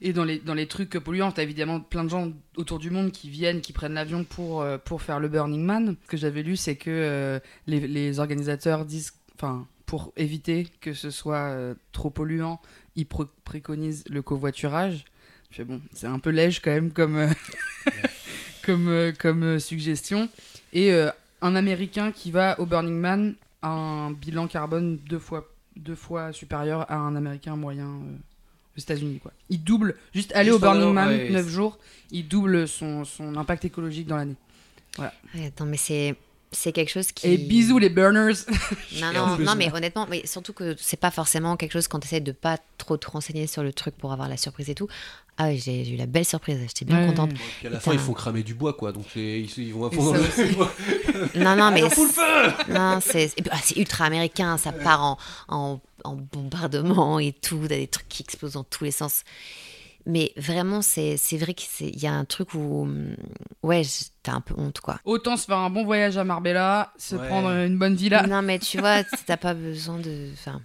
Et 0.00 0.12
dans 0.12 0.24
les, 0.24 0.38
dans 0.38 0.54
les 0.54 0.66
trucs 0.66 0.90
polluants, 0.98 1.32
t'as 1.32 1.42
évidemment 1.42 1.80
plein 1.80 2.04
de 2.04 2.10
gens 2.10 2.32
autour 2.56 2.78
du 2.78 2.90
monde 2.90 3.12
qui 3.12 3.30
viennent, 3.30 3.60
qui 3.60 3.72
prennent 3.72 3.94
l'avion 3.94 4.24
pour, 4.24 4.66
pour 4.84 5.00
faire 5.00 5.20
le 5.20 5.28
Burning 5.28 5.62
Man. 5.62 5.96
Ce 6.02 6.08
que 6.08 6.16
j'avais 6.16 6.42
lu, 6.42 6.56
c'est 6.56 6.76
que 6.76 7.40
les, 7.66 7.86
les 7.86 8.18
organisateurs 8.18 8.84
disent, 8.84 9.14
enfin, 9.36 9.66
pour 9.86 10.12
éviter 10.16 10.66
que 10.80 10.92
ce 10.92 11.10
soit 11.10 11.56
trop 11.92 12.10
polluant, 12.10 12.60
ils 12.96 13.06
préconisent 13.06 14.04
le 14.10 14.20
covoiturage. 14.20 15.04
Je 15.52 15.62
bon, 15.62 15.80
c'est 15.92 16.06
un 16.06 16.18
peu 16.18 16.30
léger 16.30 16.60
quand 16.64 16.70
même 16.70 16.90
comme, 16.92 17.16
euh, 17.16 17.28
comme, 18.64 18.88
euh, 18.88 19.12
comme 19.18 19.42
euh, 19.42 19.58
suggestion. 19.58 20.28
Et 20.72 20.92
euh, 20.92 21.10
un 21.42 21.54
Américain 21.54 22.12
qui 22.12 22.30
va 22.30 22.58
au 22.58 22.66
Burning 22.66 22.98
Man 22.98 23.34
a 23.60 23.68
un 23.68 24.10
bilan 24.12 24.46
carbone 24.48 24.98
deux 25.08 25.18
fois, 25.18 25.48
deux 25.76 25.94
fois 25.94 26.32
supérieur 26.32 26.90
à 26.90 26.96
un 26.96 27.14
Américain 27.16 27.54
moyen 27.56 27.86
euh, 27.86 28.16
aux 28.76 28.80
États-Unis. 28.80 29.18
Quoi. 29.20 29.32
Il 29.50 29.62
double, 29.62 29.96
juste 30.14 30.32
aller 30.34 30.50
Juste 30.50 30.56
au 30.62 30.66
Burning 30.66 30.92
Man 30.92 31.08
ouais, 31.08 31.30
9 31.30 31.44
c'est- 31.44 31.50
jours, 31.52 31.78
il 32.10 32.26
double 32.26 32.66
son, 32.66 33.04
son 33.04 33.36
impact 33.36 33.64
écologique 33.66 34.06
dans 34.06 34.16
l'année. 34.16 34.36
Ouais, 34.98 35.46
Attends, 35.46 35.66
mais 35.66 35.76
c'est 35.78 36.14
c'est 36.54 36.70
quelque 36.72 36.90
chose 36.90 37.12
qui. 37.12 37.26
Et 37.28 37.38
bisous 37.38 37.78
les 37.78 37.88
burners 37.88 38.34
Non, 39.00 39.10
non, 39.14 39.38
non, 39.38 39.54
mais 39.56 39.72
honnêtement, 39.72 40.06
mais 40.10 40.26
surtout 40.26 40.52
que 40.52 40.76
c'est 40.78 40.98
pas 41.00 41.10
forcément 41.10 41.56
quelque 41.56 41.72
chose 41.72 41.88
quand 41.88 41.98
tu 42.00 42.06
essaies 42.08 42.20
de 42.20 42.32
pas 42.32 42.58
trop 42.76 42.98
te 42.98 43.08
renseigner 43.10 43.46
sur 43.46 43.62
le 43.62 43.72
truc 43.72 43.96
pour 43.96 44.12
avoir 44.12 44.28
la 44.28 44.36
surprise 44.36 44.68
et 44.68 44.74
tout. 44.74 44.86
Ah 45.38 45.48
oui, 45.48 45.58
j'ai 45.64 45.88
eu 45.94 45.96
la 45.96 46.06
belle 46.06 46.24
surprise, 46.26 46.58
j'étais 46.60 46.84
bien 46.84 47.00
Ouais. 47.00 47.06
contente. 47.06 47.32
Puis 47.58 47.66
à 47.66 47.70
la 47.70 47.80
fin, 47.80 47.92
ils 47.92 47.98
font 47.98 48.12
cramer 48.12 48.42
du 48.42 48.54
bois 48.54 48.74
quoi, 48.74 48.92
donc 48.92 49.06
ils, 49.16 49.48
ils 49.58 49.72
vont 49.72 49.86
à 49.86 49.92
Et 49.92 49.96
fond 49.96 50.12
dans 50.12 50.14
ça 50.14 50.42
le. 50.44 51.42
Non, 51.42 51.56
non, 51.56 51.70
mais. 51.70 51.82
on 51.84 51.90
fout 51.90 52.06
le 52.08 52.12
feu 52.12 52.72
Non, 52.72 52.98
c'est 53.00 53.24
et 53.38 53.42
ah, 53.50 53.56
ultra 53.76 54.04
américain, 54.04 54.58
ça 54.58 54.72
part 54.72 55.02
en, 55.02 55.18
en, 55.48 55.80
en 56.04 56.16
bombardement 56.16 57.18
et 57.18 57.32
tout, 57.32 57.58
t'as 57.62 57.76
des 57.76 57.86
trucs 57.88 58.08
qui 58.08 58.22
explosent 58.22 58.52
dans 58.52 58.64
tous 58.64 58.84
les 58.84 58.90
sens. 58.90 59.22
Mais 60.04 60.32
vraiment, 60.36 60.82
c'est 60.82 61.16
c'est 61.16 61.36
vrai 61.36 61.54
qu'il 61.54 61.96
y 62.02 62.06
a 62.08 62.12
un 62.12 62.24
truc 62.24 62.54
où. 62.54 62.82
hum, 62.82 63.14
Ouais, 63.62 63.82
t'as 64.24 64.32
un 64.32 64.40
peu 64.40 64.54
honte, 64.58 64.80
quoi. 64.80 64.98
Autant 65.04 65.36
se 65.36 65.44
faire 65.46 65.58
un 65.58 65.70
bon 65.70 65.84
voyage 65.84 66.16
à 66.16 66.24
Marbella, 66.24 66.92
se 66.98 67.14
Ouais. 67.14 67.28
prendre 67.28 67.48
une 67.50 67.78
bonne 67.78 67.94
villa. 67.94 68.26
Non, 68.26 68.42
mais 68.42 68.58
tu 68.58 68.78
vois, 68.78 69.02
t'as 69.26 69.36
pas 69.36 69.54
besoin 69.54 69.98
de. 69.98 70.28
Enfin. 70.34 70.60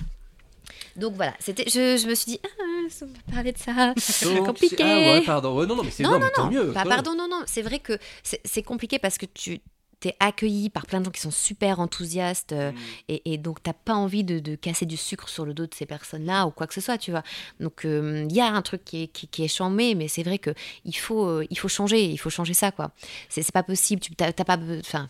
Donc 0.98 1.14
voilà, 1.14 1.34
c'était. 1.39 1.64
Je, 1.68 1.95
je 1.98 2.08
me 2.08 2.16
suis 2.16 2.32
dit, 2.34 2.39
ah, 2.43 2.64
on 3.02 3.06
va 3.06 3.34
parler 3.34 3.52
de 3.52 3.58
ça. 3.58 3.93
Donc, 4.24 4.45
compliqué. 4.48 4.76
c'est- 4.78 4.84
Ah 4.84 5.14
ouais, 5.14 5.22
pardon. 5.22 5.54
Non, 5.66 5.76
non, 5.76 5.84
mais 5.84 5.91
c'est 5.91 6.04
Non, 6.04 6.12
non, 6.14 6.20
non, 6.20 6.28
tant 6.34 6.50
mieux. 6.52 6.72
Bah, 6.72 6.84
pardon, 6.88 7.16
non, 7.16 7.28
non. 7.30 7.43
C'est 7.45 7.62
vrai 7.62 7.80
que 7.80 7.98
c'est 8.24 8.41
c'est 8.43 8.64
compliqué 8.64 8.98
parce 9.00 9.18
que 9.18 9.26
tu 9.28 9.60
t'es 10.00 10.16
accueilli 10.20 10.70
par 10.70 10.86
plein 10.86 11.00
de 11.00 11.06
gens 11.06 11.12
qui 11.12 11.22
sont 11.22 11.32
super 11.32 11.80
enthousiastes 11.80 12.52
euh, 12.52 12.72
Mm. 12.72 12.76
et, 13.10 13.34
et 13.34 13.38
donc 13.39 13.64
t'as 13.64 13.74
pas 13.74 13.95
envie 13.95 14.24
de, 14.24 14.38
de 14.38 14.54
casser 14.56 14.86
du 14.86 14.95
sucre 14.95 15.28
sur 15.28 15.43
le 15.43 15.56
dos 15.56 15.66
de 15.66 15.74
ces 15.74 15.88
personnes-là 15.88 16.45
ou 16.45 16.52
quoi 16.52 16.68
que 16.68 16.76
ce 16.76 16.82
soit, 16.82 17.00
tu 17.00 17.10
vois. 17.10 17.24
Donc 17.60 17.84
euh, 17.84 18.24
il 18.30 18.36
y 18.36 18.39
a 18.39 18.45
un 18.45 18.62
truc 18.62 18.86
qui 18.86 19.04
est, 19.04 19.08
qui, 19.08 19.28
qui 19.28 19.43
est 19.43 19.48
chambé, 19.48 19.95
mais 19.95 20.08
c'est 20.08 20.22
vrai 20.22 20.38
que 20.38 20.52
il 20.86 20.95
faut, 20.95 21.26
euh, 21.26 21.48
il 21.50 21.58
faut 21.58 21.68
changer, 21.68 22.04
il 22.06 22.18
faut 22.18 22.30
changer 22.30 22.54
ça, 22.54 22.72
quoi. 22.72 22.91
C'est 23.28 23.41
c'est 23.41 23.52
pas 23.52 23.64
possible, 23.64 24.00
tu 24.02 24.16
t'as 24.16 24.32
pas... 24.34 24.58
Enfin... 24.80 25.10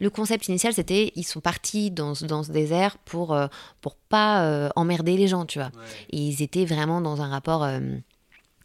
Le 0.00 0.10
concept 0.10 0.48
initial, 0.48 0.72
c'était 0.72 1.12
ils 1.16 1.24
sont 1.24 1.40
partis 1.40 1.90
dans, 1.90 2.14
ce- 2.14 2.24
dans 2.24 2.42
ce 2.42 2.52
désert 2.52 2.98
pour, 2.98 3.34
euh, 3.34 3.48
pour 3.80 3.96
pas 3.96 4.44
euh, 4.44 4.68
emmerder 4.76 5.16
les 5.16 5.28
gens, 5.28 5.44
tu 5.46 5.58
vois. 5.58 5.68
Ouais. 5.68 5.82
Et 6.10 6.18
ils 6.18 6.42
étaient 6.42 6.64
vraiment 6.64 7.00
dans 7.00 7.20
un 7.22 7.28
rapport 7.28 7.64
euh, 7.64 7.80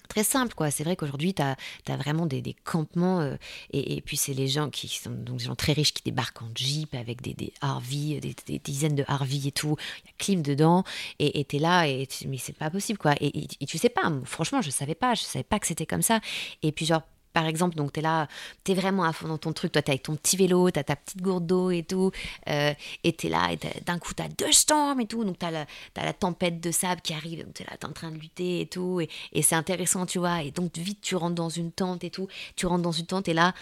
très 0.09 0.23
simple, 0.23 0.53
quoi. 0.53 0.69
C'est 0.69 0.83
vrai 0.83 0.95
qu'aujourd'hui, 0.95 1.33
tu 1.33 1.41
as, 1.41 1.55
vraiment 1.97 2.27
des, 2.27 2.41
des 2.41 2.53
campements, 2.53 3.27
et, 3.71 3.95
et 3.95 4.01
puis 4.01 4.15
c'est 4.15 4.33
les 4.35 4.47
gens 4.47 4.69
qui 4.69 4.87
sont 4.87 5.09
donc 5.09 5.37
des 5.37 5.45
gens 5.45 5.55
très 5.55 5.73
riches 5.73 5.93
qui 5.93 6.03
débarquent 6.03 6.43
en 6.43 6.49
jeep 6.53 6.93
avec 6.93 7.21
des, 7.21 7.33
des 7.33 7.51
Harvey, 7.61 8.19
des, 8.19 8.35
des 8.45 8.59
dizaines 8.59 8.95
de 8.95 9.05
Harvey 9.07 9.47
et 9.47 9.51
tout. 9.51 9.75
Il 10.03 10.07
y 10.07 10.09
a 10.09 10.13
clim 10.19 10.41
dedans, 10.43 10.83
et 11.17 11.43
tu 11.45 11.55
es 11.55 11.59
là, 11.59 11.87
et 11.87 12.05
tu- 12.05 12.27
mais 12.27 12.37
c'est 12.37 12.53
pas 12.55 12.69
possible, 12.69 12.99
quoi. 12.99 13.15
Et, 13.21 13.27
et- 13.39 13.47
et 13.61 13.65
tu 13.65 13.79
sais 13.79 13.89
pas, 13.89 14.11
franchement, 14.25 14.61
je 14.61 14.69
savais 14.69 14.93
pas, 14.95 15.15
je 15.15 15.23
savais 15.23 15.43
pas 15.43 15.57
que 15.57 15.65
c'était 15.65 15.87
comme 15.87 16.03
ça. 16.03 16.19
Et 16.61 16.71
puis, 16.71 16.85
genre, 16.85 17.01
par 17.33 17.45
exemple, 17.45 17.75
donc 17.75 17.93
tu 17.93 17.99
es 17.99 18.03
là, 18.03 18.27
tu 18.63 18.71
es 18.71 18.75
vraiment 18.75 19.03
à 19.03 19.13
fond 19.13 19.27
dans 19.27 19.37
ton 19.37 19.53
truc, 19.53 19.71
toi 19.71 19.81
tu 19.81 19.91
avec 19.91 20.03
ton 20.03 20.15
petit 20.15 20.37
vélo, 20.37 20.69
tu 20.71 20.79
as 20.79 20.83
ta 20.83 20.95
petite 20.95 21.21
gourde 21.21 21.45
d'eau 21.45 21.71
et 21.71 21.83
tout, 21.83 22.11
euh, 22.47 22.73
et 23.03 23.13
tu 23.13 23.27
es 23.27 23.29
là, 23.29 23.51
et 23.51 23.59
d'un 23.81 23.99
coup 23.99 24.13
tu 24.13 24.23
as 24.23 24.29
deux 24.29 24.51
storms 24.51 24.99
et 25.01 25.07
tout, 25.07 25.23
donc 25.23 25.39
tu 25.39 25.45
as, 25.45 25.51
la 25.51 26.13
tempête 26.13 26.61
de 26.61 26.71
sable 26.71 27.01
qui 27.01 27.13
arrive, 27.13 27.43
donc 27.43 27.55
tu 27.55 27.63
es 27.63 27.65
là, 27.65 27.75
tu 27.79 27.85
en 27.85 27.91
train 27.91 28.11
de 28.11 28.17
lutter 28.17 28.61
et 28.61 28.67
tout, 28.67 29.01
et, 29.01 29.09
et 29.33 29.41
c'est 29.41 29.55
intéressant, 29.55 30.05
tu 30.05 30.19
vois, 30.19 30.43
et 30.43 30.51
donc 30.51 30.77
vite 30.77 31.01
tu 31.01 31.15
rentres 31.15 31.35
dans 31.35 31.49
une 31.49 31.71
tente 31.71 32.03
et 32.03 32.09
tout, 32.09 32.27
tu 32.55 32.65
rentres 32.65 32.83
dans 32.83 32.91
une 32.91 33.05
tente 33.05 33.27
et 33.27 33.33
là, 33.33 33.53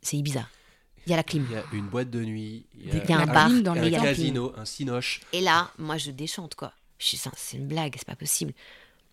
c'est 0.00 0.16
Ibiza. 0.16 0.46
Il 1.06 1.10
y 1.10 1.14
a 1.14 1.16
la 1.16 1.22
clim. 1.22 1.46
Il 1.48 1.54
y 1.54 1.58
a 1.58 1.64
une 1.72 1.88
boîte 1.88 2.10
de 2.10 2.22
nuit, 2.22 2.66
il 2.74 2.86
y 2.86 2.90
a, 2.90 3.02
Il 3.02 3.10
y 3.10 3.12
a 3.14 3.18
un 3.18 3.26
bar, 3.26 3.50
dans 3.62 3.72
un 3.72 3.88
la 3.88 3.98
casino, 3.98 4.52
un 4.56 4.66
cinoche. 4.66 5.22
Et 5.32 5.40
là, 5.40 5.70
moi 5.78 5.96
je 5.96 6.10
déchante 6.10 6.54
quoi. 6.54 6.72
C'est 6.98 7.56
une 7.56 7.66
blague, 7.66 7.94
c'est 7.96 8.06
pas 8.06 8.16
possible. 8.16 8.52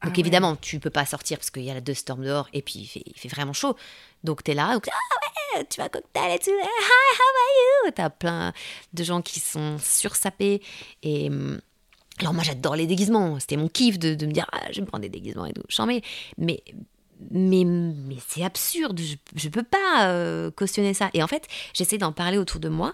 Ah 0.06 0.08
Donc 0.08 0.16
ouais. 0.16 0.20
évidemment, 0.22 0.56
tu 0.56 0.80
peux 0.80 0.90
pas 0.90 1.06
sortir 1.06 1.38
parce 1.38 1.50
qu'il 1.52 1.64
y 1.64 1.72
a 1.72 1.74
la 1.74 1.82
deux 1.82 1.94
storm 1.94 2.24
dehors 2.24 2.48
et 2.54 2.62
puis 2.62 2.80
il 2.80 2.86
fait, 2.88 3.04
il 3.06 3.18
fait 3.18 3.28
vraiment 3.30 3.54
chaud. 3.54 3.76
Donc 4.24 4.44
tu 4.44 4.52
es 4.52 4.54
là, 4.54 4.74
donc, 4.74 4.88
ah 4.92 5.58
ouais, 5.58 5.66
tu 5.70 5.80
vas 5.80 5.90
cocktail 5.90 6.36
et 6.36 6.40
tout. 6.40 6.52
Hi, 6.52 6.56
how 6.56 6.64
are 6.64 7.86
you? 7.88 7.92
T'as 7.96 8.10
plein 8.10 8.54
de 8.94 9.04
gens 9.04 9.22
qui 9.22 9.40
sont 9.40 9.78
sursapés 9.80 10.62
et. 11.04 11.28
hum, 11.30 11.60
alors 12.20 12.34
moi 12.34 12.44
j'adore 12.44 12.78
les 12.78 12.88
déguisements, 12.88 13.40
c'était 13.42 13.58
mon 13.58 13.68
kiff 13.68 14.00
de, 14.00 14.16
de 14.16 14.26
me 14.26 14.32
dire 14.32 14.46
ah, 14.54 14.62
je 14.70 14.76
vais 14.76 14.82
me 14.82 14.86
prendre 14.88 15.02
des 15.02 15.10
déguisements 15.10 15.46
et 15.48 15.54
tout, 15.54 15.64
mets. 15.86 16.02
Mais 16.38 16.64
mais, 17.32 17.64
mais 17.66 18.18
c'est 18.28 18.44
absurde, 18.44 19.00
je, 19.00 19.16
je 19.36 19.50
peux 19.50 19.64
pas 19.64 20.08
euh, 20.10 20.52
cautionner 20.52 20.94
ça. 20.94 21.10
Et 21.14 21.24
en 21.24 21.28
fait, 21.28 21.48
j'essaie 21.74 21.98
d'en 21.98 22.12
parler 22.12 22.38
autour 22.38 22.60
de 22.60 22.70
moi 22.70 22.94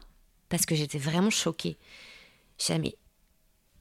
parce 0.50 0.66
que 0.66 0.76
j'étais 0.76 1.00
vraiment 1.00 1.30
choquée. 1.32 1.78
Mais 2.80 2.96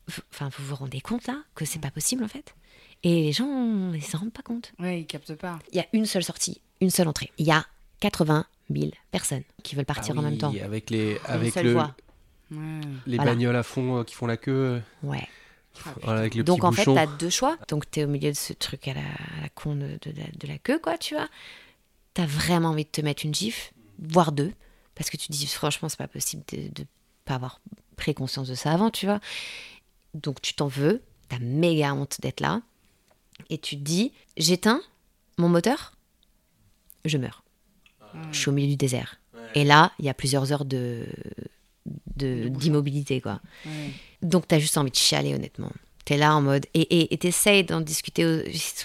vous- 0.09 0.23
enfin, 0.33 0.49
vous 0.57 0.65
vous 0.65 0.75
rendez 0.77 1.01
compte 1.01 1.27
là 1.27 1.43
que 1.55 1.65
c'est 1.65 1.79
pas 1.79 1.91
possible 1.91 2.25
en 2.25 2.29
fait? 2.29 2.55
Et 3.03 3.23
les 3.23 3.33
gens, 3.33 3.93
ils 3.95 4.03
s'en 4.03 4.19
rendent 4.19 4.33
pas 4.33 4.43
compte. 4.43 4.73
Ouais, 4.79 5.01
ils 5.01 5.07
captent 5.07 5.35
pas. 5.35 5.59
Il 5.73 5.77
y 5.77 5.81
a 5.81 5.87
une 5.93 6.07
seule 6.07 6.25
sortie, 6.25 6.61
une 6.81 6.91
seule 6.91 7.09
entrée. 7.09 7.31
Il 7.39 7.47
y 7.47 7.51
a 7.53 7.65
80 8.01 8.45
000 8.71 8.91
personnes 9.11 9.43
qui 9.63 9.75
veulent 9.75 9.85
partir 9.87 10.15
Ah 10.17 10.21
en 10.21 10.23
même 10.23 10.39
temps. 10.39 10.53
Avec 10.63 10.91
les, 10.91 11.13
Une 11.13 11.19
avec 11.27 11.55
seule 11.55 11.67
le, 11.67 11.77
les 13.07 13.17
Voilà. 13.17 13.25
bagnoles 13.33 13.57
à 13.57 13.63
fond 13.63 13.99
euh, 13.99 14.05
qui 14.05 14.15
font 14.15 14.27
la 14.27 14.37
queue, 14.37 14.83
Ouais. 15.03 15.27
voilà, 16.03 16.21
avec 16.21 16.35
les 16.35 16.43
Donc 16.43 16.63
en 16.65 16.73
fait, 16.73 16.83
bouchons. 16.85 16.95
t'as 16.95 17.07
deux 17.07 17.31
choix. 17.31 17.57
Donc 17.69 17.91
t'es 17.91 18.05
au 18.05 18.09
milieu 18.09 18.31
de 18.31 18.37
ce 18.37 18.53
truc 18.53 18.87
à 18.89 18.95
la, 18.95 19.01
à 19.01 19.43
la 19.43 19.49
con 19.51 19.75
de, 19.77 19.99
de 20.03 20.11
la- 20.17 20.31
de 20.39 20.47
la 20.47 20.59
queue, 20.59 20.79
quoi, 20.79 20.99
tu 20.99 21.15
vois. 21.15 21.29
T'as 22.15 22.27
vraiment 22.27 22.71
envie 22.71 22.85
de 22.85 22.91
te 22.91 23.01
mettre 23.01 23.25
une 23.25 23.35
gifle, 23.35 23.73
voire 23.99 24.33
deux, 24.33 24.53
parce 24.95 25.09
que 25.11 25.17
tu 25.17 25.29
te 25.29 25.33
dis 25.33 25.47
franchement, 25.47 25.89
c'est 25.89 25.97
pas 25.97 26.09
possible 26.09 26.43
de, 26.53 26.69
de 26.69 26.87
pas 27.25 27.37
avoir 27.37 27.61
pris 27.97 28.15
conscience 28.15 28.49
de 28.49 28.55
ça 28.55 28.73
avant, 28.73 28.91
tu 28.91 29.07
vois. 29.07 29.21
Donc 30.15 30.43
tu 30.43 30.55
t'en 30.55 30.67
veux, 30.67 31.03
t'as 31.29 31.39
méga 31.39 31.95
honte 31.95 32.21
d'être 32.21 32.41
là, 32.41 32.63
et 33.49 33.59
tu 33.59 33.77
te 33.77 33.83
dis, 33.83 34.13
j'éteins 34.37 34.83
mon 35.39 35.49
moteur, 35.49 35.93
je 37.05 37.17
meurs. 37.19 37.43
Je 38.33 38.39
suis 38.39 38.49
au 38.49 38.53
milieu 38.53 38.69
du 38.69 38.77
désert. 38.77 39.21
Et 39.55 39.65
là, 39.65 39.93
il 39.99 40.05
y 40.05 40.09
a 40.09 40.15
plusieurs 40.15 40.53
heures 40.53 40.65
de 40.65 41.07
d'immobilité, 42.17 43.21
quoi. 43.21 43.41
Ouais. 43.65 43.91
Donc, 44.23 44.47
t'as 44.47 44.59
juste 44.59 44.77
envie 44.77 44.91
de 44.91 44.97
chialer, 44.97 45.35
honnêtement. 45.35 45.73
T'es 46.05 46.17
là 46.17 46.35
en 46.35 46.43
mode. 46.43 46.67
Et 46.75 47.17
t'essayes 47.19 47.65
d'en 47.65 47.81
discuter. 47.81 48.27
au- 48.27 48.43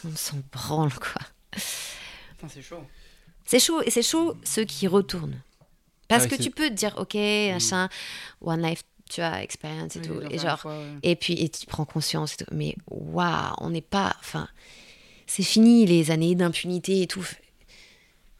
On 0.07 0.15
s'en 0.15 0.37
branle, 0.51 0.93
quoi. 0.93 1.21
C'est 2.47 2.61
chaud. 2.61 2.83
C'est 3.45 3.59
chaud. 3.59 3.81
Et 3.81 3.89
c'est 3.91 4.03
chaud 4.03 4.35
ceux 4.43 4.63
qui 4.63 4.87
retournent. 4.87 5.39
Parce 6.07 6.25
Ah 6.25 6.27
que 6.27 6.35
tu 6.41 6.51
peux 6.51 6.69
te 6.69 6.73
dire, 6.73 6.93
ok, 6.97 7.15
machin, 7.15 7.89
one 8.41 8.61
life, 8.61 8.83
tu 9.09 9.21
vois, 9.21 9.41
experience 9.41 9.95
et 9.95 9.99
Oui, 9.99 10.07
tout. 10.07 10.21
Et 10.31 10.37
genre. 10.39 10.59
fois, 10.59 10.77
ouais. 10.77 10.85
Et 11.03 11.15
puis, 11.15 11.33
et 11.33 11.49
tu 11.49 11.65
prends 11.65 11.85
conscience 11.85 12.33
et 12.33 12.37
tout. 12.37 12.51
Mais 12.51 12.75
waouh, 12.89 13.53
on 13.59 13.69
n'est 13.69 13.81
pas. 13.81 14.15
Enfin, 14.19 14.47
c'est 15.27 15.43
fini 15.43 15.85
les 15.85 16.11
années 16.11 16.35
d'impunité 16.35 17.01
et 17.01 17.07
tout. 17.07 17.27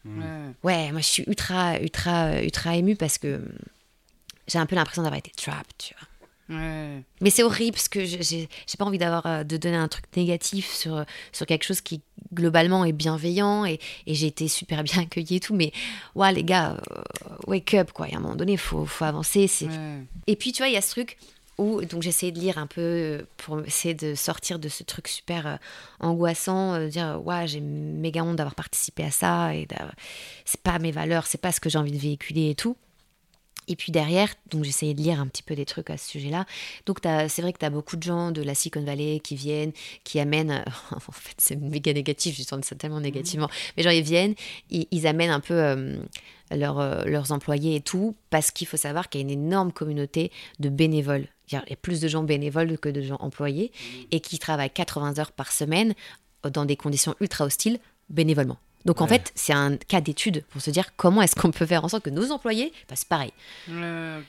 Mm. 0.04 0.22
Ouais. 0.22 0.52
Ouais, 0.62 0.92
moi, 0.92 1.00
je 1.00 1.06
suis 1.06 1.24
ultra, 1.26 1.78
ultra, 1.80 2.42
ultra 2.42 2.76
émue 2.76 2.96
parce 2.96 3.18
que 3.18 3.36
hum, 3.36 3.48
j'ai 4.48 4.58
un 4.58 4.66
peu 4.66 4.76
l'impression 4.76 5.02
d'avoir 5.02 5.18
été 5.18 5.30
trapped, 5.30 5.72
tu 5.78 5.94
vois. 5.94 6.08
Ouais. 6.48 7.02
Mais 7.20 7.30
c'est 7.30 7.42
horrible 7.42 7.72
parce 7.72 7.88
que 7.88 8.04
j'ai 8.04 8.48
pas 8.78 8.84
envie 8.84 8.98
d'avoir 8.98 9.26
euh, 9.26 9.44
de 9.44 9.56
donner 9.56 9.76
un 9.76 9.88
truc 9.88 10.04
négatif 10.16 10.72
sur, 10.72 11.04
sur 11.32 11.46
quelque 11.46 11.64
chose 11.64 11.80
qui 11.80 12.02
globalement 12.32 12.84
est 12.84 12.92
bienveillant 12.92 13.64
et, 13.64 13.80
et 14.06 14.14
j'ai 14.14 14.28
été 14.28 14.46
super 14.48 14.82
bien 14.84 15.02
accueillie 15.02 15.36
et 15.36 15.40
tout. 15.40 15.54
Mais 15.54 15.72
ouais, 16.14 16.32
les 16.32 16.44
gars, 16.44 16.76
euh, 16.90 17.02
wake 17.46 17.74
up 17.74 17.92
quoi. 17.92 18.06
Il 18.08 18.12
y 18.12 18.14
a 18.14 18.18
un 18.18 18.20
moment 18.20 18.36
donné, 18.36 18.52
il 18.52 18.58
faut, 18.58 18.84
faut 18.86 19.04
avancer. 19.04 19.50
Ouais. 19.62 20.02
Et 20.26 20.36
puis 20.36 20.52
tu 20.52 20.58
vois, 20.58 20.68
il 20.68 20.74
y 20.74 20.78
a 20.78 20.82
ce 20.82 20.90
truc 20.90 21.18
où 21.58 21.82
donc 21.84 22.06
essayé 22.06 22.32
de 22.32 22.38
lire 22.38 22.58
un 22.58 22.66
peu 22.66 22.80
euh, 22.80 23.22
pour 23.36 23.60
essayer 23.60 23.94
de 23.94 24.14
sortir 24.14 24.58
de 24.58 24.68
ce 24.68 24.82
truc 24.82 25.08
super 25.08 25.46
euh, 25.46 25.56
angoissant, 26.00 26.74
euh, 26.74 26.88
dire 26.88 27.20
ouais, 27.24 27.46
j'ai 27.46 27.60
méga 27.60 28.22
honte 28.22 28.36
d'avoir 28.36 28.54
participé 28.54 29.04
à 29.04 29.10
ça 29.10 29.54
et 29.54 29.66
c'est 30.44 30.60
pas 30.60 30.78
mes 30.78 30.92
valeurs, 30.92 31.26
c'est 31.26 31.40
pas 31.40 31.52
ce 31.52 31.60
que 31.60 31.70
j'ai 31.70 31.78
envie 31.78 31.92
de 31.92 31.98
véhiculer 31.98 32.50
et 32.50 32.54
tout. 32.54 32.76
Et 33.68 33.76
puis 33.76 33.92
derrière, 33.92 34.34
donc 34.50 34.64
j'essayais 34.64 34.94
de 34.94 35.00
lire 35.00 35.20
un 35.20 35.26
petit 35.26 35.42
peu 35.42 35.54
des 35.54 35.64
trucs 35.64 35.90
à 35.90 35.96
ce 35.96 36.08
sujet-là. 36.08 36.46
Donc 36.86 36.98
c'est 37.02 37.42
vrai 37.42 37.52
que 37.52 37.58
tu 37.58 37.64
as 37.64 37.70
beaucoup 37.70 37.96
de 37.96 38.02
gens 38.02 38.30
de 38.30 38.42
la 38.42 38.54
Silicon 38.54 38.82
Valley 38.82 39.20
qui 39.20 39.34
viennent, 39.34 39.72
qui 40.04 40.20
amènent, 40.20 40.64
en 40.90 41.12
fait 41.12 41.34
c'est 41.38 41.56
méga 41.56 41.92
négatif, 41.92 42.36
je 42.36 42.42
sens 42.42 42.64
ça 42.64 42.76
tellement 42.76 43.00
négativement, 43.00 43.48
mais 43.76 43.82
genre 43.82 43.92
ils 43.92 44.02
viennent, 44.02 44.34
ils, 44.70 44.86
ils 44.90 45.06
amènent 45.06 45.30
un 45.30 45.40
peu 45.40 45.54
euh, 45.54 45.96
leurs, 46.50 46.78
euh, 46.78 47.04
leurs 47.04 47.32
employés 47.32 47.76
et 47.76 47.80
tout, 47.80 48.14
parce 48.30 48.50
qu'il 48.50 48.66
faut 48.66 48.76
savoir 48.76 49.08
qu'il 49.08 49.20
y 49.20 49.24
a 49.24 49.26
une 49.26 49.30
énorme 49.30 49.72
communauté 49.72 50.30
de 50.60 50.68
bénévoles. 50.68 51.26
Il 51.50 51.54
y 51.54 51.72
a 51.72 51.76
plus 51.76 52.00
de 52.00 52.08
gens 52.08 52.24
bénévoles 52.24 52.76
que 52.78 52.88
de 52.88 53.02
gens 53.02 53.18
employés, 53.20 53.70
et 54.10 54.18
qui 54.18 54.38
travaillent 54.38 54.70
80 54.70 55.18
heures 55.18 55.32
par 55.32 55.52
semaine 55.52 55.94
dans 56.42 56.64
des 56.64 56.76
conditions 56.76 57.14
ultra 57.20 57.44
hostiles 57.44 57.78
bénévolement. 58.08 58.58
Donc 58.86 59.00
en 59.00 59.06
fait, 59.06 59.32
c'est 59.34 59.52
un 59.52 59.76
cas 59.76 60.00
d'étude 60.00 60.44
pour 60.48 60.62
se 60.62 60.70
dire 60.70 60.96
comment 60.96 61.20
est-ce 61.20 61.34
qu'on 61.34 61.50
peut 61.50 61.66
faire 61.66 61.84
en 61.84 61.88
sorte 61.88 62.04
que 62.04 62.10
nos 62.10 62.30
employés 62.30 62.72
fassent 62.88 63.04
pareil. 63.04 63.32
Ok. 63.68 63.74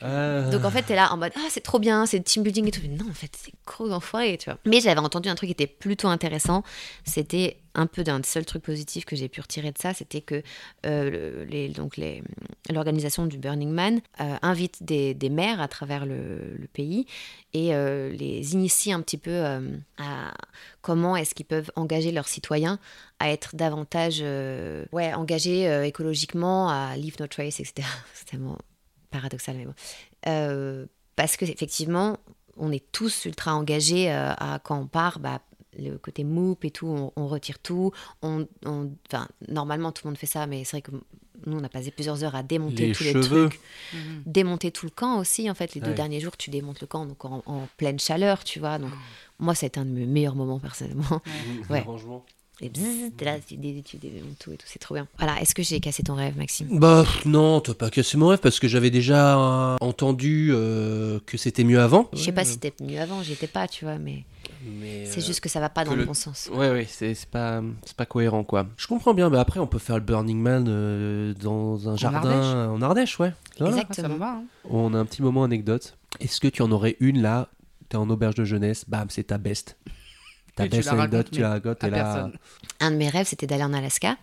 Ah. 0.02 0.42
Donc 0.52 0.66
en 0.66 0.72
fait, 0.72 0.84
t'es 0.84 0.96
là 0.96 1.14
en 1.14 1.18
mode 1.18 1.32
ah 1.36 1.48
c'est 1.50 1.62
trop 1.62 1.80
bien, 1.80 2.06
c'est 2.06 2.20
team 2.22 2.44
building 2.44 2.68
et 2.68 2.72
tout. 2.72 2.82
Mais 2.84 2.96
non, 2.96 3.10
en 3.10 3.14
fait, 3.14 3.32
c'est 3.38 3.54
gros 3.66 3.92
enfoiré, 3.92 4.38
tu 4.38 4.50
vois. 4.50 4.60
Mais 4.66 4.82
j'avais 4.82 5.00
entendu 5.00 5.30
un 5.30 5.36
truc 5.36 5.48
qui 5.48 5.54
était 5.54 5.68
plutôt 5.68 6.08
intéressant. 6.08 6.64
C'était 7.06 7.58
un 7.78 7.86
peu 7.86 8.04
d'un 8.04 8.20
des 8.20 8.28
seuls 8.28 8.46
trucs 8.46 8.64
positifs 8.64 9.06
que 9.06 9.16
j'ai 9.16 9.30
pu 9.30 9.40
retirer 9.40 9.72
de 9.72 9.78
ça, 9.78 9.94
c'était 9.94 10.22
que 10.22 10.42
euh, 10.86 11.46
les, 11.46 11.70
donc 11.70 11.96
les, 11.96 12.24
l'organisation 12.72 13.28
du 13.28 13.38
Burning 13.38 13.70
Man 13.70 14.02
euh, 14.20 14.36
invite 14.42 14.84
des, 14.84 15.14
des 15.14 15.30
maires 15.30 15.62
à 15.62 15.68
travers 15.68 16.06
le, 16.06 16.56
le 16.58 16.68
pays 16.68 17.06
et 17.54 17.76
euh, 17.76 18.10
les 18.10 18.54
initie 18.54 18.92
un 18.92 19.02
petit 19.02 19.18
peu 19.18 19.32
euh, 19.32 19.78
à 20.00 20.34
comment 20.82 21.16
est-ce 21.16 21.36
qu'ils 21.36 21.46
peuvent 21.46 21.72
engager 21.76 22.12
leurs 22.12 22.28
citoyens 22.28 22.80
à 23.20 23.32
être 23.32 23.56
davantage 23.56 24.20
euh, 24.22 24.86
ouais, 24.92 25.14
engagés 25.14 25.68
euh, 25.68 25.86
écologiquement, 25.86 26.70
à 26.70 26.96
leave 26.98 27.16
no 27.20 27.28
trace, 27.28 27.60
etc. 27.60 27.88
C'est 28.14 28.26
tellement 28.26 28.58
paradoxal, 29.10 29.58
mais 29.58 29.66
bon. 29.66 29.74
Euh, 30.28 30.86
parce 31.16 31.38
que 31.38 31.46
effectivement, 31.46 32.18
on 32.58 32.72
est 32.72 32.92
tous 32.92 33.26
ultra 33.26 33.56
engagés 33.56 34.12
euh, 34.12 34.34
à 34.38 34.60
quand 34.64 34.80
on 34.80 34.88
part, 34.88 35.20
bah, 35.20 35.42
le 35.80 35.98
côté 35.98 36.24
MOOP 36.24 36.66
et 36.66 36.72
tout, 36.72 36.88
on, 36.88 37.12
on 37.16 37.28
retire 37.28 37.60
tout. 37.60 37.92
On, 38.22 38.48
on- 38.66 38.92
enfin, 39.08 39.28
normalement, 39.48 39.92
tout 39.92 40.06
le 40.06 40.12
monde 40.12 40.18
fait 40.18 40.26
ça, 40.28 40.46
mais 40.48 40.64
c'est 40.64 40.78
vrai 40.78 40.82
que 40.82 40.92
nous, 41.46 41.58
on 41.58 41.64
a 41.64 41.70
passé 41.70 41.92
plusieurs 41.92 42.24
heures 42.24 42.34
à 42.36 42.42
démonter 42.44 42.88
Les 42.88 42.92
tous 42.94 43.04
les 43.04 43.12
cheveux. 43.14 43.48
trucs, 43.50 43.60
Mhm. 43.94 44.24
démonter 44.26 44.72
tout 44.72 44.86
le 44.88 44.92
camp 44.92 45.20
aussi. 45.20 45.50
En 45.50 45.54
fait, 45.54 45.76
les 45.76 45.82
deux 45.82 45.92
derniers 45.94 46.20
jours, 46.20 46.36
tu 46.36 46.50
démontes 46.50 46.82
le 46.82 46.88
camp 46.88 47.06
donc 47.06 47.24
en, 47.26 47.44
en 47.46 47.68
pleine 47.78 48.00
chaleur, 48.00 48.44
tu 48.44 48.60
vois. 48.60 48.80
Donc, 48.80 48.92
moi, 49.40 49.54
ça 49.56 49.66
a 49.66 49.68
été 49.68 49.80
un 49.80 49.86
de 49.86 49.92
mes 49.92 50.06
meilleurs 50.08 50.36
moments 50.36 50.60
personnellement. 50.60 51.22
Ouais. 51.70 51.84
Et 52.60 52.70
bzzz, 52.70 53.12
t'es 53.16 53.26
là, 53.26 53.38
tu, 53.40 53.56
dé- 53.56 53.84
tu 53.86 53.98
démontes 53.98 54.40
tout 54.40 54.52
et 54.52 54.58
tout, 54.58 54.66
c'est 54.68 54.80
trop 54.80 54.96
bien. 54.96 55.08
Voilà, 55.20 55.40
est-ce 55.42 55.54
que 55.54 55.62
j'ai 55.62 55.80
cassé 55.80 56.02
ton 56.02 56.16
rêve, 56.16 56.36
Maxime? 56.38 56.68
Bah 56.80 57.06
non, 57.26 57.62
t'as 57.62 57.76
pas 57.76 57.92
cassé 57.92 58.18
mon 58.18 58.28
rêve 58.30 58.40
parce 58.40 58.60
que 58.60 58.68
j'avais 58.68 58.90
déjà 58.90 59.38
euh, 59.38 59.78
entendu 59.80 60.50
euh, 60.52 61.20
que 61.28 61.38
c'était 61.38 61.64
mieux 61.64 61.80
avant. 61.80 62.10
Je 62.14 62.18
sais 62.18 62.32
pas 62.32 62.46
si 62.46 62.54
c'était 62.54 62.74
mieux 62.84 63.00
avant, 63.00 63.22
j'y 63.22 63.34
étais 63.34 63.46
pas, 63.46 63.68
tu 63.68 63.86
vois, 63.86 64.00
mais 64.00 64.24
Mais, 64.66 65.06
c'est 65.06 65.22
euh, 65.22 65.24
juste 65.26 65.40
que 65.40 65.50
ça 65.50 65.60
va 65.60 65.70
pas 65.70 65.86
dans 65.86 65.94
le, 65.94 66.06
bon 66.06 66.16
sens. 66.16 66.50
Ouais, 66.52 66.72
ouais, 66.72 66.88
c'est 66.90 67.14
c'est 67.14 67.30
pas, 67.30 67.62
c'est 67.86 67.96
pas 67.96 68.08
cohérent 68.08 68.44
quoi. 68.44 68.66
Je 68.76 68.88
comprends 68.88 69.14
bien, 69.14 69.30
mais 69.30 69.38
après 69.38 69.60
on 69.60 69.68
peut 69.68 69.78
faire 69.78 69.98
le 69.98 70.02
Burning 70.04 70.40
Man 70.42 70.66
euh, 70.68 71.36
dans 71.36 71.88
un 71.90 71.96
jardin 71.96 72.32
Ardèche 72.32 72.72
en 72.74 72.82
Ardèche, 72.82 73.20
ouais. 73.20 73.34
Voilà. 73.60 73.76
Exact. 73.76 73.92
Ah, 73.92 74.02
ça 74.02 74.08
me 74.08 74.18
va. 74.18 74.32
hein. 74.32 74.44
On 74.68 74.96
a 74.96 74.98
un 74.98 75.06
petit 75.06 75.22
moment 75.22 75.44
anecdote. 75.44 75.96
Est-ce 76.20 76.40
que 76.40 76.48
tu 76.48 76.64
en 76.64 76.72
aurais 76.72 76.96
une 77.00 77.22
là? 77.22 77.50
T'es 77.90 77.98
en 77.98 78.10
auberge 78.10 78.36
de 78.36 78.44
jeunesse, 78.46 78.84
bam, 78.88 79.08
c'est 79.12 79.26
ta 79.26 79.38
best. 79.38 79.78
Ta 80.58 80.68
tu 80.68 80.82
la 80.82 80.92
anecdote, 80.92 81.28
racontes, 81.28 81.32
tu 81.32 81.42
la 81.42 81.48
mais 81.50 81.54
racontes 81.54 81.84
à 81.84 81.88
et 81.88 81.92
là. 81.92 82.32
Un 82.80 82.92
de 82.92 82.96
mes 82.98 83.10
rêves, 83.10 83.28
c'était 83.28 83.48
d'aller 83.48 83.64
en 83.64 83.74
Alaska. 83.74 84.18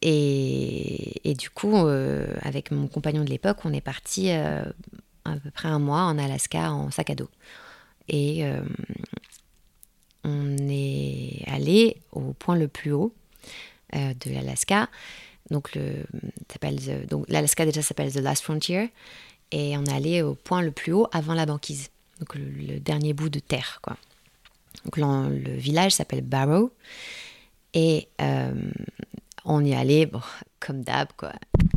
Et, 0.00 1.28
et 1.28 1.34
du 1.34 1.50
coup, 1.50 1.76
euh, 1.76 2.26
avec 2.42 2.70
mon 2.70 2.88
compagnon 2.88 3.24
de 3.24 3.30
l'époque, 3.30 3.58
on 3.64 3.72
est 3.72 3.80
parti 3.80 4.30
euh, 4.30 4.64
à 5.24 5.36
peu 5.36 5.50
près 5.50 5.68
un 5.68 5.78
mois 5.78 6.02
en 6.02 6.18
Alaska 6.18 6.72
en 6.72 6.90
sac 6.90 7.10
à 7.10 7.14
dos. 7.14 7.28
Et 8.08 8.46
euh, 8.46 8.62
on 10.24 10.56
est 10.68 11.42
allé 11.46 11.98
au 12.12 12.32
point 12.32 12.56
le 12.56 12.68
plus 12.68 12.92
haut 12.92 13.12
euh, 13.94 14.14
de 14.24 14.32
l'Alaska. 14.32 14.88
Donc 15.50 15.78
l'Alaska 17.28 17.64
déjà 17.64 17.82
s'appelle 17.82 18.12
The 18.12 18.18
Last 18.20 18.42
Frontier. 18.42 18.90
Et 19.50 19.76
on 19.76 19.84
est 19.84 19.92
allé 19.92 20.22
au 20.22 20.34
point 20.34 20.62
le 20.62 20.70
plus 20.70 20.92
haut 20.92 21.08
avant 21.12 21.34
la 21.34 21.46
banquise. 21.46 21.90
Donc, 22.20 22.34
le, 22.34 22.44
le 22.44 22.80
dernier 22.80 23.14
bout 23.14 23.30
de 23.30 23.38
terre, 23.38 23.78
quoi. 23.82 23.96
Donc, 24.84 24.96
le 24.96 25.56
village 25.56 25.92
s'appelle 25.92 26.22
Barrow. 26.22 26.70
Et 27.74 28.08
euh, 28.20 28.52
on 29.44 29.64
y 29.64 29.74
allait, 29.74 30.06
bon, 30.06 30.20
comme 30.60 30.82
d'hab, 30.82 31.08
quoi. 31.16 31.32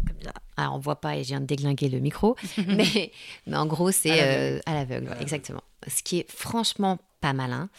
Comme 0.07 0.21
ça. 0.23 0.33
Alors, 0.57 0.75
on 0.75 0.79
voit 0.79 1.01
pas 1.01 1.15
et 1.17 1.23
je 1.23 1.29
viens 1.29 1.41
de 1.41 1.45
déglinguer 1.45 1.89
le 1.89 1.99
micro. 1.99 2.35
mais, 2.67 3.11
mais 3.47 3.57
en 3.57 3.65
gros, 3.65 3.87
À 3.89 3.91
c'est 3.91 4.09
l'aveugle. 4.09 4.31
euh, 4.55 4.59
à 4.65 4.73
l'aveugle, 4.73 5.17
exactement. 5.19 5.63
Ce 5.87 6.03
qui 6.03 6.19
est 6.19 6.31
franchement 6.31 6.99
pas 7.19 7.33
malin. 7.33 7.69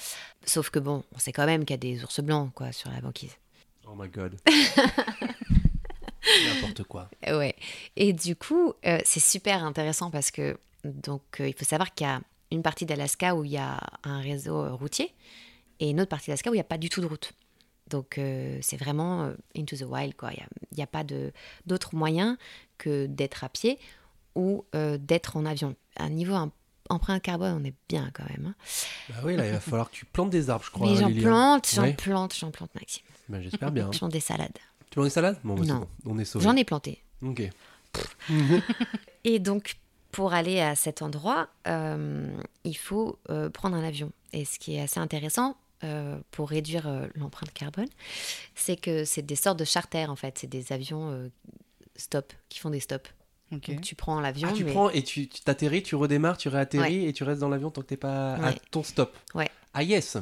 Sauf 0.45 0.71
que 0.71 0.79
bon, 0.79 1.05
on 1.15 1.19
sait 1.19 1.33
quand 1.33 1.47
même 1.47 1.65
qu'il 1.65 1.75
y 1.75 1.75
a 1.75 1.95
des 1.95 2.03
ours 2.05 2.21
blancs, 2.21 2.51
quoi, 2.55 2.73
sur 2.73 2.91
la 2.91 3.01
banquise. 3.01 3.37
Oh 3.87 3.95
my 3.97 4.09
god. 4.09 4.37
N'importe 6.47 6.85
quoi. 6.85 7.09
Euh, 7.29 7.39
Ouais. 7.39 7.55
Et 7.97 8.13
du 8.13 8.37
coup, 8.37 8.75
euh, 8.87 8.99
c'est 9.05 9.21
super 9.21 9.65
intéressant 9.65 10.11
parce 10.11 10.31
que 10.31 10.57
donc 10.85 11.23
euh, 11.41 11.49
il 11.49 11.55
faut 11.55 11.65
savoir 11.65 11.93
qu'il 11.95 12.07
y 12.07 12.11
a 12.11 12.21
une 12.53 12.63
partie 12.63 12.87
d'Alaska 12.87 13.35
où 13.35 13.45
il 13.45 13.51
y 13.53 13.57
a 13.59 13.79
un 14.05 14.21
réseau 14.21 14.57
euh, 14.63 14.73
routier 14.75 15.13
et 15.81 15.91
une 15.91 16.01
autre 16.01 16.11
partie 16.11 16.27
d'Alaska 16.29 16.51
où 16.51 16.55
il 16.55 16.59
n'y 16.59 16.61
a 16.61 16.65
pas 16.65 16.79
du 16.79 16.89
tout 16.89 17.01
de 17.01 17.07
route. 17.07 17.33
Donc 17.89 18.19
euh, 18.19 18.59
c'est 18.63 18.77
vraiment 18.77 19.25
euh, 19.25 19.35
into 19.57 19.77
the 19.77 19.83
wild, 19.83 20.15
quoi. 20.17 20.31
Il 20.33 20.43
n'y 20.77 20.83
a, 20.83 20.85
a 20.85 20.87
pas 20.87 21.05
d'autre 21.67 21.95
moyen 21.95 22.39
que 22.79 23.07
d'être 23.07 23.45
à 23.45 23.49
pied 23.49 23.79
ou 24.35 24.65
euh, 24.75 24.97
d'être 24.99 25.37
en 25.37 25.45
avion. 25.45 25.75
À 25.97 26.09
niveau 26.09 26.35
em- 26.35 26.51
empreinte 26.89 27.23
carbone, 27.23 27.61
on 27.61 27.65
est 27.65 27.75
bien 27.89 28.11
quand 28.15 28.25
même. 28.31 28.47
hein. 28.47 28.55
Bah 29.11 29.17
oui, 29.25 29.37
là, 29.37 29.47
il 29.47 29.53
va 29.53 29.61
falloir 29.61 29.91
que 29.91 29.97
tu 29.97 30.05
plantes 30.05 30.31
des 30.31 30.49
arbres, 30.51 30.65
je 30.65 30.71
crois. 30.71 30.89
Mais 30.91 30.97
j'en 30.97 31.09
Lilian. 31.09 31.23
plante, 31.29 31.69
j'en 31.75 31.83
Ouais. 31.83 31.95
plante, 31.95 32.35
j'en 32.35 32.51
plante, 32.51 32.75
Maxime. 32.75 33.03
Bah, 33.29 33.41
J'espère 33.43 33.71
bien. 33.73 33.87
hein. 33.89 33.91
Je 33.93 33.99
plante 33.99 34.13
des 34.13 34.21
salades. 34.21 34.57
Tu 34.91 34.99
manges 34.99 35.09
des 35.09 35.15
salades? 35.15 35.39
Bon, 35.45 35.55
bah, 35.55 35.65
Non. 35.67 35.89
bon, 36.05 36.15
on 36.15 36.19
est 36.19 36.25
sauvé. 36.25 36.45
J'en 36.45 36.57
ai 36.57 36.65
planté. 36.65 37.03
Ok. 37.23 37.43
Et 39.25 39.39
donc, 39.39 39.77
pour 40.13 40.33
aller 40.35 40.61
à 40.61 40.75
cet 40.77 41.03
endroit, 41.03 41.49
euh, 41.67 42.27
il 42.65 42.77
faut 42.77 43.19
euh, 43.31 43.51
prendre 43.51 43.75
un 43.77 43.83
avion. 43.85 44.13
Et 44.33 44.45
ce 44.45 44.59
qui 44.59 44.77
est 44.77 44.81
assez 44.81 45.01
intéressant 45.01 45.57
euh, 45.85 46.19
pour 46.31 46.49
réduire 46.51 46.87
euh, 46.87 47.07
l'empreinte 47.17 47.53
carbone, 47.53 47.89
c'est 48.55 48.77
que 48.77 49.05
c'est 49.05 49.23
des 49.23 49.35
sortes 49.37 49.59
de 49.59 49.65
charters, 49.65 50.11
en 50.11 50.17
fait. 50.17 50.39
C'est 50.39 50.47
des 50.47 50.73
avions 50.73 51.11
euh, 51.11 51.29
stop, 51.97 52.33
qui 52.49 52.59
font 52.61 52.71
des 52.71 52.81
stops. 52.81 53.11
Ok. 53.53 53.71
Donc, 53.71 53.81
tu 53.83 53.95
prends 53.95 54.21
l'avion, 54.21 54.49
Ah, 54.51 54.55
tu 54.57 54.65
mais... 54.65 54.73
prends 54.73 54.89
et 54.91 55.03
tu 55.03 55.29
tu 55.29 55.41
t'atterris, 55.43 55.83
tu 55.83 55.95
redémarres, 55.97 56.37
tu 56.39 56.49
réatterris 56.49 57.07
et 57.07 57.13
tu 57.13 57.23
restes 57.25 57.41
dans 57.41 57.49
l'avion 57.51 57.71
tant 57.71 57.83
que 57.83 57.87
t'es 57.89 57.97
pas 57.99 58.35
à 58.37 58.53
ton 58.71 58.83
stop. 58.83 59.15
Ouais. 59.35 59.51
Ah 59.75 59.83
yes 59.83 60.17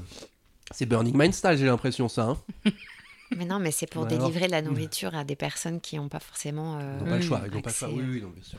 C'est 0.72 0.86
Burning 0.86 1.16
Man 1.16 1.32
style, 1.32 1.56
j'ai 1.56 1.66
l'impression, 1.66 2.08
ça. 2.08 2.22
Hein. 2.24 2.38
mais 3.36 3.44
non, 3.44 3.58
mais 3.60 3.70
c'est 3.70 3.86
pour 3.86 4.02
Bah 4.04 4.08
alors. 4.14 4.26
délivrer 4.26 4.46
de 4.46 4.52
la 4.52 4.62
nourriture 4.62 5.14
à 5.14 5.22
des 5.24 5.36
personnes 5.36 5.80
qui 5.80 5.96
n'ont 5.96 6.08
pas 6.08 6.18
forcément... 6.20 6.78
euh, 6.80 6.98
Ils 6.98 7.04
n'ont 7.04 7.10
pas 7.10 7.16
le 7.16 7.22
choix, 7.22 7.42
ils 7.46 7.52
n'ont 7.54 7.60
pas 7.62 7.70
le 7.70 7.74
choix. 7.74 7.88
Oui, 7.88 8.02
oui, 8.08 8.20
non, 8.22 8.30
bien 8.30 8.42
sûr. 8.42 8.58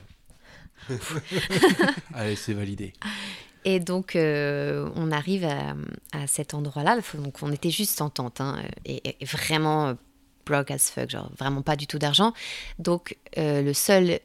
Allez, 2.14 2.36
c'est 2.36 2.54
validé. 2.54 2.94
Et 3.64 3.80
donc, 3.80 4.16
euh, 4.16 4.90
on 4.96 5.12
arrive 5.12 5.46
à, 5.46 6.28
cet 6.28 6.54
endroit-là. 6.54 6.98
Donc, 7.16 7.38
on 7.42 7.52
était 7.52 7.70
juste 7.70 8.02
en 8.02 8.10
tente. 8.10 8.42
hein, 8.42 8.62
et, 8.86 9.18
vraiment 9.26 9.90
euh, 9.90 9.94
broke 10.46 10.72
as 10.72 10.90
fuck. 10.90 11.10
Genre, 11.10 11.32
vraiment 11.38 11.62
pas 11.62 11.76
du 11.76 11.88
tout 11.88 12.00
d'argent. 12.00 12.34
Donc, 12.80 13.18
euh, 13.38 13.62
le 13.62 13.74
seul 13.74 14.20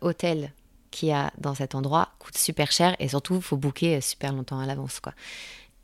hôtel 0.00 0.52
qu'il 0.90 1.10
y 1.10 1.12
a 1.12 1.30
dans 1.36 1.54
cet 1.54 1.74
endroit 1.74 2.10
coûte 2.18 2.38
super 2.38 2.72
cher. 2.72 2.96
Et 2.98 3.08
surtout, 3.08 3.40
faut 3.40 3.56
booker 3.56 4.00
super 4.00 4.32
longtemps 4.32 4.60
à 4.60 4.66
l'avance, 4.66 5.00
quoi. 5.00 5.12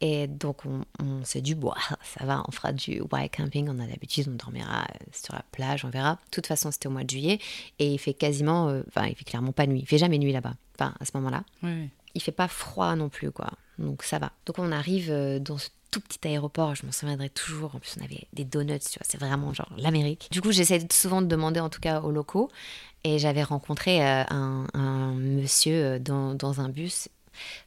Et 0.04 0.26
donc, 0.26 0.66
on, 0.66 0.84
on 1.00 1.24
s'est 1.24 1.40
dit, 1.40 1.54
bon, 1.54 1.72
ça 2.02 2.26
va, 2.26 2.42
on 2.48 2.50
fera 2.50 2.72
du 2.72 3.00
wild 3.12 3.30
camping. 3.30 3.68
On 3.70 3.78
a 3.78 3.86
l'habitude, 3.86 4.26
on 4.28 4.34
dormira 4.34 4.80
euh, 4.82 5.04
sur 5.12 5.32
la 5.32 5.44
plage, 5.52 5.84
on 5.84 5.90
verra. 5.90 6.14
De 6.14 6.30
toute 6.32 6.48
façon, 6.48 6.72
c'était 6.72 6.88
au 6.88 6.90
mois 6.90 7.04
de 7.04 7.10
juillet. 7.10 7.38
Et 7.78 7.94
il 7.94 7.98
fait 7.98 8.12
quasiment, 8.12 8.68
euh, 8.68 8.82
enfin, 8.88 9.06
il 9.06 9.14
fait 9.14 9.24
clairement 9.24 9.52
pas 9.52 9.64
nuit. 9.64 9.78
Il 9.78 9.86
fait 9.86 9.98
jamais 9.98 10.18
nuit 10.18 10.32
là-bas. 10.32 10.54
Enfin, 10.76 10.92
à 10.98 11.04
ce 11.04 11.12
moment-là 11.14 11.44
ouais. 11.62 11.88
il 12.16 12.20
fait 12.20 12.32
pas 12.32 12.48
froid 12.48 12.96
non 12.96 13.08
plus, 13.08 13.30
quoi. 13.30 13.50
Donc 13.78 14.02
ça 14.02 14.18
va. 14.18 14.32
Donc 14.44 14.58
on 14.58 14.72
arrive 14.72 15.10
euh, 15.12 15.38
dans 15.38 15.58
ce 15.58 15.68
tout 15.92 16.00
petit 16.00 16.26
aéroport, 16.26 16.74
je 16.74 16.84
m'en 16.84 16.90
souviendrai 16.90 17.28
toujours. 17.30 17.76
En 17.76 17.78
plus, 17.78 17.96
on 18.00 18.04
avait 18.04 18.26
des 18.32 18.44
donuts, 18.44 18.80
tu 18.80 18.98
vois, 18.98 19.06
c'est 19.08 19.20
vraiment 19.20 19.54
genre 19.54 19.70
l'Amérique. 19.76 20.28
Du 20.32 20.42
coup, 20.42 20.50
j'essaie 20.50 20.84
souvent 20.90 21.22
de 21.22 21.26
demander, 21.28 21.60
en 21.60 21.68
tout 21.68 21.80
cas 21.80 22.00
aux 22.00 22.10
locaux. 22.10 22.50
Et 23.04 23.18
j'avais 23.18 23.42
rencontré 23.42 24.02
un, 24.02 24.66
un 24.74 25.12
monsieur 25.14 26.00
dans, 26.00 26.34
dans 26.34 26.60
un 26.60 26.68
bus, 26.68 27.08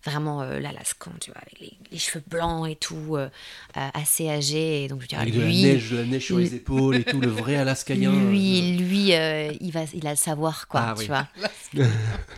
vraiment 0.03 0.41
euh, 0.41 0.59
l'Alaskan, 0.59 1.11
tu 1.21 1.31
vois, 1.31 1.41
avec 1.41 1.59
les, 1.59 1.73
les 1.91 1.97
cheveux 1.97 2.23
blancs 2.27 2.69
et 2.69 2.75
tout, 2.75 3.15
euh, 3.15 3.29
euh, 3.77 3.87
assez 3.93 4.29
âgé. 4.29 4.83
Et 4.83 4.87
donc 4.87 5.01
je 5.01 5.07
dis, 5.07 5.15
ah, 5.15 5.21
Avec 5.21 5.33
de 5.33 5.41
la 5.41 5.45
lui, 5.47 5.61
neige, 5.63 5.91
de 5.91 5.97
la 5.97 6.05
neige 6.05 6.25
sur 6.25 6.37
les 6.37 6.49
lui- 6.49 6.55
épaules 6.57 6.95
et 6.97 7.03
tout, 7.03 7.19
le 7.21 7.27
vrai 7.29 7.55
Alaskaïen. 7.55 8.11
lui, 8.31 8.77
lui, 8.77 9.13
euh, 9.13 9.53
il 9.59 9.71
va, 9.71 9.83
il 9.93 10.05
a 10.07 10.11
le 10.11 10.15
savoir, 10.17 10.67
quoi, 10.67 10.81
Ah 10.89 10.93
tu 10.95 11.01
oui. 11.01 11.07
vois. 11.07 11.27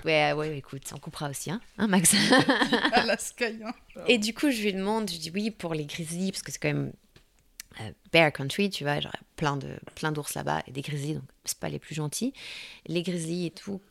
ouais, 0.06 0.34
ouais, 0.34 0.58
écoute, 0.58 0.84
on 0.96 0.98
coupera 1.00 1.30
aussi, 1.30 1.52
hein, 1.52 1.62
hein 1.78 1.88
Max 1.88 2.16
Alaskaïen. 2.92 3.74
Et 4.08 4.18
du 4.18 4.34
coup, 4.34 4.52
je 4.52 4.62
lui 4.62 4.74
demande, 4.74 5.10
je 5.10 5.18
dis 5.18 5.32
oui 5.34 5.52
pour 5.52 5.74
les 5.74 5.86
grizzlies, 5.86 6.32
parce 6.32 6.44
que 6.44 6.52
c'est 6.52 6.60
quand 6.60 6.68
même 6.70 6.94
euh, 7.82 7.92
bear 8.12 8.32
country, 8.32 8.70
tu 8.70 8.84
vois, 8.84 9.00
genre 9.00 9.12
plein 9.36 9.58
de 9.58 9.70
plein 9.96 10.12
d'ours 10.12 10.34
là-bas 10.34 10.64
et 10.68 10.72
des 10.72 10.82
grizzlies, 10.82 11.14
donc 11.16 11.24
c'est 11.46 11.60
pas 11.60 11.70
les 11.70 11.80
plus 11.80 11.94
gentils. 11.96 12.34
Les 12.88 13.04
grizzlies 13.04 13.48
et 13.48 13.52
tout, 13.52 13.82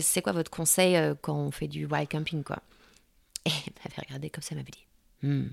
c'est 0.00 0.22
quoi 0.22 0.32
votre 0.32 0.50
conseil 0.50 0.96
euh, 0.96 1.14
quand 1.20 1.36
on 1.36 1.50
fait 1.50 1.68
du 1.68 1.86
wild 1.86 2.08
camping, 2.08 2.42
quoi? 2.42 2.58
Et 3.46 3.50
elle 3.66 3.72
m'avait 3.84 4.02
regardé 4.06 4.30
comme 4.30 4.42
ça, 4.42 4.48
elle 4.52 4.58
m'avait 4.58 4.70
dit, 4.70 4.86
Hmm, 5.22 5.48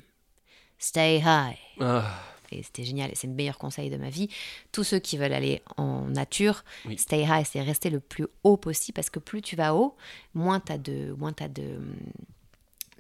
stay 0.80 1.18
high. 1.20 1.58
Ah, 1.80 2.20
Et 2.52 2.62
c'était 2.64 2.84
génial, 2.84 3.10
et 3.12 3.16
c'est 3.16 3.28
le 3.28 3.34
meilleur 3.34 3.58
conseil 3.58 3.90
de 3.90 3.98
ma 3.98 4.10
vie. 4.10 4.30
Tous 4.72 4.84
ceux 4.84 5.00
qui 5.00 5.18
veulent 5.18 5.34
aller 5.34 5.62
en 5.78 6.02
nature, 6.08 6.64
Oui. 6.86 6.98
stay 6.98 7.24
high, 7.24 7.46
c'est 7.50 7.62
rester 7.62 7.90
le 7.90 8.00
plus 8.00 8.28
haut 8.44 8.58
possible, 8.58 8.96
parce 8.96 9.10
que 9.10 9.20
plus 9.20 9.42
tu 9.42 9.56
vas 9.56 9.74
haut, 9.74 9.96
moins 10.34 10.60
tu 10.60 10.72
as 10.72 10.78
de, 10.78 11.14
moins 11.18 11.34
t'as 11.34 11.48
de, 11.48 11.80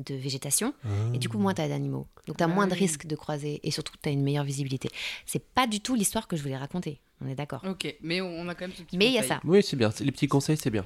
de 0.05 0.15
végétation, 0.15 0.73
et 1.13 1.17
du 1.19 1.29
coup, 1.29 1.37
moins 1.37 1.53
tu 1.53 1.61
as 1.61 1.67
d'animaux. 1.67 2.07
Donc 2.25 2.37
tu 2.37 2.43
as 2.43 2.47
Ah 2.47 2.49
moins 2.49 2.65
de 2.67 2.73
oui. 2.73 2.79
risques 2.79 3.05
de 3.05 3.15
croiser, 3.15 3.59
et 3.63 3.69
surtout, 3.71 3.93
tu 4.01 4.09
as 4.09 4.11
une 4.11 4.23
meilleure 4.23 4.43
visibilité. 4.45 4.89
C'est 5.25 5.43
pas 5.45 5.67
du 5.67 5.81
tout 5.81 5.93
l'histoire 5.95 6.27
que 6.27 6.35
je 6.35 6.41
voulais 6.41 6.57
raconter, 6.57 6.99
on 7.21 7.27
est 7.27 7.35
d'accord. 7.35 7.61
Ok, 7.67 7.95
mais 8.01 8.21
on 8.21 8.47
a 8.47 8.55
quand 8.55 8.67
même 8.67 8.75
ce 8.75 8.81
petit 8.83 8.97
Mais 8.97 9.07
il 9.07 9.13
y 9.13 9.17
a 9.17 9.21
conseil. 9.21 9.37
ça, 9.37 9.41
oui, 9.43 9.61
c'est 9.61 9.75
bien. 9.75 9.91
Les 9.99 10.11
petits 10.11 10.27
conseils, 10.27 10.57
c'est 10.57 10.71
bien. 10.71 10.85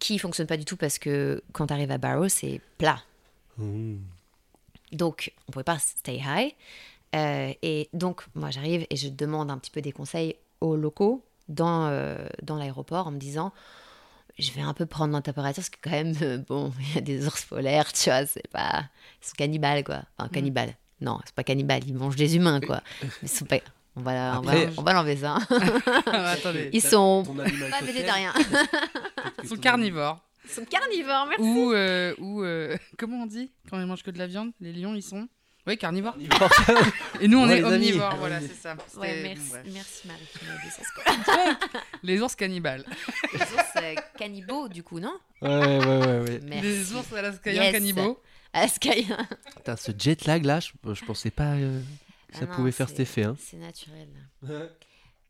qui 0.00 0.18
fonctionne 0.18 0.46
pas 0.48 0.56
du 0.56 0.64
tout, 0.64 0.76
parce 0.76 0.98
que 0.98 1.42
quand 1.52 1.68
tu 1.68 1.72
arrives 1.72 1.90
à 1.92 1.98
Barrow, 1.98 2.28
c'est 2.28 2.60
plat. 2.78 3.00
Mmh. 3.58 3.96
Donc, 4.92 5.32
on 5.48 5.52
pouvait 5.52 5.64
pas 5.64 5.78
stay 5.78 6.20
high. 6.24 6.52
Euh, 7.14 7.52
et 7.62 7.88
donc, 7.92 8.24
moi, 8.34 8.50
j'arrive 8.50 8.86
et 8.90 8.96
je 8.96 9.08
demande 9.08 9.50
un 9.50 9.58
petit 9.58 9.70
peu 9.70 9.80
des 9.80 9.92
conseils 9.92 10.36
aux 10.60 10.76
locaux 10.76 11.24
dans, 11.48 11.86
euh, 11.86 12.16
dans 12.42 12.56
l'aéroport 12.56 13.06
en 13.06 13.10
me 13.12 13.18
disant 13.18 13.52
je 14.38 14.50
vais 14.52 14.60
un 14.60 14.74
peu 14.74 14.84
prendre 14.84 15.14
la 15.14 15.22
température 15.22 15.62
parce 15.62 15.70
que, 15.70 15.78
quand 15.82 15.90
même, 15.90 16.12
euh, 16.20 16.38
bon, 16.38 16.72
il 16.80 16.94
y 16.94 16.98
a 16.98 17.00
des 17.00 17.26
ours 17.26 17.44
polaires, 17.46 17.90
tu 17.92 18.10
vois, 18.10 18.26
c'est 18.26 18.46
pas. 18.48 18.84
Ils 19.22 19.26
sont 19.28 19.34
cannibales, 19.36 19.82
quoi. 19.82 20.02
Enfin, 20.18 20.28
cannibales. 20.28 20.74
Non, 21.00 21.18
c'est 21.24 21.34
pas 21.34 21.44
cannibales, 21.44 21.82
ils 21.86 21.94
mangent 21.94 22.16
des 22.16 22.36
humains, 22.36 22.60
quoi. 22.60 22.82
Ils 23.22 23.28
sont 23.28 23.44
pas. 23.46 23.58
On 23.98 24.02
va, 24.02 24.38
on 24.38 24.42
va, 24.42 24.52
Après- 24.52 24.70
on 24.76 24.82
va 24.82 24.92
l'enlever 24.92 25.16
ça. 25.16 25.38
Ah, 26.06 26.30
Attendez, 26.32 26.68
Ils 26.74 26.82
sont 26.82 27.24
pas 27.34 27.82
végétariens. 27.84 28.34
ils 29.42 29.48
sont 29.48 29.56
carnivores. 29.56 30.18
Ils 30.48 30.52
sont 30.52 30.64
carnivores, 30.64 31.26
merci. 31.26 31.42
Ou, 31.42 31.72
euh, 31.72 32.14
ou 32.18 32.42
euh, 32.42 32.76
comment 32.98 33.22
on 33.22 33.26
dit 33.26 33.50
quand 33.68 33.80
ils 33.80 33.86
mangent 33.86 34.02
que 34.02 34.10
de 34.10 34.18
la 34.18 34.26
viande 34.26 34.52
Les 34.60 34.72
lions, 34.72 34.94
ils 34.94 35.02
sont 35.02 35.28
Oui, 35.66 35.76
carnivores. 35.76 36.14
Carnivore. 36.14 36.50
Et 37.20 37.28
nous, 37.28 37.38
on 37.38 37.48
Ouais, 37.48 37.58
est 37.58 37.60
les 37.60 37.64
amis. 37.66 37.74
omnivores, 37.88 38.16
voilà, 38.16 38.40
c'est 38.40 38.54
ça. 38.54 38.76
Ouais, 38.96 39.22
merci, 39.22 39.52
merci 39.72 40.06
Marie 40.06 40.26
qui 40.32 40.44
m'a 40.44 40.52
dit 40.62 40.70
ça. 40.70 40.82
c'est 40.84 41.02
quoi 41.02 41.68
Les 42.02 42.20
ours 42.20 42.34
cannibales. 42.36 42.84
Les 43.32 43.40
ours 43.40 43.64
euh, 43.82 43.94
cannibaux, 44.18 44.68
du 44.68 44.82
coup, 44.82 45.00
non? 45.00 45.14
Ouais, 45.42 45.48
ouais, 45.48 45.86
ouais. 45.86 46.20
ouais. 46.20 46.40
Merci. 46.44 46.62
Les 46.62 46.92
ours 46.94 47.12
alaskaïens 47.12 47.62
Yes. 47.64 47.72
cannibaux. 47.72 48.20
Alaskaïen. 48.52 49.18
Putain, 49.56 49.76
ce 49.76 49.92
jet 49.98 50.24
lag 50.26 50.44
là, 50.44 50.60
je, 50.60 50.70
je 50.94 51.04
pensais 51.04 51.30
pas 51.30 51.54
euh, 51.54 51.80
que 52.28 52.36
ça 52.36 52.40
Ah 52.44 52.46
non, 52.46 52.54
pouvait 52.56 52.72
faire 52.72 52.88
cet 52.88 53.00
effet. 53.00 53.24
Hein. 53.24 53.36
C'est 53.40 53.56
naturel. 53.58 54.08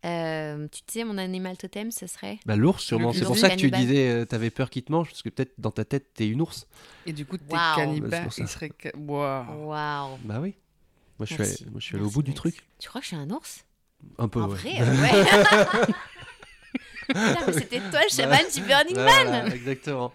Euh, 0.06 0.68
tu 0.70 0.80
sais, 0.86 1.04
mon 1.04 1.18
animal 1.18 1.56
totem, 1.56 1.90
ce 1.90 2.06
serait 2.06 2.38
Bah, 2.46 2.54
l'ours, 2.56 2.82
sûrement. 2.84 3.12
C'est 3.12 3.24
pour 3.24 3.36
ça 3.36 3.50
que 3.50 3.56
tu 3.56 3.70
disais, 3.70 4.08
euh, 4.08 4.24
t'avais 4.24 4.50
peur 4.50 4.70
qu'il 4.70 4.82
te 4.84 4.92
mange, 4.92 5.08
parce 5.08 5.22
que 5.22 5.28
peut-être 5.30 5.52
dans 5.58 5.70
ta 5.72 5.84
tête, 5.84 6.14
t'es 6.14 6.28
une 6.28 6.40
ours. 6.40 6.66
Et 7.06 7.12
du 7.12 7.26
coup, 7.26 7.36
t'es. 7.38 7.44
Bah, 7.54 7.72
c'est 7.76 7.80
cannibale. 7.82 8.22
pour 8.24 8.32
ça. 8.32 8.42
Il 8.42 8.48
serait. 8.48 8.70
Waouh. 8.96 9.66
Waouh. 9.68 10.18
Bah 10.24 10.38
oui. 10.40 10.54
Moi, 11.18 11.26
je 11.26 11.34
suis, 11.34 11.42
allé, 11.42 11.54
moi, 11.70 11.80
je 11.80 11.84
suis 11.84 11.94
allé 11.96 12.02
au 12.02 12.06
Merci, 12.06 12.14
bout 12.14 12.22
du 12.22 12.34
truc. 12.34 12.56
Tu 12.78 12.88
crois 12.88 13.00
que 13.00 13.04
je 13.06 13.08
suis 13.08 13.16
un 13.16 13.30
ours? 13.30 13.64
Un 14.18 14.28
peu, 14.28 14.42
En 14.42 14.48
ouais. 14.48 14.56
vrai, 14.56 14.80
ouais. 14.82 15.94
C'était 17.52 17.80
toi 17.90 18.00
le 18.02 18.14
chaman 18.14 18.40
du 18.54 18.60
Burning 18.62 18.94
Bah, 18.96 19.04
Man 19.04 19.26
voilà, 19.28 19.54
exactement. 19.54 20.12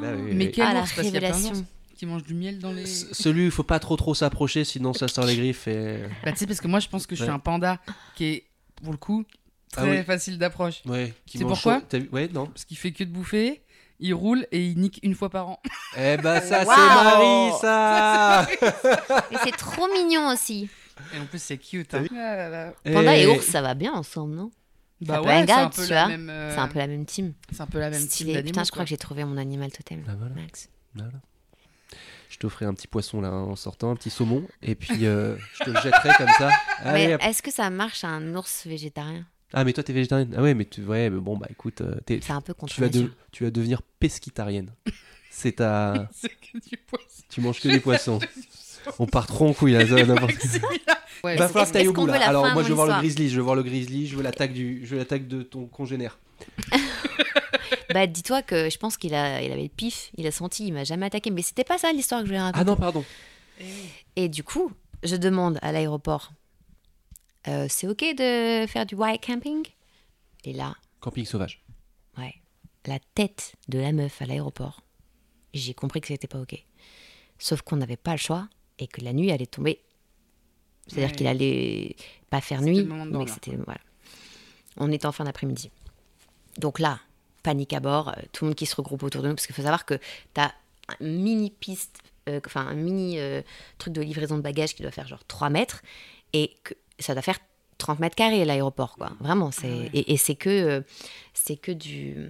Bah 0.00 0.12
oui, 0.16 0.32
Mais 0.34 0.46
oui. 0.46 0.52
quel 0.52 0.66
Ah, 0.66 0.74
la 0.74 0.80
ours 0.82 0.92
Parce 0.94 1.06
qu'il 1.06 1.14
y 1.14 1.16
a 1.16 1.20
plein 1.20 1.32
révélation. 1.32 1.66
qui 1.96 2.06
mangent 2.06 2.22
du 2.24 2.34
miel 2.34 2.58
dans 2.58 2.72
les. 2.72 2.86
C- 2.86 3.06
Celui, 3.12 3.46
il 3.46 3.50
faut 3.50 3.62
pas 3.62 3.78
trop 3.78 3.96
trop 3.96 4.14
s'approcher, 4.14 4.64
sinon 4.64 4.92
ça 4.92 5.08
sort 5.08 5.24
les 5.26 5.36
griffes 5.36 5.66
et. 5.68 6.02
Bah, 6.24 6.32
tu 6.32 6.38
sais, 6.38 6.46
parce 6.46 6.60
que 6.60 6.68
moi, 6.68 6.80
je 6.80 6.88
pense 6.88 7.06
que 7.06 7.16
je 7.16 7.22
suis 7.22 7.28
Ouais. 7.30 7.34
un 7.34 7.38
panda 7.40 7.78
qui 8.14 8.24
est, 8.26 8.44
pour 8.82 8.92
le 8.92 8.98
coup, 8.98 9.24
Ah 9.76 9.82
très 9.82 9.98
oui. 9.98 10.04
facile 10.04 10.38
d'approche. 10.38 10.82
Ouais. 10.86 11.14
Qui 11.26 11.38
C'est 11.38 11.44
pourquoi 11.44 11.80
chaud. 11.92 11.98
Ouais, 12.12 12.28
non. 12.32 12.46
Parce 12.46 12.64
qu'il 12.64 12.76
fait 12.76 12.92
que 12.92 13.04
de 13.04 13.10
bouffer, 13.10 13.62
il 13.98 14.14
roule 14.14 14.46
et 14.52 14.64
il 14.66 14.78
nique 14.78 14.98
une 15.02 15.14
fois 15.14 15.28
par 15.30 15.48
an. 15.48 15.60
Eh 15.96 16.16
bah 16.16 16.40
ça, 16.42 16.60
c'est. 16.60 16.66
Marie, 16.66 17.52
ça. 17.60 18.46
Et 19.30 19.36
c'est 19.44 19.56
trop 19.56 19.86
mignon 19.92 20.28
aussi. 20.28 20.68
Et 21.14 21.18
en 21.18 21.26
plus, 21.26 21.40
c'est 21.42 21.56
cute. 21.58 21.94
Hein. 21.94 22.04
Ah 22.12 22.36
là 22.36 22.48
là. 22.48 22.72
Panda 22.84 23.16
et 23.16 23.22
Eh, 23.22 23.26
ours, 23.26 23.44
ça 23.46 23.62
va 23.62 23.74
bien 23.74 23.92
ensemble, 23.92 24.34
non? 24.34 24.50
Bah 25.00 25.22
ouais, 25.22 25.44
c'est 25.46 25.52
un 25.52 25.66
être, 25.68 25.76
peu 25.76 25.84
tu 25.86 25.90
la 25.92 26.00
vois. 26.04 26.08
même. 26.08 26.28
euh, 26.28 26.52
C'est 26.54 26.60
un 26.60 26.68
peu 26.68 26.78
la 26.78 26.86
même 26.86 27.06
team. 27.06 27.32
C'est 27.50 27.62
un 27.62 27.66
peu 27.66 27.78
la 27.78 27.88
même 27.88 28.00
Stylé. 28.02 28.32
team 28.32 28.34
d'animaux, 28.34 28.50
Putain, 28.52 28.64
je 28.64 28.70
crois 28.70 28.80
quoi. 28.80 28.84
que 28.84 28.90
j'ai 28.90 28.98
trouvé 28.98 29.24
mon 29.24 29.38
animal 29.38 29.72
totem. 29.72 30.02
Bah 30.06 30.12
voilà. 30.18 30.34
Max. 30.34 30.68
Voilà. 30.94 31.12
Je 32.40 32.46
t'offrirai 32.46 32.70
un 32.70 32.74
petit 32.74 32.86
poisson 32.86 33.20
là 33.20 33.30
en 33.30 33.54
sortant, 33.54 33.90
un 33.90 33.96
petit 33.96 34.08
saumon, 34.08 34.42
et 34.62 34.74
puis 34.74 35.04
euh, 35.04 35.36
je 35.58 35.64
te 35.64 35.68
le 35.68 35.76
jetterai 35.82 36.08
comme 36.16 36.30
ça. 36.38 36.48
Allez, 36.78 37.08
Mais 37.08 37.14
hop. 37.16 37.20
est-ce 37.22 37.42
que 37.42 37.50
ça 37.52 37.68
marche 37.68 38.02
un 38.02 38.34
ours 38.34 38.66
végétarien? 38.66 39.26
Ah 39.52 39.62
mais 39.62 39.74
toi 39.74 39.84
t'es 39.84 39.92
végétarienne. 39.92 40.32
Ah 40.34 40.40
ouais 40.40 40.54
mais 40.54 40.64
tu 40.64 40.80
ouais 40.82 41.10
mais 41.10 41.20
bon 41.20 41.36
bah 41.36 41.48
écoute, 41.50 41.82
euh, 41.82 41.96
t'es- 42.06 42.20
C'est 42.22 42.32
un 42.32 42.40
peu 42.40 42.54
contre 42.54 42.72
tu 42.72 42.80
vas 42.80 42.88
de- 42.88 43.12
tu 43.30 43.44
vas 43.44 43.50
devenir 43.50 43.82
pesquitarienne. 43.82 44.70
C'est 45.30 45.56
ta, 45.56 46.08
C'est 46.14 46.30
que 46.30 46.56
du 46.66 46.78
poisson. 46.78 47.04
tu 47.28 47.42
manges 47.42 47.60
que 47.60 47.68
des 47.68 47.80
poissons. 47.80 48.18
On 48.98 49.04
part 49.06 49.26
trop 49.26 49.46
en 49.46 49.52
couille 49.52 49.72
là. 49.72 49.86
ça, 49.86 50.02
n'importe- 50.02 50.32
Ouais, 51.22 51.36
Va 51.36 51.46
falloir 51.48 51.66
que 51.68 51.72
t'ailles 51.74 51.88
au 51.88 51.92
bout 51.92 52.06
là. 52.06 52.26
Alors 52.26 52.50
moi 52.54 52.62
je 52.62 52.68
veux 52.68 52.74
voir 52.74 52.86
le 52.86 52.94
grizzly, 53.02 53.28
je 53.28 53.36
veux 53.36 53.42
voir 53.42 53.54
le 53.54 53.62
grizzly, 53.62 54.06
je 54.06 54.16
veux 54.16 54.22
l'attaque 54.22 54.54
du, 54.54 54.80
je 54.86 54.92
veux 54.92 54.98
l'attaque 54.98 55.28
de 55.28 55.42
ton 55.42 55.66
congénère. 55.66 56.18
Bah, 57.92 58.06
dis-toi 58.06 58.42
que 58.42 58.70
je 58.70 58.78
pense 58.78 58.96
qu'il 58.96 59.14
a, 59.14 59.42
il 59.42 59.50
avait 59.52 59.62
le 59.64 59.68
pif, 59.68 60.10
il 60.16 60.26
a 60.26 60.30
senti, 60.30 60.66
il 60.66 60.72
m'a 60.72 60.84
jamais 60.84 61.06
attaqué. 61.06 61.30
Mais 61.30 61.42
c'était 61.42 61.64
pas 61.64 61.78
ça 61.78 61.92
l'histoire 61.92 62.20
que 62.20 62.26
je 62.26 62.30
voulais 62.30 62.40
raconter. 62.40 62.60
Ah 62.60 62.64
non 62.64 62.76
pardon. 62.76 63.04
Et 64.16 64.28
du 64.28 64.42
coup, 64.44 64.72
je 65.02 65.16
demande 65.16 65.58
à 65.62 65.72
l'aéroport, 65.72 66.32
euh, 67.48 67.66
c'est 67.68 67.86
ok 67.88 68.00
de 68.16 68.66
faire 68.66 68.86
du 68.86 68.94
white 68.94 69.24
camping? 69.24 69.66
Et 70.44 70.52
là, 70.52 70.74
Camping 71.00 71.24
sauvage. 71.24 71.62
ouais, 72.18 72.34
la 72.86 72.98
tête 73.14 73.54
de 73.68 73.78
la 73.78 73.92
meuf 73.92 74.20
à 74.22 74.26
l'aéroport, 74.26 74.82
j'ai 75.54 75.74
compris 75.74 76.00
que 76.00 76.06
c'était 76.08 76.26
pas 76.28 76.40
ok. 76.40 76.64
Sauf 77.38 77.62
qu'on 77.62 77.76
n'avait 77.76 77.96
pas 77.96 78.12
le 78.12 78.18
choix 78.18 78.48
et 78.78 78.86
que 78.86 79.00
la 79.02 79.12
nuit 79.12 79.30
allait 79.32 79.46
tomber. 79.46 79.80
C'est-à-dire 80.86 81.10
Ouais. 81.10 81.16
qu'il 81.16 81.26
allait 81.26 81.96
pas 82.30 82.40
faire 82.40 82.62
nuit, 82.62 82.78
le 82.78 82.84
moment 82.84 83.06
de 83.06 83.16
mais 83.16 83.26
c'était 83.26 83.56
voilà. 83.56 83.80
On 84.76 84.90
est 84.90 85.04
en 85.04 85.12
fin 85.12 85.24
d'après-midi. 85.24 85.70
Donc 86.58 86.78
là, 86.78 87.00
panique 87.42 87.72
à 87.72 87.80
bord, 87.80 88.08
euh, 88.10 88.22
tout 88.32 88.44
le 88.44 88.50
monde 88.50 88.56
qui 88.56 88.66
se 88.66 88.76
regroupe 88.76 89.02
autour 89.02 89.22
de 89.22 89.28
nous, 89.28 89.34
parce 89.34 89.46
qu'il 89.46 89.54
faut 89.54 89.62
savoir 89.62 89.84
que 89.86 89.94
tu 90.34 90.40
as 90.40 90.52
un 90.88 91.04
mini 91.04 91.50
piste, 91.50 91.98
euh, 92.28 92.40
enfin 92.46 92.66
un 92.66 92.74
mini 92.74 93.18
euh, 93.18 93.42
truc 93.78 93.92
de 93.92 94.00
livraison 94.02 94.36
de 94.36 94.42
bagages 94.42 94.74
qui 94.74 94.82
doit 94.82 94.90
faire 94.90 95.06
genre 95.08 95.24
3 95.26 95.50
mètres, 95.50 95.82
et 96.32 96.54
que 96.64 96.74
ça 96.98 97.14
doit 97.14 97.22
faire 97.22 97.38
30 97.78 97.98
mètres 98.00 98.16
carrés 98.16 98.44
l'aéroport, 98.44 98.96
quoi. 98.96 99.12
Vraiment, 99.20 99.50
c'est 99.50 99.68
ouais. 99.68 99.90
et, 99.94 100.12
et 100.12 100.16
c'est 100.16 100.34
que 100.34 100.84
c'est 101.34 101.56
que 101.56 101.72
du 101.72 102.28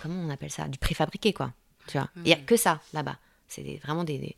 comment 0.00 0.20
on 0.22 0.30
appelle 0.30 0.50
ça, 0.50 0.66
du 0.68 0.78
préfabriqué, 0.78 1.32
quoi. 1.32 1.52
Tu 1.86 1.98
vois, 1.98 2.08
il 2.24 2.28
y 2.28 2.32
a 2.32 2.36
que 2.36 2.56
ça 2.56 2.80
là-bas. 2.92 3.18
C'est 3.48 3.62
vraiment 3.84 4.02
des, 4.04 4.18
des- 4.18 4.36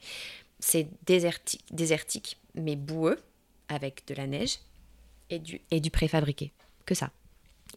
c'est 0.61 0.89
désertique, 1.07 1.65
désertique, 1.71 2.37
mais 2.55 2.75
boueux 2.77 3.19
avec 3.69 4.03
de 4.09 4.15
la 4.15 4.27
neige 4.27 4.59
et 5.31 5.39
du 5.39 5.61
et 5.71 5.81
du 5.81 5.91
préfabriqué, 5.91 6.53
que 6.85 6.95
ça. 6.95 7.11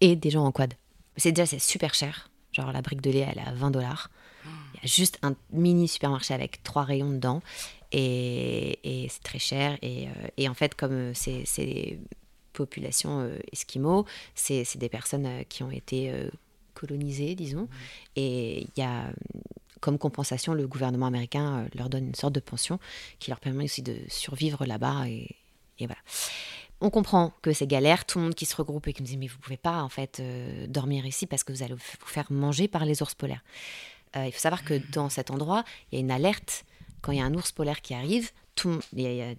Et 0.01 0.15
des 0.15 0.29
gens 0.31 0.43
en 0.45 0.51
quad. 0.51 0.73
C'est 1.17 1.31
déjà 1.31 1.45
c'est 1.45 1.59
super 1.59 1.93
cher. 1.93 2.29
Genre 2.51 2.71
la 2.71 2.81
brique 2.81 3.01
de 3.01 3.11
lait 3.11 3.27
elle 3.29 3.39
est 3.39 3.47
à 3.47 3.53
20 3.53 3.71
dollars. 3.71 4.09
Il 4.45 4.81
y 4.81 4.85
a 4.85 4.87
juste 4.87 5.19
un 5.21 5.35
mini 5.51 5.87
supermarché 5.87 6.33
avec 6.33 6.63
trois 6.63 6.83
rayons 6.83 7.11
dedans 7.11 7.41
et, 7.91 8.79
et 8.83 9.07
c'est 9.09 9.21
très 9.21 9.39
cher 9.39 9.77
et, 9.81 10.07
euh, 10.07 10.27
et 10.37 10.49
en 10.49 10.53
fait 10.53 10.73
comme 10.75 10.93
euh, 10.93 11.11
c'est 11.13 11.45
des 11.57 11.99
populations 12.53 13.21
euh, 13.21 13.37
esquimaux, 13.51 14.05
c'est 14.33 14.77
des 14.77 14.89
personnes 14.89 15.45
qui 15.47 15.61
ont 15.63 15.71
été 15.71 16.11
colonisées 16.73 17.35
disons 17.35 17.67
et 18.15 18.61
il 18.61 18.81
y 18.81 18.81
a 18.81 19.11
comme 19.79 19.97
compensation 19.97 20.53
le 20.53 20.67
gouvernement 20.67 21.07
américain 21.07 21.67
leur 21.75 21.89
donne 21.89 22.07
une 22.07 22.15
sorte 22.15 22.33
de 22.33 22.39
pension 22.39 22.79
qui 23.19 23.29
leur 23.29 23.39
permet 23.39 23.65
aussi 23.65 23.81
de 23.81 23.97
survivre 24.07 24.65
là-bas 24.65 25.07
et, 25.07 25.35
et 25.79 25.87
voilà. 25.87 26.01
On 26.81 26.89
comprend 26.89 27.31
que 27.41 27.53
c'est 27.53 27.67
galère, 27.67 28.05
tout 28.05 28.17
le 28.17 28.25
monde 28.25 28.35
qui 28.35 28.45
se 28.45 28.55
regroupe 28.55 28.87
et 28.87 28.93
qui 28.93 29.01
me 29.03 29.07
dit 29.07 29.17
mais 29.17 29.27
vous 29.27 29.37
pouvez 29.37 29.57
pas 29.57 29.83
en 29.83 29.89
fait 29.89 30.19
euh, 30.19 30.65
dormir 30.67 31.05
ici 31.05 31.27
parce 31.27 31.43
que 31.43 31.53
vous 31.53 31.61
allez 31.63 31.73
vous 31.75 31.79
faire 32.05 32.31
manger 32.31 32.67
par 32.67 32.85
les 32.85 33.01
ours 33.01 33.13
polaires. 33.13 33.43
Euh, 34.15 34.25
il 34.25 34.31
faut 34.31 34.39
savoir 34.39 34.63
que 34.63 34.81
dans 34.91 35.07
cet 35.09 35.31
endroit, 35.31 35.63
il 35.91 35.95
y 35.95 35.97
a 35.99 36.01
une 36.01 36.11
alerte 36.11 36.65
quand 37.01 37.11
il 37.11 37.19
y 37.19 37.21
a 37.21 37.25
un 37.25 37.33
ours 37.33 37.51
polaire 37.51 37.81
qui 37.81 37.93
arrive. 37.93 38.31
Tout, 38.55 38.67
le 38.67 38.73
monde- 38.75 38.83
il 38.93 39.01
y 39.01 39.05
a, 39.07 39.11
il 39.11 39.17
y 39.17 39.21
a 39.21 39.31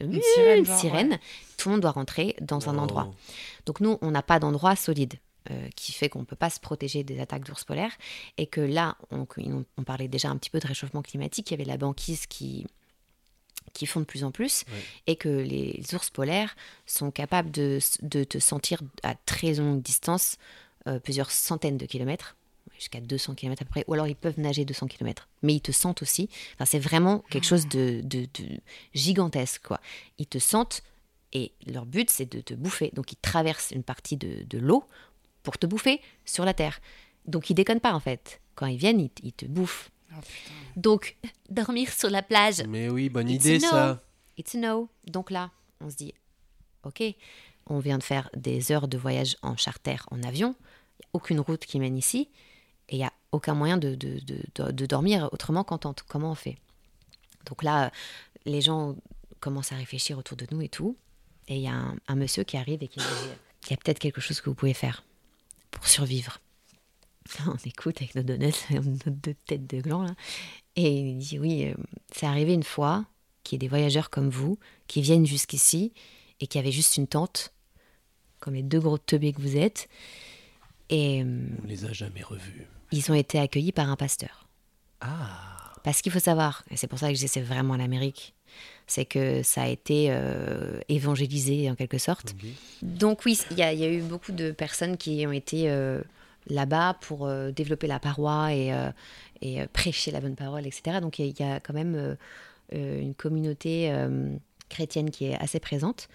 une, 0.00 0.14
Une 0.14 0.20
sirène, 0.22 0.58
une 0.58 0.66
genre, 0.66 0.78
sirène, 0.78 1.10
ouais. 1.12 1.20
tout 1.56 1.68
le 1.68 1.74
monde 1.74 1.82
doit 1.82 1.92
rentrer 1.92 2.34
dans 2.40 2.68
un 2.68 2.78
endroit. 2.78 3.14
Donc 3.66 3.80
nous, 3.80 3.96
on 4.02 4.10
n'a 4.10 4.22
pas 4.22 4.38
d'endroit 4.40 4.74
solide. 4.76 5.14
euh, 5.50 5.68
qui 5.76 5.92
fait 5.92 6.08
qu'on 6.08 6.20
ne 6.20 6.24
peut 6.24 6.36
pas 6.36 6.48
se 6.48 6.58
protéger 6.58 7.04
des 7.04 7.20
attaques 7.20 7.44
d'ours 7.44 7.64
polaires 7.64 7.92
et 8.38 8.46
que 8.46 8.62
là, 8.62 8.96
on, 9.10 9.26
on- 9.36 9.64
on 9.76 9.82
parlait 9.84 10.08
déjà 10.08 10.30
un 10.30 10.38
petit 10.38 10.48
peu 10.48 10.58
de 10.58 10.66
réchauffement 10.66 11.02
climatique, 11.02 11.50
il 11.50 11.52
y 11.52 11.54
avait 11.60 11.66
la 11.70 11.76
banquise 11.76 12.24
qui, 12.26 12.66
qui 13.72 13.86
font 13.86 14.00
de 14.00 14.04
plus 14.04 14.22
en 14.24 14.30
plus 14.30 14.64
Ouais. 14.72 14.82
et 15.08 15.16
que 15.16 15.28
les 15.28 15.82
ours 15.94 16.10
polaires 16.10 16.54
sont 16.86 17.10
capables 17.10 17.50
de, 17.50 17.78
de 18.02 18.22
te 18.24 18.38
sentir 18.38 18.80
à 19.02 19.14
très 19.14 19.54
longue 19.54 19.82
distance, 19.82 20.36
euh, 20.86 20.98
plusieurs 21.00 21.30
centaines 21.30 21.76
de 21.78 21.86
kilomètres, 21.86 22.36
jusqu'à 22.76 23.00
200 23.00 23.34
km 23.34 23.62
à 23.62 23.64
peu 23.64 23.70
près, 23.70 23.84
ou 23.88 23.94
alors 23.94 24.06
ils 24.06 24.16
peuvent 24.16 24.38
nager 24.38 24.64
200 24.64 24.86
km, 24.88 25.28
mais 25.42 25.54
ils 25.54 25.60
te 25.60 25.72
sentent 25.72 26.02
aussi. 26.02 26.28
Enfin, 26.54 26.64
c'est 26.66 26.78
vraiment 26.78 27.20
quelque 27.30 27.46
chose 27.46 27.66
de, 27.68 28.00
de- 28.04 28.26
de 28.26 28.60
gigantesque. 28.94 29.62
Quoi. 29.66 29.80
Ils 30.18 30.26
te 30.26 30.38
sentent 30.38 30.82
et 31.32 31.52
leur 31.66 31.86
but 31.86 32.10
c'est 32.10 32.30
de 32.30 32.40
te 32.40 32.54
bouffer. 32.54 32.90
Donc 32.94 33.12
ils 33.12 33.16
traversent 33.16 33.70
une 33.72 33.82
partie 33.82 34.16
de, 34.16 34.44
de 34.44 34.58
l'eau 34.58 34.84
pour 35.42 35.58
te 35.58 35.66
bouffer 35.66 36.00
sur 36.24 36.44
la 36.44 36.54
terre. 36.54 36.80
Donc 37.26 37.50
ils 37.50 37.54
déconnent 37.54 37.80
pas 37.80 37.92
en 37.94 38.00
fait. 38.00 38.40
Quand 38.54 38.66
ils 38.66 38.76
viennent, 38.76 39.00
ils, 39.00 39.10
ils 39.22 39.32
te 39.32 39.46
bouffent. 39.46 39.90
Oh. 40.16 40.20
Donc 40.76 41.16
dormir 41.48 41.92
sur 41.92 42.10
la 42.10 42.22
plage, 42.22 42.62
Mais 42.68 42.88
oui, 42.88 43.08
bonne 43.08 43.28
It's 43.28 43.44
idée 43.44 43.58
no. 43.58 43.68
ça. 43.70 44.02
It's 44.36 44.54
a 44.54 44.58
no. 44.58 44.88
Donc 45.06 45.30
là, 45.30 45.50
on 45.80 45.90
se 45.90 45.96
dit, 45.96 46.14
ok, 46.84 47.02
on 47.66 47.78
vient 47.78 47.98
de 47.98 48.02
faire 48.02 48.28
des 48.36 48.72
heures 48.72 48.88
de 48.88 48.98
voyage 48.98 49.36
en 49.42 49.56
charter, 49.56 49.96
en 50.10 50.22
avion. 50.22 50.54
Il 50.58 51.02
n'y 51.02 51.04
a 51.06 51.08
aucune 51.14 51.40
route 51.40 51.64
qui 51.64 51.78
mène 51.78 51.96
ici. 51.96 52.28
Et 52.88 52.96
il 52.96 52.98
n'y 52.98 53.04
a 53.04 53.12
aucun 53.32 53.54
moyen 53.54 53.78
de, 53.78 53.94
de, 53.94 54.18
de, 54.20 54.38
de- 54.54 54.70
de 54.72 54.86
dormir 54.86 55.28
autrement 55.32 55.64
qu'en 55.64 55.78
tente. 55.78 56.02
Comment 56.06 56.32
on 56.32 56.34
fait 56.34 56.58
Donc 57.46 57.62
là, 57.62 57.90
les 58.44 58.60
gens 58.60 58.96
commencent 59.40 59.72
à 59.72 59.76
réfléchir 59.76 60.18
autour 60.18 60.36
de 60.36 60.46
nous 60.50 60.60
et 60.62 60.68
tout. 60.68 60.96
Et 61.48 61.56
il 61.56 61.62
y 61.62 61.68
a 61.68 61.72
un, 61.74 61.96
un 62.08 62.14
monsieur 62.16 62.44
qui 62.44 62.56
arrive 62.56 62.82
et 62.82 62.88
qui 62.88 62.98
dit, 63.00 63.04
il 63.66 63.70
y 63.70 63.74
a 63.74 63.76
peut-être 63.76 63.98
quelque 63.98 64.20
chose 64.20 64.40
que 64.40 64.50
vous 64.50 64.54
pouvez 64.54 64.74
faire 64.74 65.04
pour 65.70 65.86
survivre. 65.88 66.38
On 67.46 67.56
écoute 67.64 67.96
avec 68.02 68.14
nos 68.14 68.22
nos 68.70 69.10
deux 69.10 69.34
têtes 69.46 69.66
de 69.68 69.80
gland 69.80 70.02
là. 70.04 70.14
Et 70.76 70.90
il 70.90 71.18
dit 71.18 71.38
oui, 71.38 71.66
euh, 71.66 71.74
c'est 72.12 72.26
arrivé 72.26 72.52
une 72.54 72.62
fois 72.64 73.04
qu'il 73.42 73.56
y 73.56 73.56
ait 73.56 73.66
des 73.66 73.68
voyageurs 73.68 74.10
comme 74.10 74.28
vous 74.28 74.58
qui 74.86 75.02
viennent 75.02 75.26
jusqu'ici 75.26 75.92
et 76.40 76.46
qui 76.46 76.58
avaient 76.58 76.72
juste 76.72 76.96
une 76.96 77.06
tente, 77.06 77.52
comme 78.40 78.54
les 78.54 78.62
deux 78.62 78.80
gros 78.80 78.98
teubés 78.98 79.32
que 79.32 79.40
vous 79.40 79.56
êtes. 79.56 79.88
Et 80.90 81.22
euh, 81.22 81.46
On 81.62 81.66
les 81.66 81.84
a 81.84 81.92
jamais 81.92 82.22
revus. 82.22 82.66
ils 82.92 83.10
ont 83.10 83.14
été 83.14 83.38
accueillis 83.38 83.72
par 83.72 83.88
un 83.88 83.96
pasteur. 83.96 84.48
Ah. 85.00 85.50
Parce 85.82 86.00
qu'il 86.00 86.12
faut 86.12 86.18
savoir, 86.18 86.64
et 86.70 86.76
c'est 86.78 86.86
pour 86.86 86.98
ça 86.98 87.08
que 87.08 87.14
je 87.14 87.20
dis 87.20 87.28
c'est 87.28 87.42
vraiment 87.42 87.76
l'Amérique, 87.76 88.34
c'est 88.86 89.04
que 89.04 89.42
ça 89.42 89.62
a 89.64 89.68
été 89.68 90.06
euh, 90.08 90.80
évangélisé 90.88 91.70
en 91.70 91.74
quelque 91.74 91.98
sorte. 91.98 92.34
Donc 92.82 93.24
oui, 93.26 93.38
il 93.50 93.58
y, 93.58 93.62
a- 93.62 93.72
il 93.74 93.80
y 93.80 93.84
a 93.84 93.90
eu 93.92 94.00
beaucoup 94.00 94.32
de 94.32 94.50
personnes 94.50 94.96
qui 94.96 95.26
ont 95.26 95.32
été 95.32 95.68
euh, 95.70 96.00
là-bas 96.46 96.98
pour 97.00 97.26
euh, 97.26 97.50
développer 97.52 97.86
la 97.86 97.98
paroi 97.98 98.52
et, 98.54 98.72
euh, 98.72 98.90
et 99.40 99.60
euh, 99.60 99.66
prêcher 99.72 100.10
la 100.10 100.20
bonne 100.20 100.36
parole, 100.36 100.66
etc. 100.66 101.00
Donc 101.00 101.18
il 101.18 101.26
y, 101.26 101.28
a- 101.28 101.30
il 101.30 101.40
y 101.40 101.52
a 101.52 101.60
quand 101.60 101.74
même 101.74 102.16
une 102.72 103.14
communauté 103.14 103.92
chrétienne 104.68 105.10
qui 105.10 105.26
est 105.26 105.36
assez 105.36 105.60
présente. 105.60 106.08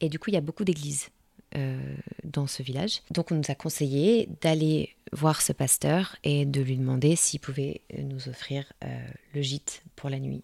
Et 0.00 0.08
du 0.08 0.18
coup, 0.18 0.30
il 0.30 0.34
y 0.34 0.36
a 0.36 0.40
beaucoup 0.42 0.64
d'églises 0.64 1.08
euh, 1.56 1.80
dans 2.24 2.46
ce 2.46 2.62
village. 2.62 3.00
Donc 3.10 3.32
on 3.32 3.34
nous 3.34 3.42
a 3.50 3.54
conseillé 3.54 4.28
d'aller 4.42 4.94
voir 5.12 5.40
ce 5.42 5.52
pasteur 5.52 6.14
et 6.22 6.44
de 6.44 6.60
lui 6.60 6.76
demander 6.76 7.16
s'il 7.16 7.40
pouvait 7.40 7.80
nous 7.98 8.28
offrir 8.28 8.64
euh, 8.84 8.86
le 9.34 9.42
gîte 9.42 9.82
pour 9.96 10.10
la 10.10 10.18
nuit 10.20 10.42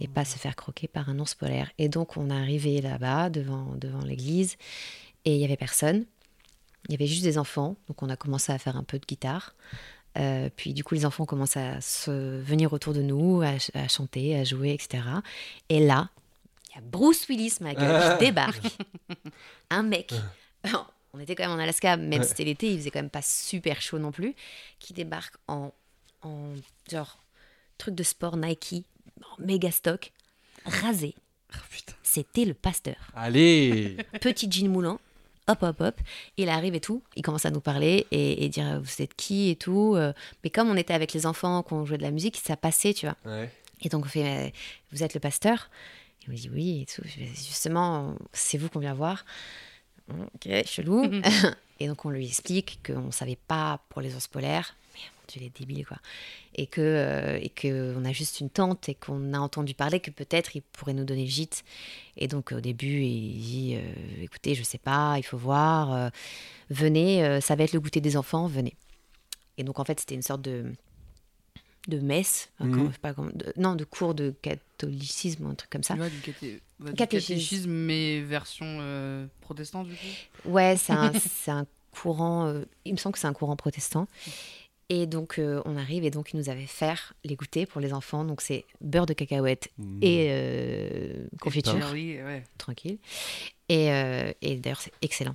et 0.00 0.08
pas 0.08 0.24
se 0.24 0.38
faire 0.38 0.54
croquer 0.56 0.86
par 0.88 1.08
un 1.08 1.18
ours 1.18 1.34
polaire. 1.34 1.70
Et 1.78 1.88
donc 1.88 2.16
on 2.16 2.30
est 2.30 2.34
arrivé 2.34 2.80
là-bas 2.82 3.30
devant, 3.30 3.74
devant 3.76 4.02
l'église 4.04 4.56
et 5.24 5.34
il 5.36 5.40
y 5.40 5.44
avait 5.44 5.56
personne. 5.56 6.04
Il 6.88 6.92
y 6.92 6.94
avait 6.94 7.06
juste 7.06 7.22
des 7.24 7.38
enfants, 7.38 7.76
donc 7.88 8.02
on 8.02 8.08
a 8.10 8.16
commencé 8.16 8.52
à 8.52 8.58
faire 8.58 8.76
un 8.76 8.84
peu 8.84 8.98
de 8.98 9.06
guitare. 9.06 9.54
Euh, 10.18 10.48
puis 10.56 10.72
du 10.72 10.82
coup 10.82 10.94
les 10.94 11.04
enfants 11.04 11.26
commencent 11.26 11.58
à 11.58 11.80
se 11.82 12.40
venir 12.40 12.72
autour 12.72 12.94
de 12.94 13.02
nous, 13.02 13.42
à, 13.42 13.58
ch- 13.58 13.70
à 13.74 13.86
chanter, 13.88 14.34
à 14.38 14.44
jouer, 14.44 14.72
etc. 14.72 15.02
Et 15.68 15.80
là, 15.84 16.08
il 16.70 16.76
y 16.76 16.78
a 16.78 16.80
Bruce 16.82 17.26
Willis, 17.28 17.54
ma 17.60 17.74
gueule, 17.74 18.18
qui 18.18 18.24
débarque. 18.24 18.78
un 19.70 19.82
mec. 19.82 20.12
Alors, 20.62 20.92
on 21.12 21.18
était 21.20 21.34
quand 21.34 21.42
même 21.44 21.58
en 21.58 21.62
Alaska, 21.62 21.96
même 21.98 22.22
si 22.22 22.30
c'était 22.30 22.44
l'été, 22.44 22.72
il 22.72 22.78
faisait 22.78 22.90
quand 22.90 23.00
même 23.00 23.10
pas 23.10 23.20
super 23.22 23.82
chaud 23.82 23.98
non 23.98 24.10
plus, 24.12 24.34
qui 24.78 24.94
débarque 24.94 25.34
en, 25.48 25.72
en 26.22 26.52
genre 26.90 27.18
truc 27.76 27.94
de 27.94 28.02
sport 28.02 28.36
Nike, 28.38 28.84
en 29.22 29.42
méga 29.44 29.70
stock, 29.70 30.12
rasé. 30.64 31.14
Oh. 31.54 31.58
C'était 32.02 32.44
le 32.44 32.54
pasteur. 32.54 32.96
Allez 33.14 33.96
Petit 34.20 34.50
jean 34.50 34.68
moulant, 34.68 34.98
hop, 35.48 35.62
hop, 35.62 35.80
hop. 35.80 36.00
Il 36.36 36.48
arrive 36.48 36.74
et 36.74 36.80
tout. 36.80 37.02
Il 37.16 37.22
commence 37.22 37.44
à 37.46 37.50
nous 37.50 37.60
parler 37.60 38.06
et, 38.10 38.44
et 38.44 38.48
dire 38.48 38.80
Vous 38.82 39.02
êtes 39.02 39.14
qui 39.14 39.50
et 39.50 39.56
tout. 39.56 39.94
euh. 39.96 40.12
Mais 40.44 40.50
comme 40.50 40.68
on 40.70 40.76
était 40.76 40.94
avec 40.94 41.12
les 41.12 41.26
enfants, 41.26 41.62
qu'on 41.62 41.84
jouait 41.84 41.98
de 41.98 42.02
la 42.02 42.10
musique, 42.10 42.36
ça 42.44 42.56
passait, 42.56 42.94
tu 42.94 43.06
vois. 43.06 43.16
Ouais. 43.24 43.50
Et 43.82 43.88
donc 43.88 44.04
on 44.04 44.08
fait 44.08 44.46
euh, 44.46 44.50
Vous 44.92 45.02
êtes 45.02 45.14
le 45.14 45.20
pasteur 45.20 45.70
Il 46.26 46.32
me 46.32 46.36
dit 46.36 46.50
Oui 46.52 46.82
et 46.82 46.86
tout. 46.86 47.02
Justement, 47.34 48.14
c'est 48.32 48.58
vous 48.58 48.68
qu'on 48.68 48.80
vient 48.80 48.94
voir. 48.94 49.24
Ok, 50.08 50.48
chelou. 50.66 51.04
et 51.80 51.88
donc 51.88 52.04
on 52.04 52.10
lui 52.10 52.26
explique 52.26 52.78
qu'on 52.86 53.06
ne 53.06 53.10
savait 53.10 53.38
pas 53.48 53.80
pour 53.88 54.00
les 54.00 54.14
ours 54.14 54.28
polaires. 54.28 54.74
Tu 55.26 55.42
es 55.42 55.50
débile 55.50 55.84
quoi. 55.86 55.98
Et 56.54 56.66
que 56.66 56.80
euh, 56.80 57.38
et 57.40 57.48
que 57.48 57.94
on 57.96 58.04
a 58.04 58.12
juste 58.12 58.40
une 58.40 58.50
tente 58.50 58.88
et 58.88 58.94
qu'on 58.94 59.32
a 59.34 59.38
entendu 59.38 59.74
parler 59.74 60.00
que 60.00 60.10
peut-être 60.10 60.56
il 60.56 60.62
pourrait 60.62 60.94
nous 60.94 61.04
donner 61.04 61.24
le 61.24 61.30
gîte. 61.30 61.64
Et 62.16 62.28
donc 62.28 62.52
au 62.52 62.60
début 62.60 63.02
il 63.02 63.38
dit 63.40 63.74
euh, 63.76 64.22
écoutez 64.22 64.54
je 64.54 64.62
sais 64.62 64.78
pas, 64.78 65.14
il 65.18 65.22
faut 65.24 65.38
voir. 65.38 65.92
euh, 65.92 66.08
venez, 66.70 67.24
euh, 67.24 67.40
ça 67.40 67.54
va 67.56 67.64
être 67.64 67.72
le 67.72 67.80
goûter 67.80 68.00
des 68.00 68.16
enfants, 68.16 68.46
venez. 68.46 68.74
Et 69.58 69.64
donc 69.64 69.78
en 69.78 69.84
fait 69.84 69.98
c'était 70.00 70.14
une 70.14 70.22
sorte 70.22 70.42
de 70.42 70.72
de 71.88 72.00
messe, 72.00 72.50
Mhm. 72.58 72.70
comment- 72.72 72.86
je 72.88 72.92
sais 72.94 72.98
pas 72.98 73.14
comment- 73.14 73.30
de- 73.32 73.52
non 73.56 73.76
de 73.76 73.84
cours 73.84 74.12
de 74.14 74.34
catholicisme 74.42 75.46
un 75.46 75.54
truc 75.54 75.70
comme 75.70 75.84
ça. 75.84 75.94
Ouais, 75.94 76.10
du, 76.10 76.18
caté- 76.18 76.60
ouais, 76.80 76.90
du 76.90 76.96
Catéchisme. 76.96 77.34
catéchisme, 77.34 77.70
mais 77.70 78.20
version 78.22 78.66
euh, 78.80 79.26
protestante, 79.40 79.86
du 79.86 79.94
coup. 79.94 80.48
Ouais, 80.50 80.76
c'est 80.76 80.92
un, 80.92 81.12
c'est 81.14 81.52
un 81.52 81.64
courant, 81.92 82.46
euh, 82.48 82.64
il 82.84 82.92
me 82.92 82.96
semble 82.98 83.12
que 83.12 83.20
c'est 83.20 83.28
un 83.28 83.32
courant 83.32 83.54
protestant. 83.54 84.08
Et 84.88 85.06
donc, 85.06 85.38
euh, 85.38 85.60
on 85.64 85.76
arrive 85.76 86.04
et 86.04 86.10
donc, 86.10 86.32
ils 86.32 86.36
nous 86.36 86.48
avaient 86.48 86.66
fait 86.66 86.94
les 87.24 87.34
goûters 87.34 87.66
pour 87.66 87.80
les 87.80 87.92
enfants. 87.92 88.24
Donc, 88.24 88.40
c'est 88.40 88.64
beurre 88.80 89.06
de 89.06 89.14
cacahuète 89.14 89.70
Mmh. 89.78 89.98
et 90.02 90.26
euh, 90.30 91.26
confiture, 91.40 91.74
oui, 91.92 92.18
ouais. 92.22 92.44
tranquille. 92.56 92.98
Et, 93.68 93.90
euh, 93.92 94.32
et 94.42 94.56
d'ailleurs, 94.56 94.80
c'est 94.80 94.92
excellent. 95.02 95.34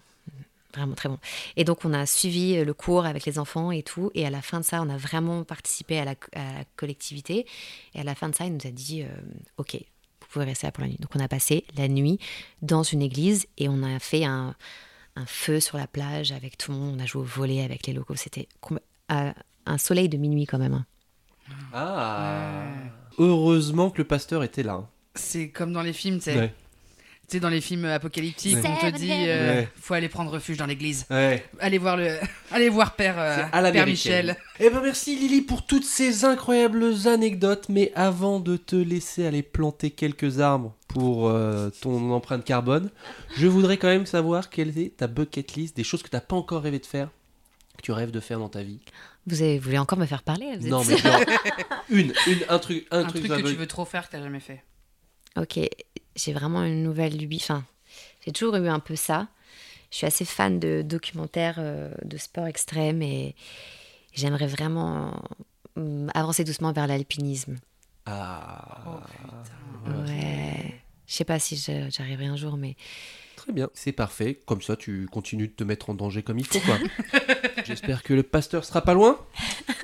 Vraiment 0.74 0.96
très 0.96 1.10
bon. 1.10 1.18
Et 1.58 1.66
donc, 1.66 1.84
on 1.84 1.92
a 1.92 2.06
suivi 2.06 2.56
euh, 2.56 2.64
le 2.64 2.74
cours 2.74 3.06
avec 3.06 3.26
les 3.26 3.40
enfants 3.40 3.72
et 3.72 3.84
tout. 3.84 4.10
Et 4.16 4.26
à 4.26 4.30
la 4.30 4.42
fin 4.42 4.62
de 4.62 4.66
ça, 4.66 4.82
on 4.82 4.88
a 4.90 4.96
vraiment 4.96 5.44
participé 5.44 6.00
à 6.00 6.06
la, 6.06 6.16
à 6.34 6.54
la 6.60 6.64
collectivité. 6.78 7.46
Et 7.94 8.00
à 8.00 8.04
la 8.04 8.16
fin 8.16 8.30
de 8.30 8.36
ça, 8.36 8.46
il 8.46 8.54
nous 8.54 8.66
a 8.66 8.72
dit 8.72 9.04
euh, 9.04 9.08
Ok, 9.58 9.74
vous 9.76 10.28
pouvez 10.30 10.46
rester 10.46 10.68
là 10.68 10.72
pour 10.72 10.84
la 10.84 10.90
nuit. 10.90 10.98
Donc, 11.02 11.12
on 11.14 11.20
a 11.20 11.28
passé 11.28 11.66
la 11.76 11.90
nuit 11.90 12.20
dans 12.62 12.84
une 12.84 13.02
église 13.02 13.48
et 13.58 13.68
on 13.68 13.84
a 13.84 14.00
fait 14.00 14.24
un, 14.24 14.56
un 15.18 15.26
feu 15.26 15.60
sur 15.60 15.78
la 15.78 15.88
plage 15.88 16.32
avec 16.32 16.58
tout 16.58 16.72
le 16.72 16.78
monde. 16.78 16.96
On 16.98 17.04
a 17.04 17.06
joué 17.06 17.22
au 17.22 17.26
volet 17.26 17.62
avec 17.66 17.86
les 17.86 17.92
locaux. 17.92 18.16
C'était 18.16 18.48
à 19.12 19.34
un 19.66 19.78
soleil 19.78 20.10
de 20.10 20.18
minuit 20.18 20.46
quand 20.46 20.58
même. 20.58 20.74
hein. 20.74 20.86
Ah. 21.74 22.64
Heureusement 23.18 23.90
que 23.90 24.00
le 24.00 24.06
pasteur 24.06 24.44
était 24.44 24.64
là. 24.64 24.74
hein. 24.74 24.88
C'est 25.16 25.50
comme 25.50 25.74
dans 25.74 25.82
les 25.82 25.94
films, 25.94 26.18
tu 26.18 26.24
sais. 26.26 26.38
Ouais. 26.38 26.54
Tu 27.28 27.38
sais, 27.38 27.40
dans 27.40 27.50
les 27.50 27.62
films 27.62 27.86
apocalyptiques, 27.86 28.58
Ouais. 28.58 28.64
on 28.66 28.92
te 28.92 28.96
dit 28.98 29.10
euh, 29.12 29.62
Ouais. 29.62 29.70
faut 29.80 29.94
aller 29.94 30.10
prendre 30.10 30.32
refuge 30.32 30.58
dans 30.58 30.66
l'église. 30.66 31.06
Ouais. 31.10 31.46
Allez 31.60 31.78
voir 31.78 31.96
le, 31.98 32.18
allez 32.52 32.68
voir 32.70 32.96
Père, 32.96 33.16
euh, 33.18 33.44
à 33.52 33.62
la 33.62 33.72
Père. 33.72 33.86
Michel. 33.86 34.36
Eh 34.60 34.70
ben 34.70 34.82
merci 34.82 35.16
Lily 35.18 35.42
pour 35.42 35.66
toutes 35.66 35.86
ces 35.86 36.26
incroyables 36.26 36.86
anecdotes. 37.06 37.68
Mais 37.70 37.92
avant 37.96 38.40
de 38.42 38.58
te 38.58 38.76
laisser 38.76 39.26
aller 39.26 39.44
planter 39.44 39.92
quelques 39.92 40.40
arbres 40.42 40.74
pour 40.90 41.30
euh, 41.30 41.70
ton 41.82 42.12
empreinte 42.12 42.44
carbone, 42.44 42.90
je 43.38 43.48
voudrais 43.48 43.78
quand 43.78 43.88
même 43.88 44.06
savoir 44.06 44.50
quelle 44.50 44.78
est 44.78 44.98
ta 44.98 45.08
bucket 45.08 45.54
list, 45.56 45.76
des 45.78 45.84
choses 45.86 46.04
que 46.04 46.10
tu 46.10 46.16
n'as 46.16 46.22
pas 46.22 46.36
encore 46.36 46.64
rêvé 46.64 46.80
de 46.80 46.86
faire, 46.86 47.10
que 47.78 47.82
tu 47.82 47.92
rêves 47.92 48.12
de 48.12 48.20
faire 48.20 48.40
dans 48.40 48.50
ta 48.50 48.64
vie. 48.64 48.80
Vous, 49.28 49.42
avez- 49.42 49.58
vous 49.60 49.66
voulez 49.66 49.78
encore 49.78 49.98
me 50.00 50.06
faire 50.06 50.24
parler 50.24 50.58
vous 50.58 50.66
êtes 50.66 50.72
Non 50.72 50.84
mais 50.84 50.98
genre, 50.98 51.20
une, 51.90 52.14
une, 52.28 52.46
un 52.50 52.60
truc, 52.60 52.88
un, 52.92 53.00
Un 53.00 53.04
truc, 53.06 53.26
truc 53.26 53.42
que 53.44 53.48
tu 53.50 53.56
veux 53.56 53.68
trop 53.68 53.86
faire 53.86 54.08
que 54.08 54.12
t'as 54.14 54.22
jamais 54.22 54.40
fait. 54.40 54.64
Ok, 55.38 55.60
j'ai 56.16 56.34
vraiment 56.34 56.64
une 56.64 56.84
nouvelle 56.84 57.18
lubie. 57.18 57.40
Enfin, 57.42 57.64
j'ai 58.26 58.32
toujours 58.32 58.56
eu 58.58 58.68
un 58.68 58.80
peu 58.80 58.96
ça. 58.96 59.28
Je 59.92 59.98
suis 59.98 60.08
assez 60.08 60.26
fan 60.26 60.60
de 60.60 60.82
documentaires 60.84 61.56
euh, 61.60 61.92
de 62.04 62.18
sport 62.18 62.48
extrême 62.48 63.02
et 63.02 63.36
j'aimerais 64.14 64.48
vraiment 64.48 65.22
hum, 65.76 66.10
avancer 66.14 66.44
doucement 66.44 66.72
vers 66.72 66.88
l'alpinisme. 66.88 67.58
Ah. 68.06 69.02
Ouais. 69.86 70.82
Je 71.08 71.14
sais 71.14 71.26
pas 71.26 71.40
si 71.40 71.58
j'arriverai 71.58 72.26
un 72.28 72.36
jour, 72.38 72.58
mais 72.58 72.76
Très 73.44 73.54
bien, 73.54 73.70
c'est 73.74 73.92
parfait. 73.92 74.40
Comme 74.46 74.62
ça, 74.62 74.76
tu 74.76 75.08
continues 75.12 75.48
de 75.48 75.54
te 75.54 75.64
mettre 75.64 75.90
en 75.90 75.96
danger 75.96 76.22
comme 76.22 76.38
il 76.38 76.46
faut, 76.46 76.60
quoi. 76.60 76.78
J'espère 77.66 78.04
que 78.04 78.14
le 78.14 78.24
pasteur 78.24 78.66
sera 78.66 78.82
pas 78.82 78.94
loin. 78.94 79.18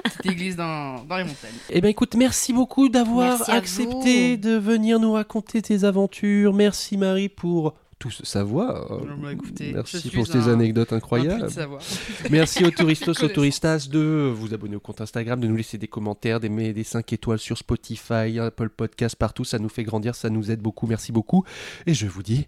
Petite 0.03 0.25
église 0.31 0.55
dans, 0.55 1.03
dans 1.05 1.17
les 1.17 1.23
montagnes. 1.23 1.51
Eh 1.69 1.81
ben 1.81 1.89
écoute, 1.89 2.15
merci 2.15 2.53
beaucoup 2.53 2.87
d'avoir 2.89 3.49
accepté 3.49 4.35
vous. 4.35 4.41
de 4.41 4.57
venir 4.57 4.99
nous 4.99 5.13
raconter 5.13 5.61
tes 5.61 5.83
aventures. 5.85 6.53
Merci 6.53 6.97
Marie 6.97 7.29
pour 7.29 7.73
tout 7.99 8.11
ce 8.11 8.23
savoir. 8.27 8.99
Bah, 9.23 9.33
écoutez, 9.33 9.71
Merci 9.73 10.11
pour 10.11 10.27
ces 10.27 10.37
un- 10.49 10.53
anecdotes 10.53 10.93
incroyables. 10.93 11.47
Merci 12.29 12.63
aux 12.63 12.69
touristos, 12.71 13.23
aux 13.23 13.27
touristas 13.27 13.87
de 13.91 14.31
vous 14.35 14.53
abonner 14.53 14.75
au 14.75 14.79
compte 14.79 15.01
Instagram, 15.01 15.39
de 15.39 15.47
nous 15.47 15.55
laisser 15.55 15.79
des 15.79 15.87
commentaires, 15.87 16.39
des, 16.39 16.73
des 16.73 16.83
5 16.83 17.11
étoiles 17.13 17.39
sur 17.39 17.57
Spotify, 17.57 18.37
Apple 18.39 18.69
Podcast, 18.69 19.15
partout. 19.15 19.45
Ça 19.45 19.57
nous 19.57 19.69
fait 19.69 19.83
grandir, 19.83 20.13
ça 20.13 20.29
nous 20.29 20.51
aide 20.51 20.61
beaucoup. 20.61 20.85
Merci 20.85 21.11
beaucoup. 21.11 21.43
Et 21.87 21.95
je 21.95 22.05
vous 22.05 22.21
dis 22.21 22.47